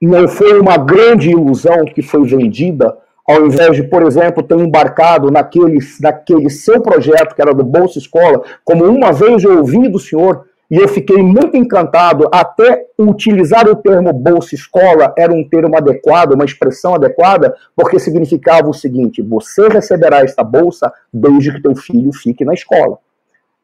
não 0.00 0.28
foi 0.28 0.60
uma 0.60 0.76
grande 0.76 1.30
ilusão 1.30 1.84
que 1.86 2.02
foi 2.02 2.24
vendida, 2.24 2.96
ao 3.26 3.46
invés 3.46 3.76
de, 3.76 3.82
por 3.82 4.02
exemplo, 4.02 4.42
ter 4.42 4.58
embarcado 4.58 5.30
naquele, 5.30 5.78
naquele 6.00 6.48
seu 6.48 6.80
projeto, 6.80 7.34
que 7.34 7.42
era 7.42 7.52
do 7.52 7.64
Bolsa 7.64 7.98
Escola, 7.98 8.42
como 8.64 8.84
uma 8.84 9.12
vez 9.12 9.42
eu 9.42 9.58
ouvi 9.58 9.88
do 9.88 9.98
senhor, 9.98 10.46
e 10.70 10.76
eu 10.76 10.86
fiquei 10.86 11.16
muito 11.16 11.56
encantado, 11.56 12.28
até 12.30 12.86
utilizar 12.98 13.66
o 13.66 13.76
termo 13.76 14.12
Bolsa 14.12 14.54
Escola 14.54 15.14
era 15.16 15.32
um 15.32 15.42
termo 15.48 15.76
adequado, 15.76 16.34
uma 16.34 16.44
expressão 16.44 16.94
adequada, 16.94 17.56
porque 17.74 17.98
significava 17.98 18.68
o 18.68 18.74
seguinte: 18.74 19.22
você 19.22 19.66
receberá 19.68 20.20
esta 20.20 20.44
bolsa 20.44 20.92
desde 21.12 21.52
que 21.52 21.62
teu 21.62 21.74
filho 21.74 22.12
fique 22.12 22.44
na 22.44 22.52
escola 22.52 22.98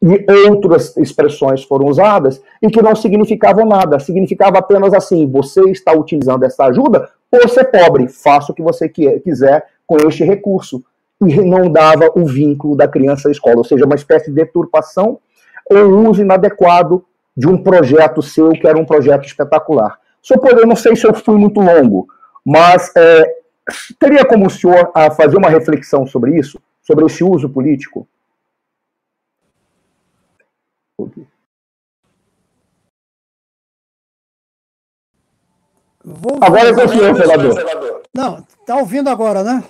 e 0.04 0.48
outras 0.48 0.94
expressões 0.98 1.64
foram 1.64 1.86
usadas 1.86 2.42
e 2.60 2.68
que 2.68 2.82
não 2.82 2.94
significavam 2.94 3.64
nada, 3.64 3.98
significava 3.98 4.58
apenas 4.58 4.92
assim: 4.92 5.26
você 5.30 5.62
está 5.70 5.92
utilizando 5.92 6.44
essa 6.44 6.66
ajuda 6.66 7.08
por 7.30 7.48
ser 7.48 7.64
pobre, 7.64 8.08
faça 8.08 8.52
o 8.52 8.54
que 8.54 8.62
você 8.62 8.88
quiser 8.88 9.66
com 9.86 9.96
este 10.06 10.22
recurso. 10.22 10.84
E 11.24 11.40
não 11.40 11.70
dava 11.70 12.10
o 12.14 12.26
vínculo 12.26 12.76
da 12.76 12.86
criança 12.88 13.28
à 13.28 13.32
escola, 13.32 13.56
ou 13.58 13.64
seja, 13.64 13.86
uma 13.86 13.94
espécie 13.94 14.26
de 14.26 14.34
deturpação 14.34 15.18
ou 15.70 16.10
uso 16.10 16.20
inadequado 16.20 17.04
de 17.34 17.48
um 17.48 17.56
projeto 17.56 18.20
seu 18.20 18.50
que 18.50 18.66
era 18.66 18.78
um 18.78 18.84
projeto 18.84 19.24
espetacular. 19.24 19.98
Só 20.20 20.34
eu 20.34 20.66
não 20.66 20.76
sei 20.76 20.94
se 20.96 21.06
eu 21.06 21.14
fui 21.14 21.38
muito 21.38 21.60
longo, 21.60 22.08
mas 22.44 22.92
é, 22.96 23.24
teria 23.98 24.24
como 24.24 24.46
o 24.46 24.50
senhor 24.50 24.90
a 24.94 25.10
fazer 25.10 25.36
uma 25.36 25.48
reflexão 25.48 26.06
sobre 26.06 26.38
isso, 26.38 26.60
sobre 26.82 27.06
esse 27.06 27.24
uso 27.24 27.48
político? 27.48 28.06
Vou 36.04 36.38
agora 36.40 36.68
é 36.68 36.72
o 36.72 37.54
senador. 37.56 38.02
Não, 38.14 38.46
está 38.60 38.76
ouvindo 38.76 39.08
agora, 39.08 39.42
né? 39.42 39.64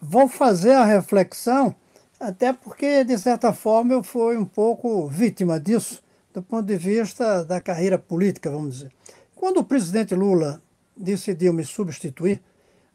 Vou 0.00 0.28
fazer 0.28 0.72
a 0.72 0.84
reflexão, 0.84 1.74
até 2.18 2.52
porque, 2.52 3.04
de 3.04 3.18
certa 3.18 3.52
forma, 3.52 3.92
eu 3.92 4.02
fui 4.02 4.36
um 4.36 4.44
pouco 4.44 5.08
vítima 5.08 5.60
disso, 5.60 6.02
do 6.32 6.42
ponto 6.42 6.66
de 6.66 6.76
vista 6.76 7.44
da 7.44 7.60
carreira 7.60 7.98
política, 7.98 8.50
vamos 8.50 8.76
dizer. 8.76 8.92
Quando 9.34 9.58
o 9.58 9.64
presidente 9.64 10.14
Lula 10.14 10.62
decidiu 10.96 11.52
me 11.52 11.64
substituir 11.64 12.40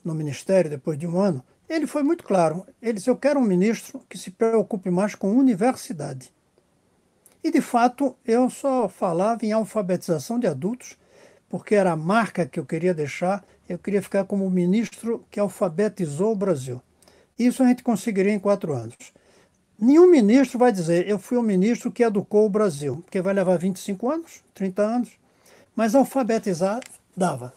no 0.04 0.16
ministério 0.16 0.70
depois 0.70 0.98
de 0.98 1.06
um 1.06 1.20
ano, 1.20 1.44
ele 1.68 1.86
foi 1.86 2.02
muito 2.02 2.24
claro. 2.24 2.66
Ele 2.82 2.94
disse: 2.94 3.10
Eu 3.10 3.18
quero 3.18 3.40
um 3.40 3.44
ministro 3.44 4.02
que 4.10 4.18
se 4.18 4.32
preocupe 4.32 4.90
mais 4.90 5.14
com 5.14 5.36
universidade. 5.36 6.32
E, 7.48 7.52
de 7.52 7.62
fato, 7.62 8.14
eu 8.26 8.50
só 8.50 8.90
falava 8.90 9.46
em 9.46 9.54
alfabetização 9.54 10.38
de 10.38 10.46
adultos, 10.46 10.98
porque 11.48 11.76
era 11.76 11.94
a 11.94 11.96
marca 11.96 12.46
que 12.46 12.60
eu 12.60 12.66
queria 12.66 12.94
deixar. 12.94 13.42
Eu 13.70 13.80
queria 13.80 14.02
ficar 14.02 14.26
como 14.26 14.50
ministro 14.50 15.26
que 15.32 15.40
alfabetizou 15.40 16.34
o 16.34 16.36
Brasil. 16.36 16.82
Isso 17.40 17.64
a 17.64 17.68
gente 17.68 17.84
conseguiria 17.84 18.34
em 18.34 18.40
quatro 18.40 18.74
anos. 18.74 18.98
Nenhum 19.80 20.12
ministro 20.12 20.60
vai 20.60 20.74
dizer, 20.74 21.08
eu 21.08 21.18
fui 21.18 21.38
o 21.38 21.42
ministro 21.42 21.90
que 21.90 22.04
educou 22.04 22.46
o 22.46 22.50
Brasil, 22.50 22.98
porque 22.98 23.22
vai 23.22 23.34
levar 23.34 23.58
25 23.58 24.12
anos, 24.12 24.44
30 24.54 24.82
anos, 24.82 25.12
mas 25.74 25.96
alfabetizar 25.96 26.82
dava. 27.16 27.54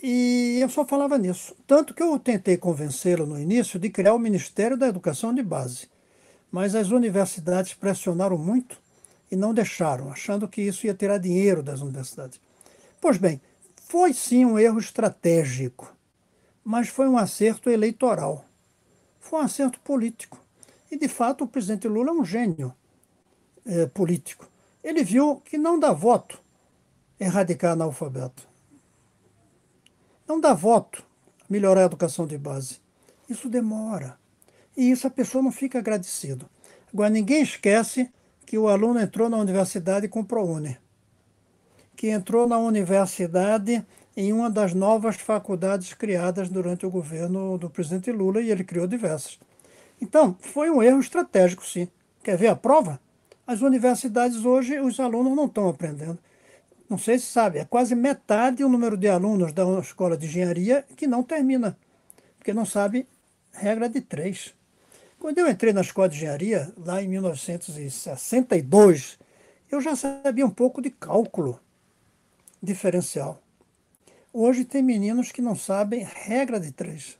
E 0.00 0.60
eu 0.62 0.68
só 0.68 0.84
falava 0.84 1.18
nisso. 1.18 1.56
Tanto 1.66 1.92
que 1.92 2.04
eu 2.04 2.16
tentei 2.20 2.56
convencê-lo 2.56 3.26
no 3.26 3.36
início 3.36 3.80
de 3.80 3.90
criar 3.90 4.14
o 4.14 4.18
Ministério 4.20 4.76
da 4.76 4.86
Educação 4.86 5.34
de 5.34 5.42
Base. 5.42 5.88
Mas 6.52 6.76
as 6.76 6.90
universidades 6.90 7.74
pressionaram 7.74 8.38
muito 8.38 8.81
e 9.32 9.36
não 9.36 9.54
deixaram, 9.54 10.12
achando 10.12 10.46
que 10.46 10.60
isso 10.60 10.86
ia 10.86 10.92
tirar 10.92 11.16
dinheiro 11.16 11.62
das 11.62 11.80
universidades. 11.80 12.38
Pois 13.00 13.16
bem, 13.16 13.40
foi 13.74 14.12
sim 14.12 14.44
um 14.44 14.58
erro 14.58 14.78
estratégico, 14.78 15.90
mas 16.62 16.88
foi 16.88 17.08
um 17.08 17.16
acerto 17.16 17.70
eleitoral. 17.70 18.44
Foi 19.18 19.40
um 19.40 19.42
acerto 19.42 19.80
político. 19.80 20.38
E, 20.90 20.98
de 20.98 21.08
fato, 21.08 21.44
o 21.44 21.48
presidente 21.48 21.88
Lula 21.88 22.10
é 22.10 22.12
um 22.12 22.22
gênio 22.22 22.74
é, 23.64 23.86
político. 23.86 24.46
Ele 24.84 25.02
viu 25.02 25.36
que 25.36 25.56
não 25.56 25.80
dá 25.80 25.94
voto 25.94 26.38
erradicar 27.18 27.72
analfabeto. 27.72 28.46
Não 30.28 30.38
dá 30.38 30.52
voto 30.52 31.02
melhorar 31.48 31.80
a 31.80 31.86
educação 31.86 32.26
de 32.26 32.36
base. 32.36 32.80
Isso 33.30 33.48
demora. 33.48 34.18
E 34.76 34.90
isso 34.90 35.06
a 35.06 35.10
pessoa 35.10 35.42
não 35.42 35.50
fica 35.50 35.78
agradecido. 35.78 36.50
Agora, 36.92 37.08
ninguém 37.08 37.42
esquece 37.42 38.12
que 38.52 38.58
o 38.58 38.68
aluno 38.68 39.00
entrou 39.00 39.30
na 39.30 39.38
universidade 39.38 40.06
com 40.08 40.22
ProUni, 40.22 40.76
que 41.96 42.08
entrou 42.08 42.46
na 42.46 42.58
universidade 42.58 43.82
em 44.14 44.30
uma 44.30 44.50
das 44.50 44.74
novas 44.74 45.16
faculdades 45.16 45.94
criadas 45.94 46.50
durante 46.50 46.84
o 46.84 46.90
governo 46.90 47.56
do 47.56 47.70
presidente 47.70 48.12
Lula, 48.12 48.42
e 48.42 48.50
ele 48.50 48.62
criou 48.62 48.86
diversas. 48.86 49.38
Então, 49.98 50.36
foi 50.38 50.68
um 50.68 50.82
erro 50.82 51.00
estratégico, 51.00 51.64
sim. 51.64 51.88
Quer 52.22 52.36
ver 52.36 52.48
a 52.48 52.54
prova? 52.54 53.00
As 53.46 53.62
universidades 53.62 54.44
hoje, 54.44 54.78
os 54.78 55.00
alunos 55.00 55.34
não 55.34 55.46
estão 55.46 55.66
aprendendo. 55.70 56.18
Não 56.90 56.98
sei 56.98 57.18
se 57.18 57.24
sabe, 57.24 57.58
é 57.58 57.64
quase 57.64 57.94
metade 57.94 58.62
o 58.62 58.68
número 58.68 58.98
de 58.98 59.08
alunos 59.08 59.54
da 59.54 59.64
escola 59.78 60.14
de 60.14 60.26
engenharia 60.26 60.84
que 60.94 61.06
não 61.06 61.22
termina, 61.22 61.74
porque 62.36 62.52
não 62.52 62.66
sabe 62.66 63.06
regra 63.50 63.88
de 63.88 64.02
três. 64.02 64.54
Quando 65.22 65.38
eu 65.38 65.48
entrei 65.48 65.72
na 65.72 65.80
escola 65.82 66.08
de 66.08 66.16
engenharia, 66.16 66.74
lá 66.76 67.00
em 67.00 67.06
1962, 67.06 69.20
eu 69.70 69.80
já 69.80 69.94
sabia 69.94 70.44
um 70.44 70.50
pouco 70.50 70.82
de 70.82 70.90
cálculo 70.90 71.60
diferencial. 72.60 73.40
Hoje 74.32 74.64
tem 74.64 74.82
meninos 74.82 75.30
que 75.30 75.40
não 75.40 75.54
sabem 75.54 76.02
regra 76.02 76.58
de 76.58 76.72
três. 76.72 77.16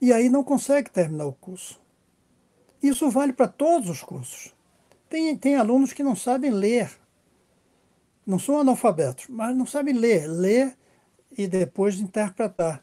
E 0.00 0.12
aí 0.12 0.28
não 0.28 0.42
consegue 0.42 0.90
terminar 0.90 1.26
o 1.26 1.32
curso. 1.32 1.80
Isso 2.82 3.08
vale 3.08 3.32
para 3.32 3.46
todos 3.46 3.88
os 3.88 4.02
cursos. 4.02 4.52
Tem, 5.08 5.36
tem 5.36 5.54
alunos 5.54 5.92
que 5.92 6.02
não 6.02 6.16
sabem 6.16 6.50
ler. 6.50 6.90
Não 8.26 8.40
são 8.40 8.58
analfabetos, 8.58 9.26
mas 9.28 9.56
não 9.56 9.64
sabem 9.64 9.94
ler. 9.94 10.26
Ler 10.26 10.76
e 11.38 11.46
depois 11.46 12.00
interpretar. 12.00 12.82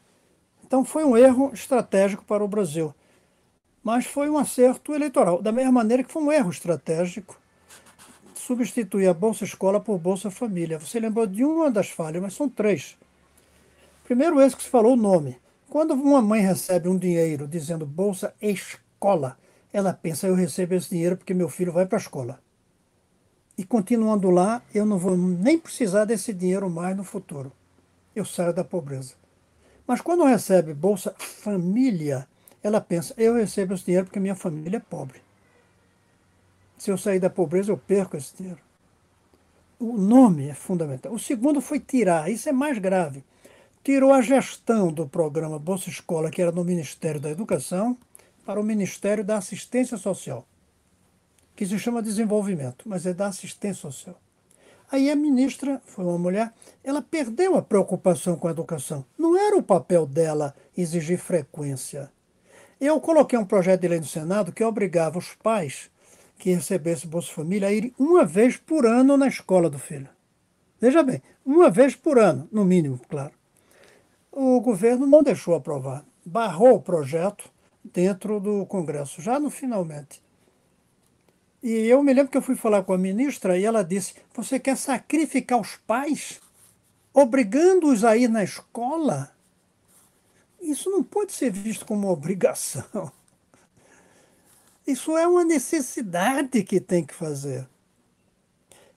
Então 0.64 0.82
foi 0.82 1.04
um 1.04 1.14
erro 1.14 1.50
estratégico 1.52 2.24
para 2.24 2.42
o 2.42 2.48
Brasil 2.48 2.94
mas 3.88 4.04
foi 4.04 4.28
um 4.28 4.36
acerto 4.36 4.94
eleitoral. 4.94 5.40
Da 5.40 5.50
mesma 5.50 5.72
maneira 5.72 6.04
que 6.04 6.12
foi 6.12 6.22
um 6.22 6.30
erro 6.30 6.50
estratégico 6.50 7.40
substituir 8.34 9.08
a 9.08 9.14
Bolsa 9.14 9.44
Escola 9.44 9.80
por 9.80 9.98
Bolsa 9.98 10.30
Família. 10.30 10.78
Você 10.78 11.00
lembrou 11.00 11.26
de 11.26 11.42
uma 11.42 11.70
das 11.70 11.88
falhas, 11.88 12.20
mas 12.20 12.34
são 12.34 12.50
três. 12.50 12.98
Primeiro, 14.04 14.42
esse 14.42 14.54
que 14.54 14.62
se 14.62 14.68
falou 14.68 14.92
o 14.92 14.96
nome. 14.96 15.38
Quando 15.70 15.94
uma 15.94 16.20
mãe 16.20 16.42
recebe 16.42 16.86
um 16.86 16.98
dinheiro 16.98 17.48
dizendo 17.48 17.86
Bolsa 17.86 18.34
Escola, 18.42 19.38
ela 19.72 19.94
pensa, 19.94 20.26
eu 20.26 20.34
recebo 20.34 20.74
esse 20.74 20.90
dinheiro 20.90 21.16
porque 21.16 21.32
meu 21.32 21.48
filho 21.48 21.72
vai 21.72 21.86
para 21.86 21.96
a 21.96 22.00
escola. 22.02 22.38
E 23.56 23.64
continuando 23.64 24.28
lá, 24.28 24.60
eu 24.74 24.84
não 24.84 24.98
vou 24.98 25.16
nem 25.16 25.58
precisar 25.58 26.04
desse 26.04 26.34
dinheiro 26.34 26.68
mais 26.68 26.94
no 26.94 27.04
futuro. 27.04 27.50
Eu 28.14 28.26
saio 28.26 28.52
da 28.52 28.62
pobreza. 28.62 29.14
Mas 29.86 30.02
quando 30.02 30.24
recebe 30.24 30.74
Bolsa 30.74 31.14
Família, 31.18 32.28
ela 32.68 32.80
pensa, 32.80 33.14
eu 33.16 33.34
recebo 33.34 33.74
esse 33.74 33.84
dinheiro 33.84 34.06
porque 34.06 34.20
minha 34.20 34.34
família 34.34 34.76
é 34.76 34.80
pobre. 34.80 35.20
Se 36.76 36.90
eu 36.90 36.96
sair 36.96 37.18
da 37.18 37.28
pobreza, 37.28 37.72
eu 37.72 37.76
perco 37.76 38.16
esse 38.16 38.36
dinheiro. 38.36 38.60
O 39.80 39.96
nome 39.96 40.48
é 40.48 40.54
fundamental. 40.54 41.12
O 41.12 41.18
segundo 41.18 41.60
foi 41.60 41.80
tirar, 41.80 42.30
isso 42.30 42.48
é 42.48 42.52
mais 42.52 42.78
grave. 42.78 43.24
Tirou 43.82 44.12
a 44.12 44.20
gestão 44.20 44.92
do 44.92 45.08
programa 45.08 45.58
Bolsa 45.58 45.88
Escola, 45.88 46.30
que 46.30 46.42
era 46.42 46.52
no 46.52 46.64
Ministério 46.64 47.20
da 47.20 47.30
Educação, 47.30 47.96
para 48.44 48.60
o 48.60 48.64
Ministério 48.64 49.24
da 49.24 49.38
Assistência 49.38 49.96
Social, 49.96 50.46
que 51.54 51.66
se 51.66 51.78
chama 51.78 52.02
Desenvolvimento, 52.02 52.88
mas 52.88 53.06
é 53.06 53.12
da 53.12 53.26
Assistência 53.26 53.82
Social. 53.82 54.18
Aí 54.90 55.10
a 55.10 55.16
ministra, 55.16 55.82
foi 55.84 56.04
uma 56.04 56.18
mulher, 56.18 56.52
ela 56.82 57.02
perdeu 57.02 57.56
a 57.56 57.62
preocupação 57.62 58.36
com 58.36 58.48
a 58.48 58.52
educação. 58.52 59.04
Não 59.18 59.36
era 59.36 59.56
o 59.56 59.62
papel 59.62 60.06
dela 60.06 60.54
exigir 60.76 61.18
frequência 61.18 62.10
eu 62.80 63.00
coloquei 63.00 63.38
um 63.38 63.44
projeto 63.44 63.80
de 63.80 63.88
lei 63.88 63.98
no 63.98 64.06
Senado 64.06 64.52
que 64.52 64.62
obrigava 64.62 65.18
os 65.18 65.34
pais 65.34 65.90
que 66.38 66.54
recebessem 66.54 67.10
Bolsa 67.10 67.32
Família 67.32 67.68
a 67.68 67.72
irem 67.72 67.92
uma 67.98 68.24
vez 68.24 68.56
por 68.56 68.86
ano 68.86 69.16
na 69.16 69.26
escola 69.26 69.68
do 69.68 69.78
filho. 69.78 70.08
Veja 70.80 71.02
bem, 71.02 71.20
uma 71.44 71.68
vez 71.68 71.96
por 71.96 72.18
ano, 72.18 72.48
no 72.52 72.64
mínimo, 72.64 73.00
claro. 73.08 73.32
O 74.30 74.60
governo 74.60 75.06
não 75.06 75.22
deixou 75.22 75.54
aprovar, 75.54 76.04
barrou 76.24 76.76
o 76.76 76.80
projeto 76.80 77.50
dentro 77.82 78.38
do 78.38 78.64
Congresso, 78.66 79.20
já 79.20 79.40
no 79.40 79.50
finalmente. 79.50 80.22
E 81.60 81.72
eu 81.72 82.02
me 82.04 82.14
lembro 82.14 82.30
que 82.30 82.38
eu 82.38 82.42
fui 82.42 82.54
falar 82.54 82.84
com 82.84 82.92
a 82.92 82.98
ministra 82.98 83.58
e 83.58 83.64
ela 83.64 83.82
disse: 83.82 84.14
Você 84.34 84.60
quer 84.60 84.76
sacrificar 84.76 85.60
os 85.60 85.76
pais, 85.76 86.40
obrigando-os 87.12 88.04
a 88.04 88.16
ir 88.16 88.28
na 88.28 88.44
escola? 88.44 89.32
Isso 90.60 90.90
não 90.90 91.02
pode 91.02 91.32
ser 91.32 91.50
visto 91.50 91.86
como 91.86 92.06
uma 92.06 92.12
obrigação. 92.12 93.12
Isso 94.86 95.16
é 95.16 95.26
uma 95.26 95.44
necessidade 95.44 96.62
que 96.64 96.80
tem 96.80 97.04
que 97.04 97.14
fazer. 97.14 97.68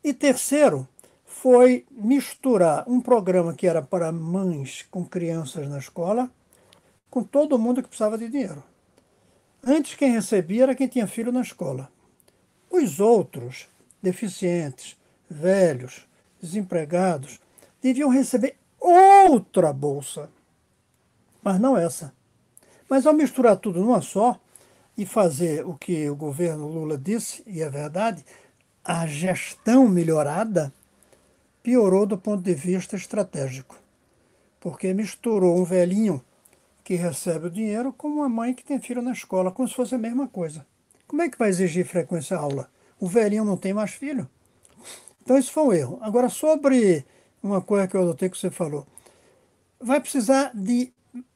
E 0.03 0.13
terceiro, 0.13 0.87
foi 1.25 1.85
misturar 1.89 2.87
um 2.87 3.01
programa 3.01 3.53
que 3.53 3.65
era 3.65 3.81
para 3.81 4.11
mães 4.11 4.85
com 4.91 5.05
crianças 5.05 5.67
na 5.67 5.79
escola 5.79 6.29
com 7.09 7.23
todo 7.23 7.59
mundo 7.59 7.81
que 7.81 7.89
precisava 7.89 8.17
de 8.17 8.29
dinheiro. 8.29 8.63
Antes, 9.63 9.95
quem 9.95 10.11
recebia 10.11 10.63
era 10.63 10.75
quem 10.75 10.87
tinha 10.87 11.07
filho 11.07 11.31
na 11.31 11.41
escola. 11.41 11.91
Os 12.69 12.99
outros, 12.99 13.67
deficientes, 14.01 14.95
velhos, 15.29 16.07
desempregados, 16.41 17.39
deviam 17.81 18.09
receber 18.09 18.55
outra 18.79 19.73
bolsa, 19.73 20.29
mas 21.43 21.59
não 21.59 21.77
essa. 21.77 22.13
Mas 22.89 23.05
ao 23.05 23.13
misturar 23.13 23.57
tudo 23.57 23.79
numa 23.79 24.01
só 24.01 24.39
e 24.97 25.05
fazer 25.05 25.65
o 25.65 25.75
que 25.75 26.09
o 26.09 26.15
governo 26.15 26.67
Lula 26.67 26.97
disse, 26.97 27.43
e 27.47 27.61
é 27.61 27.69
verdade, 27.69 28.25
a 28.83 29.07
gestão 29.07 29.87
melhorada 29.87 30.73
piorou 31.63 32.05
do 32.05 32.17
ponto 32.17 32.43
de 32.43 32.53
vista 32.53 32.95
estratégico, 32.95 33.75
porque 34.59 34.93
misturou 34.93 35.57
um 35.57 35.63
velhinho 35.63 36.23
que 36.83 36.95
recebe 36.95 37.47
o 37.47 37.51
dinheiro 37.51 37.93
com 37.93 38.07
uma 38.07 38.27
mãe 38.27 38.53
que 38.53 38.63
tem 38.63 38.79
filho 38.79 39.01
na 39.01 39.11
escola, 39.11 39.51
como 39.51 39.67
se 39.67 39.75
fosse 39.75 39.95
a 39.95 39.99
mesma 39.99 40.27
coisa. 40.27 40.65
Como 41.07 41.21
é 41.21 41.29
que 41.29 41.37
vai 41.37 41.49
exigir 41.49 41.85
frequência 41.85 42.37
aula? 42.37 42.69
O 42.99 43.07
velhinho 43.07 43.45
não 43.45 43.57
tem 43.57 43.73
mais 43.73 43.91
filho. 43.91 44.29
Então 45.21 45.37
isso 45.37 45.51
foi 45.51 45.63
um 45.63 45.73
erro. 45.73 45.99
Agora, 46.01 46.29
sobre 46.29 47.05
uma 47.41 47.61
coisa 47.61 47.87
que 47.87 47.95
eu 47.95 48.01
adotei 48.01 48.29
que 48.29 48.37
você 48.37 48.49
falou, 48.49 48.85
vai 49.79 49.99
precisar 49.99 50.51
de 50.53 50.91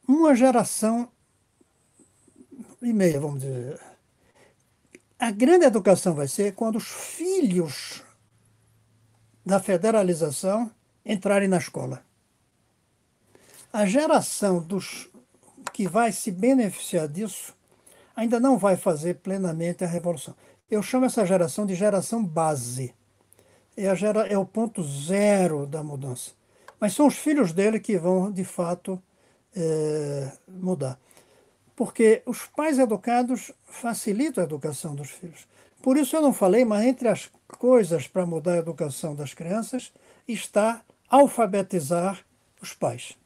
uma 0.06 0.34
geração 0.34 1.10
e 2.82 2.92
meia, 2.92 3.20
vamos 3.20 3.40
dizer. 3.40 3.80
A 5.18 5.30
grande 5.30 5.64
educação 5.64 6.14
vai 6.14 6.28
ser 6.28 6.54
quando 6.54 6.76
os 6.76 6.86
filhos 6.86 8.02
da 9.44 9.60
federalização 9.60 10.70
entrarem 11.04 11.48
na 11.48 11.56
escola. 11.56 12.04
A 13.72 13.86
geração 13.86 14.60
dos 14.60 15.08
que 15.72 15.86
vai 15.86 16.12
se 16.12 16.30
beneficiar 16.30 17.08
disso 17.08 17.54
ainda 18.14 18.40
não 18.40 18.56
vai 18.56 18.76
fazer 18.76 19.16
plenamente 19.16 19.84
a 19.84 19.86
revolução. 19.86 20.34
Eu 20.70 20.82
chamo 20.82 21.04
essa 21.06 21.24
geração 21.24 21.66
de 21.66 21.74
geração 21.74 22.24
base. 22.24 22.94
É, 23.76 23.94
gera, 23.94 24.26
é 24.26 24.36
o 24.38 24.46
ponto 24.46 24.82
zero 24.82 25.66
da 25.66 25.82
mudança. 25.82 26.32
Mas 26.80 26.94
são 26.94 27.06
os 27.06 27.16
filhos 27.16 27.52
dele 27.52 27.78
que 27.78 27.98
vão, 27.98 28.32
de 28.32 28.44
fato, 28.44 29.00
é, 29.56 30.30
mudar. 30.46 30.98
Porque 31.74 32.22
os 32.26 32.46
pais 32.46 32.78
educados 32.78 33.52
facilitam 33.64 34.42
a 34.42 34.46
educação 34.46 34.94
dos 34.94 35.10
filhos. 35.10 35.46
Por 35.82 35.96
isso 35.96 36.16
eu 36.16 36.22
não 36.22 36.32
falei, 36.32 36.64
mas 36.64 36.84
entre 36.84 37.08
as 37.08 37.30
coisas 37.58 38.06
para 38.06 38.26
mudar 38.26 38.54
a 38.54 38.58
educação 38.58 39.14
das 39.14 39.34
crianças 39.34 39.92
está 40.26 40.82
alfabetizar 41.08 42.24
os 42.60 42.72
pais. 42.72 43.16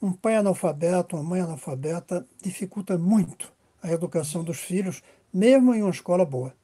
Um 0.00 0.12
pai 0.12 0.36
analfabeto, 0.36 1.16
uma 1.16 1.22
mãe 1.22 1.40
analfabeta 1.40 2.26
dificulta 2.42 2.98
muito 2.98 3.52
a 3.82 3.90
educação 3.90 4.44
dos 4.44 4.58
filhos, 4.58 5.02
mesmo 5.32 5.74
em 5.74 5.82
uma 5.82 5.90
escola 5.90 6.24
boa. 6.24 6.54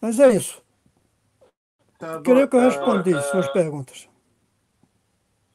Mas 0.00 0.18
é 0.18 0.30
isso. 0.34 0.62
Senador, 1.98 2.22
Creio 2.22 2.48
que 2.48 2.56
eu 2.56 2.60
respondi 2.60 3.14
uh, 3.14 3.22
suas 3.30 3.48
perguntas. 3.52 4.08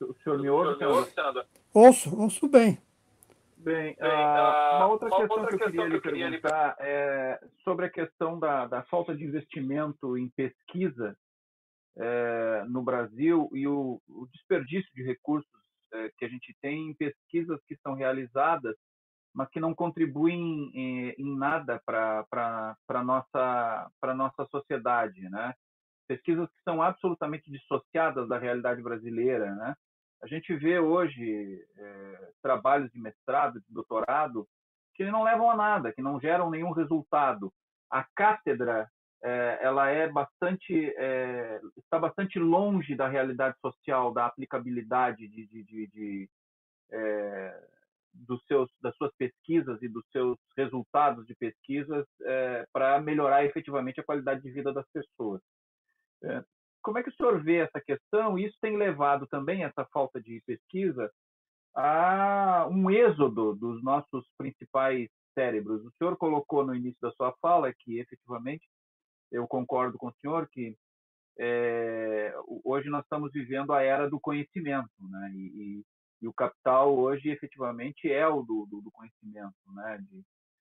O 0.01 0.13
senhor 0.23 0.39
me 0.39 0.49
ouve, 0.49 0.79
senador? 1.13 1.45
Ouço, 1.73 2.19
ouço 2.19 2.47
bem. 2.47 2.77
Bem, 3.57 3.95
Bem 3.95 4.09
uh, 4.09 4.75
uma 4.77 4.87
outra 4.87 5.07
uma 5.07 5.17
questão 5.17 5.37
outra 5.41 5.57
que 5.57 5.63
eu 5.63 5.71
queria, 5.71 5.89
que 5.89 5.95
eu 5.95 6.01
queria 6.01 6.29
lhe 6.29 6.39
perguntar 6.39 6.75
é 6.79 7.39
sobre 7.63 7.85
a 7.87 7.89
questão 7.89 8.39
da, 8.39 8.67
da 8.67 8.83
falta 8.83 9.15
de 9.15 9.25
investimento 9.25 10.17
em 10.17 10.29
pesquisa 10.29 11.17
é, 11.97 12.63
no 12.69 12.83
Brasil 12.83 13.49
e 13.53 13.67
o, 13.67 13.99
o 14.07 14.27
desperdício 14.31 14.89
de 14.93 15.03
recursos 15.03 15.49
é, 15.91 16.11
que 16.17 16.25
a 16.25 16.29
gente 16.29 16.55
tem 16.61 16.89
em 16.89 16.93
pesquisas 16.93 17.59
que 17.67 17.75
são 17.77 17.95
realizadas, 17.95 18.75
mas 19.33 19.49
que 19.49 19.59
não 19.59 19.73
contribuem 19.73 20.71
em, 20.73 21.09
em 21.17 21.37
nada 21.37 21.81
para 21.85 22.25
a 22.87 23.03
nossa, 23.03 23.91
nossa 24.15 24.45
sociedade, 24.51 25.29
né? 25.29 25.53
Pesquisas 26.07 26.47
que 26.49 26.63
são 26.63 26.81
absolutamente 26.81 27.51
dissociadas 27.51 28.27
da 28.29 28.37
realidade 28.37 28.81
brasileira, 28.81 29.53
né? 29.55 29.75
A 30.21 30.27
gente 30.27 30.55
vê 30.55 30.79
hoje 30.79 31.63
é, 31.77 32.31
trabalhos 32.41 32.91
de 32.91 32.99
mestrado, 32.99 33.59
de 33.61 33.73
doutorado, 33.73 34.47
que 34.95 35.05
não 35.11 35.23
levam 35.23 35.49
a 35.51 35.55
nada, 35.55 35.93
que 35.93 36.01
não 36.01 36.19
geram 36.19 36.49
nenhum 36.49 36.71
resultado. 36.71 37.53
A 37.89 38.03
cátedra 38.15 38.89
é, 39.23 39.59
ela 39.61 39.89
é 39.89 40.07
bastante 40.07 40.93
é, 40.97 41.61
está 41.77 41.99
bastante 41.99 42.39
longe 42.39 42.95
da 42.95 43.07
realidade 43.07 43.55
social, 43.59 44.13
da 44.13 44.25
aplicabilidade 44.25 45.27
de, 45.27 45.47
de, 45.47 45.63
de, 45.63 45.87
de 45.87 46.29
dos 48.13 48.43
seus, 48.47 48.69
das 48.81 48.95
suas 48.95 49.13
pesquisas 49.15 49.81
e 49.81 49.87
dos 49.87 50.03
seus 50.11 50.37
resultados 50.55 51.25
de 51.27 51.35
pesquisas 51.35 52.05
para 52.73 52.99
melhorar 52.99 53.45
efetivamente 53.45 53.99
a 53.99 54.03
qualidade 54.03 54.41
de 54.41 54.49
vida 54.49 54.73
das 54.73 54.85
pessoas. 54.91 55.41
Como 56.81 56.97
é 56.97 57.03
que 57.03 57.09
o 57.09 57.15
senhor 57.15 57.43
vê 57.43 57.57
essa 57.57 57.81
questão? 57.81 58.37
Isso 58.37 58.57
tem 58.61 58.77
levado 58.77 59.27
também 59.27 59.63
essa 59.63 59.85
falta 59.91 60.21
de 60.21 60.41
pesquisa 60.45 61.11
a 61.75 62.67
um 62.71 62.89
êxodo 62.89 63.55
dos 63.55 63.83
nossos 63.83 64.27
principais 64.37 65.09
cérebros. 65.33 65.85
O 65.85 65.91
senhor 65.97 66.17
colocou 66.17 66.65
no 66.65 66.73
início 66.73 66.99
da 67.01 67.11
sua 67.11 67.33
fala 67.41 67.73
que, 67.73 67.99
efetivamente, 67.99 68.67
eu 69.31 69.47
concordo 69.47 69.97
com 69.97 70.07
o 70.07 70.13
senhor 70.21 70.47
que 70.49 70.75
é, 71.39 72.33
hoje 72.63 72.89
nós 72.89 73.03
estamos 73.03 73.31
vivendo 73.31 73.71
a 73.71 73.83
era 73.83 74.09
do 74.09 74.19
conhecimento, 74.19 74.89
né? 74.99 75.31
E, 75.35 75.45
e, 75.45 75.85
e 76.23 76.27
o 76.27 76.33
capital 76.33 76.97
hoje, 76.97 77.29
efetivamente, 77.29 78.11
é 78.11 78.27
o 78.27 78.41
do, 78.41 78.65
do, 78.65 78.81
do 78.81 78.91
conhecimento, 78.91 79.55
né? 79.75 79.99
De 80.09 80.23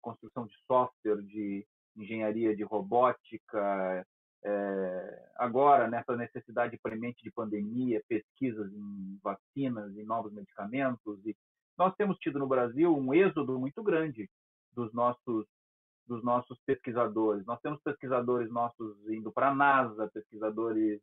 construção 0.02 0.46
de 0.46 0.54
software, 0.66 1.22
de 1.22 1.66
engenharia 1.96 2.54
de 2.54 2.62
robótica, 2.62 4.06
é, 4.42 5.30
agora, 5.36 5.88
nessa 5.88 6.16
necessidade 6.16 6.78
premente 6.82 7.22
de 7.22 7.30
pandemia, 7.30 8.02
pesquisas 8.08 8.72
em 8.72 9.18
vacinas 9.22 9.94
e 9.96 10.02
novos 10.02 10.32
medicamentos, 10.32 11.24
e 11.26 11.36
nós 11.76 11.94
temos 11.96 12.18
tido 12.18 12.38
no 12.38 12.46
Brasil 12.46 12.96
um 12.96 13.12
êxodo 13.12 13.58
muito 13.58 13.82
grande 13.82 14.28
dos 14.72 14.92
nossos 14.92 15.46
dos 16.06 16.24
nossos 16.24 16.58
pesquisadores. 16.66 17.46
Nós 17.46 17.60
temos 17.60 17.80
pesquisadores 17.82 18.50
nossos 18.50 18.96
indo 19.08 19.30
para 19.30 19.50
a 19.50 19.54
NASA, 19.54 20.10
pesquisadores 20.12 21.00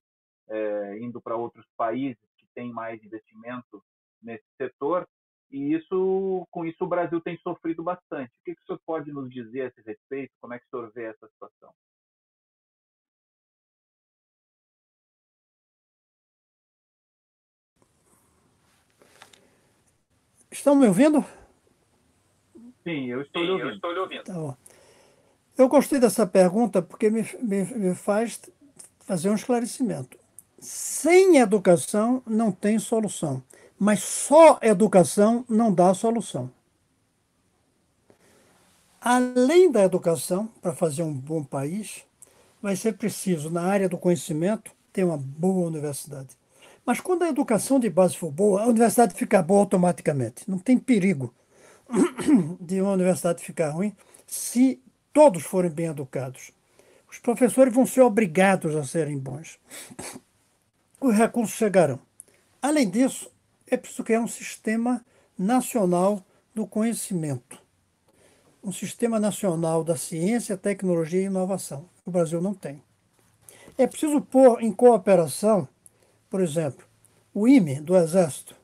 é, 0.49 0.99
indo 0.99 1.21
para 1.21 1.37
outros 1.37 1.65
países 1.77 2.21
que 2.37 2.45
têm 2.53 2.73
mais 2.73 3.01
investimento 3.01 3.81
nesse 4.21 4.45
setor, 4.57 5.07
e 5.49 5.73
isso, 5.73 6.45
com 6.51 6.65
isso 6.65 6.83
o 6.83 6.87
Brasil 6.87 7.21
tem 7.21 7.37
sofrido 7.37 7.81
bastante. 7.81 8.37
O 8.37 8.43
que, 8.43 8.55
que 8.55 8.61
o 8.61 8.65
senhor 8.65 8.81
pode 8.85 9.11
nos 9.11 9.29
dizer 9.29 9.61
a 9.61 9.65
esse 9.67 9.81
respeito? 9.81 10.33
Como 10.41 10.53
é 10.53 10.59
que 10.59 10.65
o 10.65 10.69
senhor 10.69 10.91
vê 10.93 11.05
essa 11.05 11.27
situação? 11.29 11.73
Estão 20.57 20.73
me 20.75 20.87
ouvindo? 20.87 21.23
Sim, 22.83 23.05
eu 23.05 23.21
estou, 23.21 23.43
Sim, 23.43 23.51
ouvindo. 23.51 23.69
Eu 23.69 23.75
estou 23.75 23.91
lhe 23.93 23.99
ouvindo. 23.99 24.23
Tá 24.23 24.57
eu 25.55 25.67
gostei 25.67 25.99
dessa 25.99 26.25
pergunta 26.25 26.81
porque 26.81 27.11
me, 27.11 27.23
me, 27.41 27.63
me 27.63 27.95
faz 27.95 28.41
fazer 29.01 29.29
um 29.29 29.35
esclarecimento. 29.35 30.17
Sem 30.59 31.37
educação 31.37 32.23
não 32.25 32.51
tem 32.51 32.79
solução, 32.79 33.43
mas 33.77 34.01
só 34.01 34.57
educação 34.63 35.45
não 35.47 35.71
dá 35.71 35.93
solução. 35.93 36.49
Além 38.99 39.71
da 39.71 39.83
educação, 39.83 40.47
para 40.59 40.73
fazer 40.73 41.03
um 41.03 41.13
bom 41.13 41.43
país, 41.43 42.03
vai 42.61 42.75
ser 42.75 42.93
preciso, 42.97 43.51
na 43.51 43.61
área 43.61 43.87
do 43.87 43.97
conhecimento, 43.97 44.71
ter 44.91 45.03
uma 45.03 45.17
boa 45.17 45.67
universidade. 45.67 46.35
Mas 46.87 47.01
quando 47.01 47.23
a 47.23 47.27
educação 47.27 47.81
de 47.81 47.89
base 47.89 48.15
for 48.15 48.31
boa, 48.31 48.61
a 48.61 48.67
universidade 48.67 49.13
fica 49.13 49.43
boa 49.43 49.59
automaticamente. 49.59 50.49
Não 50.49 50.57
tem 50.57 50.77
perigo 50.77 51.33
de 52.61 52.79
uma 52.81 52.93
universidade 52.93 53.43
ficar 53.43 53.71
ruim 53.71 53.93
se 54.25 54.81
todos 55.11 55.43
forem 55.43 55.69
bem 55.69 55.87
educados. 55.87 56.53
Os 57.11 57.19
professores 57.19 57.73
vão 57.73 57.85
ser 57.85 58.03
obrigados 58.03 58.73
a 58.73 58.85
serem 58.85 59.19
bons. 59.19 59.59
Os 61.01 61.13
recursos 61.13 61.57
chegarão. 61.57 61.99
Além 62.61 62.89
disso, 62.89 63.29
é 63.69 63.75
preciso 63.75 64.05
criar 64.05 64.21
um 64.21 64.27
sistema 64.27 65.05
nacional 65.37 66.25
do 66.55 66.65
conhecimento. 66.65 67.61
um 68.63 68.71
sistema 68.71 69.19
nacional 69.19 69.83
da 69.83 69.97
ciência, 69.97 70.57
tecnologia 70.57 71.21
e 71.21 71.25
inovação. 71.25 71.89
O 72.05 72.11
Brasil 72.11 72.41
não 72.41 72.53
tem. 72.53 72.81
É 73.77 73.85
preciso 73.85 74.21
pôr 74.21 74.61
em 74.61 74.71
cooperação, 74.71 75.67
por 76.29 76.41
exemplo, 76.41 76.85
o 77.33 77.47
IME 77.47 77.79
do 77.79 77.95
Exército 77.95 78.55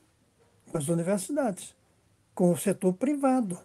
com 0.74 0.78
as 0.80 0.88
universidades, 0.88 1.76
com 2.34 2.52
o 2.52 2.58
setor 2.58 2.94
privado. 2.94 3.60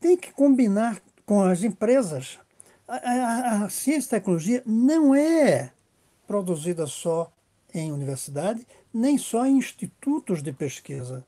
Tem 0.00 0.16
que 0.16 0.32
combinar 0.32 1.02
com 1.26 1.42
as 1.42 1.64
empresas. 1.64 2.38
A, 2.86 2.94
a, 2.94 3.64
a 3.64 3.68
ciência 3.68 4.06
e 4.06 4.10
tecnologia 4.10 4.62
não 4.64 5.12
é 5.12 5.72
produzida 6.26 6.86
só 6.86 7.32
em 7.74 7.90
universidade, 7.90 8.64
nem 8.94 9.18
só 9.18 9.44
em 9.44 9.58
institutos 9.58 10.40
de 10.40 10.52
pesquisa. 10.52 11.26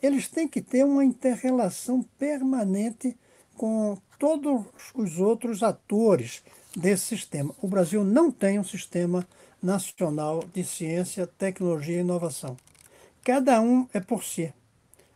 Eles 0.00 0.26
têm 0.26 0.48
que 0.48 0.62
ter 0.62 0.84
uma 0.84 1.04
interrelação 1.04 2.02
permanente 2.18 3.14
com 3.56 3.98
todos 4.18 4.64
os 4.94 5.18
outros 5.18 5.62
atores 5.62 6.42
desse 6.74 7.04
sistema. 7.04 7.54
O 7.60 7.68
Brasil 7.68 8.02
não 8.02 8.30
tem 8.30 8.58
um 8.58 8.64
sistema 8.64 9.26
nacional 9.62 10.44
de 10.52 10.64
ciência, 10.64 11.26
tecnologia 11.26 11.96
e 11.96 12.00
inovação. 12.00 12.56
Cada 13.24 13.60
um 13.60 13.86
é 13.92 14.00
por 14.00 14.24
si. 14.24 14.52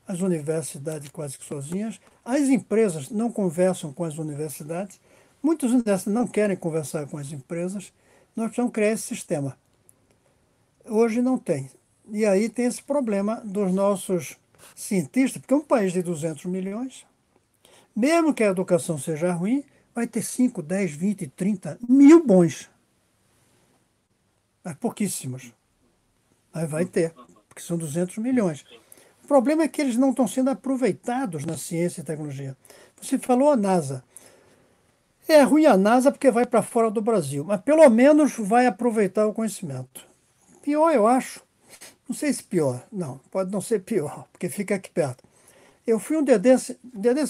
As 0.06 0.20
universidades 0.20 1.09
quase 1.10 1.39
que 1.39 1.44
sozinhas, 1.44 2.01
as 2.24 2.48
empresas 2.48 3.09
não 3.10 3.31
conversam 3.31 3.93
com 3.93 4.05
as 4.05 4.19
universidades, 4.19 5.01
muitas 5.43 5.70
universidades 5.70 6.06
não 6.06 6.27
querem 6.27 6.56
conversar 6.56 7.06
com 7.06 7.19
as 7.19 7.32
empresas. 7.32 7.93
Nós 8.35 8.47
precisamos 8.47 8.73
criar 8.73 8.93
esse 8.93 9.05
sistema. 9.05 9.56
Hoje 10.85 11.23
não 11.23 11.39
tem. 11.39 11.70
E 12.10 12.27
aí 12.27 12.48
tem 12.48 12.66
esse 12.66 12.82
problema 12.82 13.36
dos 13.44 13.73
nossos 13.73 14.36
cientistas, 14.74 15.40
porque 15.40 15.55
é 15.55 15.56
um 15.56 15.64
país 15.64 15.93
de 15.93 16.02
200 16.02 16.44
milhões, 16.47 17.06
mesmo 17.94 18.35
que 18.35 18.43
a 18.43 18.48
educação 18.48 18.98
seja 18.98 19.32
ruim, 19.32 19.64
vai 19.94 20.06
ter 20.06 20.23
5, 20.23 20.62
10, 20.62 20.93
20, 20.93 21.27
30 21.28 21.78
mil 21.89 22.24
bons. 22.24 22.70
Mas 24.64 24.76
pouquíssimos. 24.76 25.52
Mas 26.52 26.70
vai 26.70 26.84
ter, 26.84 27.14
porque 27.48 27.62
são 27.62 27.76
200 27.76 28.18
milhões. 28.18 28.64
O 29.24 29.26
problema 29.26 29.62
é 29.62 29.68
que 29.68 29.80
eles 29.80 29.97
não 29.97 30.10
estão 30.10 30.26
sendo 30.26 30.51
aproveitados 30.51 31.44
na 31.44 31.56
ciência 31.56 32.01
e 32.01 32.05
tecnologia. 32.05 32.56
Você 33.01 33.18
falou 33.18 33.51
a 33.51 33.56
NASA. 33.56 34.05
É 35.28 35.43
ruim 35.43 35.66
a 35.66 35.76
NASA 35.76 36.10
porque 36.10 36.30
vai 36.30 36.44
para 36.44 36.62
fora 36.62 36.90
do 36.90 37.01
Brasil, 37.01 37.44
mas 37.44 37.60
pelo 37.60 37.89
menos 37.89 38.36
vai 38.36 38.66
aproveitar 38.66 39.26
o 39.26 39.32
conhecimento. 39.32 40.06
Pior, 40.62 40.90
eu 40.93 41.06
acho. 41.06 41.40
Não 42.09 42.14
sei 42.14 42.32
se 42.32 42.43
pior. 42.43 42.84
Não, 42.93 43.18
pode 43.30 43.51
não 43.51 43.60
ser 43.60 43.80
pior, 43.80 44.26
porque 44.32 44.48
fica 44.48 44.74
aqui 44.74 44.90
perto. 44.90 45.24
Eu 45.86 45.98
fui 45.98 46.16
um 46.16 46.24
dia 46.24 46.40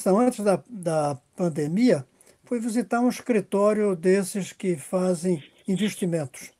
não, 0.04 0.18
antes 0.18 0.44
da, 0.44 0.62
da 0.68 1.18
pandemia, 1.36 2.06
fui 2.44 2.60
visitar 2.60 3.00
um 3.00 3.08
escritório 3.08 3.96
desses 3.96 4.52
que 4.52 4.76
fazem 4.76 5.42
investimentos, 5.66 6.50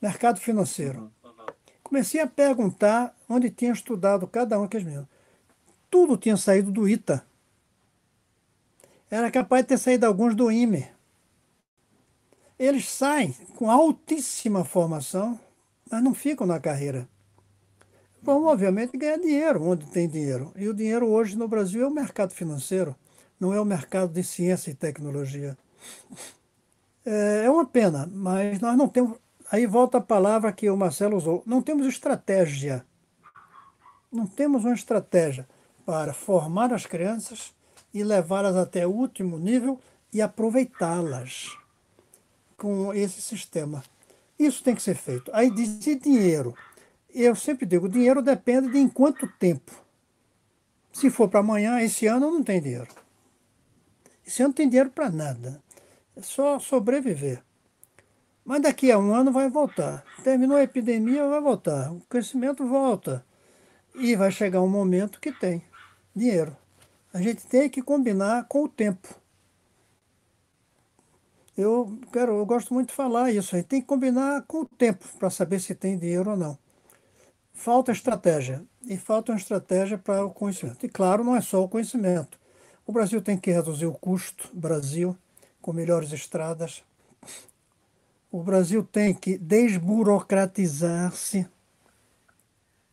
mercado 0.00 0.40
financeiro. 0.40 1.10
Comecei 1.82 2.20
a 2.20 2.26
perguntar 2.26 3.14
onde 3.28 3.50
tinha 3.50 3.72
estudado 3.72 4.26
cada 4.26 4.58
um 4.58 4.62
daqueles 4.62 4.86
meninos. 4.86 5.08
Tudo 5.90 6.16
tinha 6.16 6.36
saído 6.36 6.70
do 6.70 6.88
ITA. 6.88 7.24
Era 9.10 9.30
capaz 9.30 9.62
de 9.62 9.68
ter 9.68 9.78
saído 9.78 10.04
alguns 10.04 10.34
do 10.34 10.50
IME. 10.50 10.88
Eles 12.58 12.88
saem 12.88 13.32
com 13.54 13.70
altíssima 13.70 14.64
formação, 14.64 15.38
mas 15.90 16.02
não 16.02 16.14
ficam 16.14 16.46
na 16.46 16.58
carreira. 16.58 17.08
Vão, 18.22 18.46
obviamente, 18.46 18.96
ganhar 18.96 19.18
dinheiro 19.18 19.62
onde 19.62 19.86
tem 19.86 20.08
dinheiro. 20.08 20.52
E 20.56 20.68
o 20.68 20.74
dinheiro 20.74 21.06
hoje 21.06 21.36
no 21.36 21.46
Brasil 21.46 21.84
é 21.84 21.86
o 21.86 21.90
mercado 21.90 22.32
financeiro, 22.32 22.96
não 23.38 23.54
é 23.54 23.60
o 23.60 23.64
mercado 23.64 24.12
de 24.12 24.24
ciência 24.24 24.70
e 24.70 24.74
tecnologia. 24.74 25.56
É, 27.04 27.44
é 27.44 27.50
uma 27.50 27.64
pena, 27.64 28.10
mas 28.12 28.58
nós 28.58 28.76
não 28.76 28.88
temos. 28.88 29.16
Aí 29.50 29.66
volta 29.66 29.98
a 29.98 30.00
palavra 30.00 30.52
que 30.52 30.68
o 30.68 30.76
Marcelo 30.76 31.16
usou: 31.16 31.42
não 31.46 31.62
temos 31.62 31.86
estratégia. 31.86 32.84
Não 34.10 34.26
temos 34.26 34.64
uma 34.64 34.74
estratégia 34.74 35.46
para 35.84 36.12
formar 36.12 36.72
as 36.72 36.86
crianças 36.86 37.54
e 37.92 38.02
levá-las 38.02 38.56
até 38.56 38.86
o 38.86 38.90
último 38.90 39.38
nível 39.38 39.80
e 40.12 40.20
aproveitá-las 40.20 41.56
com 42.56 42.92
esse 42.92 43.20
sistema. 43.20 43.84
Isso 44.38 44.62
tem 44.62 44.74
que 44.74 44.82
ser 44.82 44.94
feito. 44.96 45.30
Aí 45.34 45.50
diz 45.50 45.78
dinheiro. 45.78 46.54
Eu 47.14 47.34
sempre 47.34 47.64
digo, 47.64 47.88
dinheiro 47.88 48.20
depende 48.20 48.70
de 48.70 48.78
em 48.78 48.88
quanto 48.88 49.26
tempo. 49.38 49.72
Se 50.92 51.10
for 51.10 51.28
para 51.28 51.40
amanhã, 51.40 51.80
esse 51.80 52.06
ano 52.06 52.30
não 52.30 52.42
tem 52.42 52.60
dinheiro. 52.60 52.88
Esse 54.26 54.42
ano 54.42 54.48
não 54.48 54.54
tem 54.54 54.68
dinheiro 54.68 54.90
para 54.90 55.10
nada. 55.10 55.62
É 56.14 56.22
só 56.22 56.58
sobreviver. 56.58 57.42
Mas 58.46 58.62
daqui 58.62 58.92
a 58.92 58.98
um 58.98 59.12
ano 59.12 59.32
vai 59.32 59.50
voltar. 59.50 60.04
Terminou 60.22 60.56
a 60.56 60.62
epidemia, 60.62 61.26
vai 61.26 61.40
voltar. 61.40 61.92
O 61.92 62.00
crescimento 62.08 62.64
volta. 62.64 63.26
E 63.96 64.14
vai 64.14 64.30
chegar 64.30 64.62
um 64.62 64.68
momento 64.68 65.20
que 65.20 65.32
tem 65.32 65.64
dinheiro. 66.14 66.56
A 67.12 67.20
gente 67.20 67.44
tem 67.44 67.68
que 67.68 67.82
combinar 67.82 68.46
com 68.48 68.62
o 68.62 68.68
tempo. 68.68 69.08
Eu 71.58 71.98
quero, 72.12 72.36
eu 72.36 72.46
gosto 72.46 72.72
muito 72.72 72.90
de 72.90 72.94
falar 72.94 73.32
isso. 73.32 73.56
A 73.56 73.58
gente 73.58 73.68
tem 73.68 73.80
que 73.80 73.86
combinar 73.88 74.42
com 74.42 74.60
o 74.60 74.64
tempo 74.64 75.04
para 75.18 75.28
saber 75.28 75.58
se 75.58 75.74
tem 75.74 75.98
dinheiro 75.98 76.30
ou 76.30 76.36
não. 76.36 76.56
Falta 77.52 77.90
estratégia. 77.90 78.62
E 78.86 78.96
falta 78.96 79.32
uma 79.32 79.38
estratégia 79.38 79.98
para 79.98 80.24
o 80.24 80.30
conhecimento. 80.30 80.86
E 80.86 80.88
claro, 80.88 81.24
não 81.24 81.34
é 81.34 81.40
só 81.40 81.64
o 81.64 81.68
conhecimento. 81.68 82.38
O 82.86 82.92
Brasil 82.92 83.20
tem 83.20 83.36
que 83.36 83.50
reduzir 83.50 83.86
o 83.86 83.92
custo, 83.92 84.48
Brasil, 84.52 85.16
com 85.60 85.72
melhores 85.72 86.12
estradas. 86.12 86.84
O 88.36 88.42
Brasil 88.42 88.84
tem 88.84 89.14
que 89.14 89.38
desburocratizar-se. 89.38 91.46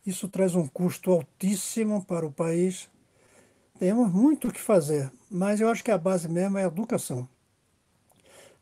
Isso 0.06 0.26
traz 0.26 0.54
um 0.54 0.66
custo 0.66 1.12
altíssimo 1.12 2.02
para 2.02 2.24
o 2.24 2.32
país. 2.32 2.88
Temos 3.78 4.10
muito 4.10 4.48
o 4.48 4.50
que 4.50 4.58
fazer, 4.58 5.12
mas 5.30 5.60
eu 5.60 5.68
acho 5.68 5.84
que 5.84 5.90
a 5.90 5.98
base 5.98 6.30
mesmo 6.30 6.56
é 6.56 6.64
a 6.64 6.68
educação. 6.68 7.28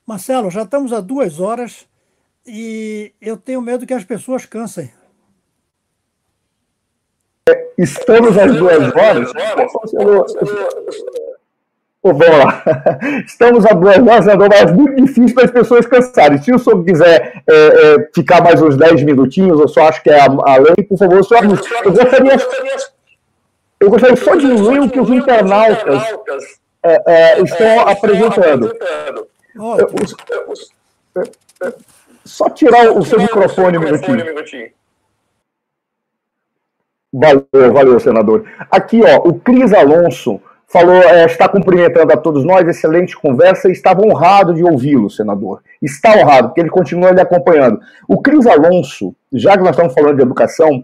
Marcelo, 0.05 0.51
já 0.51 0.63
estamos 0.63 0.93
a 0.93 1.01
duas 1.01 1.39
horas 1.39 1.87
e 2.45 3.15
eu 3.21 3.37
tenho 3.37 3.63
medo 3.63 3.87
que 3.87 3.95
as 3.95 4.03
pessoas 4.03 4.45
cansem. 4.45 4.93
Estamos 7.79 8.37
às 8.37 8.57
duas 8.57 8.93
horas. 8.97 9.33
Pô, 12.03 12.13
vamos 12.13 12.37
lá. 12.37 12.65
Estamos 13.25 13.65
a 13.65 13.73
duas 13.75 13.97
horas, 14.27 14.27
mas 14.27 14.73
muito 14.73 14.97
difícil 14.97 15.35
para 15.37 15.45
as 15.45 15.51
pessoas 15.53 15.87
cansarem. 15.87 16.43
Se 16.43 16.53
o 16.53 16.59
senhor 16.59 16.85
quiser 16.85 17.45
é, 17.49 17.55
é, 17.55 18.11
ficar 18.13 18.43
mais 18.43 18.61
uns 18.61 18.77
10 18.77 19.05
minutinhos, 19.05 19.61
eu 19.61 19.69
só 19.69 19.87
acho 19.87 20.03
que 20.03 20.11
é 20.11 20.21
a, 20.21 20.25
a 20.25 20.57
lei, 20.57 20.85
por 20.89 20.99
favor, 20.99 21.25
senhor, 21.25 21.45
eu 21.45 21.93
gostaria, 21.93 22.37
eu 23.79 23.89
gostaria 23.89 24.17
só 24.17 24.35
de 24.35 24.47
ler 24.47 24.81
o 24.81 24.91
que 24.91 24.99
os 24.99 25.09
internautas 25.11 26.03
é, 26.83 27.03
é 27.07 27.41
estão 27.41 27.81
apresentando. 27.89 28.77
Só 32.25 32.51
tirar 32.51 32.91
o 32.91 33.05
seu 33.05 33.21
microfone 33.21 33.79
um 33.79 33.81
minutinho. 33.81 34.25
Valeu, 37.13 37.73
valeu, 37.73 38.01
senador. 38.01 38.45
Aqui, 38.71 39.03
ó, 39.05 39.29
o 39.29 39.39
Cris 39.39 39.73
Alonso 39.73 40.41
falou, 40.73 40.95
é, 40.95 41.27
está 41.27 41.47
cumprimentando 41.47 42.13
a 42.15 42.17
todos 42.17 42.45
nós, 42.45 42.67
excelente 42.67 43.15
conversa, 43.15 43.71
estava 43.71 44.01
honrado 44.01 44.55
de 44.55 44.65
ouvi-lo, 44.65 45.11
senador. 45.11 45.63
Está 45.83 46.17
honrado, 46.17 46.49
porque 46.49 46.63
ele 46.63 46.71
continua 46.71 47.11
lhe 47.11 47.21
acompanhando. 47.21 47.79
O 48.09 48.23
Cris 48.23 48.47
Alonso, 48.47 49.15
já 49.31 49.53
que 49.53 49.63
nós 49.63 49.73
estamos 49.73 49.93
falando 49.93 50.17
de 50.17 50.23
educação, 50.23 50.83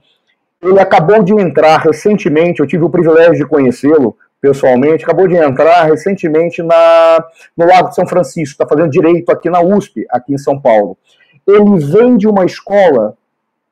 ele 0.63 0.79
acabou 0.79 1.23
de 1.23 1.33
entrar 1.33 1.79
recentemente, 1.79 2.61
eu 2.61 2.67
tive 2.67 2.85
o 2.85 2.91
privilégio 2.91 3.37
de 3.37 3.47
conhecê-lo 3.47 4.15
pessoalmente, 4.41 5.05
acabou 5.05 5.27
de 5.27 5.37
entrar 5.37 5.85
recentemente 5.85 6.63
na, 6.63 7.25
no 7.57 7.67
Lago 7.67 7.89
de 7.89 7.95
São 7.95 8.07
Francisco, 8.07 8.63
está 8.63 8.67
fazendo 8.69 8.91
direito 8.91 9.33
aqui 9.33 9.49
na 9.49 9.63
USP, 9.63 10.07
aqui 10.11 10.35
em 10.35 10.39
São 10.39 10.61
Paulo. 10.61 10.99
Ele 11.47 11.79
vem 11.79 12.19
de 12.19 12.29
uma 12.29 12.45
escola 12.45 13.17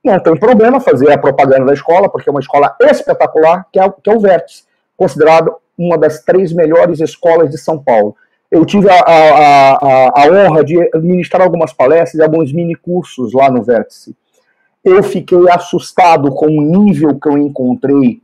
não 0.03 0.21
tem 0.21 0.37
problema 0.37 0.79
fazer 0.79 1.11
a 1.11 1.19
propaganda 1.19 1.67
da 1.67 1.73
escola, 1.73 2.09
porque 2.09 2.29
é 2.29 2.33
uma 2.33 2.39
escola 2.39 2.77
espetacular, 2.81 3.67
que 3.73 3.81
é, 3.81 3.91
que 3.91 4.09
é 4.09 4.15
o 4.15 4.21
Vértice, 4.21 4.63
considerado 4.97 5.57
uma 5.77 5.99
das 5.99 6.23
três 6.23 6.53
melhores 6.53 7.01
escolas 7.01 7.51
de 7.51 7.59
São 7.59 7.79
Paulo. 7.79 8.17
Eu 8.51 8.65
tive 8.65 8.89
a, 8.89 9.01
a, 9.01 9.73
a, 9.75 10.23
a 10.25 10.31
honra 10.31 10.65
de 10.65 10.77
ministrar 11.01 11.43
algumas 11.43 11.73
palestras 11.73 12.15
e 12.15 12.23
alguns 12.23 12.53
mini 12.53 12.75
cursos 12.75 13.33
lá 13.33 13.51
no 13.51 13.63
Vértice. 13.63 14.17
Eu 14.85 15.03
fiquei 15.03 15.51
assustado 15.51 16.31
com 16.31 16.47
o 16.47 16.63
nível 16.63 17.19
que 17.19 17.29
eu 17.29 17.37
encontrei 17.37 18.23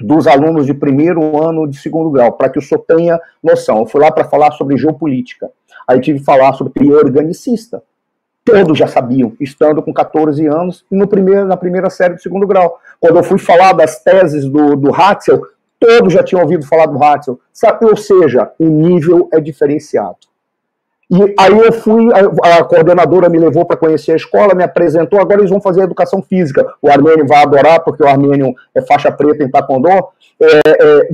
dos 0.00 0.26
alunos 0.26 0.66
de 0.66 0.74
primeiro 0.74 1.40
ano 1.40 1.68
de 1.68 1.76
segundo 1.78 2.10
grau, 2.10 2.32
para 2.32 2.48
que 2.48 2.58
o 2.58 2.62
senhor 2.62 2.80
tenha 2.80 3.20
noção. 3.42 3.78
Eu 3.78 3.86
fui 3.86 4.00
lá 4.00 4.10
para 4.10 4.24
falar 4.24 4.50
sobre 4.52 4.76
geopolítica. 4.76 5.48
Aí 5.86 6.00
tive 6.00 6.18
que 6.18 6.24
falar 6.24 6.52
sobre 6.54 6.72
teoria 6.72 6.96
organicista 6.96 7.82
todos 8.44 8.76
já 8.76 8.86
sabiam, 8.86 9.34
estando 9.40 9.82
com 9.82 9.92
14 9.92 10.46
anos, 10.46 10.84
no 10.90 11.06
primeiro, 11.06 11.46
na 11.46 11.56
primeira 11.56 11.88
série 11.88 12.14
do 12.14 12.20
segundo 12.20 12.46
grau. 12.46 12.80
Quando 13.00 13.16
eu 13.16 13.22
fui 13.22 13.38
falar 13.38 13.72
das 13.72 14.02
teses 14.02 14.44
do, 14.44 14.76
do 14.76 14.94
Hatzel, 14.94 15.42
todos 15.82 16.12
já 16.12 16.22
tinham 16.22 16.42
ouvido 16.42 16.64
falar 16.64 16.86
do 16.86 16.96
Ratzel, 16.96 17.40
ou 17.82 17.96
seja, 17.96 18.52
o 18.58 18.66
nível 18.66 19.28
é 19.32 19.40
diferenciado. 19.40 20.16
E 21.10 21.34
aí 21.38 21.58
eu 21.58 21.72
fui, 21.72 22.08
a, 22.14 22.58
a 22.58 22.64
coordenadora 22.64 23.28
me 23.28 23.38
levou 23.38 23.66
para 23.66 23.76
conhecer 23.76 24.12
a 24.12 24.16
escola, 24.16 24.54
me 24.54 24.62
apresentou, 24.62 25.20
agora 25.20 25.40
eles 25.40 25.50
vão 25.50 25.60
fazer 25.60 25.82
educação 25.82 26.22
física. 26.22 26.66
O 26.80 26.88
Armênio 26.88 27.26
vai 27.26 27.42
adorar, 27.42 27.80
porque 27.80 28.02
o 28.02 28.08
Armênio 28.08 28.54
é 28.74 28.80
faixa 28.80 29.12
preta 29.12 29.44
em 29.44 29.50
Taekwondo. 29.50 29.88
É, 29.90 30.02
é, 30.40 31.08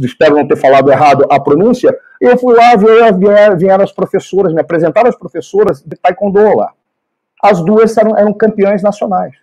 espero 0.00 0.34
não 0.34 0.48
ter 0.48 0.56
falado 0.56 0.90
errado 0.90 1.24
a 1.30 1.38
pronúncia. 1.38 1.96
Eu 2.20 2.36
fui 2.36 2.52
lá, 2.52 2.74
vieram, 2.74 3.56
vieram 3.56 3.84
as 3.84 3.92
professoras, 3.92 4.52
me 4.52 4.60
apresentaram 4.60 5.08
as 5.08 5.16
professoras 5.16 5.80
de 5.82 5.96
Taekwondo 5.96 6.56
lá. 6.56 6.72
As 7.40 7.64
duas 7.64 7.96
eram, 7.96 8.18
eram 8.18 8.32
campeãs 8.32 8.82
nacionais. 8.82 9.36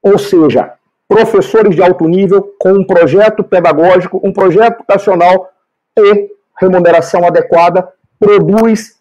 Ou 0.00 0.16
seja, 0.16 0.74
professores 1.12 1.74
de 1.74 1.82
alto 1.82 2.08
nível 2.08 2.54
com 2.58 2.72
um 2.72 2.86
projeto 2.86 3.44
pedagógico, 3.44 4.18
um 4.24 4.32
projeto 4.32 4.76
educacional 4.80 5.50
e 5.98 6.30
remuneração 6.58 7.26
adequada 7.26 7.86
produz 8.18 8.96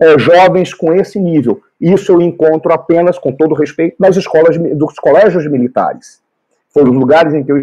é, 0.00 0.16
jovens 0.16 0.72
com 0.72 0.94
esse 0.94 1.18
nível. 1.18 1.60
Isso 1.80 2.12
eu 2.12 2.20
encontro 2.20 2.72
apenas, 2.72 3.18
com 3.18 3.32
todo 3.32 3.54
respeito, 3.54 3.96
nas 3.98 4.16
escolas 4.16 4.56
dos 4.56 4.94
colégios 4.94 5.50
militares. 5.50 6.20
Foram 6.72 6.92
os 6.92 6.96
lugares 6.96 7.34
em 7.34 7.42
que 7.42 7.50
eu 7.50 7.58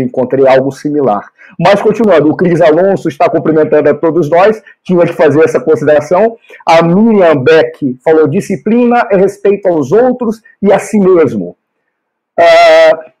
encontrei 0.00 0.46
algo 0.46 0.70
similar. 0.72 1.30
Mas, 1.58 1.80
continuando, 1.80 2.28
o 2.28 2.36
Cris 2.36 2.60
Alonso 2.60 3.08
está 3.08 3.30
cumprimentando 3.30 3.88
a 3.88 3.94
todos 3.94 4.28
nós, 4.28 4.60
tinha 4.82 5.06
que 5.06 5.12
fazer 5.12 5.44
essa 5.44 5.60
consideração. 5.60 6.36
A 6.66 6.82
Miriam 6.82 7.36
Beck 7.36 7.96
falou: 8.04 8.26
disciplina 8.26 9.06
é 9.10 9.16
respeito 9.16 9.68
aos 9.68 9.92
outros 9.92 10.42
e 10.60 10.72
a 10.72 10.78
si 10.78 10.98
mesmo. 10.98 11.56
Uh, 12.38 13.15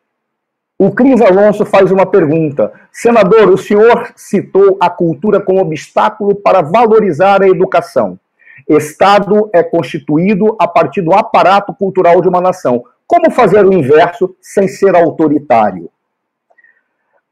o 0.78 0.90
Cris 0.90 1.22
Alonso 1.22 1.64
faz 1.64 1.90
uma 1.90 2.04
pergunta. 2.04 2.70
Senador, 2.92 3.48
o 3.48 3.56
senhor 3.56 4.12
citou 4.14 4.76
a 4.78 4.90
cultura 4.90 5.40
como 5.40 5.60
obstáculo 5.60 6.34
para 6.34 6.60
valorizar 6.60 7.42
a 7.42 7.48
educação. 7.48 8.18
Estado 8.68 9.48
é 9.54 9.62
constituído 9.62 10.54
a 10.58 10.68
partir 10.68 11.00
do 11.00 11.14
aparato 11.14 11.72
cultural 11.74 12.20
de 12.20 12.28
uma 12.28 12.40
nação. 12.40 12.84
Como 13.06 13.30
fazer 13.30 13.64
o 13.64 13.72
inverso 13.72 14.34
sem 14.40 14.68
ser 14.68 14.94
autoritário? 14.94 15.88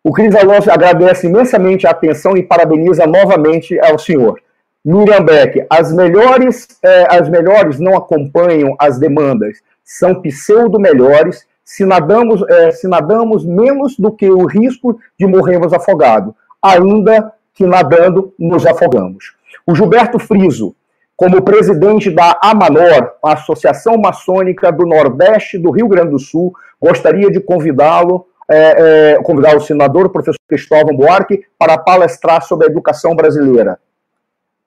O 0.03 0.13
Cris 0.13 0.35
Alonso 0.35 0.71
agradece 0.71 1.27
imensamente 1.27 1.87
a 1.87 1.91
atenção 1.91 2.37
e 2.37 2.43
parabeniza 2.43 3.07
novamente 3.07 3.79
ao 3.81 3.99
senhor. 3.99 4.41
Miriam 4.85 5.25
Beck, 5.25 5.67
as 5.69 5.93
melhores, 5.93 6.69
eh, 6.83 7.07
as 7.11 7.29
melhores 7.29 7.81
não 7.81 7.97
acompanham 7.97 8.77
as 8.79 8.99
demandas, 8.99 9.59
são 9.83 10.21
pseudo-melhores 10.21 11.47
se 11.65 11.85
nadamos, 11.85 12.43
é, 12.49 12.71
se 12.71 12.87
nadamos 12.87 13.45
menos 13.45 13.97
do 13.99 14.13
que 14.13 14.29
o 14.29 14.45
risco 14.45 14.99
de 15.19 15.27
morrermos 15.27 15.73
afogados, 15.73 16.35
ainda 16.63 17.33
que 17.55 17.67
nadando 17.67 18.35
nos 18.39 18.67
afogamos. 18.67 19.35
O 19.67 19.75
Gilberto 19.75 20.19
Friso, 20.19 20.75
como 21.17 21.43
presidente 21.43 22.11
da 22.11 22.39
AMANOR, 22.43 23.15
a 23.25 23.33
Associação 23.33 23.97
Maçônica 23.97 24.71
do 24.71 24.85
Nordeste 24.85 25.59
do 25.59 25.71
Rio 25.71 25.89
Grande 25.89 26.11
do 26.11 26.19
Sul, 26.19 26.53
gostaria 26.81 27.31
de 27.31 27.41
convidá-lo, 27.41 28.27
é, 28.51 29.13
é, 29.13 29.23
convidar 29.23 29.57
o 29.57 29.61
senador, 29.61 30.07
o 30.07 30.11
professor 30.11 30.39
Cristóvão 30.47 30.95
Buarque, 30.95 31.45
para 31.59 31.79
palestrar 31.79 32.43
sobre 32.43 32.67
a 32.67 32.71
educação 32.71 33.15
brasileira. 33.15 33.79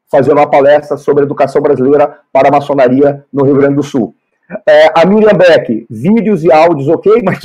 Fazer 0.09 0.31
uma 0.31 0.49
palestra 0.49 0.97
sobre 0.97 1.23
a 1.23 1.25
educação 1.25 1.61
brasileira 1.61 2.19
para 2.31 2.47
a 2.47 2.51
maçonaria 2.51 3.25
no 3.31 3.43
Rio 3.43 3.57
Grande 3.57 3.75
do 3.75 3.83
Sul. 3.83 4.15
É, 4.65 4.91
a 4.95 5.05
Miriam 5.05 5.33
Beck, 5.33 5.85
vídeos 5.89 6.43
e 6.43 6.51
áudios, 6.51 6.87
ok, 6.87 7.21
mas 7.23 7.39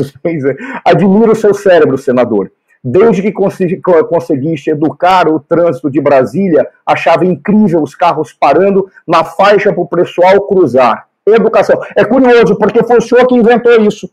admiro 0.85 1.33
o 1.33 1.37
seu 1.37 1.53
cérebro, 1.53 1.99
senador. 1.99 2.51
Desde 2.85 3.23
que 3.23 3.33
conseguiste 3.33 4.71
educar 4.71 5.29
o 5.29 5.39
trânsito 5.39 5.89
de 5.89 6.01
Brasília, 6.01 6.69
achava 6.85 7.25
incrível 7.25 7.81
os 7.81 7.95
carros 7.95 8.33
parando 8.33 8.91
na 9.07 9.23
faixa 9.23 9.73
para 9.73 9.83
o 9.83 9.87
pessoal 9.87 10.41
cruzar. 10.43 11.07
Educação. 11.25 11.81
É 11.97 12.05
curioso, 12.05 12.57
porque 12.57 12.83
foi 12.83 12.99
o 12.99 13.01
senhor 13.01 13.25
que 13.29 13.37
inventou 13.37 13.81
isso. 13.83 14.11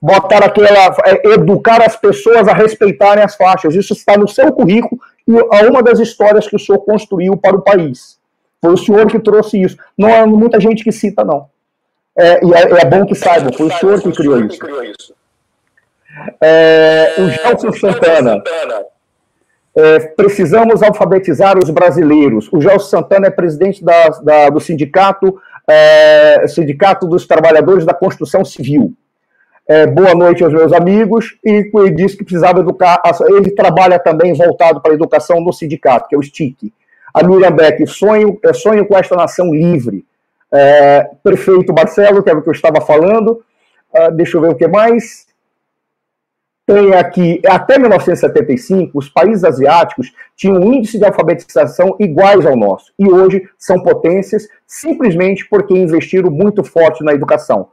Botar 0.00 0.44
aquela. 0.44 0.94
É, 1.06 1.28
educar 1.32 1.80
as 1.80 1.96
pessoas 1.96 2.46
a 2.46 2.52
respeitarem 2.52 3.24
as 3.24 3.34
faixas. 3.34 3.74
Isso 3.74 3.94
está 3.94 4.16
no 4.18 4.28
seu 4.28 4.52
currículo 4.52 5.00
e 5.26 5.34
é 5.36 5.68
uma 5.68 5.82
das 5.82 5.98
histórias 5.98 6.46
que 6.46 6.56
o 6.56 6.58
senhor 6.58 6.80
construiu 6.80 7.34
para 7.36 7.56
o 7.56 7.62
país. 7.62 8.18
Foi 8.60 8.72
o 8.74 8.76
senhor 8.76 9.06
que 9.06 9.18
trouxe 9.18 9.60
isso. 9.60 9.78
Não 9.96 10.12
há 10.14 10.26
muita 10.26 10.60
gente 10.60 10.84
que 10.84 10.92
cita, 10.92 11.24
não. 11.24 11.46
É, 12.18 12.44
e 12.44 12.52
é, 12.52 12.80
é, 12.80 12.84
bom 12.84 13.06
que 13.06 13.14
saibam, 13.14 13.52
foi 13.52 13.68
o 13.68 13.72
senhor 13.78 14.02
que 14.02 14.10
criou 14.10 14.42
isso. 14.42 15.14
É, 16.42 17.14
o 17.16 17.28
Gelson 17.30 17.72
Santana. 17.72 18.42
É, 19.76 20.00
precisamos 20.00 20.82
alfabetizar 20.82 21.56
os 21.56 21.70
brasileiros. 21.70 22.48
O 22.52 22.60
Gelson 22.60 22.88
Santana 22.88 23.28
é 23.28 23.30
presidente 23.30 23.84
da, 23.84 24.08
da, 24.08 24.50
do 24.50 24.58
sindicato, 24.58 25.40
é, 25.68 26.44
sindicato 26.48 27.06
dos 27.06 27.24
Trabalhadores 27.24 27.86
da 27.86 27.94
Construção 27.94 28.44
Civil. 28.44 28.92
É, 29.68 29.86
boa 29.86 30.12
noite 30.12 30.42
aos 30.42 30.52
meus 30.52 30.72
amigos. 30.72 31.38
E 31.44 31.70
ele 31.72 31.90
disse 31.92 32.16
que 32.16 32.24
precisava 32.24 32.58
educar. 32.58 33.00
Ele 33.28 33.52
trabalha 33.52 33.96
também 33.96 34.32
voltado 34.32 34.80
para 34.80 34.90
a 34.90 34.94
educação 34.94 35.40
no 35.40 35.52
sindicato, 35.52 36.08
que 36.08 36.16
é 36.16 36.18
o 36.18 36.22
STIC. 36.22 36.72
A 37.14 37.22
Miriam 37.22 37.52
Beck, 37.52 37.86
sonho, 37.86 38.40
sonho 38.54 38.84
com 38.86 38.98
esta 38.98 39.14
nação 39.14 39.54
livre. 39.54 40.04
É, 40.52 41.10
prefeito 41.22 41.72
Marcelo, 41.72 42.22
que 42.22 42.30
é 42.30 42.34
o 42.34 42.42
que 42.42 42.48
eu 42.48 42.52
estava 42.52 42.80
falando. 42.80 43.42
Uh, 43.92 44.12
deixa 44.12 44.36
eu 44.36 44.40
ver 44.40 44.50
o 44.50 44.54
que 44.54 44.66
mais. 44.68 45.26
Tem 46.68 46.94
aqui, 46.94 47.40
até 47.46 47.78
1975, 47.78 48.98
os 48.98 49.08
países 49.08 49.42
asiáticos 49.42 50.12
tinham 50.36 50.56
um 50.56 50.74
índice 50.74 50.98
de 50.98 51.04
alfabetização 51.06 51.96
iguais 51.98 52.44
ao 52.44 52.54
nosso. 52.54 52.92
E 52.98 53.08
hoje 53.08 53.48
são 53.58 53.82
potências 53.82 54.46
simplesmente 54.66 55.48
porque 55.48 55.72
investiram 55.72 56.30
muito 56.30 56.62
forte 56.62 57.02
na 57.02 57.14
educação. 57.14 57.68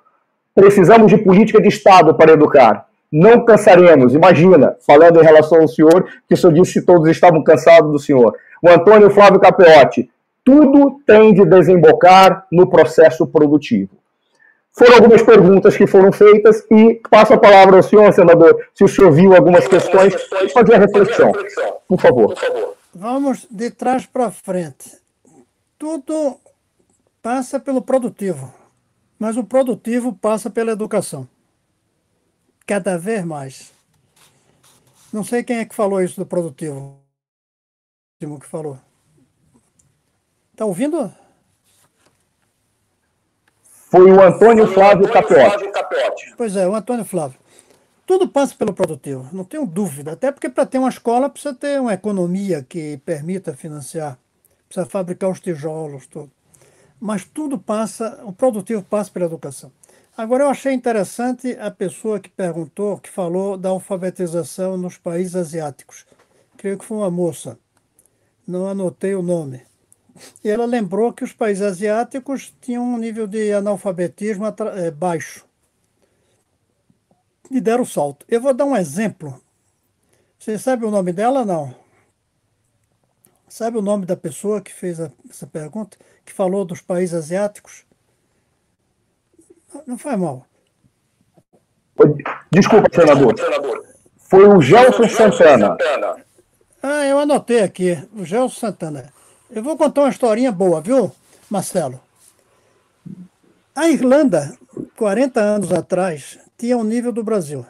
Precisamos 0.56 1.12
de 1.12 1.18
política 1.18 1.62
de 1.62 1.68
Estado 1.68 2.16
para 2.16 2.32
educar. 2.32 2.88
Não 3.12 3.44
cansaremos. 3.44 4.14
Imagina, 4.14 4.78
falando 4.88 5.22
em 5.22 5.26
relação 5.26 5.60
ao 5.60 5.68
senhor, 5.68 6.08
que 6.26 6.34
o 6.34 6.38
senhor 6.38 6.54
disse 6.54 6.80
que 6.80 6.86
todos 6.86 7.10
estavam 7.10 7.44
cansados 7.44 7.92
do 7.92 8.00
senhor. 8.00 8.34
O 8.64 8.70
Antônio 8.70 9.10
Flávio 9.10 9.42
Capeotti, 9.42 10.10
tudo 10.46 11.02
tem 11.08 11.34
de 11.34 11.44
desembocar 11.44 12.46
no 12.52 12.70
processo 12.70 13.26
produtivo. 13.26 13.90
Foram 14.72 14.96
algumas 14.96 15.24
perguntas 15.24 15.76
que 15.76 15.88
foram 15.88 16.12
feitas 16.12 16.64
e 16.70 17.02
passo 17.10 17.34
a 17.34 17.38
palavra 17.38 17.78
ao 17.78 17.84
senhor, 17.84 18.14
senador, 18.14 18.68
se 18.74 18.84
o 18.84 18.88
senhor 18.88 19.12
viu 19.12 19.36
algumas 19.36 19.68
questões, 19.68 20.14
fazer 20.54 20.76
a 20.76 20.80
reflexão, 20.80 21.32
por 21.88 22.00
favor. 22.00 22.36
Vamos 22.94 23.48
de 23.50 23.72
trás 23.72 24.06
para 24.06 24.30
frente. 24.30 24.98
Tudo 25.80 26.38
passa 27.22 27.60
pelo 27.60 27.82
produtivo, 27.82 28.54
mas 29.18 29.38
o 29.38 29.44
produtivo 29.44 30.14
passa 30.14 30.50
pela 30.50 30.74
educação. 30.74 31.28
Cada 32.68 32.98
vez 32.98 33.26
mais. 33.26 33.72
Não 35.12 35.24
sei 35.24 35.44
quem 35.44 35.58
é 35.58 35.66
que 35.66 35.74
falou 35.74 36.02
isso 36.04 36.20
do 36.20 36.26
produtivo. 36.26 37.00
O 38.22 38.40
que 38.40 38.46
falou. 38.46 38.78
Está 40.56 40.64
ouvindo? 40.64 41.14
Foi 43.92 44.10
o 44.10 44.22
Antônio 44.22 44.66
Flávio 44.68 45.12
Capote. 45.12 45.70
Pois 46.38 46.56
é, 46.56 46.66
o 46.66 46.74
Antônio 46.74 47.04
Flávio. 47.04 47.38
Tudo 48.06 48.30
passa 48.30 48.56
pelo 48.56 48.74
produtivo, 48.74 49.28
não 49.34 49.44
tenho 49.44 49.66
dúvida. 49.66 50.14
Até 50.14 50.32
porque 50.32 50.48
para 50.48 50.66
ter 50.66 50.78
uma 50.78 50.88
escola 50.88 51.30
precisa 51.30 51.54
ter 51.54 51.82
uma 51.82 51.94
economia 51.94 52.64
que 52.64 52.96
permita 53.00 53.54
financiar, 53.54 54.18
precisa 54.70 54.86
fabricar 54.86 55.30
os 55.30 55.42
tijolos, 55.42 56.08
tudo. 56.08 56.32
Mas 57.02 57.26
tudo 57.26 57.60
passa, 57.60 58.22
o 58.24 58.32
produtivo 58.32 58.82
passa 58.82 59.12
pela 59.12 59.26
educação. 59.26 59.70
Agora 60.16 60.46
eu 60.46 60.50
achei 60.50 60.72
interessante 60.72 61.52
a 61.60 61.70
pessoa 61.70 62.18
que 62.18 62.30
perguntou, 62.30 62.98
que 62.98 63.10
falou 63.10 63.58
da 63.58 63.68
alfabetização 63.68 64.78
nos 64.78 64.98
países 64.98 65.36
asiáticos. 65.36 66.06
Creio 66.56 66.78
que 66.78 66.86
foi 66.86 66.96
uma 66.96 67.12
moça. 67.12 67.60
Não 68.48 68.70
anotei 68.70 69.16
o 69.16 69.22
nome. 69.22 69.62
E 70.44 70.50
ela 70.50 70.66
lembrou 70.66 71.12
que 71.12 71.24
os 71.24 71.34
países 71.34 71.64
asiáticos 71.64 72.54
tinham 72.62 72.84
um 72.84 72.98
nível 72.98 73.28
de 73.28 73.52
analfabetismo 73.52 74.46
é, 74.46 74.92
baixo. 74.92 75.46
E 77.52 77.60
deram 77.60 77.84
o 77.84 77.88
salto. 77.88 78.26
Eu 78.30 78.42
vou 78.42 78.54
dar 78.54 78.66
um 78.66 78.76
exemplo. 78.76 79.40
Você 80.40 80.58
sabe 80.58 80.86
o 80.86 80.92
nome 80.92 81.12
dela 81.12 81.46
não? 81.46 81.76
Sabe 83.48 83.78
o 83.78 83.82
nome 83.82 84.06
da 84.06 84.16
pessoa 84.16 84.62
que 84.62 84.72
fez 84.72 85.00
a, 85.00 85.12
essa 85.30 85.48
pergunta? 85.48 85.98
Que 86.26 86.34
falou 86.34 86.66
dos 86.66 86.82
países 86.82 87.16
asiáticos? 87.16 87.86
Não 89.86 89.98
faz 89.98 90.20
mal. 90.20 90.46
Desculpa, 92.52 92.90
senador. 92.94 93.36
Foi 94.18 94.48
o 94.48 94.62
Gelson 94.62 95.08
Santana. 95.08 95.78
Ah, 96.82 97.06
eu 97.06 97.20
anotei 97.20 97.62
aqui. 97.62 97.98
O 98.14 98.26
Gelson 98.26 98.60
Santana. 98.60 99.15
Eu 99.56 99.64
vou 99.64 99.78
contar 99.78 100.02
uma 100.02 100.10
historinha 100.10 100.52
boa, 100.52 100.82
viu, 100.82 101.10
Marcelo? 101.50 102.02
A 103.74 103.88
Irlanda, 103.88 104.54
40 104.98 105.40
anos 105.40 105.72
atrás, 105.72 106.38
tinha 106.58 106.76
o 106.76 106.82
um 106.82 106.84
nível 106.84 107.14
do 107.14 107.24
Brasil. 107.24 107.66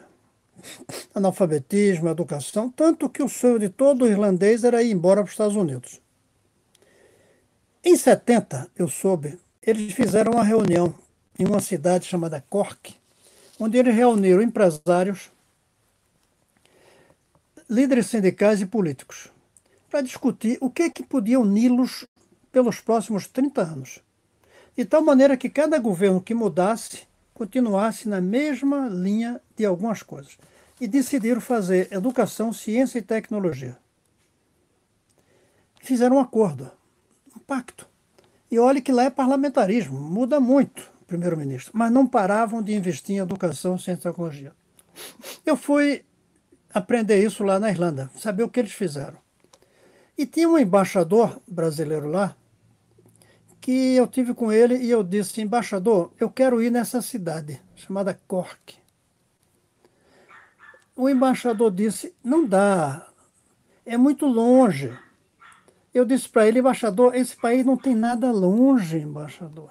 analfabetismo, 1.14 2.08
educação, 2.08 2.68
tanto 2.68 3.08
que 3.08 3.22
o 3.22 3.28
sonho 3.28 3.60
de 3.60 3.68
todo 3.68 4.08
irlandês 4.08 4.64
era 4.64 4.82
ir 4.82 4.90
embora 4.90 5.20
para 5.20 5.26
os 5.26 5.30
Estados 5.30 5.54
Unidos. 5.54 6.00
Em 7.84 7.96
70, 7.96 8.68
eu 8.76 8.88
soube, 8.88 9.38
eles 9.62 9.92
fizeram 9.92 10.32
uma 10.32 10.42
reunião 10.42 10.92
em 11.38 11.46
uma 11.46 11.60
cidade 11.60 12.04
chamada 12.04 12.44
Cork, 12.50 12.96
onde 13.60 13.78
eles 13.78 13.94
reuniram 13.94 14.42
empresários, 14.42 15.30
líderes 17.70 18.06
sindicais 18.06 18.60
e 18.60 18.66
políticos, 18.66 19.30
para 19.96 20.02
discutir 20.02 20.58
o 20.60 20.68
que, 20.68 20.82
é 20.82 20.90
que 20.90 21.02
podia 21.02 21.40
uni-los 21.40 22.06
pelos 22.52 22.80
próximos 22.80 23.26
30 23.26 23.62
anos. 23.62 24.00
De 24.76 24.84
tal 24.84 25.00
maneira 25.00 25.38
que 25.38 25.48
cada 25.48 25.78
governo 25.78 26.20
que 26.20 26.34
mudasse 26.34 27.04
continuasse 27.32 28.06
na 28.06 28.20
mesma 28.20 28.90
linha 28.90 29.40
de 29.56 29.64
algumas 29.64 30.02
coisas. 30.02 30.36
E 30.78 30.86
decidiram 30.86 31.40
fazer 31.40 31.90
educação, 31.90 32.52
ciência 32.52 32.98
e 32.98 33.02
tecnologia. 33.02 33.78
Fizeram 35.80 36.16
um 36.16 36.20
acordo, 36.20 36.70
um 37.34 37.38
pacto. 37.38 37.88
E 38.50 38.58
olhe 38.58 38.82
que 38.82 38.92
lá 38.92 39.04
é 39.04 39.10
parlamentarismo, 39.10 39.98
muda 39.98 40.38
muito 40.38 40.92
primeiro-ministro, 41.06 41.72
mas 41.74 41.90
não 41.90 42.06
paravam 42.06 42.62
de 42.62 42.74
investir 42.74 43.16
em 43.16 43.20
educação, 43.20 43.78
ciência 43.78 44.00
e 44.00 44.12
tecnologia. 44.12 44.52
Eu 45.46 45.56
fui 45.56 46.04
aprender 46.74 47.24
isso 47.24 47.42
lá 47.42 47.58
na 47.58 47.70
Irlanda, 47.70 48.10
saber 48.14 48.42
o 48.42 48.48
que 48.50 48.60
eles 48.60 48.72
fizeram. 48.72 49.24
E 50.16 50.24
tinha 50.24 50.48
um 50.48 50.58
embaixador 50.58 51.40
brasileiro 51.46 52.08
lá, 52.08 52.34
que 53.60 53.96
eu 53.96 54.06
tive 54.06 54.32
com 54.32 54.52
ele 54.52 54.76
e 54.76 54.90
eu 54.90 55.02
disse, 55.02 55.42
embaixador, 55.42 56.12
eu 56.18 56.30
quero 56.30 56.62
ir 56.62 56.70
nessa 56.70 57.02
cidade, 57.02 57.60
chamada 57.74 58.18
Cork. 58.26 58.76
O 60.94 61.08
embaixador 61.08 61.70
disse, 61.70 62.14
não 62.24 62.46
dá, 62.46 63.06
é 63.84 63.96
muito 63.96 64.26
longe. 64.26 64.96
Eu 65.92 66.04
disse 66.04 66.28
para 66.28 66.46
ele, 66.46 66.60
embaixador, 66.60 67.14
esse 67.14 67.36
país 67.36 67.66
não 67.66 67.76
tem 67.76 67.94
nada 67.94 68.30
longe, 68.30 68.98
embaixador. 68.98 69.70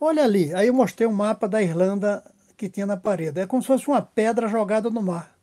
Olha 0.00 0.24
ali, 0.24 0.54
aí 0.54 0.66
eu 0.66 0.74
mostrei 0.74 1.06
um 1.06 1.12
mapa 1.12 1.48
da 1.48 1.62
Irlanda 1.62 2.22
que 2.56 2.68
tinha 2.68 2.86
na 2.86 2.96
parede. 2.96 3.40
É 3.40 3.46
como 3.46 3.62
se 3.62 3.68
fosse 3.68 3.88
uma 3.88 4.02
pedra 4.02 4.48
jogada 4.48 4.90
no 4.90 5.02
mar. 5.02 5.35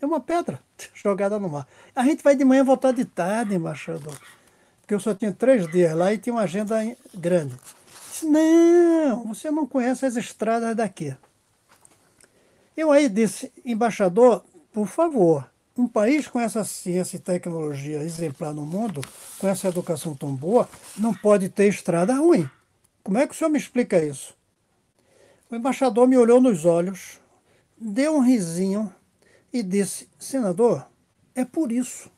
É 0.00 0.06
uma 0.06 0.20
pedra 0.20 0.60
jogada 0.94 1.38
no 1.38 1.48
mar. 1.48 1.66
A 1.94 2.04
gente 2.04 2.22
vai 2.22 2.36
de 2.36 2.44
manhã 2.44 2.64
voltar 2.64 2.92
de 2.92 3.04
tarde, 3.04 3.54
embaixador 3.54 4.16
porque 4.88 4.94
eu 4.94 5.00
só 5.00 5.14
tinha 5.14 5.30
três 5.30 5.70
dias 5.70 5.94
lá 5.94 6.14
e 6.14 6.16
tinha 6.16 6.34
uma 6.34 6.44
agenda 6.44 6.76
grande. 7.12 7.54
Disse, 8.10 8.24
não, 8.24 9.22
você 9.24 9.50
não 9.50 9.66
conhece 9.66 10.06
as 10.06 10.16
estradas 10.16 10.74
daqui. 10.74 11.14
Eu 12.74 12.90
aí 12.90 13.06
disse, 13.06 13.52
embaixador, 13.66 14.42
por 14.72 14.86
favor, 14.86 15.46
um 15.76 15.86
país 15.86 16.26
com 16.26 16.40
essa 16.40 16.64
ciência 16.64 17.18
e 17.18 17.20
tecnologia 17.20 18.02
exemplar 18.02 18.54
no 18.54 18.64
mundo, 18.64 19.02
com 19.38 19.46
essa 19.46 19.68
educação 19.68 20.14
tão 20.14 20.34
boa, 20.34 20.66
não 20.96 21.12
pode 21.12 21.50
ter 21.50 21.68
estrada 21.68 22.14
ruim. 22.14 22.48
Como 23.04 23.18
é 23.18 23.26
que 23.26 23.34
o 23.34 23.36
senhor 23.36 23.50
me 23.50 23.58
explica 23.58 24.02
isso? 24.02 24.34
O 25.50 25.54
embaixador 25.54 26.08
me 26.08 26.16
olhou 26.16 26.40
nos 26.40 26.64
olhos, 26.64 27.20
deu 27.76 28.16
um 28.16 28.20
risinho 28.20 28.90
e 29.52 29.62
disse: 29.62 30.08
Senador, 30.18 30.88
é 31.34 31.44
por 31.44 31.72
isso 31.72 32.10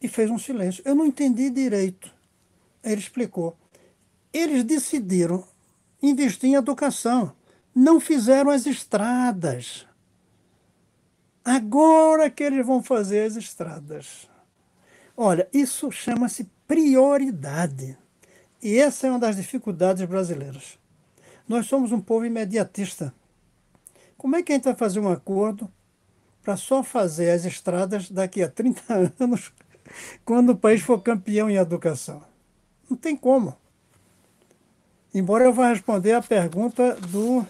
e 0.00 0.08
fez 0.08 0.30
um 0.30 0.38
silêncio. 0.38 0.82
Eu 0.84 0.94
não 0.94 1.06
entendi 1.06 1.50
direito. 1.50 2.12
Ele 2.82 3.00
explicou. 3.00 3.56
Eles 4.32 4.64
decidiram 4.64 5.44
investir 6.02 6.50
em 6.50 6.54
educação, 6.54 7.32
não 7.74 7.98
fizeram 7.98 8.50
as 8.50 8.66
estradas. 8.66 9.86
Agora 11.44 12.30
que 12.30 12.42
eles 12.42 12.64
vão 12.64 12.82
fazer 12.82 13.26
as 13.26 13.36
estradas. 13.36 14.28
Olha, 15.16 15.48
isso 15.52 15.90
chama-se 15.90 16.48
prioridade. 16.66 17.96
E 18.62 18.78
essa 18.78 19.06
é 19.06 19.10
uma 19.10 19.18
das 19.18 19.36
dificuldades 19.36 20.04
brasileiras. 20.04 20.78
Nós 21.48 21.66
somos 21.66 21.92
um 21.92 22.00
povo 22.00 22.26
imediatista. 22.26 23.14
Como 24.16 24.36
é 24.36 24.42
que 24.42 24.52
a 24.52 24.54
gente 24.54 24.64
vai 24.64 24.74
fazer 24.74 25.00
um 25.00 25.10
acordo 25.10 25.70
para 26.46 26.56
só 26.56 26.82
fazer 26.82 27.30
as 27.30 27.44
estradas 27.44 28.08
daqui 28.08 28.40
a 28.42 28.48
30 28.48 29.12
anos 29.18 29.52
quando 30.24 30.50
o 30.50 30.56
país 30.56 30.80
for 30.80 31.02
campeão 31.02 31.50
em 31.50 31.56
educação. 31.56 32.22
Não 32.88 32.96
tem 32.96 33.16
como. 33.16 33.56
Embora 35.12 35.44
eu 35.44 35.52
vá 35.52 35.70
responder 35.70 36.12
a 36.12 36.22
pergunta 36.22 36.94
do. 36.94 37.44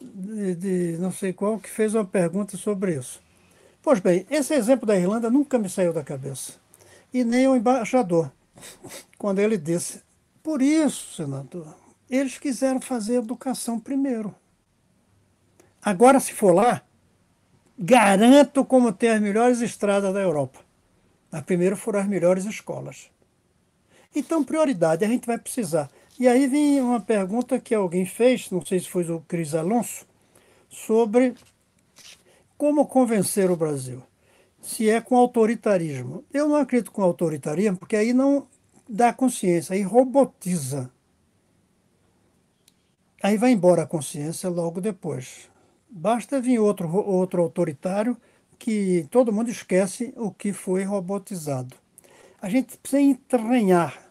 De, 0.00 0.54
de, 0.54 0.98
não 0.98 1.10
sei 1.10 1.32
qual, 1.32 1.58
que 1.58 1.68
fez 1.68 1.92
uma 1.92 2.04
pergunta 2.04 2.56
sobre 2.56 2.96
isso. 2.96 3.20
Pois 3.82 3.98
bem, 3.98 4.24
esse 4.30 4.54
exemplo 4.54 4.86
da 4.86 4.96
Irlanda 4.96 5.28
nunca 5.28 5.58
me 5.58 5.68
saiu 5.68 5.92
da 5.92 6.04
cabeça. 6.04 6.52
E 7.12 7.24
nem 7.24 7.48
o 7.48 7.56
embaixador, 7.56 8.30
quando 9.18 9.40
ele 9.40 9.58
disse: 9.58 10.02
por 10.40 10.62
isso, 10.62 11.16
senador, 11.16 11.74
eles 12.08 12.38
quiseram 12.38 12.80
fazer 12.80 13.16
educação 13.16 13.80
primeiro. 13.80 14.32
Agora, 15.88 16.20
se 16.20 16.34
for 16.34 16.54
lá, 16.54 16.82
garanto 17.78 18.62
como 18.62 18.92
ter 18.92 19.08
as 19.08 19.22
melhores 19.22 19.62
estradas 19.62 20.12
da 20.12 20.20
Europa. 20.20 20.60
A 21.32 21.40
primeira 21.40 21.76
foram 21.76 22.00
as 22.00 22.06
melhores 22.06 22.44
escolas. 22.44 23.10
Então, 24.14 24.44
prioridade, 24.44 25.02
a 25.02 25.08
gente 25.08 25.26
vai 25.26 25.38
precisar. 25.38 25.90
E 26.20 26.28
aí 26.28 26.46
vem 26.46 26.78
uma 26.82 27.00
pergunta 27.00 27.58
que 27.58 27.74
alguém 27.74 28.04
fez, 28.04 28.50
não 28.50 28.62
sei 28.62 28.80
se 28.80 28.90
foi 28.90 29.10
o 29.10 29.22
Cris 29.26 29.54
Alonso, 29.54 30.06
sobre 30.68 31.34
como 32.58 32.86
convencer 32.86 33.50
o 33.50 33.56
Brasil. 33.56 34.02
Se 34.60 34.90
é 34.90 35.00
com 35.00 35.16
autoritarismo. 35.16 36.22
Eu 36.30 36.50
não 36.50 36.56
acredito 36.56 36.92
com 36.92 37.02
autoritarismo, 37.02 37.78
porque 37.78 37.96
aí 37.96 38.12
não 38.12 38.46
dá 38.86 39.10
consciência, 39.10 39.72
aí 39.72 39.80
robotiza. 39.80 40.90
Aí 43.22 43.38
vai 43.38 43.52
embora 43.52 43.84
a 43.84 43.86
consciência 43.86 44.50
logo 44.50 44.82
depois. 44.82 45.48
Basta 45.90 46.40
vir 46.40 46.58
outro, 46.58 46.88
outro 46.94 47.42
autoritário 47.42 48.16
que 48.58 49.06
todo 49.10 49.32
mundo 49.32 49.50
esquece 49.50 50.12
o 50.16 50.30
que 50.30 50.52
foi 50.52 50.84
robotizado. 50.84 51.74
A 52.40 52.48
gente 52.48 52.76
precisa 52.76 53.00
entranhar 53.02 54.08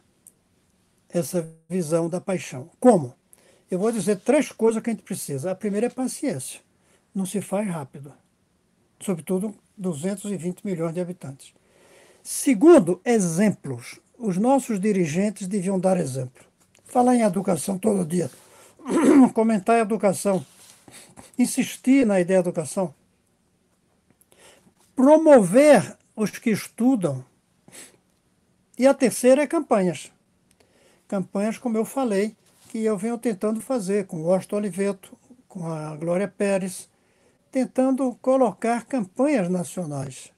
essa 1.09 1.47
visão 1.69 2.09
da 2.09 2.19
paixão. 2.19 2.69
Como? 2.79 3.13
Eu 3.69 3.79
vou 3.79 3.91
dizer 3.91 4.19
três 4.19 4.51
coisas 4.51 4.81
que 4.81 4.89
a 4.89 4.93
gente 4.93 5.03
precisa. 5.03 5.51
A 5.51 5.55
primeira 5.55 5.87
é 5.87 5.89
paciência. 5.89 6.61
Não 7.13 7.25
se 7.25 7.41
faz 7.41 7.67
rápido. 7.67 8.13
Sobretudo 8.99 9.53
220 9.77 10.63
milhões 10.63 10.93
de 10.93 11.01
habitantes. 11.01 11.53
Segundo, 12.23 13.01
exemplos. 13.05 13.99
Os 14.17 14.37
nossos 14.37 14.79
dirigentes 14.79 15.47
deviam 15.47 15.79
dar 15.79 15.97
exemplo. 15.97 16.43
Falar 16.85 17.15
em 17.15 17.21
educação 17.21 17.77
todo 17.77 18.05
dia. 18.05 18.31
Comentar 19.33 19.75
a 19.75 19.81
educação. 19.81 20.45
Insistir 21.37 22.05
na 22.05 22.19
ideia 22.19 22.41
da 22.41 22.49
educação 22.49 22.93
promover 24.97 25.95
os 26.15 26.31
que 26.31 26.49
estudam. 26.49 27.23
E 28.75 28.87
a 28.87 28.95
terceira 28.95 29.43
é 29.43 29.47
campanhas. 29.47 30.11
Campanhas, 31.07 31.59
como 31.59 31.77
eu 31.77 31.85
falei, 31.85 32.35
que 32.69 32.79
eu 32.83 32.97
venho 32.97 33.15
tentando 33.19 33.61
fazer 33.61 34.07
com 34.07 34.17
o 34.17 34.23
Washington 34.23 34.55
Oliveto, 34.55 35.17
com 35.47 35.67
a 35.67 35.95
Glória 35.95 36.27
Pérez, 36.27 36.89
tentando 37.51 38.17
colocar 38.23 38.85
campanhas 38.85 39.47
nacionais. 39.49 40.31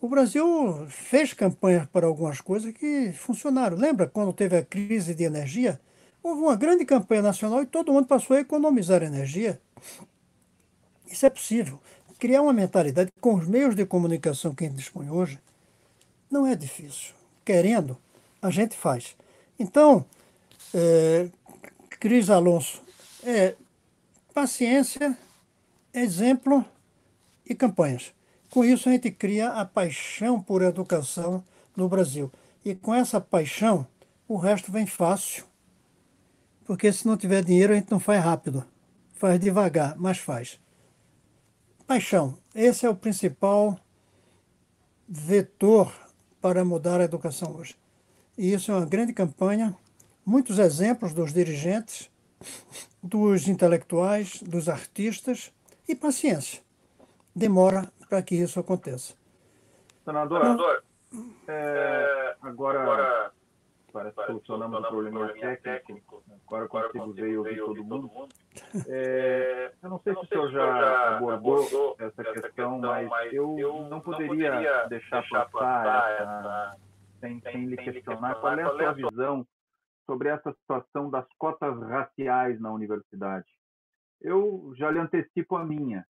O 0.00 0.08
Brasil 0.08 0.86
fez 0.88 1.34
campanhas 1.34 1.84
para 1.86 2.06
algumas 2.06 2.40
coisas 2.40 2.72
que 2.72 3.12
funcionaram. 3.12 3.76
Lembra 3.76 4.06
quando 4.06 4.32
teve 4.32 4.56
a 4.56 4.64
crise 4.64 5.16
de 5.16 5.24
energia? 5.24 5.80
Houve 6.22 6.42
uma 6.42 6.56
grande 6.56 6.84
campanha 6.84 7.22
nacional 7.22 7.62
e 7.62 7.66
todo 7.66 7.92
mundo 7.92 8.06
passou 8.06 8.36
a 8.36 8.40
economizar 8.40 9.02
energia. 9.02 9.60
Isso 11.06 11.26
é 11.26 11.30
possível 11.30 11.80
criar 12.20 12.42
uma 12.42 12.52
mentalidade 12.52 13.10
com 13.18 13.34
os 13.34 13.48
meios 13.48 13.74
de 13.74 13.86
comunicação 13.86 14.54
que 14.54 14.64
a 14.64 14.68
gente 14.68 14.76
dispõe 14.76 15.08
hoje 15.08 15.40
não 16.30 16.46
é 16.46 16.54
difícil. 16.54 17.14
Querendo, 17.44 17.96
a 18.42 18.50
gente 18.50 18.76
faz. 18.76 19.16
Então, 19.58 20.04
é, 20.72 21.28
Cris 21.98 22.28
Alonso, 22.28 22.82
é 23.24 23.56
paciência, 24.34 25.16
exemplo 25.92 26.64
e 27.44 27.54
campanhas. 27.54 28.12
Com 28.50 28.64
isso, 28.64 28.88
a 28.88 28.92
gente 28.92 29.10
cria 29.10 29.48
a 29.48 29.64
paixão 29.64 30.40
por 30.40 30.60
educação 30.62 31.42
no 31.74 31.88
Brasil. 31.88 32.30
E 32.64 32.74
com 32.74 32.94
essa 32.94 33.20
paixão, 33.20 33.86
o 34.28 34.36
resto 34.36 34.70
vem 34.70 34.86
fácil. 34.86 35.44
Porque 36.70 36.92
se 36.92 37.04
não 37.04 37.16
tiver 37.16 37.42
dinheiro, 37.42 37.72
a 37.72 37.76
gente 37.76 37.90
não 37.90 37.98
faz 37.98 38.22
rápido. 38.22 38.64
Faz 39.14 39.40
devagar, 39.40 39.96
mas 39.98 40.18
faz. 40.18 40.60
Paixão. 41.84 42.38
Esse 42.54 42.86
é 42.86 42.88
o 42.88 42.94
principal 42.94 43.76
vetor 45.08 45.92
para 46.40 46.64
mudar 46.64 47.00
a 47.00 47.04
educação 47.06 47.56
hoje. 47.56 47.76
E 48.38 48.52
isso 48.52 48.70
é 48.70 48.76
uma 48.76 48.86
grande 48.86 49.12
campanha, 49.12 49.76
muitos 50.24 50.60
exemplos 50.60 51.12
dos 51.12 51.32
dirigentes, 51.32 52.08
dos 53.02 53.48
intelectuais, 53.48 54.40
dos 54.40 54.68
artistas 54.68 55.52
e 55.88 55.96
paciência. 55.96 56.62
Demora 57.34 57.92
para 58.08 58.22
que 58.22 58.36
isso 58.36 58.60
aconteça. 58.60 59.14
Senador, 60.04 60.40
Senador 60.40 60.84
é, 61.48 62.36
agora, 62.40 62.80
agora 62.80 63.32
parece 63.90 64.16
que 64.16 64.26
solucionamos 64.26 64.80
o 64.80 64.88
problema 64.88 65.28
técnico. 65.28 65.62
técnico. 65.62 66.24
Agora, 66.46 66.64
agora 66.64 66.88
consigo 66.88 67.12
ver 67.12 67.28
e 67.30 67.38
ouvir 67.38 67.58
todo 67.58 67.84
mundo. 67.84 68.08
mundo. 68.08 68.28
É, 68.88 69.72
eu 69.82 69.90
não 69.90 70.00
sei 70.00 70.14
se 70.14 70.20
o 70.20 70.26
senhor 70.26 70.50
já 70.50 71.18
abordou 71.18 71.96
essa 71.98 72.24
questão, 72.24 72.78
mas 72.78 73.32
eu 73.32 73.88
não 73.88 74.00
poderia 74.00 74.86
deixar 74.88 75.22
passar 75.28 76.12
essa, 76.12 76.76
sem, 77.20 77.40
sem 77.40 77.66
lhe 77.66 77.76
questionar 77.76 78.34
qual 78.36 78.58
é 78.58 78.62
a 78.62 78.70
sua 78.70 78.92
visão 78.92 79.46
sobre 80.06 80.28
essa 80.28 80.52
situação 80.52 81.08
das 81.08 81.26
cotas 81.38 81.80
raciais 81.82 82.60
na 82.60 82.72
universidade. 82.72 83.46
Eu 84.20 84.72
já 84.76 84.90
lhe 84.90 84.98
antecipo 84.98 85.56
a 85.56 85.64
minha. 85.64 86.04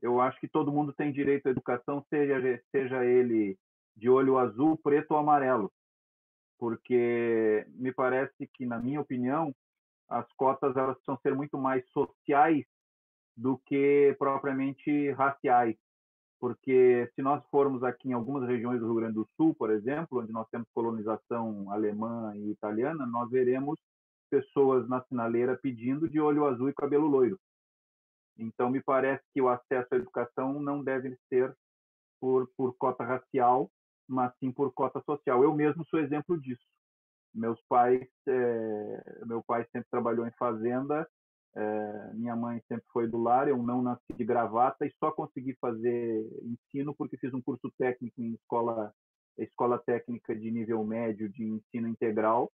Eu 0.00 0.20
acho 0.20 0.38
que 0.40 0.48
todo 0.48 0.72
mundo 0.72 0.92
tem 0.92 1.12
direito 1.12 1.46
à 1.46 1.50
educação, 1.50 2.04
seja, 2.08 2.62
seja 2.70 3.04
ele 3.04 3.58
de 3.96 4.08
olho 4.08 4.38
azul, 4.38 4.76
preto 4.76 5.12
ou 5.12 5.18
amarelo. 5.18 5.72
Porque 6.62 7.66
me 7.70 7.92
parece 7.92 8.46
que, 8.54 8.64
na 8.64 8.78
minha 8.78 9.00
opinião, 9.00 9.52
as 10.08 10.30
cotas 10.34 10.76
elas 10.76 10.94
precisam 10.96 11.18
ser 11.20 11.34
muito 11.34 11.58
mais 11.58 11.84
sociais 11.90 12.64
do 13.36 13.58
que 13.66 14.14
propriamente 14.18 15.10
raciais 15.12 15.76
porque 16.42 17.08
se 17.14 17.22
nós 17.22 17.40
formos 17.52 17.84
aqui 17.84 18.08
em 18.08 18.14
algumas 18.14 18.48
regiões 18.48 18.80
do 18.80 18.86
Rio 18.86 18.96
Grande 18.96 19.14
do 19.14 19.28
Sul, 19.36 19.54
por 19.54 19.70
exemplo, 19.70 20.20
onde 20.20 20.32
nós 20.32 20.48
temos 20.50 20.66
colonização 20.74 21.70
alemã 21.70 22.32
e 22.34 22.50
italiana, 22.50 23.06
nós 23.06 23.30
veremos 23.30 23.78
pessoas 24.28 24.88
na 24.88 25.00
sinaleira 25.04 25.56
pedindo 25.56 26.08
de 26.08 26.18
olho 26.18 26.44
azul 26.44 26.68
e 26.68 26.74
cabelo 26.74 27.06
loiro. 27.06 27.38
Então, 28.36 28.70
me 28.70 28.82
parece 28.82 29.22
que 29.32 29.40
o 29.40 29.48
acesso 29.48 29.86
à 29.92 29.96
educação 29.96 30.60
não 30.60 30.82
deve 30.82 31.16
ser 31.28 31.56
por, 32.20 32.50
por 32.56 32.74
cota 32.76 33.04
racial, 33.04 33.70
mas 34.08 34.32
sim 34.38 34.52
por 34.52 34.72
cota 34.72 35.00
social. 35.02 35.42
Eu 35.42 35.54
mesmo 35.54 35.84
sou 35.86 36.00
exemplo 36.00 36.40
disso. 36.40 36.64
Meus 37.34 37.60
pais, 37.68 38.06
é, 38.28 39.24
meu 39.26 39.42
pai 39.42 39.66
sempre 39.72 39.88
trabalhou 39.90 40.26
em 40.26 40.32
fazenda 40.32 41.08
é, 41.54 42.14
minha 42.14 42.34
mãe 42.34 42.62
sempre 42.66 42.86
foi 42.92 43.06
do 43.06 43.18
lar, 43.18 43.46
eu 43.46 43.62
não 43.62 43.82
nasci 43.82 44.12
de 44.16 44.24
gravata 44.24 44.86
e 44.86 44.92
só 44.98 45.10
consegui 45.10 45.54
fazer 45.60 46.26
ensino 46.42 46.94
porque 46.94 47.18
fiz 47.18 47.32
um 47.34 47.42
curso 47.42 47.70
técnico 47.78 48.22
em 48.22 48.32
escola, 48.32 48.92
escola 49.36 49.78
técnica 49.78 50.34
de 50.34 50.50
nível 50.50 50.82
médio 50.82 51.28
de 51.28 51.44
ensino 51.44 51.88
integral 51.88 52.50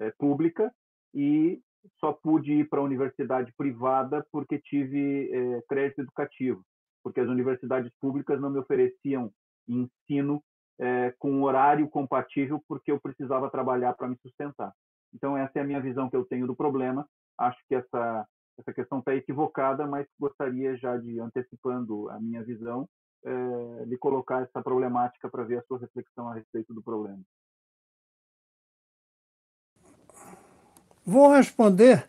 é, 0.00 0.10
pública 0.18 0.72
e 1.14 1.60
só 2.00 2.12
pude 2.12 2.52
ir 2.52 2.68
para 2.68 2.80
a 2.80 2.84
universidade 2.84 3.52
privada 3.56 4.26
porque 4.32 4.58
tive 4.58 5.30
crédito 5.66 6.02
educativo, 6.02 6.62
porque 7.02 7.20
as 7.20 7.28
universidades 7.28 7.90
públicas 8.00 8.38
não 8.40 8.50
me 8.50 8.58
ofereciam 8.58 9.32
ensino 9.66 10.42
é, 10.80 11.14
com 11.18 11.42
horário 11.42 11.88
compatível 11.88 12.62
porque 12.66 12.90
eu 12.90 12.98
precisava 12.98 13.50
trabalhar 13.50 13.92
para 13.92 14.08
me 14.08 14.16
sustentar. 14.22 14.72
Então 15.14 15.36
essa 15.36 15.58
é 15.58 15.62
a 15.62 15.64
minha 15.64 15.80
visão 15.80 16.08
que 16.08 16.16
eu 16.16 16.24
tenho 16.24 16.46
do 16.46 16.56
problema. 16.56 17.06
Acho 17.38 17.58
que 17.68 17.74
essa 17.74 18.26
essa 18.60 18.72
questão 18.74 18.98
está 18.98 19.14
equivocada, 19.14 19.86
mas 19.86 20.06
gostaria 20.18 20.76
já 20.76 20.96
de, 20.98 21.18
antecipando 21.18 22.10
a 22.10 22.20
minha 22.20 22.44
visão, 22.44 22.86
é, 23.24 23.84
de 23.86 23.96
colocar 23.96 24.42
essa 24.42 24.62
problemática 24.62 25.30
para 25.30 25.44
ver 25.44 25.58
a 25.58 25.62
sua 25.62 25.78
reflexão 25.78 26.28
a 26.28 26.34
respeito 26.34 26.74
do 26.74 26.82
problema. 26.82 27.22
Vou 31.04 31.32
responder 31.32 32.06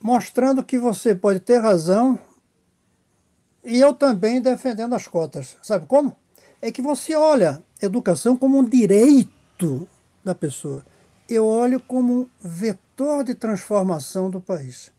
mostrando 0.00 0.62
que 0.62 0.78
você 0.78 1.14
pode 1.14 1.40
ter 1.40 1.58
razão 1.58 2.18
e 3.64 3.80
eu 3.80 3.94
também 3.94 4.40
defendendo 4.40 4.94
as 4.94 5.08
cotas. 5.08 5.58
Sabe 5.62 5.86
como? 5.86 6.14
É 6.60 6.70
que 6.70 6.82
você 6.82 7.14
olha 7.14 7.62
educação 7.84 8.36
como 8.36 8.58
um 8.58 8.64
direito 8.64 9.88
da 10.24 10.34
pessoa. 10.34 10.84
Eu 11.28 11.46
olho 11.46 11.80
como 11.80 12.22
um 12.22 12.28
vetor 12.40 13.24
de 13.24 13.34
transformação 13.34 14.30
do 14.30 14.40
país. 14.40 14.92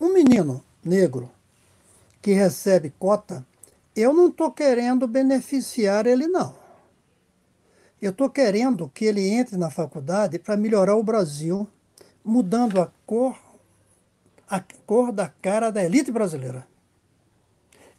Um 0.00 0.12
menino 0.12 0.64
negro 0.84 1.30
que 2.20 2.32
recebe 2.32 2.92
cota, 2.98 3.46
eu 3.94 4.12
não 4.12 4.28
estou 4.28 4.50
querendo 4.50 5.06
beneficiar 5.06 6.06
ele, 6.06 6.26
não. 6.26 6.54
Eu 8.00 8.10
estou 8.10 8.28
querendo 8.28 8.90
que 8.92 9.04
ele 9.04 9.28
entre 9.28 9.56
na 9.56 9.70
faculdade 9.70 10.38
para 10.38 10.56
melhorar 10.56 10.96
o 10.96 11.02
Brasil, 11.02 11.68
mudando 12.24 12.80
a 12.80 12.90
cor, 13.06 13.38
a 14.48 14.62
cor 14.84 15.12
da 15.12 15.28
cara 15.28 15.70
da 15.70 15.82
elite 15.82 16.10
brasileira. 16.10 16.66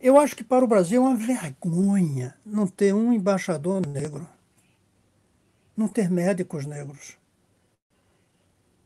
Eu 0.06 0.19
acho 0.19 0.36
que 0.36 0.44
para 0.44 0.64
o 0.64 0.68
Brasil 0.68 1.03
é 1.03 1.07
uma 1.07 1.15
vergonha 1.15 2.36
não 2.45 2.68
ter 2.68 2.94
um 2.94 3.11
embaixador 3.11 3.84
negro, 3.88 4.30
não 5.76 5.88
ter 5.88 6.11
médicos 6.11 6.68
negros, 6.68 7.18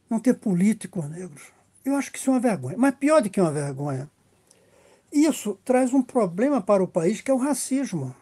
não 0.10 0.18
ter 0.18 0.36
políticos 0.36 1.10
negros. 1.10 1.52
Eu 1.84 1.98
acho 1.98 2.10
que 2.10 2.18
isso 2.18 2.30
é 2.30 2.34
uma 2.36 2.40
vergonha. 2.40 2.78
Mas 2.78 2.96
pior 2.96 3.22
do 3.22 3.30
que 3.30 3.42
uma 3.42 3.52
vergonha, 3.52 4.10
isso 5.12 5.60
traz 5.66 5.94
um 5.94 6.02
problema 6.02 6.62
para 6.62 6.82
o 6.82 6.88
país 6.88 7.20
que 7.20 7.30
é 7.30 7.34
o 7.34 7.38
racismo. 7.38 8.16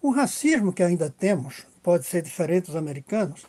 O 0.00 0.08
racismo 0.08 0.72
que 0.72 0.82
ainda 0.82 1.10
temos, 1.10 1.66
pode 1.82 2.06
ser 2.06 2.22
diferente 2.22 2.68
dos 2.68 2.76
americanos, 2.76 3.44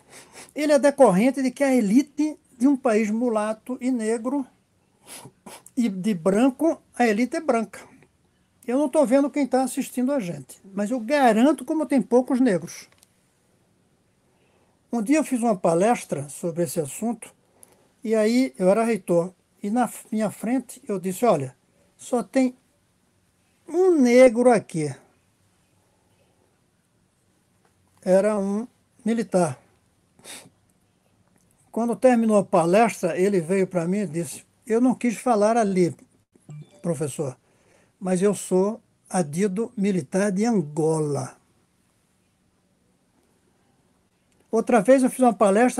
ele 0.54 0.74
é 0.74 0.78
decorrente 0.78 1.42
de 1.42 1.52
que 1.52 1.64
a 1.64 1.74
elite 1.74 2.38
de 2.58 2.68
um 2.68 2.76
país 2.76 3.10
mulato 3.10 3.78
e 3.80 3.90
negro 3.92 4.46
e 5.74 5.88
de 5.88 6.14
branco, 6.14 6.82
a 6.94 7.08
elite 7.08 7.38
é 7.38 7.40
branca. 7.40 7.96
Eu 8.68 8.78
não 8.78 8.88
estou 8.88 9.06
vendo 9.06 9.30
quem 9.32 9.46
está 9.46 9.64
assistindo 9.64 10.12
a 10.12 10.20
gente, 10.20 10.60
mas 10.74 10.92
eu 10.92 11.00
garanto 11.00 11.64
como 11.64 11.86
tem 11.86 12.02
poucos 12.02 12.42
negros. 12.42 12.90
Um 14.92 15.02
dia 15.02 15.18
eu 15.18 15.24
fiz 15.24 15.42
uma 15.42 15.56
palestra 15.56 16.28
sobre 16.28 16.64
esse 16.64 16.78
assunto 16.78 17.34
e 18.04 18.14
aí 18.14 18.54
eu 18.60 18.70
era 18.70 18.84
reitor. 18.84 19.34
E 19.64 19.70
na 19.70 19.90
minha 20.12 20.30
frente 20.30 20.82
eu 20.86 21.00
disse, 21.00 21.26
olha, 21.26 21.56
só 21.96 22.22
tem 22.22 22.58
um 23.68 23.92
negro 24.02 24.52
aqui. 24.52 24.94
Era 28.02 28.38
um 28.38 28.68
militar. 29.04 29.58
Quando 31.72 31.96
terminou 31.96 32.38
a 32.38 32.44
palestra, 32.44 33.18
ele 33.18 33.40
veio 33.40 33.68
para 33.68 33.88
mim 33.88 34.00
e 34.00 34.08
disse: 34.08 34.44
Eu 34.66 34.82
não 34.82 34.96
quis 34.96 35.18
falar 35.18 35.58
ali, 35.58 35.96
professor, 36.82 37.38
mas 38.00 38.22
eu 38.22 38.34
sou 38.34 38.82
adido 39.10 39.72
militar 39.76 40.32
de 40.32 40.46
Angola. 40.46 41.36
Outra 44.52 44.82
vez 44.82 45.04
eu 45.04 45.10
fiz 45.10 45.20
uma 45.20 45.34
palestra 45.34 45.76